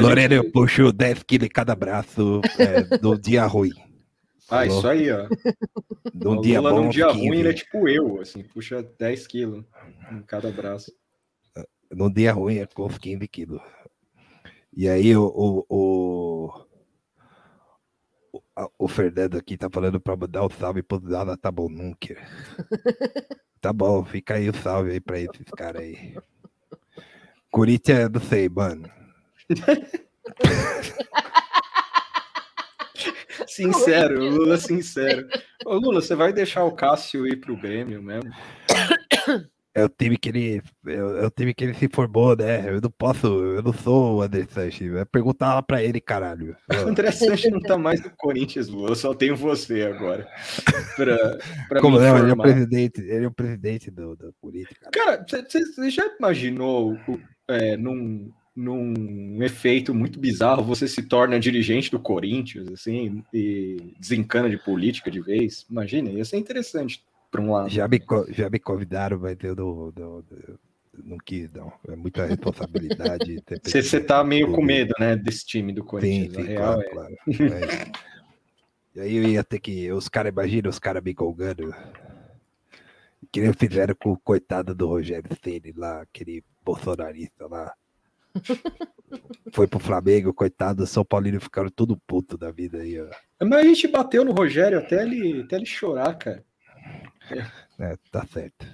Lorena, 0.00 0.34
eu 0.34 0.50
puxo 0.50 0.92
10 0.92 1.22
quilos 1.24 1.46
em 1.46 1.50
cada 1.50 1.74
braço 1.74 2.40
é, 2.58 2.98
num 3.02 3.18
dia 3.18 3.44
ruim. 3.46 3.72
Ah, 4.48 4.64
Falou? 4.64 4.78
isso 4.78 4.88
aí, 4.88 5.10
ó. 5.10 5.28
Num 6.14 6.38
o 6.38 6.40
dia 6.40 6.60
Lula 6.60 6.70
bom, 6.70 6.84
num 6.84 6.88
dia 6.88 7.08
15. 7.08 7.18
ruim, 7.18 7.38
ele 7.38 7.48
é 7.48 7.52
tipo 7.52 7.88
eu, 7.88 8.20
assim, 8.20 8.44
puxa 8.44 8.82
10 8.98 9.26
quilos 9.26 9.64
em 10.12 10.22
cada 10.22 10.50
braço. 10.50 10.92
Num 11.90 12.12
dia 12.12 12.32
ruim 12.32 12.58
é 12.58 12.66
com 12.66 12.86
uns 12.86 12.98
15 12.98 13.26
quilos. 13.28 13.60
E 14.72 14.88
aí 14.88 15.16
o, 15.16 15.24
o, 15.24 15.66
o, 15.68 16.35
o, 18.78 18.88
Fernando 18.88 19.36
aqui 19.36 19.56
tá 19.56 19.68
falando 19.70 20.00
pra 20.00 20.16
mandar 20.16 20.44
um 20.44 20.50
salve 20.50 20.82
pro 20.82 21.00
Zala 21.08 21.36
tá 21.36 21.50
bom 21.50 21.68
nunca. 21.68 22.16
Tá 23.58 23.72
bom, 23.72 24.04
fica 24.04 24.34
aí 24.34 24.48
o 24.48 24.54
salve 24.54 24.92
aí 24.92 25.00
pra 25.00 25.18
esses 25.18 25.46
caras 25.56 25.82
aí. 25.82 26.14
Corinthians, 27.50 28.10
não 28.12 28.20
sei, 28.20 28.48
mano. 28.48 28.88
Sincero, 33.48 34.22
Lula 34.30 34.56
sincero. 34.56 35.26
Ô, 35.64 35.74
Lula, 35.74 36.00
você 36.00 36.14
vai 36.14 36.32
deixar 36.32 36.64
o 36.64 36.72
Cássio 36.72 37.26
ir 37.26 37.40
pro 37.40 37.56
Grêmio 37.56 38.02
mesmo? 38.02 38.30
É 39.76 39.84
o 39.84 39.90
time 39.90 40.16
que 40.16 40.30
ele. 40.30 40.62
É 40.86 41.04
o 41.04 41.18
é 41.18 41.26
o 41.26 41.30
time 41.30 41.52
que 41.52 41.62
ele 41.62 41.74
se 41.74 41.86
formou, 41.92 42.34
né? 42.34 42.66
Eu 42.66 42.80
não 42.80 42.90
posso, 42.90 43.26
eu 43.26 43.62
não 43.62 43.74
sou 43.74 44.16
o 44.16 44.22
André 44.22 44.46
Sanches. 44.48 44.90
Vai 44.90 45.04
perguntar 45.04 45.54
lá 45.54 45.62
pra 45.62 45.82
ele, 45.82 46.00
caralho. 46.00 46.56
O 46.86 46.88
André 46.88 47.10
Sanches 47.10 47.52
não 47.52 47.60
tá 47.60 47.76
mais 47.76 48.02
no 48.02 48.10
Corinthians, 48.16 48.68
Lula. 48.68 48.90
Eu 48.90 48.96
só 48.96 49.12
tenho 49.12 49.36
você 49.36 49.82
agora. 49.82 50.26
Pra, 50.96 51.38
pra 51.68 51.80
Como 51.82 51.98
não? 51.98 52.18
Ele 52.18 52.30
é 52.30 52.32
o 52.32 52.36
presidente, 52.38 53.00
ele 53.02 53.24
é 53.26 53.28
o 53.28 53.32
presidente 53.32 53.90
do, 53.90 54.16
do 54.16 54.34
Corinthians, 54.40 54.78
cara. 54.78 55.18
Cara, 55.18 55.46
você 55.46 55.90
já 55.90 56.06
imaginou 56.18 56.96
é, 57.46 57.76
num, 57.76 58.32
num 58.54 59.42
efeito 59.42 59.94
muito 59.94 60.18
bizarro 60.18 60.64
você 60.64 60.88
se 60.88 61.02
torna 61.02 61.38
dirigente 61.38 61.90
do 61.90 62.00
Corinthians, 62.00 62.68
assim, 62.68 63.22
e 63.32 63.94
desencana 64.00 64.48
de 64.48 64.56
política 64.56 65.10
de 65.10 65.20
vez? 65.20 65.66
Imagina, 65.68 66.10
ia 66.10 66.24
ser 66.24 66.38
interessante 66.38 67.04
por 67.30 67.40
um 67.40 67.52
lado. 67.52 67.68
Já 67.68 67.86
me, 67.88 68.02
já 68.28 68.50
me 68.50 68.58
convidaram, 68.58 69.18
mas 69.18 69.36
eu 69.42 69.54
não, 69.54 69.92
não, 69.96 70.24
não, 70.30 70.58
não 71.04 71.18
quis, 71.18 71.52
não. 71.52 71.72
É 71.88 71.96
muita 71.96 72.26
responsabilidade. 72.26 73.42
Você 73.62 73.82
você 73.82 74.00
tá 74.00 74.22
meio 74.24 74.52
com 74.52 74.62
medo, 74.62 74.94
né, 74.98 75.16
desse 75.16 75.44
time 75.44 75.72
do 75.72 75.82
Sim, 75.82 75.86
Corinthians. 75.86 76.46
sim, 76.46 76.52
real, 76.52 76.82
claro, 76.90 77.14
é. 77.14 77.36
claro. 77.36 77.64
É. 77.64 78.16
E 78.96 79.00
aí 79.00 79.16
eu 79.16 79.24
ia 79.24 79.44
ter 79.44 79.60
que. 79.60 79.92
Os 79.92 80.08
caras, 80.08 80.32
imagina 80.32 80.68
os 80.68 80.78
caras 80.78 81.02
me 81.02 81.14
colgando. 81.14 81.74
Que 83.30 83.40
nem 83.40 83.52
fizeram 83.52 83.94
com 83.94 84.12
o 84.12 84.18
coitado 84.18 84.74
do 84.74 84.86
Rogério 84.86 85.28
Ceni 85.42 85.72
lá, 85.76 86.02
aquele 86.02 86.42
bolsonarista 86.64 87.46
lá. 87.46 87.74
Foi 89.52 89.66
pro 89.66 89.78
Flamengo, 89.78 90.32
coitado, 90.32 90.82
o 90.82 90.86
São 90.86 91.04
Paulino 91.04 91.40
ficaram 91.40 91.70
tudo 91.70 91.96
puto 92.06 92.36
da 92.36 92.50
vida 92.50 92.78
aí, 92.78 93.00
ó. 93.00 93.08
Mas 93.40 93.60
a 93.60 93.62
gente 93.62 93.88
bateu 93.88 94.24
no 94.24 94.32
Rogério 94.32 94.78
até 94.78 95.02
ele, 95.02 95.42
até 95.42 95.56
ele 95.56 95.66
chorar, 95.66 96.14
cara. 96.14 96.44
É, 97.78 97.96
tá 98.10 98.26
certo. 98.26 98.66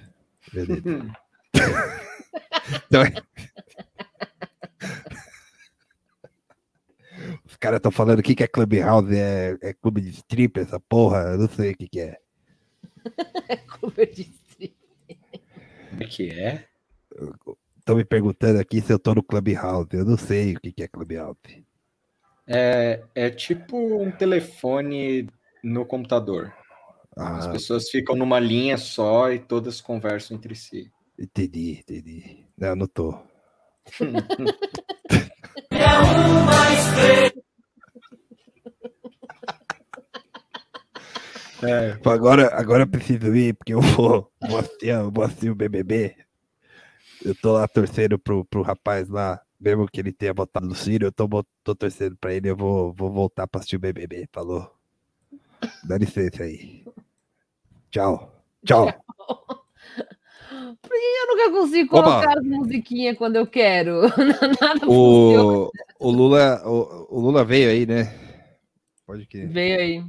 Beleza. 0.51 0.83
Então, 2.87 3.01
é- 3.03 3.13
Os 7.45 7.55
caras 7.57 7.77
estão 7.77 7.91
falando 7.91 8.19
o 8.19 8.23
que, 8.23 8.35
que 8.35 8.43
é 8.43 8.47
Clubhouse, 8.47 9.15
é, 9.15 9.57
é 9.61 9.73
clube 9.73 10.01
de 10.01 10.09
strip, 10.09 10.59
essa 10.59 10.79
porra, 10.79 11.19
eu 11.33 11.37
não 11.37 11.47
sei 11.49 11.71
o 11.71 11.77
que, 11.77 11.87
que 11.87 11.99
é. 11.99 12.17
Cover 13.79 14.11
de 14.11 14.21
stream. 14.23 14.73
Como 15.89 16.03
é 16.03 16.05
que 16.07 16.29
é? 16.31 16.67
Estão 17.77 17.95
me 17.95 18.03
perguntando 18.05 18.59
aqui 18.59 18.81
se 18.81 18.91
eu 18.91 18.97
tô 18.99 19.13
no 19.13 19.23
Clubhouse, 19.23 19.89
eu 19.93 20.05
não 20.05 20.17
sei 20.17 20.55
o 20.55 20.59
que, 20.59 20.71
que 20.71 20.83
é 20.83 20.87
Clubhouse. 20.87 21.37
É, 22.47 23.03
é 23.15 23.29
tipo 23.29 23.77
um 23.77 24.11
telefone 24.11 25.29
no 25.63 25.85
computador. 25.85 26.53
As 27.15 27.47
Ah, 27.47 27.51
pessoas 27.51 27.89
ficam 27.89 28.15
numa 28.15 28.39
linha 28.39 28.77
só 28.77 29.31
e 29.31 29.39
todas 29.39 29.79
conversam 29.81 30.37
entre 30.37 30.55
si. 30.55 30.91
entendi, 31.17 31.79
entendi. 31.79 32.45
Não, 32.57 32.75
não 32.75 32.87
tô. 32.87 33.15
É, 41.63 41.97
Agora, 42.03 42.53
agora 42.59 42.83
eu 42.83 42.87
preciso 42.87 43.33
ir, 43.33 43.53
porque 43.53 43.73
eu 43.73 43.79
vou, 43.79 44.29
vou, 44.41 44.57
assistir, 44.57 44.87
eu 44.87 45.09
vou 45.09 45.23
assistir 45.23 45.49
o 45.49 45.55
BBB. 45.55 46.13
Eu 47.23 47.33
tô 47.35 47.53
lá 47.53 47.65
torcendo 47.69 48.19
pro, 48.19 48.43
pro 48.43 48.61
rapaz 48.61 49.07
lá, 49.07 49.41
mesmo 49.57 49.87
que 49.87 50.01
ele 50.01 50.11
tenha 50.11 50.33
votado 50.33 50.67
no 50.67 50.75
Ciro, 50.75 51.05
eu 51.05 51.11
tô, 51.11 51.27
tô 51.63 51.73
torcendo 51.73 52.17
pra 52.17 52.33
ele, 52.33 52.49
eu 52.49 52.57
vou, 52.57 52.91
vou 52.91 53.09
voltar 53.09 53.47
pra 53.47 53.59
assistir 53.59 53.77
o 53.77 53.79
BBB, 53.79 54.27
falou? 54.33 54.69
Dá 55.87 55.97
licença 55.97 56.43
aí. 56.43 56.83
Tchau. 57.93 58.33
Tchau. 58.65 58.87
Por 60.81 60.89
que 60.89 60.95
eu 60.95 61.27
nunca 61.27 61.51
consigo 61.51 61.95
Opa. 61.95 62.09
colocar 62.09 62.39
as 62.39 62.43
musiquinhas 62.43 63.15
quando 63.15 63.35
eu 63.35 63.45
quero? 63.45 64.01
Nada. 64.59 64.87
O, 64.87 65.69
o, 65.99 66.09
Lula, 66.09 66.59
o, 66.65 67.17
o 67.17 67.19
Lula 67.19 67.45
veio 67.45 67.69
aí, 67.69 67.85
né? 67.85 68.11
Pode 69.05 69.27
que. 69.27 69.45
Veio 69.45 69.79
aí. 69.79 70.03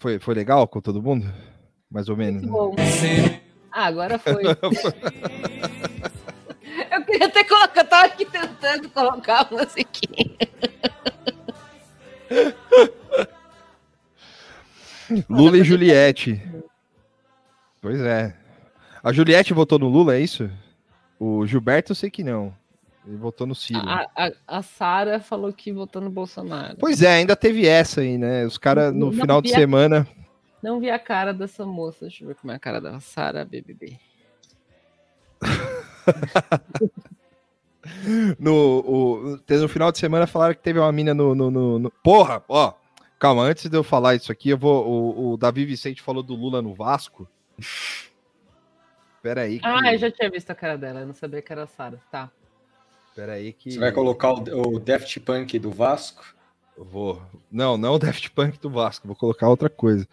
Foi, 0.00 0.18
foi 0.18 0.34
legal 0.34 0.66
com 0.66 0.80
todo 0.80 1.00
mundo? 1.00 1.32
Mais 1.88 2.08
ou 2.08 2.16
menos. 2.16 2.42
Né? 2.42 3.40
Ah, 3.70 3.86
agora 3.86 4.18
foi. 4.18 4.42
Eu 6.90 7.04
queria 7.04 7.26
até 7.26 7.44
colocar, 7.44 7.82
eu 7.82 7.88
tava 7.88 8.06
aqui 8.06 8.24
tentando 8.24 8.88
colocar 8.90 9.42
a 9.42 9.54
musiquinha. 9.54 10.36
Lula 15.28 15.58
e 15.58 15.64
Juliette. 15.64 16.40
Pois 17.80 18.00
é. 18.00 18.34
A 19.02 19.12
Juliette 19.12 19.52
votou 19.54 19.78
no 19.78 19.88
Lula, 19.88 20.16
é 20.16 20.20
isso? 20.20 20.50
O 21.18 21.46
Gilberto 21.46 21.92
eu 21.92 21.96
sei 21.96 22.10
que 22.10 22.24
não. 22.24 22.52
Ele 23.06 23.16
votou 23.16 23.46
no 23.46 23.54
Ciro. 23.54 23.80
A, 23.88 24.06
a, 24.16 24.32
a 24.58 24.62
Sara 24.62 25.20
falou 25.20 25.52
que 25.52 25.72
votou 25.72 26.02
no 26.02 26.10
Bolsonaro. 26.10 26.76
Pois 26.78 27.02
é, 27.02 27.14
ainda 27.14 27.36
teve 27.36 27.66
essa 27.66 28.00
aí, 28.00 28.18
né? 28.18 28.44
Os 28.44 28.58
caras 28.58 28.92
no 28.92 29.06
Não 29.06 29.12
final 29.12 29.40
de 29.40 29.52
a- 29.52 29.56
semana. 29.56 30.06
Não 30.62 30.80
vi 30.80 30.90
a 30.90 30.98
cara 30.98 31.32
dessa 31.32 31.64
moça. 31.64 32.06
Deixa 32.06 32.24
eu 32.24 32.28
ver 32.28 32.34
como 32.34 32.52
é 32.52 32.56
a 32.56 32.58
cara 32.58 32.80
da 32.80 32.98
Sara 32.98 33.44
BBB. 33.44 33.98
No, 38.38 38.80
o, 38.84 39.38
no 39.48 39.68
final 39.68 39.92
de 39.92 39.98
semana 39.98 40.26
falaram 40.26 40.54
que 40.54 40.60
teve 40.60 40.78
uma 40.80 40.90
mina 40.90 41.14
no, 41.14 41.36
no, 41.36 41.50
no- 41.52 41.78
no- 41.78 41.90
Porra, 42.02 42.42
ó. 42.48 42.72
Calma, 43.18 43.42
antes 43.42 43.68
de 43.68 43.76
eu 43.76 43.82
falar 43.82 44.14
isso 44.14 44.30
aqui, 44.30 44.50
eu 44.50 44.58
vou. 44.58 44.86
O, 44.86 45.32
o 45.32 45.36
Davi 45.36 45.64
Vicente 45.64 46.02
falou 46.02 46.22
do 46.22 46.34
Lula 46.34 46.60
no 46.60 46.74
Vasco. 46.74 47.28
Pera 49.22 49.42
aí. 49.42 49.58
Que, 49.58 49.66
Ah, 49.66 49.92
eu 49.92 49.98
já 49.98 50.10
tinha 50.10 50.30
visto 50.30 50.50
a 50.50 50.54
cara 50.54 50.76
dela. 50.76 51.00
Eu 51.00 51.06
não 51.06 51.14
sabia 51.14 51.40
que 51.40 51.50
era 51.52 51.64
a 51.64 51.66
Sara. 51.66 52.00
Tá. 52.10 52.30
Pera 53.14 53.32
aí 53.32 53.52
que. 53.52 53.72
Você 53.72 53.78
vai 53.78 53.90
colocar 53.90 54.34
o, 54.34 54.74
o 54.74 54.78
Daft 54.78 55.18
Punk 55.20 55.58
do 55.58 55.70
Vasco? 55.70 56.22
Eu 56.76 56.84
vou. 56.84 57.22
Não, 57.50 57.78
não 57.78 57.94
o 57.94 57.98
Daft 57.98 58.30
Punk 58.30 58.58
do 58.60 58.68
Vasco, 58.68 59.06
vou 59.06 59.16
colocar 59.16 59.48
outra 59.48 59.70
coisa. 59.70 60.06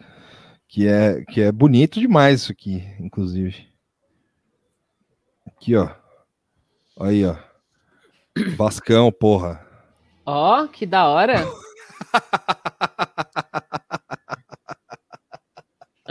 Que 0.66 0.88
é, 0.88 1.22
que 1.26 1.42
é 1.42 1.52
bonito 1.52 2.00
demais 2.00 2.40
isso 2.42 2.52
aqui, 2.52 2.82
inclusive. 2.98 3.68
Aqui, 5.46 5.76
ó. 5.76 5.90
Aí, 6.98 7.24
ó. 7.26 7.36
Vascão, 8.56 9.12
porra. 9.12 9.64
Ó, 10.24 10.66
que 10.66 10.86
da 10.86 11.06
hora. 11.06 11.34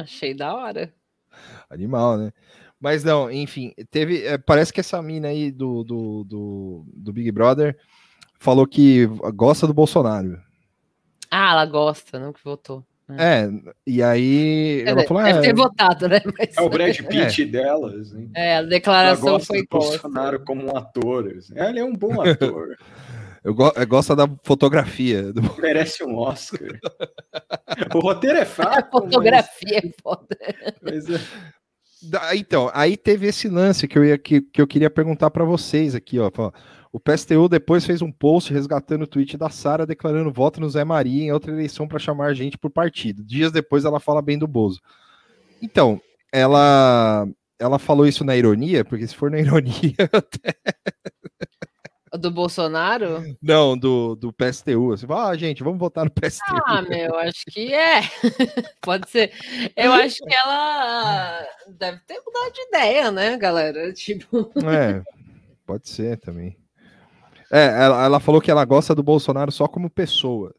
Achei 0.03 0.33
da 0.33 0.53
hora. 0.53 0.93
Animal, 1.69 2.17
né? 2.17 2.31
Mas 2.79 3.03
não, 3.03 3.31
enfim, 3.31 3.73
teve. 3.89 4.25
é, 4.25 4.37
parece 4.37 4.71
que 4.73 4.79
essa 4.79 5.01
mina 5.01 5.29
aí 5.29 5.51
do, 5.51 5.83
do, 5.83 6.23
do, 6.25 6.85
do 6.93 7.13
Big 7.13 7.31
Brother 7.31 7.77
falou 8.39 8.67
que 8.67 9.05
gosta 9.35 9.65
do 9.65 9.73
Bolsonaro. 9.73 10.37
Ah, 11.31 11.51
ela 11.53 11.65
gosta, 11.65 12.19
não 12.19 12.33
que 12.33 12.43
votou. 12.43 12.85
É, 13.17 13.49
e 13.85 14.01
aí 14.01 14.81
Quer 14.83 14.87
ela 14.89 14.95
dizer, 15.01 15.07
falou. 15.07 15.23
deve 15.23 15.39
"É, 15.39 15.41
ter 15.41 15.53
votado, 15.55 16.07
né? 16.07 16.21
Mas- 16.37 16.57
É 16.57 16.61
o 16.61 16.69
Brad 16.69 16.97
Pitt 17.07 17.45
delas. 17.45 18.13
hein? 18.13 18.29
É, 18.35 18.55
a 18.55 18.57
Ela 18.59 18.67
declaração 18.67 19.31
gosta 19.33 19.47
foi 19.47 19.61
do 19.61 19.67
gosta. 19.69 19.89
Bolsonaro 19.91 20.39
como 20.45 20.65
um 20.65 20.77
ator. 20.77 21.33
assim. 21.37 21.53
Ele 21.57 21.79
é 21.79 21.83
um 21.83 21.93
bom 21.93 22.21
ator. 22.21 22.77
eu 23.43 23.53
go 23.53 23.71
eu 23.75 23.87
gosto 23.87 24.15
da 24.15 24.27
fotografia. 24.43 25.31
do- 25.33 25.41
merece 25.61 26.03
um 26.03 26.17
Oscar. 26.17 26.79
o 27.93 27.99
roteiro 27.99 28.37
é 28.37 28.43
A 28.43 28.45
fraco. 28.45 29.01
fotografia 29.01 29.77
é 29.79 29.91
foda. 30.01 30.37
Mas, 30.81 31.07
mas 31.07 31.09
é- 31.21 31.25
Da- 32.09 32.35
Então, 32.35 32.69
aí 32.73 32.97
teve 32.97 33.27
esse 33.27 33.47
lance 33.47 33.87
que 33.87 33.97
eu, 33.97 34.03
ia, 34.05 34.17
que, 34.17 34.41
que 34.41 34.61
eu 34.61 34.67
queria 34.67 34.89
perguntar 34.89 35.29
para 35.31 35.43
vocês 35.45 35.95
aqui, 35.95 36.19
ó. 36.19 36.29
Ó, 36.37 36.51
O 36.91 36.99
PSTU 36.99 37.47
depois 37.49 37.85
fez 37.85 38.01
um 38.01 38.11
post 38.11 38.53
resgatando 38.53 39.03
o 39.03 39.07
tweet 39.07 39.35
da 39.37 39.49
Sara 39.49 39.85
declarando 39.85 40.31
voto 40.31 40.59
no 40.61 40.69
Zé 40.69 40.83
Maria 40.83 41.23
em 41.23 41.31
outra 41.31 41.51
eleição 41.51 41.87
para 41.87 41.97
chamar 41.99 42.33
gente 42.33 42.57
por 42.57 42.69
partido. 42.69 43.23
Dias 43.23 43.51
depois 43.51 43.83
ela 43.85 43.99
fala 43.99 44.21
bem 44.21 44.37
do 44.37 44.47
Bozo. 44.47 44.79
Então, 45.61 45.99
ela 46.31 47.27
ela 47.59 47.79
falou 47.79 48.05
isso 48.05 48.25
na 48.25 48.35
ironia, 48.35 48.83
porque 48.83 49.07
se 49.07 49.15
for 49.15 49.31
na 49.31 49.39
ironia, 49.41 49.95
Do 52.19 52.29
Bolsonaro? 52.29 53.23
não, 53.41 53.75
do, 53.75 54.15
do 54.15 54.31
PSTU. 54.31 54.95
Fala, 55.07 55.29
ah, 55.29 55.37
gente, 55.37 55.63
vamos 55.63 55.79
votar 55.79 56.05
no 56.05 56.11
PSTU. 56.11 56.61
Ah, 56.65 56.81
meu, 56.83 57.15
acho 57.17 57.43
que 57.49 57.73
é. 57.73 58.01
Pode 58.81 59.09
ser. 59.09 59.31
Eu 59.75 59.91
acho 59.93 60.17
que 60.17 60.33
ela 60.33 61.43
deve 61.67 61.99
ter 62.05 62.21
mudado 62.23 62.53
de 62.53 62.61
ideia, 62.67 63.11
né, 63.11 63.35
galera? 63.37 63.91
Tipo, 63.93 64.51
É, 64.63 65.01
pode 65.65 65.89
ser 65.89 66.19
também. 66.19 66.55
É, 67.51 67.65
ela, 67.83 68.03
ela 68.03 68.19
falou 68.19 68.41
que 68.41 68.51
ela 68.51 68.65
gosta 68.65 68.93
do 68.93 69.03
Bolsonaro 69.03 69.51
só 69.51 69.67
como 69.67 69.89
pessoa. 69.89 70.53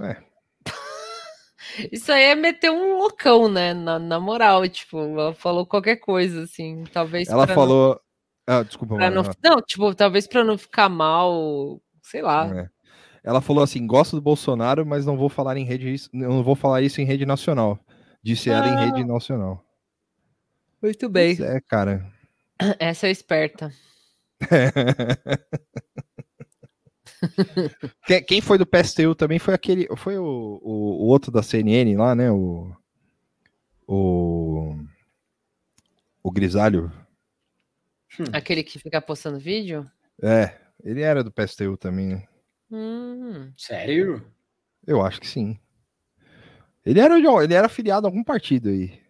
É, 0.00 0.16
isso 1.90 2.12
aí 2.12 2.24
é 2.24 2.34
meter 2.34 2.70
um 2.70 2.98
loucão, 2.98 3.48
né? 3.48 3.72
Na, 3.72 3.98
na 3.98 4.20
moral, 4.20 4.66
tipo, 4.68 4.98
ela 4.98 5.34
falou 5.34 5.66
qualquer 5.66 5.96
coisa, 5.96 6.42
assim. 6.42 6.84
Talvez 6.92 7.28
ela 7.28 7.46
falou. 7.46 8.00
Ah, 8.46 8.62
desculpa, 8.62 8.96
Não, 8.98 9.10
não, 9.10 9.22
ah. 9.58 9.62
tipo, 9.62 9.94
talvez 9.94 10.26
pra 10.26 10.42
não 10.42 10.58
ficar 10.58 10.88
mal, 10.88 11.80
sei 12.02 12.22
lá. 12.22 12.62
É. 12.62 12.68
Ela 13.24 13.40
falou 13.40 13.62
assim: 13.62 13.86
gosto 13.86 14.16
do 14.16 14.22
Bolsonaro, 14.22 14.84
mas 14.84 15.06
não 15.06 15.16
vou 15.16 15.28
falar 15.28 15.56
em 15.56 15.64
rede, 15.64 15.94
não 16.12 16.42
vou 16.42 16.56
falar 16.56 16.82
isso 16.82 17.00
em 17.00 17.04
rede 17.04 17.24
nacional. 17.24 17.78
Disse 18.22 18.50
ela 18.50 18.68
em 18.68 18.76
Ah. 18.76 18.80
rede 18.86 19.04
nacional. 19.04 19.64
Muito 20.82 21.08
bem. 21.08 21.36
É, 21.40 21.60
cara. 21.60 22.04
Essa 22.80 23.06
é 23.06 23.10
esperta. 23.10 23.72
quem, 28.06 28.22
quem 28.24 28.40
foi 28.40 28.58
do 28.58 28.66
PSTU 28.66 29.14
também 29.14 29.38
foi 29.38 29.54
aquele. 29.54 29.86
Foi 29.96 30.18
o, 30.18 30.60
o, 30.62 31.04
o 31.04 31.06
outro 31.06 31.30
da 31.30 31.42
CNN 31.42 31.96
lá, 31.96 32.14
né? 32.14 32.30
O. 32.30 32.72
O. 33.86 34.76
O 36.22 36.30
Grisalho. 36.30 36.92
Aquele 38.32 38.62
que 38.62 38.78
fica 38.78 39.00
postando 39.00 39.38
vídeo? 39.38 39.90
É, 40.22 40.56
ele 40.84 41.00
era 41.02 41.22
do 41.24 41.30
PSTU 41.32 41.76
também, 41.76 42.08
né? 42.08 42.28
Hum. 42.70 43.52
Sério? 43.56 44.24
Eu 44.86 45.04
acho 45.04 45.20
que 45.20 45.26
sim. 45.26 45.58
Ele 46.84 47.00
era, 47.00 47.20
de- 47.20 47.26
ele 47.44 47.54
era 47.54 47.66
afiliado 47.66 48.06
a 48.06 48.10
algum 48.10 48.24
partido 48.24 48.68
aí. 48.68 49.00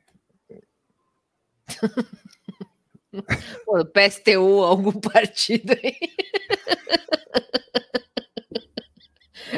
Pô, 3.65 3.85
PSTU, 3.85 4.63
algum 4.63 4.93
partido 4.93 5.73
aí. 5.73 5.97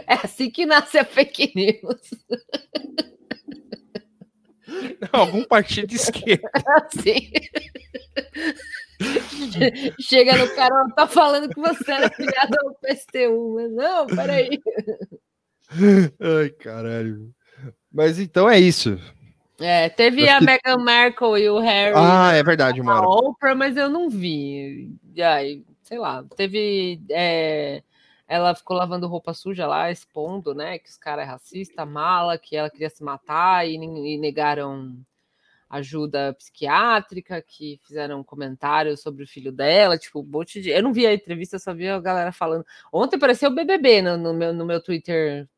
É 0.06 0.14
assim 0.14 0.50
que 0.50 0.66
nasce 0.66 0.98
a 0.98 1.04
fake 1.04 1.52
news. 1.54 2.10
Não, 5.00 5.20
algum 5.20 5.44
partido 5.44 5.86
de 5.86 5.94
esquerda. 5.96 6.50
Assim. 6.66 7.30
Chega 10.00 10.36
no 10.36 10.54
cara, 10.54 10.74
ela 10.74 10.90
tá 10.90 11.06
falando 11.06 11.48
que 11.48 11.60
você 11.60 11.90
era 11.92 12.10
filiado 12.10 12.56
ao 12.64 12.74
PSTU, 12.74 13.54
mas 13.54 13.72
não, 13.72 14.06
peraí. 14.06 14.60
Ai, 16.20 16.50
caralho. 16.50 17.30
Mas 17.92 18.18
então 18.18 18.48
é 18.48 18.58
isso. 18.58 18.98
É, 19.60 19.88
teve 19.88 20.28
Acho 20.28 20.36
a 20.36 20.38
que- 20.40 20.44
Meghan 20.44 20.82
Markle 20.84 21.40
e 21.40 21.48
o 21.48 21.58
Harry. 21.60 21.94
Ah, 21.96 22.32
é 22.34 22.42
verdade, 22.42 22.80
a 22.80 22.84
Mora. 22.84 23.06
Oprah, 23.08 23.54
mas 23.54 23.76
eu 23.76 23.88
não 23.88 24.10
vi. 24.10 24.90
E 25.14 25.22
aí, 25.22 25.64
sei 25.82 25.98
lá, 25.98 26.24
teve. 26.36 27.00
é, 27.10 27.82
ela 28.26 28.54
ficou 28.54 28.76
lavando 28.76 29.06
roupa 29.06 29.32
suja 29.32 29.66
lá, 29.66 29.90
expondo, 29.90 30.54
né? 30.54 30.78
Que 30.78 30.88
os 30.88 30.96
caras 30.96 31.24
é 31.24 31.30
racista, 31.30 31.86
mala, 31.86 32.36
que 32.36 32.56
ela 32.56 32.68
queria 32.70 32.90
se 32.90 33.04
matar 33.04 33.66
e, 33.68 33.74
e 33.76 34.18
negaram 34.18 34.92
ajuda 35.74 36.34
psiquiátrica, 36.34 37.42
que 37.42 37.80
fizeram 37.84 38.22
comentários 38.22 39.00
sobre 39.00 39.24
o 39.24 39.26
filho 39.26 39.50
dela, 39.50 39.98
tipo, 39.98 40.20
um 40.20 40.24
monte 40.24 40.60
de. 40.60 40.70
Eu 40.70 40.82
não 40.82 40.92
vi 40.92 41.06
a 41.06 41.12
entrevista, 41.14 41.58
só 41.58 41.74
vi 41.74 41.88
a 41.88 42.00
galera 42.00 42.32
falando. 42.32 42.64
Ontem 42.92 43.16
apareceu 43.16 43.50
o 43.50 43.54
BBB 43.54 44.02
no, 44.02 44.16
no 44.16 44.32
meu, 44.32 44.52
no 44.52 44.64
meu 44.64 44.80
Twitter 44.80 45.48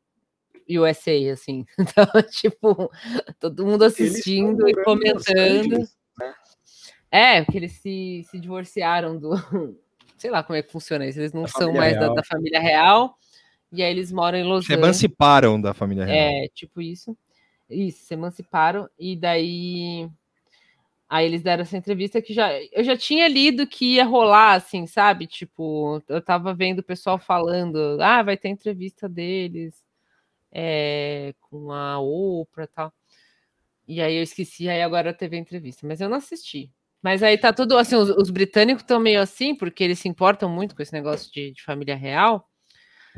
USA, 0.69 1.31
assim. 1.31 1.65
Então, 1.79 2.05
tipo, 2.31 2.91
todo 3.39 3.65
mundo 3.65 3.83
assistindo 3.83 4.67
e 4.67 4.73
comentando. 4.83 5.79
Né? 6.19 6.33
É, 7.11 7.43
porque 7.43 7.57
eles 7.57 7.73
se, 7.73 8.25
se 8.29 8.39
divorciaram 8.39 9.17
do. 9.17 9.31
Sei 10.17 10.31
lá 10.31 10.41
como 10.41 10.57
é 10.57 10.63
que 10.63 10.71
funciona 10.71 11.05
isso. 11.05 11.19
Eles 11.19 11.31
não 11.31 11.43
Da 11.43 11.47
são 11.49 11.71
mais 11.73 11.95
da, 11.99 12.11
da 12.11 12.23
família 12.23 12.59
real. 12.59 13.15
E 13.71 13.83
aí 13.83 13.91
eles 13.91 14.11
moram 14.11 14.39
em 14.39 14.43
Los 14.43 14.65
Se 14.65 14.73
Angeles. 14.73 14.83
emanciparam 14.83 15.61
da 15.61 15.75
família 15.75 16.05
real. 16.05 16.17
É, 16.17 16.47
tipo 16.55 16.81
isso. 16.81 17.15
Isso, 17.69 18.05
se 18.05 18.13
emanciparam. 18.13 18.89
E 18.97 19.15
daí. 19.15 20.09
Aí 21.09 21.25
eles 21.25 21.41
deram 21.41 21.63
essa 21.63 21.77
entrevista 21.77 22.21
que 22.21 22.33
já. 22.33 22.49
Eu 22.71 22.83
já 22.83 22.97
tinha 22.97 23.27
lido 23.27 23.67
que 23.67 23.95
ia 23.95 24.05
rolar, 24.05 24.53
assim, 24.55 24.85
sabe? 24.87 25.27
Tipo, 25.27 26.01
eu 26.07 26.21
tava 26.21 26.53
vendo 26.53 26.79
o 26.79 26.83
pessoal 26.83 27.17
falando. 27.17 27.97
Ah, 28.01 28.23
vai 28.23 28.37
ter 28.37 28.49
entrevista 28.49 29.07
deles 29.07 29.83
é, 30.51 31.33
com 31.41 31.71
a 31.71 31.99
Oprah 31.99 32.65
e 32.65 32.67
tal. 32.67 32.93
E 33.87 34.01
aí 34.01 34.17
eu 34.17 34.23
esqueci, 34.23 34.67
aí 34.69 34.81
agora 34.81 35.13
teve 35.13 35.37
a 35.37 35.39
entrevista, 35.39 35.87
mas 35.87 36.01
eu 36.01 36.09
não 36.09 36.17
assisti. 36.17 36.69
Mas 37.01 37.23
aí 37.23 37.37
tá 37.37 37.53
tudo 37.53 37.77
assim, 37.77 37.95
os, 37.95 38.09
os 38.09 38.29
britânicos 38.29 38.83
estão 38.83 38.99
meio 38.99 39.21
assim, 39.21 39.55
porque 39.55 39.83
eles 39.83 39.99
se 39.99 40.09
importam 40.09 40.49
muito 40.49 40.75
com 40.75 40.81
esse 40.81 40.91
negócio 40.93 41.31
de, 41.31 41.51
de 41.51 41.63
família 41.63 41.95
real. 41.95 42.49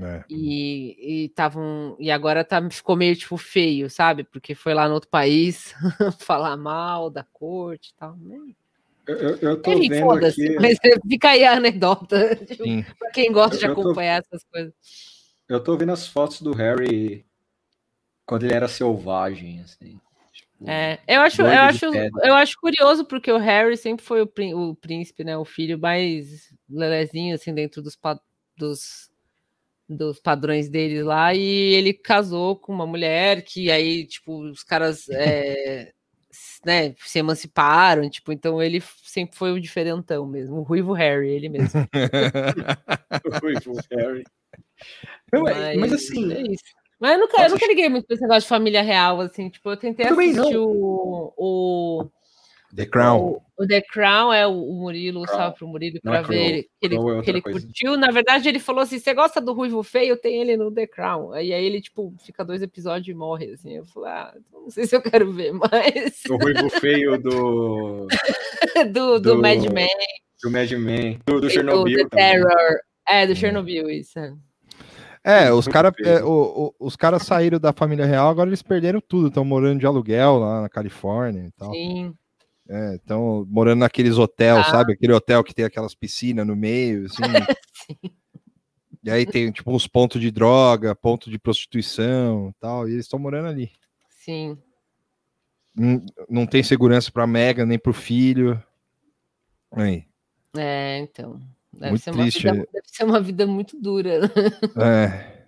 É. 0.01 0.23
E 0.29 1.25
estavam. 1.25 1.95
E, 1.99 2.09
agora 2.11 2.43
tá, 2.43 2.61
ficou 2.69 2.95
meio 2.95 3.15
tipo 3.15 3.35
feio, 3.37 3.89
sabe? 3.89 4.23
Porque 4.23 4.53
foi 4.55 4.73
lá 4.73 4.87
no 4.87 4.93
outro 4.93 5.09
país 5.09 5.73
falar 6.19 6.55
mal 6.55 7.09
da 7.09 7.23
corte 7.23 7.89
e 7.89 7.95
tal. 7.95 8.15
né? 8.17 8.37
Eu, 9.07 9.15
eu, 9.17 9.35
eu 9.37 9.61
tô 9.61 9.71
Enfim, 9.71 9.89
vendo 9.89 10.25
aqui. 10.25 10.55
mas 10.59 10.77
fica 11.09 11.29
aí 11.29 11.43
a 11.43 11.53
anedota 11.53 12.35
tipo, 12.45 12.63
pra 12.97 13.11
quem 13.11 13.31
gosta 13.31 13.57
de 13.57 13.65
Eu- 13.65 13.73
tô- 13.75 13.81
acompanhar 13.81 14.21
essas 14.21 14.43
coisas. 14.43 14.73
Eu 15.47 15.63
tô 15.63 15.75
vendo 15.75 15.91
as 15.91 16.07
fotos 16.07 16.41
do 16.41 16.53
Harry 16.53 17.25
quando 18.23 18.43
ele 18.43 18.53
era 18.53 18.67
selvagem, 18.67 19.61
assim. 19.61 19.99
Tipo, 20.31 20.69
É, 20.69 20.99
eu 21.07 21.21
acho, 21.21 21.41
eu 21.41 21.49
de 21.49 21.55
acho, 21.55 21.85
eu 22.23 22.35
acho 22.35 22.55
curioso 22.61 23.03
porque 23.03 23.31
o 23.31 23.37
Harry 23.39 23.75
sempre 23.75 24.05
foi 24.05 24.21
o, 24.21 24.27
prín- 24.27 24.53
o 24.53 24.75
príncipe, 24.75 25.23
né? 25.23 25.35
O 25.35 25.43
filho 25.43 25.79
mais 25.79 26.53
lelezinho, 26.69 27.33
assim, 27.33 27.51
dentro 27.51 27.81
dos, 27.81 27.97
dos, 28.55 29.08
dos 29.89 30.19
padrões 30.19 30.69
deles 30.69 31.03
lá. 31.03 31.33
E 31.33 31.73
ele 31.73 31.93
casou 31.93 32.55
com 32.55 32.71
uma 32.71 32.85
mulher 32.85 33.43
que 33.43 33.71
aí, 33.71 34.05
tipo, 34.05 34.39
os 34.43 34.63
caras 34.63 35.09
é, 35.09 35.91
né, 36.65 36.93
se 36.99 37.19
emanciparam, 37.19 38.09
tipo, 38.09 38.31
então 38.31 38.61
ele 38.61 38.81
sempre 39.03 39.35
foi 39.35 39.51
o 39.51 39.59
diferentão 39.59 40.25
mesmo, 40.27 40.57
o 40.57 40.63
ruivo 40.63 40.93
Harry, 40.93 41.29
ele 41.29 41.49
mesmo. 41.49 41.81
o 43.25 43.39
Ruivo 43.39 43.73
Harry. 43.91 44.23
Não, 45.33 45.47
é- 45.47 45.75
mas, 45.75 45.93
assim, 45.93 46.31
é 46.33 46.41
isso. 46.41 46.63
Mas 46.99 47.13
eu 47.13 47.19
nunca, 47.19 47.41
eu 47.41 47.49
nunca 47.49 47.65
liguei 47.65 47.87
muito 47.87 48.05
pra 48.05 48.13
esse 48.13 48.21
negócio 48.23 48.41
de 48.41 48.47
família 48.49 48.81
real, 48.81 49.21
assim, 49.21 49.49
tipo, 49.49 49.69
eu 49.69 49.77
tentei 49.77 50.05
assistir 50.05 50.57
o, 50.57 51.33
o 51.37 52.09
The 52.75 52.85
Crown. 52.85 53.19
o, 53.19 53.41
o 53.57 53.67
The 53.67 53.81
Crown 53.81 54.31
é 54.31 54.45
o, 54.45 54.51
o 54.51 54.73
Murilo, 54.75 55.23
Crown. 55.23 55.37
salve 55.37 55.57
pro 55.57 55.67
Murilo 55.67 55.99
pra 56.01 56.17
é 56.19 56.21
ver 56.23 56.35
ele, 56.37 56.63
que 56.63 56.69
ele, 56.81 56.95
é 56.95 57.29
ele 57.29 57.41
curtiu. 57.41 57.97
Na 57.97 58.11
verdade, 58.11 58.47
ele 58.47 58.59
falou 58.59 58.81
assim: 58.81 58.99
você 58.99 59.13
gosta 59.13 59.41
do 59.41 59.53
Ruivo 59.53 59.81
Feio? 59.81 60.15
Tem 60.17 60.39
ele 60.41 60.55
no 60.55 60.71
The 60.71 60.85
Crown. 60.85 61.31
Aí, 61.33 61.51
aí 61.51 61.65
ele, 61.65 61.81
tipo, 61.81 62.13
fica 62.19 62.45
dois 62.45 62.61
episódios 62.61 63.07
e 63.07 63.13
morre. 63.17 63.53
Assim. 63.53 63.75
Eu 63.77 63.85
falei, 63.85 64.11
ah, 64.11 64.33
não 64.53 64.69
sei 64.69 64.85
se 64.85 64.95
eu 64.95 65.01
quero 65.01 65.31
ver, 65.31 65.51
mas. 65.53 66.21
o 66.29 66.37
Ruivo 66.37 66.69
feio 66.69 67.17
do, 67.17 68.07
do, 68.93 69.19
do, 69.19 69.19
do- 69.19 69.41
Mad 69.41 69.63
Men, 69.73 69.87
do 70.43 70.51
Mad 70.51 70.71
Men, 70.71 71.19
do, 71.25 71.33
do 71.35 71.41
do 71.41 71.49
Chernobyl 71.49 71.97
The 71.97 72.09
também. 72.09 72.31
Terror. 72.33 72.79
É, 73.07 73.25
do 73.25 73.35
Chernobyl, 73.35 73.89
isso. 73.89 74.19
é. 74.19 74.33
É, 75.21 75.51
os 75.51 75.67
caras 75.67 75.91
feio. 75.95 76.73
os 76.79 76.95
caras 76.95 77.23
saíram 77.23 77.59
da 77.59 77.73
família 77.73 78.05
real, 78.05 78.29
agora 78.29 78.49
eles 78.49 78.61
perderam 78.61 79.01
tudo, 79.01 79.27
estão 79.27 79.43
morando 79.43 79.79
de 79.79 79.85
aluguel 79.85 80.37
lá 80.37 80.61
na 80.61 80.69
Califórnia 80.69 81.45
e 81.47 81.51
tal. 81.51 81.71
Sim. 81.71 82.13
É, 82.71 82.95
estão 82.95 83.47
morando 83.49 83.79
naqueles 83.79 84.17
hotéis, 84.17 84.59
Ah. 84.67 84.71
sabe? 84.71 84.93
Aquele 84.93 85.11
hotel 85.13 85.43
que 85.43 85.55
tem 85.55 85.65
aquelas 85.65 85.95
piscinas 85.95 86.45
no 86.45 86.55
meio, 86.55 87.05
assim. 87.07 87.21
E 89.01 89.09
aí 89.09 89.25
tem 89.25 89.49
tipo 89.49 89.71
uns 89.73 89.87
pontos 89.87 90.19
de 90.19 90.29
droga, 90.29 90.93
ponto 90.93 91.31
de 91.31 91.39
prostituição 91.39 92.49
e 92.49 92.53
tal, 92.59 92.87
e 92.87 92.91
eles 92.91 93.05
estão 93.05 93.17
morando 93.17 93.47
ali. 93.47 93.71
Sim. 94.09 94.57
Não, 95.73 96.05
não 96.29 96.45
tem 96.45 96.61
segurança 96.61 97.09
pra 97.09 97.25
Mega 97.25 97.65
nem 97.65 97.79
pro 97.79 97.93
filho. 97.93 98.61
Aí, 99.71 100.03
É, 100.57 100.97
então. 100.97 101.39
Deve, 101.71 101.91
Muito 101.91 102.03
ser 102.03 102.11
uma 102.11 102.21
triste. 102.23 102.41
vida, 102.51 102.67
deve 102.73 102.87
ser 102.89 103.03
uma 103.05 103.21
vida 103.21 103.47
muito 103.47 103.79
dura. 103.79 104.19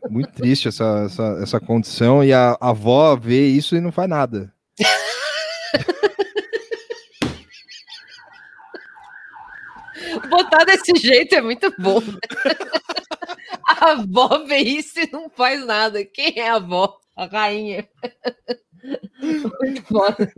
é 0.03 0.07
muito 0.09 0.31
triste 0.31 0.69
essa, 0.69 1.03
essa, 1.05 1.39
essa 1.43 1.59
condição 1.59 2.23
e 2.23 2.31
a, 2.31 2.51
a 2.61 2.69
avó 2.69 3.17
vê 3.17 3.47
isso 3.49 3.75
e 3.75 3.81
não 3.81 3.91
faz 3.91 4.07
nada. 4.09 4.53
Botar 10.43 10.63
desse 10.65 10.93
jeito 10.95 11.35
é 11.35 11.41
muito 11.41 11.73
bom. 11.79 11.99
né? 11.99 12.17
A 13.65 13.91
avó 13.91 14.43
vê 14.45 14.57
isso 14.57 14.99
e 14.99 15.09
não 15.11 15.29
faz 15.29 15.65
nada. 15.65 16.03
Quem 16.05 16.39
é 16.39 16.49
a 16.49 16.55
avó? 16.55 16.99
A 17.15 17.25
rainha. 17.25 17.87
Muito 19.59 19.83
foda. 19.83 20.31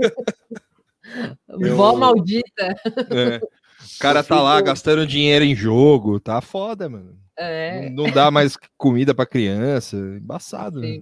Vó 1.76 1.96
maldita. 1.96 2.76
É. 3.12 3.38
O 3.38 4.00
cara 4.00 4.24
tá 4.24 4.42
lá 4.42 4.60
gastando 4.62 5.08
dinheiro 5.08 5.46
em 5.46 5.56
jogo, 5.56 6.20
tá 6.20 6.42
foda, 6.42 6.90
mano. 6.90 7.18
É. 7.38 7.90
Não, 7.90 8.04
não 8.06 8.12
dá 8.12 8.30
mais 8.30 8.58
comida 8.78 9.14
pra 9.16 9.26
criança, 9.26 9.96
embaçado. 9.96 10.80
né? 10.82 11.02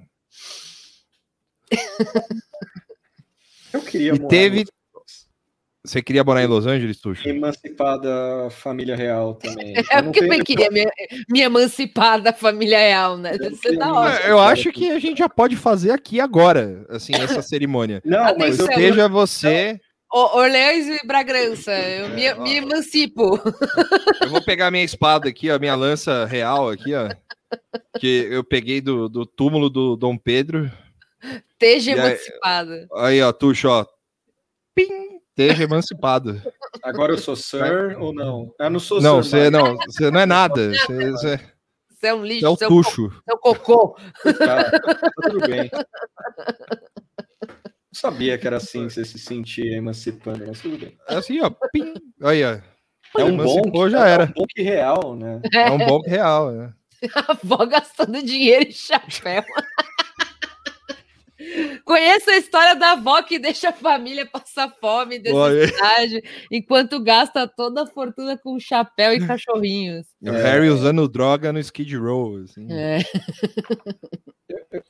Eu 3.74 3.82
queria 3.82 4.14
E 4.14 4.28
teve. 4.28 4.66
Você 5.84 6.00
queria 6.02 6.24
morar 6.24 6.44
em 6.44 6.48
Los 6.48 6.68
Angeles, 6.68 7.02
Tuxo? 7.02 7.28
emancipar 7.28 8.00
da 8.00 8.50
família 8.52 8.96
real 8.96 9.34
também. 9.36 9.74
É 9.92 9.98
Eu 9.98 10.04
não 10.04 10.12
porque 10.12 10.26
eu 10.26 10.30
tenho- 10.30 10.44
queria 10.46 10.70
me, 10.70 10.86
me 11.30 11.42
emancipar 11.42 12.22
da 12.22 12.32
família 12.32 12.78
real, 12.78 13.18
né? 13.18 13.36
Deve 13.38 13.56
ser 13.56 13.78
da 13.78 13.92
hora. 13.92 14.16
É, 14.20 14.30
Eu 14.32 14.40
acho 14.40 14.72
que 14.72 14.92
a 14.92 15.00
gente 15.00 15.18
já 15.18 15.28
pode 15.28 15.56
fazer 15.56 15.92
aqui 15.92 16.20
agora, 16.20 16.86
assim, 16.90 17.14
essa 17.16 17.42
cerimônia. 17.42 18.00
Não, 18.06 18.38
mas 18.38 18.60
eu 18.60 18.66
Atenção. 18.66 18.76
Seja 18.84 19.10
você. 19.10 19.80
Ô, 20.14 20.38
Orleans 20.40 20.88
e 21.02 21.08
Bragança, 21.08 21.72
eu 21.72 22.10
me, 22.10 22.34
me 22.44 22.56
emancipo. 22.58 23.40
Eu 24.22 24.30
vou 24.30 24.42
pegar 24.44 24.70
minha 24.70 24.84
espada 24.84 25.30
aqui, 25.30 25.50
a 25.50 25.58
minha 25.58 25.74
lança 25.74 26.26
real 26.26 26.70
aqui, 26.70 26.94
ó. 26.94 27.10
Que 27.98 28.28
eu 28.30 28.44
peguei 28.44 28.82
do, 28.82 29.08
do 29.10 29.26
túmulo 29.26 29.70
do 29.70 29.96
Dom 29.96 30.16
Pedro. 30.18 30.70
Esteja 31.54 31.92
E 31.92 32.00
aí- 32.00 32.08
emancipada. 32.12 32.88
Aí, 32.98 33.22
ó, 33.22 33.32
Tuxo, 33.32 33.68
ó. 33.70 33.86
Pim! 34.76 35.11
Esteja 35.38 35.64
emancipado. 35.64 36.42
Agora 36.84 37.14
eu 37.14 37.18
sou 37.18 37.36
Sir 37.36 37.98
ou 38.00 38.14
não? 38.14 38.54
Eu 38.60 38.70
não 38.70 38.80
sou 38.80 39.02
Não, 39.02 39.24
Sir. 39.24 39.30
você 39.30 39.50
não, 39.50 39.78
você 39.78 40.12
não 40.12 40.20
é 40.20 40.26
nada. 40.26 40.70
Você, 40.74 41.12
você- 41.12 41.40
Você 41.90 42.08
é 42.08 42.14
um 42.14 42.26
lixo, 42.26 42.42
você 42.48 42.64
é 42.64 42.68
o 42.68 42.70
Tuxo. 42.70 43.10
co- 43.10 43.22
seu 43.28 43.38
cocô. 43.38 43.98
Tá, 44.40 44.72
tá 44.72 45.12
tudo 45.24 45.40
bem. 45.48 45.70
Não 47.48 47.94
sabia 47.94 48.38
que 48.38 48.48
era 48.48 48.58
assim 48.58 48.88
que 48.88 48.94
você 48.94 49.06
se 49.06 49.20
sentia 49.20 49.78
emancipando, 49.78 50.46
mas 50.48 50.62
tudo 50.62 50.78
bem. 50.78 50.98
É 51.08 51.16
assim, 51.16 51.40
ó. 51.42 51.50
Pim! 51.72 51.94
Aí, 52.24 52.44
ó. 52.44 52.60
É 53.20 53.24
um 53.26 53.36
bom 53.38 53.62
que, 53.64 53.90
já 53.90 54.08
é 54.08 54.12
era. 54.12 54.24
um 54.26 54.34
bom 54.34 54.46
que 54.48 54.62
real, 54.62 55.16
né? 55.16 55.42
É 55.54 55.70
um 55.70 55.78
bom 55.78 56.02
real, 56.02 56.52
né? 56.52 56.74
A 57.16 57.32
avó 57.32 57.66
gastando 57.66 58.22
dinheiro 58.24 58.70
em 58.70 58.72
chapéu. 58.72 59.44
Conheço 61.84 62.30
a 62.30 62.38
história 62.38 62.76
da 62.76 62.92
avó 62.92 63.22
que 63.24 63.40
deixa 63.40 63.70
a 63.70 63.74
família 63.74 64.26
passar 64.26 64.74
fome, 64.80 65.20
necessidade, 65.20 66.24
enquanto 66.52 67.02
gasta 67.04 67.48
toda 67.48 67.84
a 67.84 67.88
fortuna 67.88 68.38
com 68.38 68.60
chapéu 68.60 69.14
e 69.14 69.26
cachorrinhos. 69.26 70.08
O 70.22 70.32
Harry 70.32 70.70
usando 70.70 71.08
droga 71.08 71.52
no 71.52 71.60
Skid 71.60 71.98
Row, 71.98 72.38
assim. 72.44 72.68
É. 72.72 73.00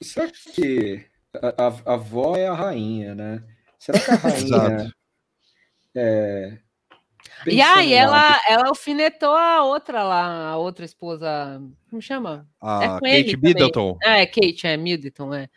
Será 0.02 0.28
que 0.30 1.06
a, 1.34 1.64
a, 1.64 1.94
avó 1.94 2.36
é 2.36 2.48
a 2.48 2.54
rainha, 2.54 3.16
né? 3.16 3.44
Será 3.80 4.00
que 4.00 4.12
a 4.12 4.16
rainha 4.16 4.38
Exato. 4.46 4.94
é. 5.96 6.58
E 7.48 7.60
aí, 7.62 7.94
ela, 7.94 8.40
ela 8.48 8.68
alfinetou 8.68 9.32
a 9.36 9.64
outra 9.64 10.04
lá, 10.04 10.50
a 10.50 10.58
outra 10.58 10.86
esposa. 10.86 11.62
Como 11.90 12.02
chama? 12.02 12.48
A 12.62 12.84
É 12.84 13.24
Kate. 13.24 13.38
Middleton. 13.38 13.98
Ah, 14.04 14.18
é 14.18 14.26
Kate, 14.26 14.68
é 14.68 14.78
Middleton, 14.78 15.34
é. 15.34 15.50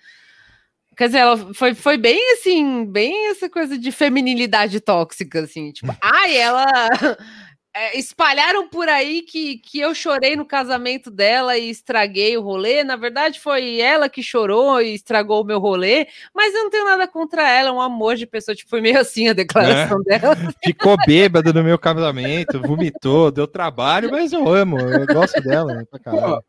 Quer 0.96 1.06
dizer, 1.06 1.18
ela 1.18 1.54
foi, 1.54 1.74
foi 1.74 1.96
bem 1.96 2.20
assim, 2.32 2.84
bem 2.84 3.28
essa 3.30 3.48
coisa 3.48 3.76
de 3.76 3.90
feminilidade 3.90 4.80
tóxica, 4.80 5.40
assim, 5.40 5.72
tipo, 5.72 5.94
ai, 6.00 6.36
ela. 6.36 6.66
é, 7.76 7.98
espalharam 7.98 8.68
por 8.68 8.88
aí 8.88 9.22
que, 9.22 9.58
que 9.58 9.80
eu 9.80 9.92
chorei 9.92 10.36
no 10.36 10.46
casamento 10.46 11.10
dela 11.10 11.58
e 11.58 11.68
estraguei 11.68 12.36
o 12.36 12.40
rolê. 12.40 12.84
Na 12.84 12.94
verdade, 12.94 13.40
foi 13.40 13.80
ela 13.80 14.08
que 14.08 14.22
chorou 14.22 14.80
e 14.80 14.94
estragou 14.94 15.42
o 15.42 15.44
meu 15.44 15.58
rolê, 15.58 16.06
mas 16.32 16.54
eu 16.54 16.62
não 16.62 16.70
tenho 16.70 16.84
nada 16.84 17.08
contra 17.08 17.50
ela, 17.50 17.70
é 17.70 17.72
um 17.72 17.80
amor 17.80 18.14
de 18.14 18.26
pessoa. 18.26 18.54
Tipo, 18.54 18.70
foi 18.70 18.80
meio 18.80 19.00
assim 19.00 19.28
a 19.28 19.32
declaração 19.32 20.00
dela. 20.04 20.36
Ficou 20.62 20.96
bêbado 21.04 21.52
no 21.52 21.64
meu 21.64 21.78
casamento, 21.78 22.60
vomitou, 22.60 23.32
deu 23.32 23.48
trabalho, 23.48 24.08
mas 24.08 24.32
eu 24.32 24.46
amo, 24.48 24.78
eu 24.78 25.06
gosto 25.06 25.40
dela 25.42 25.74
né, 25.74 25.84
pra 25.90 25.98
caralho. 25.98 26.44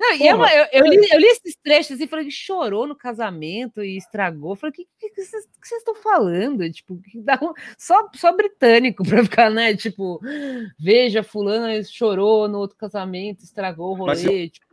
Não, 0.00 0.14
e 0.16 0.26
ela, 0.26 0.48
eu, 0.54 0.66
eu, 0.72 0.86
li, 0.86 1.08
eu 1.10 1.18
li 1.18 1.26
esses 1.26 1.56
trechos 1.62 2.00
e 2.00 2.06
falei 2.06 2.24
que 2.24 2.30
chorou 2.30 2.86
no 2.86 2.96
casamento 2.96 3.82
e 3.82 3.96
estragou. 3.96 4.52
Eu 4.52 4.56
falei, 4.56 4.72
o 4.72 4.74
que, 4.74 4.86
que, 4.98 5.10
que 5.10 5.22
vocês 5.24 5.44
que 5.60 5.68
vocês 5.68 5.80
estão 5.80 5.94
falando? 5.94 6.70
Tipo, 6.70 6.96
que 7.02 7.20
dá 7.20 7.38
um- 7.42 7.52
só, 7.78 8.08
só 8.14 8.34
britânico 8.34 9.04
pra 9.04 9.22
ficar, 9.24 9.50
né? 9.50 9.76
Tipo, 9.76 10.20
veja, 10.78 11.22
fulana 11.22 11.82
chorou 11.84 12.48
no 12.48 12.58
outro 12.58 12.76
casamento, 12.76 13.44
estragou 13.44 13.92
o 13.92 13.94
rolê. 13.94 14.44
Eu- 14.44 14.50
tipo, 14.50 14.66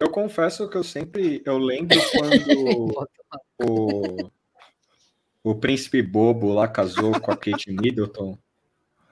Eu 0.00 0.10
confesso 0.10 0.68
que 0.68 0.76
eu 0.76 0.84
sempre. 0.84 1.42
Eu 1.44 1.58
lembro 1.58 1.98
quando 2.12 3.08
o, 3.68 4.30
o 5.42 5.54
príncipe 5.54 6.02
bobo 6.02 6.52
lá 6.52 6.68
casou 6.68 7.18
com 7.20 7.30
a 7.30 7.36
Kate 7.36 7.70
Middleton. 7.70 8.38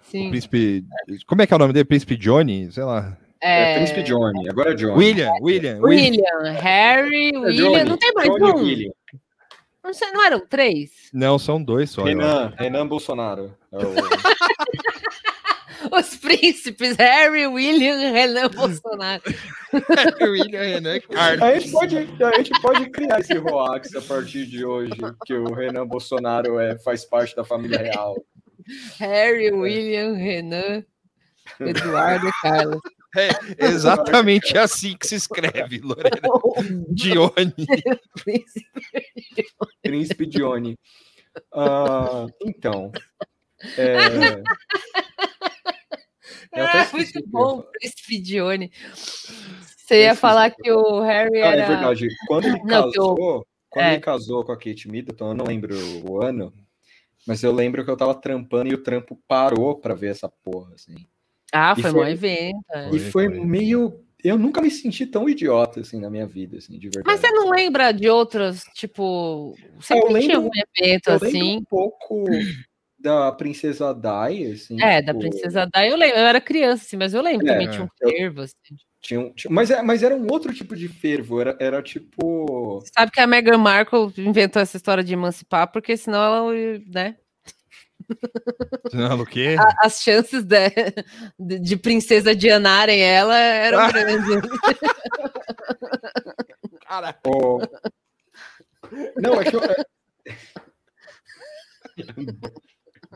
sim. 0.03 0.27
O 0.29 0.31
príncipe. 0.31 0.85
Como 1.27 1.43
é 1.43 1.47
que 1.47 1.53
é 1.53 1.57
o 1.57 1.59
nome 1.59 1.73
dele? 1.73 1.85
Príncipe 1.85 2.17
Johnny? 2.17 2.71
Sei 2.73 2.85
lá. 2.85 3.19
É, 3.47 3.73
É, 3.73 3.77
príncipe 3.77 4.03
Johnny, 4.03 4.49
agora 4.49 4.73
é 4.73 4.75
Johnny. 4.75 4.97
William, 4.97 5.31
William, 5.41 5.79
William. 5.81 6.17
William, 6.41 6.53
Harry, 6.61 7.31
É 7.35 7.39
William. 7.39 7.71
Johnny, 7.71 7.85
não 7.91 7.97
tem 7.99 8.13
mais 8.15 8.29
Johnny 8.29 8.45
um? 8.53 8.55
William. 8.65 8.93
Não, 9.85 9.95
sei, 9.95 10.11
não 10.11 10.25
eram 10.27 10.41
três? 10.47 10.91
Não, 11.13 11.39
são 11.39 11.63
dois 11.63 11.91
só. 11.91 12.03
Renan, 12.03 12.53
Renan 12.59 12.87
Bolsonaro. 12.89 13.57
É 13.73 13.77
o- 13.77 13.95
Os 15.93 16.17
príncipes 16.17 16.97
Harry, 16.97 17.47
William, 17.47 17.97
Renan 18.13 18.49
Bolsonaro. 18.49 19.23
William 20.21 20.61
Renan 20.63 20.99
A 21.41 21.59
gente, 21.59 21.71
pode, 21.71 21.97
a 21.99 22.33
gente 22.39 22.61
pode 22.61 22.91
criar 22.91 23.21
esse 23.21 23.35
Roax 23.39 23.95
a 23.95 24.03
partir 24.03 24.47
de 24.47 24.65
hoje, 24.65 24.93
que 25.25 25.35
o 25.35 25.53
Renan 25.53 25.87
Bolsonaro 25.87 26.59
é, 26.59 26.77
faz 26.79 27.05
parte 27.05 27.37
da 27.37 27.45
família 27.45 27.79
real. 27.79 28.17
Harry, 28.99 29.53
William, 29.53 30.15
Renan, 30.15 30.83
Eduardo 31.61 32.27
e 32.27 32.33
Carlos. 32.43 32.81
É 33.17 33.65
exatamente 33.67 34.57
assim 34.59 34.97
que 34.97 35.07
se 35.07 35.15
escreve, 35.17 35.79
Lorena. 35.79 36.29
Dione. 36.91 37.55
Príncipe 39.83 40.27
Dione. 40.27 40.79
Ah, 41.53 42.27
então. 42.45 42.93
É... 43.77 44.43
Eu 46.53 46.65
Ah, 46.65 46.89
muito 46.93 47.19
eu 47.19 47.27
bom, 47.27 47.63
Príncipe 47.73 48.19
Dione. 48.19 48.73
Você 48.95 50.03
ia 50.03 50.15
falar 50.15 50.51
que 50.51 50.71
o 50.73 51.01
Harry 51.01 51.43
Ah, 51.43 51.47
era. 51.49 51.63
é 51.63 51.67
verdade. 51.67 52.09
Quando 52.27 52.47
ele 52.47 52.59
Não, 52.65 52.91
casou, 52.91 53.47
quando 53.69 53.85
é. 53.85 53.93
ele 53.93 54.01
casou 54.01 54.45
com 54.45 54.53
a 54.53 54.57
Kate 54.57 54.89
Middleton, 54.89 55.29
eu 55.29 55.35
não 55.35 55.45
lembro 55.45 55.77
o 56.09 56.23
ano, 56.23 56.53
mas 57.27 57.43
eu 57.43 57.53
lembro 57.53 57.85
que 57.85 57.91
eu 57.91 57.97
tava 57.97 58.15
trampando 58.15 58.71
e 58.71 58.75
o 58.75 58.83
trampo 58.83 59.21
parou 59.29 59.79
pra 59.79 59.95
ver 59.95 60.11
essa 60.11 60.29
porra, 60.29 60.73
assim. 60.75 60.95
Ah, 61.53 61.75
foi, 61.77 61.91
foi- 61.91 62.01
um 62.05 62.09
evento. 62.09 62.65
é. 62.73 62.91
E 62.95 62.99
foi 62.99 63.29
meio. 63.29 64.01
Eu 64.25 64.37
nunca 64.39 64.61
me 64.61 64.71
senti 64.71 65.07
tão 65.07 65.29
idiota 65.29 65.81
assim 65.81 66.01
na 66.01 66.11
minha 66.11 66.27
vida, 66.27 66.57
assim, 66.59 66.79
de 66.79 66.89
verdade. 66.89 67.05
Mas 67.07 67.21
você 67.21 67.31
não 67.31 67.51
lembra 67.51 67.93
de 67.93 68.09
outros, 68.09 68.63
tipo. 68.75 69.55
Sempre 69.81 70.15
eu 70.15 70.21
tinha 70.21 70.21
lembro- 70.21 70.37
algum 70.37 70.51
evento 70.81 71.07
eu 71.09 71.13
lembro 71.13 71.29
assim? 71.29 71.57
um 71.59 71.65
pouco 71.65 72.25
da 72.99 73.31
Princesa 73.33 73.95
Dai, 73.95 74.45
assim. 74.51 74.81
É, 74.83 75.01
da 75.01 75.13
tipo, 75.13 75.21
Princesa 75.21 75.69
Dai, 75.73 75.93
eu 75.93 75.97
lembro. 75.97 76.19
Eu 76.19 76.27
era 76.27 76.41
criança, 76.41 76.85
assim, 76.85 76.97
mas 76.97 77.15
eu 77.15 77.23
lembro 77.23 77.47
É, 77.47 77.51
também 77.53 77.71
tinha 77.71 77.85
um 77.85 77.89
eu- 78.01 78.11
fervo, 78.11 78.41
assim. 78.41 78.55
Tinha 79.01 79.21
um- 79.21 79.33
tinha- 79.33 79.53
mas, 79.53 79.71
é- 79.71 79.83
mas 79.83 80.03
era 80.03 80.17
um 80.17 80.27
outro 80.33 80.53
tipo 80.53 80.75
de 80.75 80.89
fervo, 80.89 81.41
era, 81.41 81.57
era 81.61 81.81
tipo. 81.81 82.83
Sabe 82.97 83.13
que 83.13 83.21
a 83.21 83.27
Meghan 83.27 83.59
Markle 83.59 84.13
inventou 84.19 84.61
essa 84.61 84.77
história 84.77 85.05
de 85.05 85.13
emancipar, 85.13 85.71
porque 85.71 85.97
senão 85.97 86.19
ela, 86.21 86.53
né? 86.89 87.17
Não, 88.93 89.21
o 89.21 89.27
quê? 89.27 89.57
a- 89.59 89.87
as 89.87 90.01
chances 90.03 90.43
de, 90.45 90.71
de, 91.39 91.59
de 91.59 91.77
princesa 91.77 92.35
Dianarem 92.35 93.01
ela 93.01 93.37
eram 93.37 93.79
Ah. 93.81 93.91
grandes. 93.93 94.51
Cara, 96.87 97.19
o- 97.27 97.61
Não, 99.17 99.41
é 99.41 99.45
que 99.45 99.57
eu. 99.57 99.61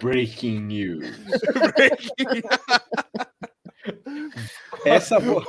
Breaking 0.00 0.60
news. 0.60 1.04
Essa 4.84 5.18
vo... 5.18 5.42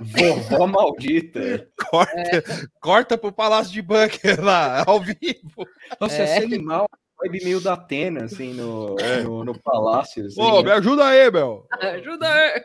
vovó 0.00 0.66
maldita. 0.66 1.68
corta, 1.90 2.68
corta 2.80 3.18
pro 3.18 3.32
Palácio 3.32 3.72
de 3.72 3.82
Bunker 3.82 4.42
lá, 4.42 4.84
ao 4.86 5.00
vivo. 5.00 5.66
Nossa, 6.00 6.16
É. 6.22 6.24
esse 6.24 6.44
animal 6.44 6.86
vibe 7.28 7.44
meio 7.44 7.60
da 7.60 7.74
Atena, 7.74 8.24
assim, 8.24 8.52
no, 8.54 8.96
É. 9.00 9.22
no, 9.22 9.44
no 9.44 9.58
palácio. 9.58 10.26
Assim, 10.26 10.40
Ô, 10.40 10.58
me 10.58 10.64
né? 10.64 10.72
ajuda 10.74 11.04
aí, 11.06 11.30
meu. 11.30 11.66
Ajuda 11.80 12.28
aí. 12.32 12.62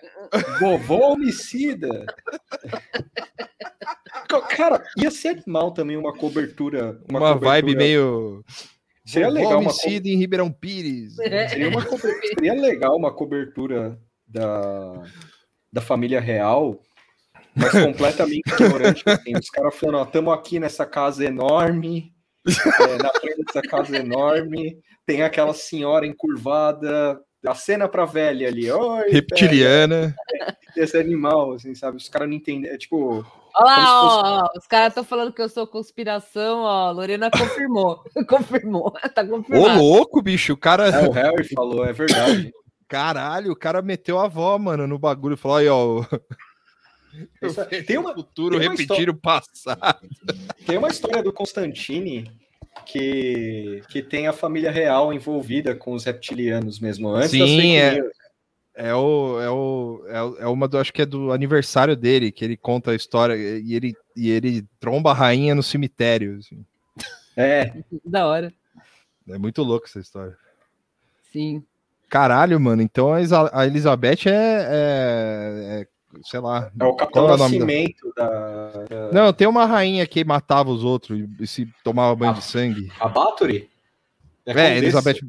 Vovó 0.60 1.14
homicida. 1.14 2.06
Cara, 4.56 4.84
ia 4.98 5.12
ser 5.12 5.30
animal 5.30 5.72
também 5.72 5.98
uma 5.98 6.14
cobertura. 6.16 7.00
Uma, 7.10 7.20
Uma, 7.20 7.36
vibe 7.36 7.74
cobertura- 7.74 7.78
meio. 7.78 8.44
Seria 9.06 9.28
Vovó 9.28 9.40
legal 9.40 9.60
uma, 9.60 9.70
homicida 9.72 10.08
em 10.08 10.16
Ribeirão 10.18 10.52
Pires. 10.52 11.16
seria, 11.16 11.70
uma 11.70 11.84
cober- 11.84 12.20
seria 12.36 12.54
legal 12.54 12.96
uma 12.96 13.12
cobertura 13.14 14.00
da, 14.28 15.04
da 15.74 15.82
família 15.82 16.22
real, 16.22 16.80
mas 17.56 17.72
completamente 17.72 18.48
ignorante. 18.48 19.04
Assim, 19.06 19.34
os 19.38 19.50
caras 19.50 19.76
falando, 19.76 19.98
ó, 19.98 20.04
estamos 20.04 20.34
aqui 20.34 20.60
nessa 20.60 20.86
casa 20.86 21.26
enorme, 21.26 22.14
é, 22.48 22.98
na 23.04 23.10
frente 23.20 23.44
dessa 23.46 23.62
casa 23.62 23.98
enorme, 23.98 24.78
tem 25.06 25.22
aquela 25.24 25.54
senhora 25.54 26.06
encurvada, 26.06 27.20
a 27.46 27.56
cena 27.56 27.88
pra 27.88 28.06
velha 28.06 28.48
ali, 28.48 28.72
oi, 28.72 29.10
Reptiliana. 29.10 30.16
velha, 30.32 30.58
esse 30.78 30.98
animal, 30.98 31.54
assim, 31.54 31.74
sabe? 31.76 31.98
Os 31.98 32.08
caras 32.10 32.28
não 32.30 32.36
entendem, 32.36 32.70
é 32.72 32.78
tipo... 32.78 33.26
Olha 33.54 33.66
lá, 33.66 33.86
fosse- 33.86 34.24
ó, 34.24 34.50
os 34.60 34.68
caras 34.68 34.88
estão 34.90 35.04
falando 35.04 35.34
que 35.34 35.42
eu 35.42 35.50
sou 35.50 35.68
conspiração, 35.68 36.60
ó. 36.62 36.90
Lorena 36.92 37.30
confirmou. 37.30 38.02
confirmou. 38.30 38.92
Tá 39.14 39.24
Ô, 39.24 39.28
confirmado. 39.28 39.78
louco, 39.82 40.22
bicho. 40.22 40.54
O 40.54 40.58
cara. 40.58 40.88
É, 40.88 41.06
o 41.06 41.12
Harry 41.12 41.44
falou, 41.54 41.84
é 41.84 41.92
verdade. 41.92 42.50
Caralho, 42.88 43.52
o 43.52 43.56
cara 43.56 43.82
meteu 43.82 44.18
a 44.20 44.24
avó, 44.26 44.58
mano, 44.58 44.88
no 44.88 44.98
bagulho. 44.98 45.36
Falou 45.36 45.58
aí, 45.58 45.68
ó. 45.68 46.02
Essa- 47.42 47.66
vejo 47.66 47.86
tem 47.86 47.98
uma- 47.98 48.12
o 48.12 48.16
futuro 48.16 48.58
tem 48.60 48.68
uma 48.68 48.76
repetir 48.78 49.10
o 49.10 49.16
passado. 49.16 50.08
Tem 50.66 50.78
uma 50.78 50.90
história 50.90 51.22
do 51.24 51.34
Constantine 51.34 52.32
que, 52.86 53.82
que 53.90 54.02
tem 54.02 54.28
a 54.28 54.34
família 54.34 54.72
real 54.72 55.12
envolvida 55.12 55.76
com 55.76 55.94
os 55.94 56.04
reptilianos 56.06 56.80
mesmo, 56.80 57.10
antes 57.10 57.32
Sim, 57.32 57.76
é. 57.78 58.02
É 58.74 58.96
o, 58.96 59.40
é 59.42 59.50
o, 59.50 60.04
é, 60.08 60.22
o- 60.24 60.38
é 60.40 60.48
uma 60.48 60.68
do, 60.68 60.78
acho 60.78 60.94
que 60.94 61.02
é 61.02 61.06
do 61.06 61.32
aniversário 61.34 61.96
dele, 61.96 62.32
que 62.32 62.44
ele 62.46 62.56
conta 62.56 62.92
a 62.92 62.96
história 62.96 63.36
e 63.36 63.74
ele, 63.76 63.94
e 64.16 64.30
ele 64.32 64.66
tromba 64.80 65.12
a 65.12 65.14
rainha 65.14 65.54
no 65.54 65.62
cemitério. 65.62 66.38
assim. 66.40 66.66
É, 67.36 67.74
Da 68.06 68.26
hora. 68.26 68.54
É 69.28 69.38
muito 69.38 69.62
louco 69.64 69.86
essa 69.88 70.00
história. 70.00 70.38
Sim. 71.32 71.64
Caralho, 72.10 72.60
mano. 72.60 72.82
Então 72.82 73.12
a 73.14 73.66
Elizabeth 73.66 74.26
é, 74.28 74.32
é- 74.32 75.82
é, 75.82 75.88
sei 76.24 76.40
lá. 76.40 76.72
é 76.80 76.84
o 76.84 76.94
Capitão 76.96 77.30
é 77.30 77.34
o 77.34 77.38
Nascimento 77.38 78.14
da, 78.16 78.70
da- 78.84 79.12
Não, 79.12 79.34
tem 79.34 79.48
uma 79.48 79.66
rainha 79.66 80.06
que 80.08 80.24
matava 80.24 80.70
os 80.70 80.84
outros 80.84 81.20
e 81.40 81.48
se 81.48 81.68
tomava 81.84 82.16
banho 82.16 82.34
de 82.34 82.44
sangue. 82.44 82.92
a 83.00 83.08
Bathory? 83.08 83.70
É, 84.46 84.54
Condessa- 84.54 84.76
Elizabeth 84.78 85.20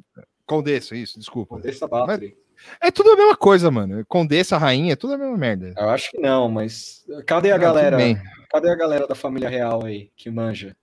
Condessa, 0.46 0.96
isso, 0.96 1.18
desculpa. 1.18 1.54
Condessa 1.56 1.86
Bathory. 1.86 2.36
É 2.80 2.90
tudo 2.90 3.10
a 3.10 3.16
mesma 3.16 3.36
coisa, 3.36 3.70
mano. 3.70 4.04
Condessa, 4.06 4.56
rainha, 4.58 4.92
é 4.92 4.96
tudo 4.96 5.14
a 5.14 5.18
mesma 5.18 5.36
merda. 5.36 5.74
Eu 5.76 5.88
acho 5.90 6.10
que 6.10 6.18
não, 6.18 6.48
mas 6.48 7.04
cadê 7.26 7.50
a 7.50 7.56
Não, 7.56 7.62
galera? 7.64 7.96
Cadê 8.50 8.70
a 8.70 8.74
galera 8.76 9.06
da 9.06 9.14
família 9.14 9.48
real 9.48 9.84
aí 9.84 10.10
que 10.16 10.30
manja? 10.30 10.76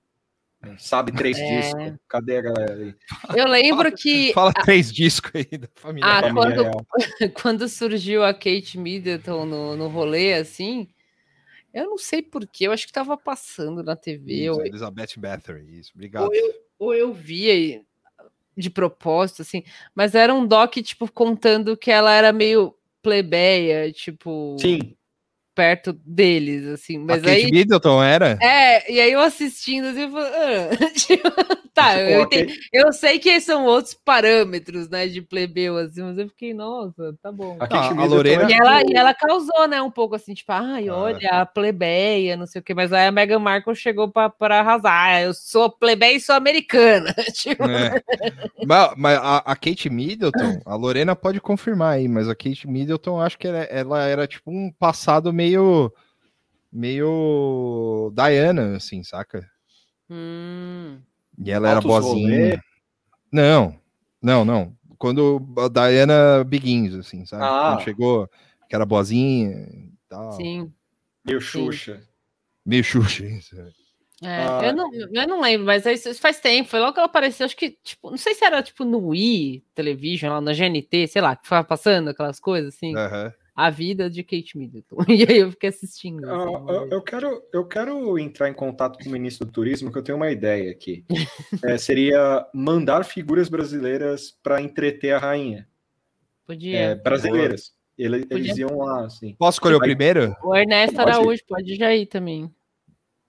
Sabe 0.77 1.11
três 1.14 1.38
É. 1.38 1.45
discos? 1.45 1.94
Cadê 2.07 2.38
a 2.38 2.41
galera 2.41 2.73
aí? 2.76 2.95
Eu 3.36 3.48
lembro 3.48 3.91
que 3.91 4.34
Fala 4.34 4.53
três 4.53 4.91
discos 4.91 5.31
aí 5.34 5.57
da 5.57 5.68
família. 5.76 6.10
Ah, 6.10 6.22
família 6.22 6.72
quando, 6.72 6.86
quando 7.41 7.69
surgiu 7.69 8.23
a 8.23 8.34
Kate 8.34 8.77
Middleton 8.77 9.45
no, 9.45 9.77
no 9.77 9.88
rolê, 9.88 10.34
assim, 10.34 10.90
eu 11.73 11.86
não 11.86 11.98
sei 11.98 12.22
porquê, 12.22 12.68
eu 12.68 12.72
acho 12.72 12.86
que 12.86 12.94
tava 12.94 13.15
passando 13.18 13.84
na 13.84 13.95
TV, 13.95 14.34
Isso, 14.34 14.60
ou, 14.60 14.65
Elizabeth 14.65 15.18
Bathory, 15.18 15.80
isso. 15.80 15.91
Obrigado. 15.95 16.26
ou 16.26 16.34
eu, 16.34 16.53
ou 16.77 16.94
eu 16.94 17.14
via 17.14 17.81
de 18.57 18.69
propósito, 18.69 19.41
assim, 19.41 19.64
mas 19.95 20.15
era 20.15 20.34
um 20.34 20.45
doc, 20.45 20.76
tipo, 20.77 21.10
contando 21.10 21.77
que 21.77 21.90
ela 21.90 22.11
era 22.14 22.34
meio 22.34 22.76
plebeia, 23.02 23.91
tipo, 23.94 24.57
Sim, 24.60 24.94
perto 25.60 25.91
deles, 26.06 26.65
assim, 26.68 26.95
a 26.95 26.99
mas 27.02 27.22
Kate 27.22 27.45
aí... 27.45 27.52
Middleton 27.52 28.02
era? 28.02 28.38
É, 28.41 28.90
e 28.90 28.98
aí 29.02 29.11
eu 29.11 29.19
assistindo 29.19 29.88
assim, 29.88 30.03
eu 30.03 30.11
falo, 30.11 30.23
ah, 30.26 30.69
tipo, 30.95 31.30
tá, 31.73 31.90
Tipo, 31.98 32.10
eu, 32.10 32.22
entendi- 32.23 32.60
eu 32.72 32.94
sei 32.94 33.19
que 33.19 33.41
são 33.41 33.65
outros 33.65 33.94
parâmetros, 33.94 34.88
né, 34.90 35.06
de 35.07 35.22
plebeu, 35.22 35.76
assim, 35.76 36.02
mas 36.02 36.18
eu 36.18 36.30
fiquei, 36.30 36.53
nossa, 36.53 37.14
tá 37.22 37.30
bom. 37.30 37.57
a 37.60 37.65
Ah, 37.65 37.68
Kate 37.68 37.88
a 37.88 37.91
Middleton 37.91 38.15
Lorena- 38.15 38.49
E 38.49 38.53
ela, 38.53 38.81
e 38.84 38.94
ela 38.95 39.14
causou, 39.14 39.68
né, 39.68 39.81
um 39.81 39.91
pouco 39.91 40.15
assim, 40.15 40.34
tipo, 40.34 40.49
ai, 40.53 40.88
Ah. 40.88 40.95
olha, 40.95 41.30
a 41.41 41.45
plebeia, 41.45 42.38
não 42.38 42.45
sei 42.48 42.61
o 42.61 42.64
quê, 42.64 42.73
mas 42.73 42.94
aí 42.94 43.07
a 43.07 43.11
Meghan 43.11 43.40
Markle 43.40 43.76
chegou 43.76 44.07
pra, 44.10 44.30
pra 44.30 44.61
arrasar, 44.61 44.94
ah, 45.10 45.22
eu 45.22 45.34
sou 45.34 45.69
plebeia 45.69 46.15
e 46.15 46.22
sou 46.22 46.36
americana, 46.36 47.14
tipo, 47.36 47.64
É. 47.65 48.02
mas 48.65 48.94
mas 48.95 49.18
a, 49.18 49.38
a 49.40 49.56
Kate 49.57 49.90
Middleton, 49.90 50.61
a 50.65 50.76
Lorena 50.76 51.18
pode 51.18 51.41
confirmar 51.41 51.95
aí, 51.95 52.07
mas 52.07 52.30
a 52.30 52.34
Kate 52.36 52.65
Middleton, 52.65 53.19
acho 53.19 53.38
que 53.38 53.45
ela, 53.48 53.57
ela 53.64 54.03
era 54.06 54.26
tipo 54.26 54.49
um 54.52 54.72
passado 54.80 55.34
meio. 55.34 55.49
Meio. 56.72 58.12
Diana, 58.16 58.76
assim, 58.78 59.04
saca? 59.04 59.50
hum, 60.10 61.00
E 61.44 61.52
ela 61.52 61.68
era 61.70 61.78
Altos 61.78 61.90
boazinha. 61.92 62.38
rolê. 62.38 62.60
Não, 63.32 63.80
não, 64.22 64.44
não. 64.44 64.76
Quando 64.98 65.40
a 65.58 65.68
Diana 65.68 66.44
Begins, 66.44 66.94
assim, 66.96 67.26
sabe? 67.26 67.44
Ah. 67.44 67.72
Quando 67.72 67.84
chegou, 67.84 68.28
que 68.68 68.76
era 68.76 68.86
boazinha 68.86 69.52
e 69.72 69.92
tal. 70.10 70.32
sim. 70.34 70.72
meio 71.24 71.40
Xuxa. 71.40 72.02
Meio 72.66 72.84
Xuxa, 72.84 73.26
isso. 73.26 73.56
É, 74.22 74.46
Ah. 74.46 74.62
eu, 74.66 74.76
não, 74.76 74.94
eu 74.94 75.28
não 75.28 75.40
lembro, 75.42 75.66
mas 75.66 75.86
isso 75.86 76.14
faz 76.20 76.42
tempo, 76.42 76.70
foi 76.70 76.80
logo 76.82 76.92
que 76.94 77.00
ela 77.00 77.06
apareceu, 77.08 77.46
acho 77.46 77.56
que, 77.56 77.72
tipo, 77.82 78.10
não 78.10 78.18
sei 78.18 78.36
se 78.36 78.44
era, 78.44 78.62
tipo, 78.62 78.84
no 78.84 79.08
Wii 79.10 79.64
Television, 79.74 80.30
lá 80.34 80.42
na 80.42 80.52
GNT, 80.54 81.08
sei 81.08 81.22
lá, 81.22 81.38
que 81.38 81.44
ficava 81.44 81.66
passando 81.66 82.10
aquelas 82.10 82.38
coisas, 82.38 82.76
assim, 82.76 82.94
Aham. 82.98 83.32
A 83.65 83.69
vida 83.69 84.10
de 84.10 84.23
Kate 84.23 84.57
Middleton, 84.57 84.98
e 85.07 85.23
aí 85.30 85.38
eu 85.40 85.52
fiquei 85.52 85.69
assistindo. 85.69 86.23
Assim, 86.30 86.53
eu- 86.69 86.88
eu, 86.91 87.02
quero, 87.02 87.44
eu 87.53 87.68
quero 87.68 88.18
entrar 88.18 88.49
em 88.49 88.53
contato 88.53 88.98
com 89.03 89.10
o 89.10 89.11
ministro 89.11 89.45
do 89.45 89.52
Turismo, 89.52 89.91
que 89.91 89.98
eu 89.98 90.03
tenho 90.03 90.15
uma 90.18 90.31
ideia 90.31 90.72
aqui. 90.72 91.03
É, 91.64 91.77
seria 91.77 92.45
mandar 92.53 93.03
figuras 93.03 93.49
brasileiras 93.49 94.31
para 94.44 94.61
entreter 94.61 95.11
a 95.14 95.18
rainha. 95.19 95.68
Podia. 96.48 96.77
é, 96.80 96.95
brasileiras. 96.95 97.73
Ele- 97.98 98.26
Podia. 98.26 98.38
eles 98.38 98.57
iam 98.57 98.77
lá, 98.77 99.06
assim. 99.06 99.36
Posso 99.38 99.57
escolher 99.57 99.76
o 99.76 99.80
primeiro? 99.80 100.34
O 100.44 100.56
Ernesto 100.56 100.95
Pode. 100.95 101.10
Araújo 101.11 101.41
pode 101.48 101.76
já 101.76 101.94
ir 101.94 102.06
também. 102.06 102.49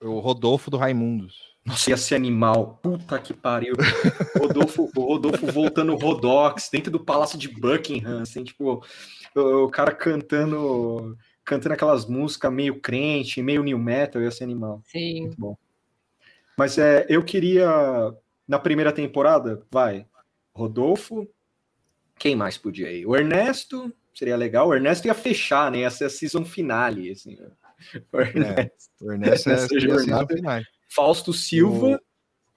O 0.00 0.20
Rodolfo 0.20 0.70
do 0.70 0.76
Raimundos. 0.76 1.49
Nossa, 1.64 1.90
ia 1.90 1.96
ser 1.96 2.14
animal. 2.14 2.78
Puta 2.82 3.18
que 3.18 3.34
pariu. 3.34 3.74
Rodolfo, 4.38 4.90
Rodolfo 4.96 5.46
voltando 5.52 5.94
Rodox 5.94 6.68
dentro 6.70 6.90
do 6.90 6.98
Palácio 6.98 7.38
de 7.38 7.48
Buckingham, 7.48 8.22
assim, 8.22 8.42
tipo, 8.42 8.82
o, 9.34 9.64
o 9.64 9.70
cara 9.70 9.92
cantando 9.92 11.16
cantando 11.44 11.74
aquelas 11.74 12.06
músicas 12.06 12.52
meio 12.52 12.80
crente, 12.80 13.42
meio 13.42 13.64
new 13.64 13.78
metal, 13.78 14.22
ia 14.22 14.30
ser 14.30 14.44
animal. 14.44 14.82
Sim. 14.86 15.22
Muito 15.22 15.36
bom. 15.36 15.56
Mas 16.56 16.78
é, 16.78 17.06
eu 17.08 17.24
queria, 17.24 17.68
na 18.46 18.58
primeira 18.58 18.92
temporada, 18.92 19.66
vai, 19.70 20.06
Rodolfo, 20.54 21.28
quem 22.16 22.36
mais 22.36 22.56
podia 22.56 22.92
ir? 22.92 23.04
O 23.06 23.16
Ernesto, 23.16 23.92
seria 24.14 24.36
legal. 24.36 24.68
O 24.68 24.74
Ernesto 24.74 25.06
ia 25.08 25.14
fechar, 25.14 25.72
né? 25.72 25.78
Ia 25.78 25.90
ser 25.90 26.04
a 26.04 26.10
season 26.10 26.44
finale, 26.44 27.10
assim. 27.10 27.36
O 28.12 28.20
Ernesto. 28.20 28.90
O 29.00 29.12
Ernesto 29.12 29.50
é 29.50 29.54
a 29.54 29.58
season 29.58 29.80
jornada. 29.80 30.62
Fausto 30.94 31.32
Silva. 31.32 32.00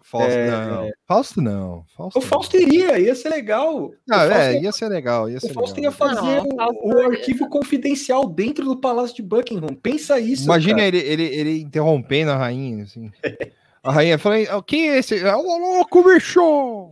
Fausto, 0.06 0.32
É, 0.32 0.48
não. 0.52 0.92
Fausto 1.08 1.42
não. 1.42 1.86
Fausto 1.96 2.20
O 2.20 2.22
Fausto 2.22 2.58
iria, 2.58 3.00
ia 3.00 3.16
ser 3.16 3.30
legal. 3.30 3.92
não. 4.06 4.18
o 4.18 4.22
Ah, 4.22 4.28
Fausto 4.28 4.34
é, 4.34 4.54
ia- 4.56 4.62
ia 4.62 4.72
ser 4.72 4.90
legal. 4.90 5.30
Ia 5.30 5.38
o 5.38 5.42
ser 5.42 5.54
Fausto 5.54 5.76
legal. 5.78 5.92
ia 5.92 5.98
fazer 5.98 6.22
Não, 6.44 6.68
o 6.70 6.90
o- 6.90 6.94
o, 6.94 7.12
arquivo 7.12 7.50
confidencial 7.50 8.28
dentro 8.28 8.66
do 8.66 8.78
Palácio 8.78 9.16
de 9.16 9.22
Buckingham. 9.24 9.74
Pensa 9.82 10.20
isso. 10.20 10.44
Imagina 10.44 10.76
cara. 10.80 10.88
ele, 10.90 10.98
ele, 11.00 11.24
ele 11.24 11.62
interrompendo 11.62 12.32
a 12.32 12.36
rainha, 12.36 12.84
assim. 12.84 13.10
A 13.82 13.92
rainha 13.92 14.18
falando, 14.20 14.62
quem 14.64 14.90
é 14.90 14.98
esse? 14.98 15.18
É 15.20 15.36
o 15.36 15.42
louco, 15.42 16.04
bicho! 16.04 16.92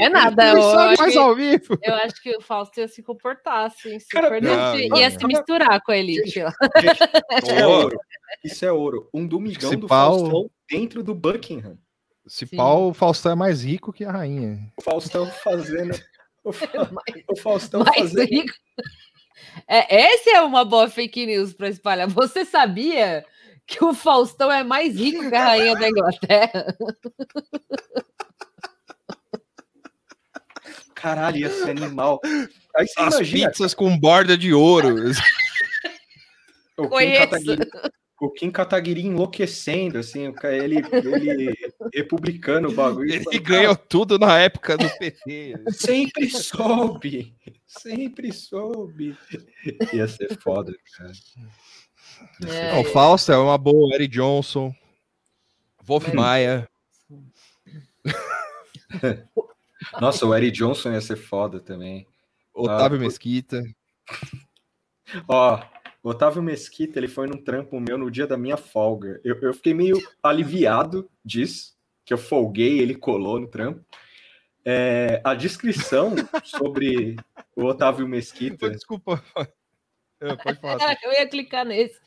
É 0.00 0.08
nada, 0.08 0.48
eu 0.50 0.78
acho 0.78 1.02
mais 1.02 1.12
que- 1.12 1.18
ao 1.18 1.34
vivo. 1.34 1.78
Eu 1.82 1.94
acho 1.94 2.22
que 2.22 2.36
o 2.36 2.40
Fausto 2.40 2.80
ia 2.80 2.88
se 2.88 3.02
comportar 3.02 3.66
assim, 3.66 3.98
super 4.00 4.22
Cara, 4.22 4.40
dentro, 4.40 4.56
não, 4.88 4.98
ia 4.98 5.10
não. 5.10 5.18
se 5.18 5.26
misturar 5.26 5.80
com 5.82 5.92
a 5.92 5.96
elite. 5.96 6.40
Isso 7.42 7.50
é 7.52 7.66
ouro. 7.66 7.98
Isso 8.44 8.64
é 8.64 8.72
ouro. 8.72 9.08
Um 9.12 9.26
domingão 9.26 9.70
Se 9.70 9.76
do 9.76 9.86
pau- 9.86 10.18
Faustão 10.18 10.50
dentro 10.70 11.02
do 11.02 11.14
Buckingham. 11.14 11.78
Se 12.26 12.46
Sim. 12.46 12.56
pau, 12.56 12.88
o 12.90 12.94
Faustão 12.94 13.32
é 13.32 13.34
mais 13.34 13.64
rico 13.64 13.92
que 13.92 14.04
a 14.04 14.12
rainha. 14.12 14.58
O 14.76 14.82
Faustão 14.82 15.26
fazendo. 15.26 15.98
O, 16.44 16.52
Fa- 16.52 16.66
o 17.28 17.36
Faustão 17.36 17.82
Mais 17.84 17.96
fazendo. 18.12 18.28
rico. 18.28 18.52
É, 19.66 20.12
esse 20.14 20.30
é 20.30 20.40
uma 20.42 20.64
boa 20.64 20.88
fake 20.88 21.24
news 21.26 21.52
para 21.54 21.68
espalhar. 21.68 22.06
Você 22.08 22.44
sabia 22.44 23.24
que 23.66 23.82
o 23.84 23.92
Faustão 23.94 24.50
é 24.52 24.62
mais 24.62 24.94
rico 24.98 25.28
que 25.28 25.34
a 25.34 25.44
rainha 25.44 25.74
da 25.74 25.88
Inglaterra? 25.88 26.76
Caralho, 31.00 31.36
ia 31.38 31.50
ser 31.50 31.70
animal. 31.70 32.20
Aí 32.76 32.86
você 32.86 33.00
As 33.00 33.14
imagina 33.14 33.50
pizzas 33.50 33.74
com 33.74 33.96
borda 33.98 34.36
de 34.36 34.52
ouro. 34.52 35.10
o 36.76 36.82
Kim, 36.82 36.88
Conheço. 36.88 37.20
Kataguiri, 37.30 37.70
o 38.20 38.30
Kim 38.30 38.50
Kataguiri 38.50 39.06
enlouquecendo, 39.06 39.98
assim, 39.98 40.26
o 40.28 40.32
ca- 40.32 40.52
ele, 40.52 40.76
ele 40.92 41.54
republicano 41.94 42.68
o 42.68 42.72
bagulho. 42.72 43.12
Ele 43.14 43.22
falando, 43.24 43.42
ganhou 43.42 43.76
tudo 43.76 44.18
na 44.18 44.38
época 44.38 44.76
do 44.76 44.88
PT. 44.98 45.52
"Cara, 45.56 45.72
Sempre 45.72 46.28
soube. 46.30 47.36
Sempre 47.66 48.32
soube. 48.32 49.16
Ia 49.92 50.08
ser 50.08 50.36
foda, 50.40 50.74
cara. 50.96 51.12
É, 52.48 52.72
Não, 52.72 52.80
o 52.80 52.84
Fausto 52.84 53.30
é 53.30 53.38
uma 53.38 53.56
boa. 53.56 53.94
Eric 53.94 54.12
Johnson. 54.14 54.74
Wolf 55.84 56.12
Maia. 56.12 56.68
Nossa, 60.00 60.26
o 60.26 60.34
Eric 60.34 60.56
Johnson 60.56 60.92
ia 60.92 61.00
ser 61.00 61.16
foda 61.16 61.60
também. 61.60 62.06
Otávio 62.52 62.98
Ah, 62.98 63.00
Mesquita. 63.00 63.62
Ó, 65.28 65.62
o 66.02 66.10
Otávio 66.10 66.42
Mesquita, 66.42 66.98
ele 66.98 67.08
foi 67.08 67.26
num 67.26 67.42
trampo 67.42 67.80
meu 67.80 67.96
no 67.96 68.10
dia 68.10 68.26
da 68.26 68.36
minha 68.36 68.56
folga. 68.56 69.20
Eu, 69.24 69.36
eu 69.40 69.54
fiquei 69.54 69.74
meio 69.74 69.96
aliviado 70.22 71.08
disso, 71.24 71.76
que 72.04 72.12
eu 72.12 72.18
folguei, 72.18 72.78
ele 72.80 72.94
colou 72.94 73.38
no 73.38 73.48
trampo. 73.48 73.84
É, 74.64 75.20
a 75.24 75.34
descrição 75.34 76.14
sobre 76.44 77.16
o 77.56 77.64
Otávio 77.64 78.06
Mesquita. 78.06 78.70
Desculpa. 78.70 79.22
É, 80.20 80.36
Pode 80.36 80.60
falar. 80.60 80.98
Eu 81.02 81.12
ia 81.12 81.28
clicar 81.28 81.64
nesse. 81.64 82.00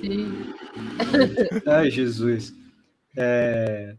Sim. 0.00 0.54
Ai, 1.66 1.90
Jesus. 1.90 2.54
É, 3.16 3.96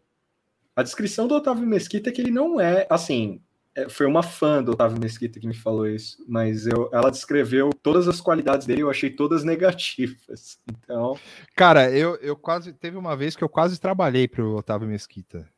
a 0.76 0.84
descrição 0.84 1.28
do 1.28 1.36
Otávio 1.36 1.66
Mesquita 1.66 2.10
é 2.10 2.12
que 2.12 2.22
ele 2.22 2.32
não 2.32 2.60
é, 2.60 2.86
assim, 2.90 3.42
é, 3.76 3.90
foi 3.90 4.06
uma 4.06 4.24
fã 4.24 4.64
do 4.64 4.72
Otávio 4.72 5.00
Mesquita 5.00 5.40
que 5.40 5.48
me 5.48 5.54
falou 5.54 5.86
isso, 5.86 6.24
mas 6.28 6.66
eu, 6.66 6.90
ela 6.94 7.10
descreveu 7.10 7.72
todas 7.84 8.08
as 8.08 8.22
qualidades 8.22 8.66
dele, 8.66 8.82
eu 8.82 8.90
achei 8.90 9.10
todas 9.10 9.44
negativas. 9.44 10.58
Então, 10.86 11.18
Cara, 11.56 11.90
eu, 11.90 12.16
eu 12.18 12.36
quase. 12.36 12.72
Teve 12.72 12.96
uma 12.96 13.18
vez 13.18 13.36
que 13.36 13.44
eu 13.44 13.50
quase 13.50 13.82
trabalhei 13.82 14.28
pro 14.28 14.56
Otávio 14.56 14.88
Mesquita. 14.88 15.50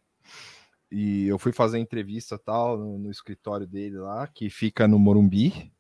E 0.90 1.28
eu 1.28 1.38
fui 1.38 1.52
fazer 1.52 1.80
entrevista 1.80 2.38
tal 2.38 2.78
no, 2.78 2.98
no 2.98 3.12
escritório 3.12 3.68
dele 3.68 3.98
lá, 3.98 4.26
que 4.26 4.50
fica 4.50 4.88
no 4.88 4.98
Morumbi. 4.98 5.72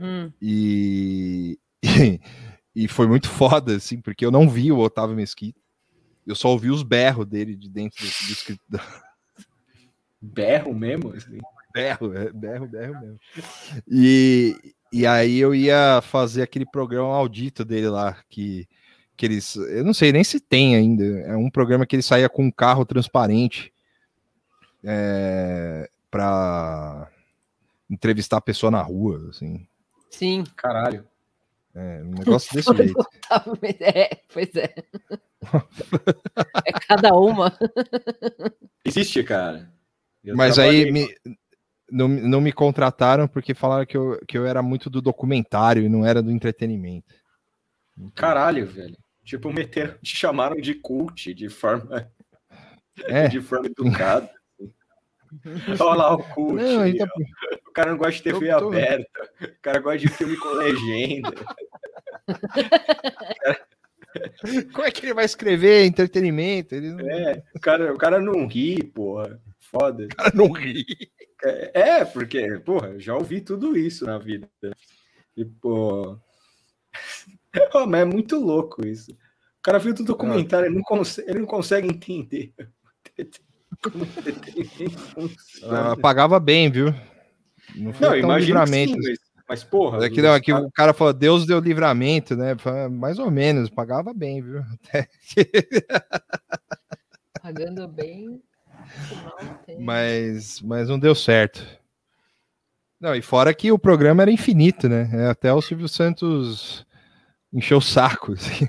Hum. 0.00 0.32
E, 0.40 2.18
e, 2.74 2.88
foi 2.88 3.06
muito 3.06 3.28
foda, 3.28 3.76
assim, 3.76 4.00
porque 4.00 4.24
eu 4.24 4.30
não 4.30 4.48
vi 4.48 4.72
o 4.72 4.78
Otávio 4.78 5.14
Mesquita. 5.14 5.60
Eu 6.26 6.34
só 6.34 6.48
ouvi 6.48 6.70
os 6.70 6.82
berros 6.82 7.26
dele 7.26 7.54
de 7.54 7.68
dentro 7.68 8.04
do, 8.04 8.10
do 8.26 8.32
escritório. 8.32 8.86
berro 10.20 10.74
mesmo? 10.74 11.12
Berro, 11.72 12.16
é, 12.16 12.32
berro, 12.32 12.66
berro 12.66 13.00
mesmo. 13.00 13.20
E, 13.88 14.56
e 14.92 15.06
aí 15.06 15.38
eu 15.38 15.54
ia 15.54 16.00
fazer 16.02 16.42
aquele 16.42 16.64
programa 16.64 17.14
audito 17.14 17.64
dele 17.64 17.88
lá, 17.88 18.16
que, 18.28 18.66
que 19.16 19.26
eles. 19.26 19.56
Eu 19.56 19.84
não 19.84 19.92
sei 19.92 20.12
nem 20.12 20.24
se 20.24 20.40
tem 20.40 20.76
ainda. 20.76 21.04
É 21.04 21.36
um 21.36 21.50
programa 21.50 21.84
que 21.84 21.96
ele 21.96 22.02
saía 22.02 22.28
com 22.28 22.44
um 22.44 22.50
carro 22.50 22.84
transparente 22.84 23.72
é, 24.82 25.90
para 26.10 27.10
entrevistar 27.90 28.38
a 28.38 28.42
pessoa 28.42 28.70
na 28.70 28.80
rua, 28.80 29.28
assim. 29.30 29.66
Sim. 30.10 30.44
Caralho. 30.56 31.04
É, 31.74 32.02
um 32.02 32.10
negócio 32.10 32.54
desse 32.54 32.72
jeito. 32.76 33.06
É, 33.80 34.20
pois 34.32 34.54
é. 34.54 34.74
É 36.64 36.72
cada 36.88 37.14
uma. 37.14 37.52
Existe, 38.84 39.22
cara. 39.24 39.72
Eu 40.22 40.36
Mas 40.36 40.54
trabalhei 40.54 40.84
aí 40.84 40.92
me, 40.92 41.08
não, 41.90 42.08
não 42.08 42.40
me 42.40 42.52
contrataram 42.52 43.26
porque 43.26 43.54
falaram 43.54 43.84
que 43.84 43.96
eu, 43.96 44.20
que 44.26 44.38
eu 44.38 44.46
era 44.46 44.62
muito 44.62 44.88
do 44.88 45.02
documentário 45.02 45.82
e 45.82 45.88
não 45.88 46.06
era 46.06 46.22
do 46.22 46.30
entretenimento. 46.30 47.12
Caralho, 48.14 48.66
velho. 48.66 48.96
Tipo, 49.24 49.52
meteram, 49.52 49.94
te 50.02 50.16
chamaram 50.16 50.56
de 50.56 50.74
cult 50.74 51.34
de 51.34 51.48
forma, 51.48 52.10
É. 53.06 53.28
de 53.28 53.40
forma 53.40 53.66
educada. 53.66 54.30
Olha 55.80 55.94
lá 55.94 56.14
o 56.14 56.22
cult. 56.22 56.62
Não, 56.62 56.86
então- 56.86 57.08
cara 57.74 57.90
não 57.90 57.98
gosta 57.98 58.12
de 58.12 58.22
TV 58.22 58.48
tô- 58.48 58.68
aberta. 58.68 59.30
O 59.42 59.48
cara 59.62 59.80
gosta 59.80 59.98
de 59.98 60.08
filme 60.08 60.36
com 60.36 60.48
legenda. 60.50 61.32
Como 64.72 64.84
é 64.86 64.90
que 64.92 65.04
ele 65.04 65.14
vai 65.14 65.24
escrever 65.24 65.84
entretenimento? 65.84 66.72
Ele 66.74 66.90
não, 66.92 67.10
É, 67.10 67.42
o 67.54 67.60
cara, 67.60 67.92
o 67.92 67.98
cara 67.98 68.20
não 68.20 68.46
ri, 68.46 68.82
porra. 68.84 69.40
Foda. 69.58 70.06
cara 70.08 70.30
não 70.34 70.52
ri. 70.52 70.84
É, 71.42 71.80
é, 71.98 72.04
porque, 72.04 72.58
porra, 72.60 72.98
já 72.98 73.14
ouvi 73.14 73.40
tudo 73.40 73.76
isso 73.76 74.04
na 74.06 74.18
vida. 74.18 74.48
Tipo. 75.34 76.18
Oh, 77.72 77.86
mas 77.86 78.00
é 78.00 78.04
muito 78.04 78.36
louco 78.36 78.84
isso. 78.84 79.12
O 79.12 79.62
cara 79.62 79.78
viu 79.78 79.94
do 79.94 80.02
documentário, 80.04 80.66
ele 80.66 80.74
não 80.74 80.82
consegue, 80.82 81.30
ele 81.30 81.38
não 81.38 81.46
consegue 81.46 81.86
entender 81.88 82.52
como. 83.80 84.04
Ah, 85.70 85.96
pagava 85.96 86.40
bem, 86.40 86.68
viu? 86.68 86.92
Não 87.74 87.92
foi 87.92 88.20
Não, 88.22 88.28
tão 88.28 88.36
que 88.36 88.40
sim, 88.42 88.46
livramento. 88.46 88.96
mas, 88.98 89.18
mas 89.48 89.64
porra. 89.64 90.04
Aqui, 90.06 90.16
os 90.20 90.22
não, 90.22 90.32
aqui 90.34 90.50
caras- 90.52 90.66
o 90.66 90.70
cara 90.72 90.92
falou, 90.94 91.12
Deus 91.12 91.46
deu 91.46 91.60
livramento, 91.60 92.36
né? 92.36 92.56
Mais 92.90 93.18
ou 93.18 93.30
menos, 93.30 93.70
pagava 93.70 94.12
bem, 94.14 94.42
viu? 94.42 94.62
Até 94.88 95.08
Pagando 97.42 97.86
bem. 97.88 98.42
não 99.42 99.54
tem. 99.66 99.80
mas, 99.80 100.60
mas 100.62 100.88
não 100.88 100.98
deu 100.98 101.14
certo. 101.14 101.64
Não, 103.00 103.14
e 103.14 103.20
fora 103.20 103.52
que 103.52 103.70
o 103.70 103.78
programa 103.78 104.22
era 104.22 104.30
infinito, 104.30 104.88
né? 104.88 105.10
É, 105.12 105.26
Até 105.28 105.52
o 105.52 105.60
Silvio 105.60 105.88
Santos 105.88 106.86
encheu 107.52 107.78
o 107.78 107.82
saco. 107.82 108.32
assim. 108.38 108.68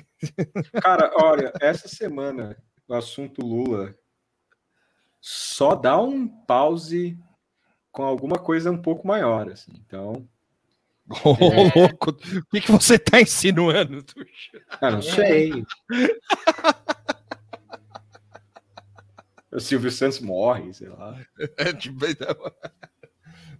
Cara, 0.81 1.11
olha, 1.15 1.53
essa 1.61 1.87
semana, 1.87 2.57
o 2.87 2.93
assunto 2.93 3.45
Lula, 3.45 3.95
só 5.21 5.73
dá 5.73 5.99
um 6.01 6.27
pause 6.27 7.17
com 7.95 8.03
alguma 8.03 8.37
coisa 8.37 8.69
um 8.69 8.77
pouco 8.81 9.07
maior, 9.07 9.49
assim. 9.49 9.71
Então, 9.87 10.27
Ô, 11.23 11.29
louco, 11.79 12.09
o 12.11 12.45
que, 12.51 12.59
que 12.61 12.71
você 12.71 12.99
tá 12.99 13.21
insinuando? 13.21 14.03
Tuxa? 14.03 14.61
ah, 14.81 14.91
não 14.91 15.01
sei. 15.01 15.63
O 19.51 19.59
Silvio 19.59 19.89
Santos 19.91 20.19
morre, 20.19 20.73
sei 20.73 20.89
lá. 20.89 21.17
É, 21.57 21.71
tipo, 21.73 22.05
então- 22.05 22.35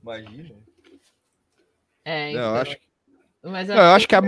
Imagina. 0.02 0.56
É, 2.04 2.34
Não, 2.34 2.40
eu 2.40 2.50
então. 2.50 2.56
acho 2.56 2.76
que- 2.78 2.86
Mas 3.44 3.68
Não, 3.70 3.76
eu 3.76 3.82
acho 3.92 4.08
que 4.08 4.16
a- 4.16 4.22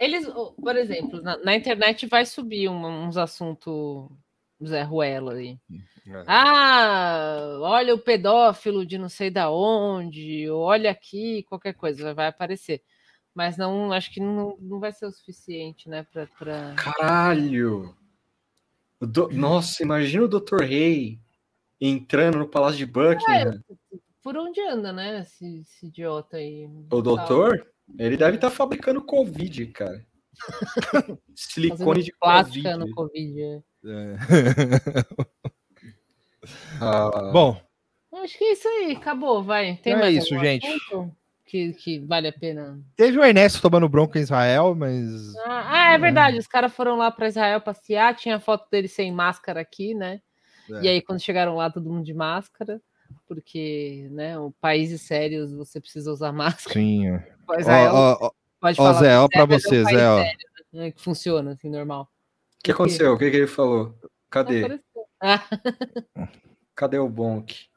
Eles, 0.00 0.26
por 0.60 0.74
exemplo, 0.76 1.22
na, 1.22 1.36
na 1.38 1.54
internet 1.54 2.06
vai 2.06 2.26
subir 2.26 2.68
um- 2.68 3.06
uns 3.06 3.16
assuntos 3.16 4.08
Zé 4.66 4.82
Ruela 4.82 5.34
aí. 5.34 5.58
É. 6.08 6.24
Ah, 6.26 7.58
olha 7.60 7.94
o 7.94 7.98
pedófilo 7.98 8.86
de 8.86 8.96
não 8.96 9.08
sei 9.08 9.30
da 9.30 9.50
onde, 9.50 10.48
ou 10.48 10.60
olha 10.62 10.90
aqui, 10.90 11.42
qualquer 11.44 11.74
coisa 11.74 12.14
vai 12.14 12.28
aparecer. 12.28 12.82
Mas 13.34 13.56
não, 13.56 13.92
acho 13.92 14.10
que 14.12 14.20
não, 14.20 14.56
não 14.60 14.80
vai 14.80 14.92
ser 14.92 15.06
o 15.06 15.12
suficiente, 15.12 15.88
né, 15.88 16.06
pra... 16.10 16.26
pra... 16.38 16.74
Caralho! 16.74 17.94
O 19.00 19.06
do- 19.06 19.28
Nossa, 19.28 19.82
imagina 19.82 20.24
o 20.24 20.28
Dr. 20.28 20.62
Rei 20.62 21.20
entrando 21.80 22.38
no 22.38 22.48
Palácio 22.48 22.78
de 22.78 22.86
Buckingham. 22.86 23.62
Por 24.22 24.36
onde 24.38 24.60
anda, 24.62 24.92
né, 24.92 25.20
esse, 25.20 25.58
esse 25.60 25.86
idiota 25.86 26.38
aí? 26.38 26.66
O 26.90 27.02
doutor, 27.02 27.66
ele 27.98 28.16
deve 28.16 28.36
estar 28.36 28.50
fabricando 28.50 29.02
Covid, 29.04 29.66
cara. 29.66 30.06
Silicone 31.34 32.02
de 32.02 32.12
plástica 32.18 32.72
Covid. 32.72 32.88
no 32.88 32.94
Covid. 32.94 33.42
é. 33.42 34.16
Ah, 36.80 37.30
Bom, 37.32 37.60
Acho 38.22 38.38
que 38.38 38.44
é 38.44 38.52
isso 38.52 38.68
aí, 38.68 38.92
acabou, 38.92 39.42
vai. 39.42 39.76
Tem 39.82 39.92
Então 39.92 39.92
é 39.92 39.96
mais 39.96 40.16
isso, 40.16 40.34
algum 40.34 40.44
gente. 40.44 40.66
Que, 41.44 41.72
que 41.74 41.98
vale 42.00 42.26
a 42.26 42.32
pena. 42.32 42.80
teve 42.96 43.16
o 43.18 43.24
Ernesto 43.24 43.62
tomando 43.62 43.88
bronca 43.88 44.18
em 44.18 44.22
Israel, 44.22 44.74
mas. 44.74 45.36
Ah, 45.44 45.90
ah, 45.90 45.92
é 45.92 45.98
verdade, 45.98 46.38
os 46.38 46.46
caras 46.46 46.74
foram 46.74 46.96
lá 46.96 47.08
para 47.10 47.28
Israel 47.28 47.60
passear, 47.60 48.16
tinha 48.16 48.40
foto 48.40 48.68
dele 48.68 48.88
sem 48.88 49.12
máscara 49.12 49.60
aqui, 49.60 49.94
né? 49.94 50.20
É. 50.68 50.82
E 50.82 50.88
aí, 50.88 51.00
quando 51.00 51.20
chegaram 51.20 51.54
lá, 51.54 51.70
todo 51.70 51.88
mundo 51.88 52.04
de 52.04 52.12
máscara, 52.12 52.80
porque, 53.28 54.08
né, 54.10 54.36
o 54.36 54.50
países 54.60 55.02
sérios 55.02 55.52
você 55.52 55.80
precisa 55.80 56.10
usar 56.10 56.32
máscara. 56.34 56.74
Sim. 56.74 57.06
é. 57.08 57.24
Israel, 57.60 57.92
Ó, 57.94 58.18
ó, 58.22 58.30
pode 58.60 58.80
ó, 58.80 58.84
falar 58.84 58.92
Zé, 58.94 59.18
ó 59.18 59.28
pra 59.28 59.42
é 59.42 59.46
você, 59.46 59.84
Zé, 59.84 60.08
ó. 60.10 60.16
sério, 60.18 60.38
né, 60.72 60.90
que 60.90 61.00
funciona, 61.00 61.52
assim, 61.52 61.70
normal. 61.70 62.10
O 62.58 62.62
que 62.64 62.72
aconteceu? 62.72 63.12
O 63.14 63.18
que, 63.18 63.30
que 63.30 63.36
ele 63.36 63.46
falou? 63.46 63.94
Cadê? 64.28 64.80
Ah, 65.20 65.44
Cadê 66.76 66.98
o 66.98 67.08
Bonk? 67.08 67.68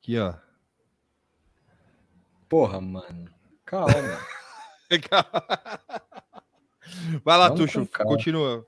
Aqui, 0.00 0.18
ó. 0.18 0.34
Porra, 2.48 2.80
mano. 2.80 3.32
Calma. 3.64 3.92
Vai 7.24 7.38
lá, 7.38 7.48
Vamos 7.48 7.72
Tuxo, 7.72 7.86
continua. 7.86 8.66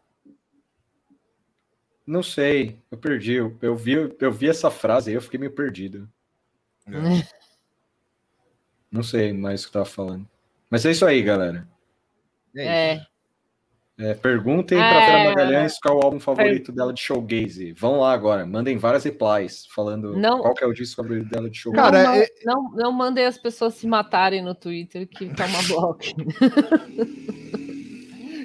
Não 2.07 2.23
sei, 2.23 2.81
eu 2.93 2.99
perdi. 2.99 3.33
Eu, 3.33 3.59
eu 3.61 3.75
vi, 3.75 4.17
eu 4.21 4.33
vi 4.33 4.49
essa 4.49 4.71
frase 4.71 5.11
aí, 5.11 5.17
eu 5.17 5.23
fiquei 5.23 5.41
meio 5.41 5.53
perdido. 5.53 6.09
Não 8.91 9.03
sei 9.03 9.33
mais 9.33 9.63
o 9.63 9.65
que 9.65 9.71
eu 9.71 9.83
tava 9.83 9.85
falando. 9.85 10.29
Mas 10.71 10.87
é 10.87 10.93
isso 10.93 11.05
aí, 11.05 11.21
galera. 11.23 11.69
é. 12.55 12.95
É, 12.95 13.07
perguntem 14.21 14.79
pra 14.79 14.87
É. 14.87 15.07
Vera 15.07 15.25
Magalhães 15.31 15.79
qual 15.81 15.99
o 15.99 16.05
álbum 16.05 16.21
favorito 16.21 16.73
dela 16.73 16.93
de 16.93 17.01
showgaze. 17.01 17.73
Vão 17.73 18.01
lá 18.01 18.13
agora, 18.13 18.45
mandem 18.47 18.77
várias 18.77 19.05
replies 19.05 19.67
falando 19.75 20.17
Não. 20.17 20.41
qual 20.41 20.55
que 20.55 20.65
é 20.65 20.67
o 20.67 20.73
disco 20.73 21.03
favorito 21.03 21.29
dela 21.29 21.49
de 21.49 21.57
showgaze. 21.59 21.83
Cara, 21.91 22.03
não, 22.05 22.15
é- 22.15 22.29
não, 22.45 22.71
não 22.73 22.93
mandem 22.93 23.25
as 23.25 23.39
pessoas 23.39 23.75
se 23.75 23.87
matarem 23.87 24.43
no 24.43 24.55
Twitter, 24.55 25.07
que 25.09 25.27
toma 25.35 25.59
bloco. 25.69 26.01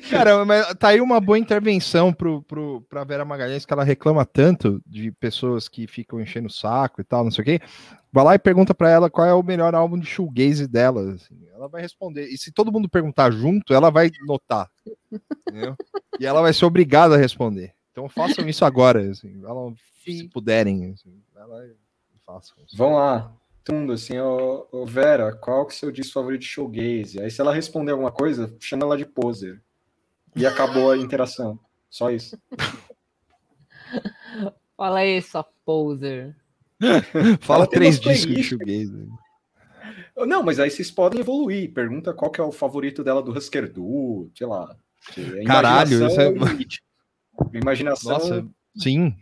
Cara, 0.10 0.46
mas 0.46 0.74
tá 0.76 0.90
aí 0.90 1.02
uma 1.02 1.20
boa 1.20 1.38
intervenção 1.38 2.14
pro, 2.14 2.42
pro, 2.44 2.82
pra 2.90 3.04
Vera 3.04 3.26
Magalhães, 3.26 3.66
que 3.66 3.74
ela 3.74 3.84
reclama 3.84 4.26
tanto 4.26 4.82
de 4.86 5.12
pessoas 5.12 5.68
que 5.68 5.88
ficam 5.88 6.20
enchendo 6.22 6.48
o 6.48 6.52
saco 6.52 7.02
e 7.02 7.04
tal, 7.04 7.24
não 7.24 7.32
sei 7.32 7.42
o 7.42 7.46
quê. 7.46 7.60
Vai 8.12 8.24
lá 8.24 8.36
e 8.36 8.40
pergunta 8.40 8.74
pra 8.74 8.90
ela 8.90 9.10
qual 9.10 9.28
é 9.28 9.34
o 9.34 9.44
melhor 9.44 9.76
álbum 9.76 10.00
de 10.00 10.06
shoegaze 10.06 10.68
dela. 10.68 11.14
assim. 11.14 11.36
ela 11.54 11.68
vai 11.68 11.82
responder. 11.82 12.28
E 12.28 12.38
se 12.38 12.52
todo 12.52 12.72
mundo 12.72 12.90
perguntar 12.90 13.32
junto, 13.32 13.74
ela 13.74 13.90
vai 13.90 14.10
notar. 14.26 14.70
entendeu? 15.48 15.76
E 16.20 16.26
ela 16.26 16.42
vai 16.42 16.54
ser 16.54 16.66
obrigada 16.66 17.16
a 17.16 17.18
responder. 17.18 17.74
Então 17.92 18.08
façam 18.10 18.48
isso 18.48 18.64
agora, 18.64 19.02
assim, 19.10 19.42
ela- 19.44 19.74
se 20.04 20.28
puderem. 20.30 20.92
Assim, 20.94 21.22
vai 21.34 21.46
lá 21.48 21.66
e 21.66 21.74
façam 22.26 22.56
isso. 22.66 22.78
Vão 22.78 22.94
lá. 22.96 23.32
Todo 23.64 23.76
mundo 23.76 23.92
assim, 23.92 24.18
ô, 24.18 24.66
ô, 24.72 24.86
Vera, 24.86 25.34
qual 25.36 25.66
que 25.66 25.74
é 25.74 25.76
o 25.76 25.80
seu 25.80 25.92
disco 25.92 26.14
favorito 26.14 26.42
de 26.42 26.48
showgaze? 26.48 27.20
Aí 27.20 27.30
se 27.30 27.42
ela 27.42 27.54
responder 27.54 27.92
alguma 27.92 28.12
coisa, 28.12 28.56
chama 28.62 28.84
ela 28.84 28.98
de 28.98 29.06
poser. 29.06 29.62
E 30.38 30.46
acabou 30.46 30.92
a 30.92 30.98
interação. 30.98 31.60
Só 31.90 32.12
isso. 32.12 32.38
Fala 34.78 35.00
aí, 35.00 35.22
sua 35.22 35.44
poser. 35.66 36.36
Fala 37.42 37.64
Ela 37.64 37.70
três 37.72 38.00
discos 38.00 38.36
de 38.36 38.44
shoegaze. 38.44 39.08
Não, 40.16 40.44
mas 40.44 40.60
aí 40.60 40.70
vocês 40.70 40.92
podem 40.92 41.20
evoluir. 41.22 41.74
Pergunta 41.74 42.14
qual 42.14 42.30
que 42.32 42.40
é 42.40 42.44
o 42.44 42.52
favorito 42.52 43.04
dela 43.04 43.22
do 43.22 43.32
Husker 43.32 43.72
Du, 43.72 44.30
sei 44.36 44.46
lá. 44.48 44.76
Caralho, 45.46 45.94
imaginação 45.94 46.36
isso 46.36 46.52
é- 46.52 46.64
é. 47.56 47.58
Imaginação. 47.60 48.12
Nossa, 48.12 48.48
sim. 48.76 49.16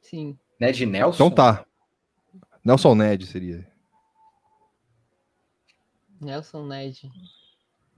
Sim. 0.00 0.38
Ned 0.60 0.86
Nelson? 0.86 1.26
Então 1.26 1.30
tá. 1.34 1.66
Nelson 2.64 2.94
Ned 2.94 3.26
seria. 3.26 3.66
Nelson 6.20 6.66
Ned. 6.66 7.10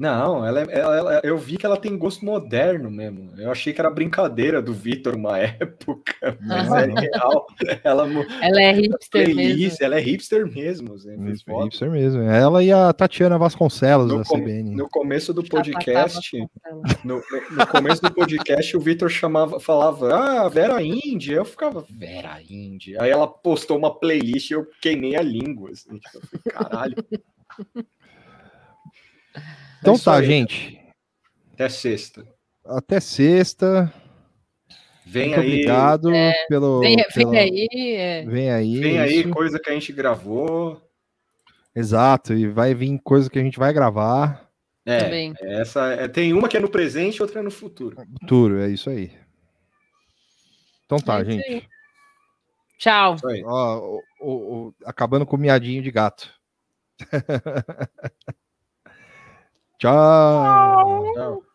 Não, 0.01 0.47
ela, 0.47 0.62
é- 0.62 0.78
ela- 0.78 0.97
ela- 0.97 1.20
eu 1.22 1.36
vi 1.36 1.59
que 1.59 1.66
ela 1.66 1.77
tem 1.77 1.94
gosto 1.98 2.24
moderno 2.24 2.90
mesmo. 2.90 3.31
Eu 3.36 3.51
achei 3.51 3.70
que 3.70 3.81
era 3.82 3.90
brincadeira 3.90 4.62
do 4.62 4.72
Vitor 4.72 5.14
uma 5.14 5.36
época, 5.60 6.39
mas 6.40 6.72
é 6.72 6.86
real. 6.86 7.47
Ela, 7.85 8.09
Ela 8.40 8.62
é 8.62 8.72
hipster 8.72 9.24
playlist, 9.35 9.59
mesmo. 9.60 9.77
ela 9.85 9.97
é 9.97 10.01
hipster 10.01 10.47
mesmo. 10.51 10.94
assim, 10.94 11.16
foto. 11.47 11.64
Hipster 11.64 11.90
mesmo. 11.90 12.22
Ela 12.22 12.64
e 12.64 12.72
a 12.72 12.90
Tatiana 12.94 13.36
Vasconcelos, 13.36 14.10
No, 14.10 14.18
da 14.18 14.24
com- 14.24 14.39
CBN. 14.39 14.74
no 14.74 14.89
começo 14.89 15.35
do 15.35 15.44
podcast, 15.44 16.31
com 16.31 16.82
no, 17.05 17.22
no- 17.51 17.66
começo 17.66 18.01
do 18.01 18.10
podcast, 18.14 18.74
o 18.77 18.81
Vitor 18.81 19.10
chamava, 19.10 19.60
falava, 19.60 20.14
ah, 20.14 20.48
Vera 20.48 20.82
Indy. 20.82 21.35
Eu 21.35 21.44
ficava, 21.44 21.85
Vera 21.90 22.39
Indy. 22.48 22.97
Aí 22.98 23.10
ela 23.10 23.28
postou 23.28 23.77
uma 23.77 23.94
playlist 23.94 24.51
e 24.51 24.55
eu 24.55 24.66
queimei 24.81 25.14
a 25.14 25.20
língua. 25.20 25.70
Assim, 25.70 25.98
tipo, 25.98 26.16
eu 26.16 26.22
falei, 26.22 26.43
caralho. 26.52 26.97
Então 29.81 29.94
É 29.94 29.98
tá, 29.98 30.16
aí. 30.19 30.27
gente. 30.27 30.81
Até 31.55 31.69
sexta. 31.69 32.27
Até 32.65 33.01
sexta. 33.01 33.93
Vem 35.07 35.28
Muito 35.28 35.40
aí. 35.40 35.47
obrigado 35.48 36.09
pelo. 36.48 36.81
Vem, 36.81 36.97
vem 37.15 37.39
aí. 37.39 37.69
é. 37.97 38.24
Vem 38.27 38.51
aí. 38.51 38.78
Vem 38.81 38.98
aí 38.98 39.20
isso. 39.20 39.31
coisa 39.31 39.59
que 39.59 39.69
a 39.70 39.73
gente 39.73 39.93
gravou. 39.93 40.81
Exato. 41.74 42.32
E 42.35 42.47
vai 42.48 42.74
vir 42.74 42.98
coisa 43.02 43.28
que 43.28 43.39
a 43.39 43.43
gente 43.43 43.59
vai 43.59 43.73
gravar. 43.73 44.48
É, 44.86 44.98
Também. 45.05 45.35
essa 45.40 45.93
é- 45.93 46.09
tem 46.09 46.32
uma 46.32 46.48
que 46.48 46.57
é 46.57 46.61
no 46.61 46.70
presente 46.70 47.16
e 47.16 47.23
outra 47.23 47.40
é 47.40 47.43
no 47.43 47.51
futuro. 47.51 47.97
Futuro, 48.20 48.61
é 48.61 48.69
isso 48.69 48.89
aí. 48.89 49.12
Então 50.86 50.98
tá, 50.98 51.20
É 51.20 51.24
gente. 51.24 51.44
aí. 51.44 51.62
Tchau. 52.78 53.16
Ó, 53.44 53.78
o- 53.78 54.02
o- 54.20 54.57
o- 54.69 54.74
acabando 54.85 55.27
com 55.27 55.36
o 55.36 55.39
miadinho 55.39 55.82
de 55.82 55.90
gato. 55.90 56.32
Tchau. 59.81 61.12
Tchau. 61.15 61.49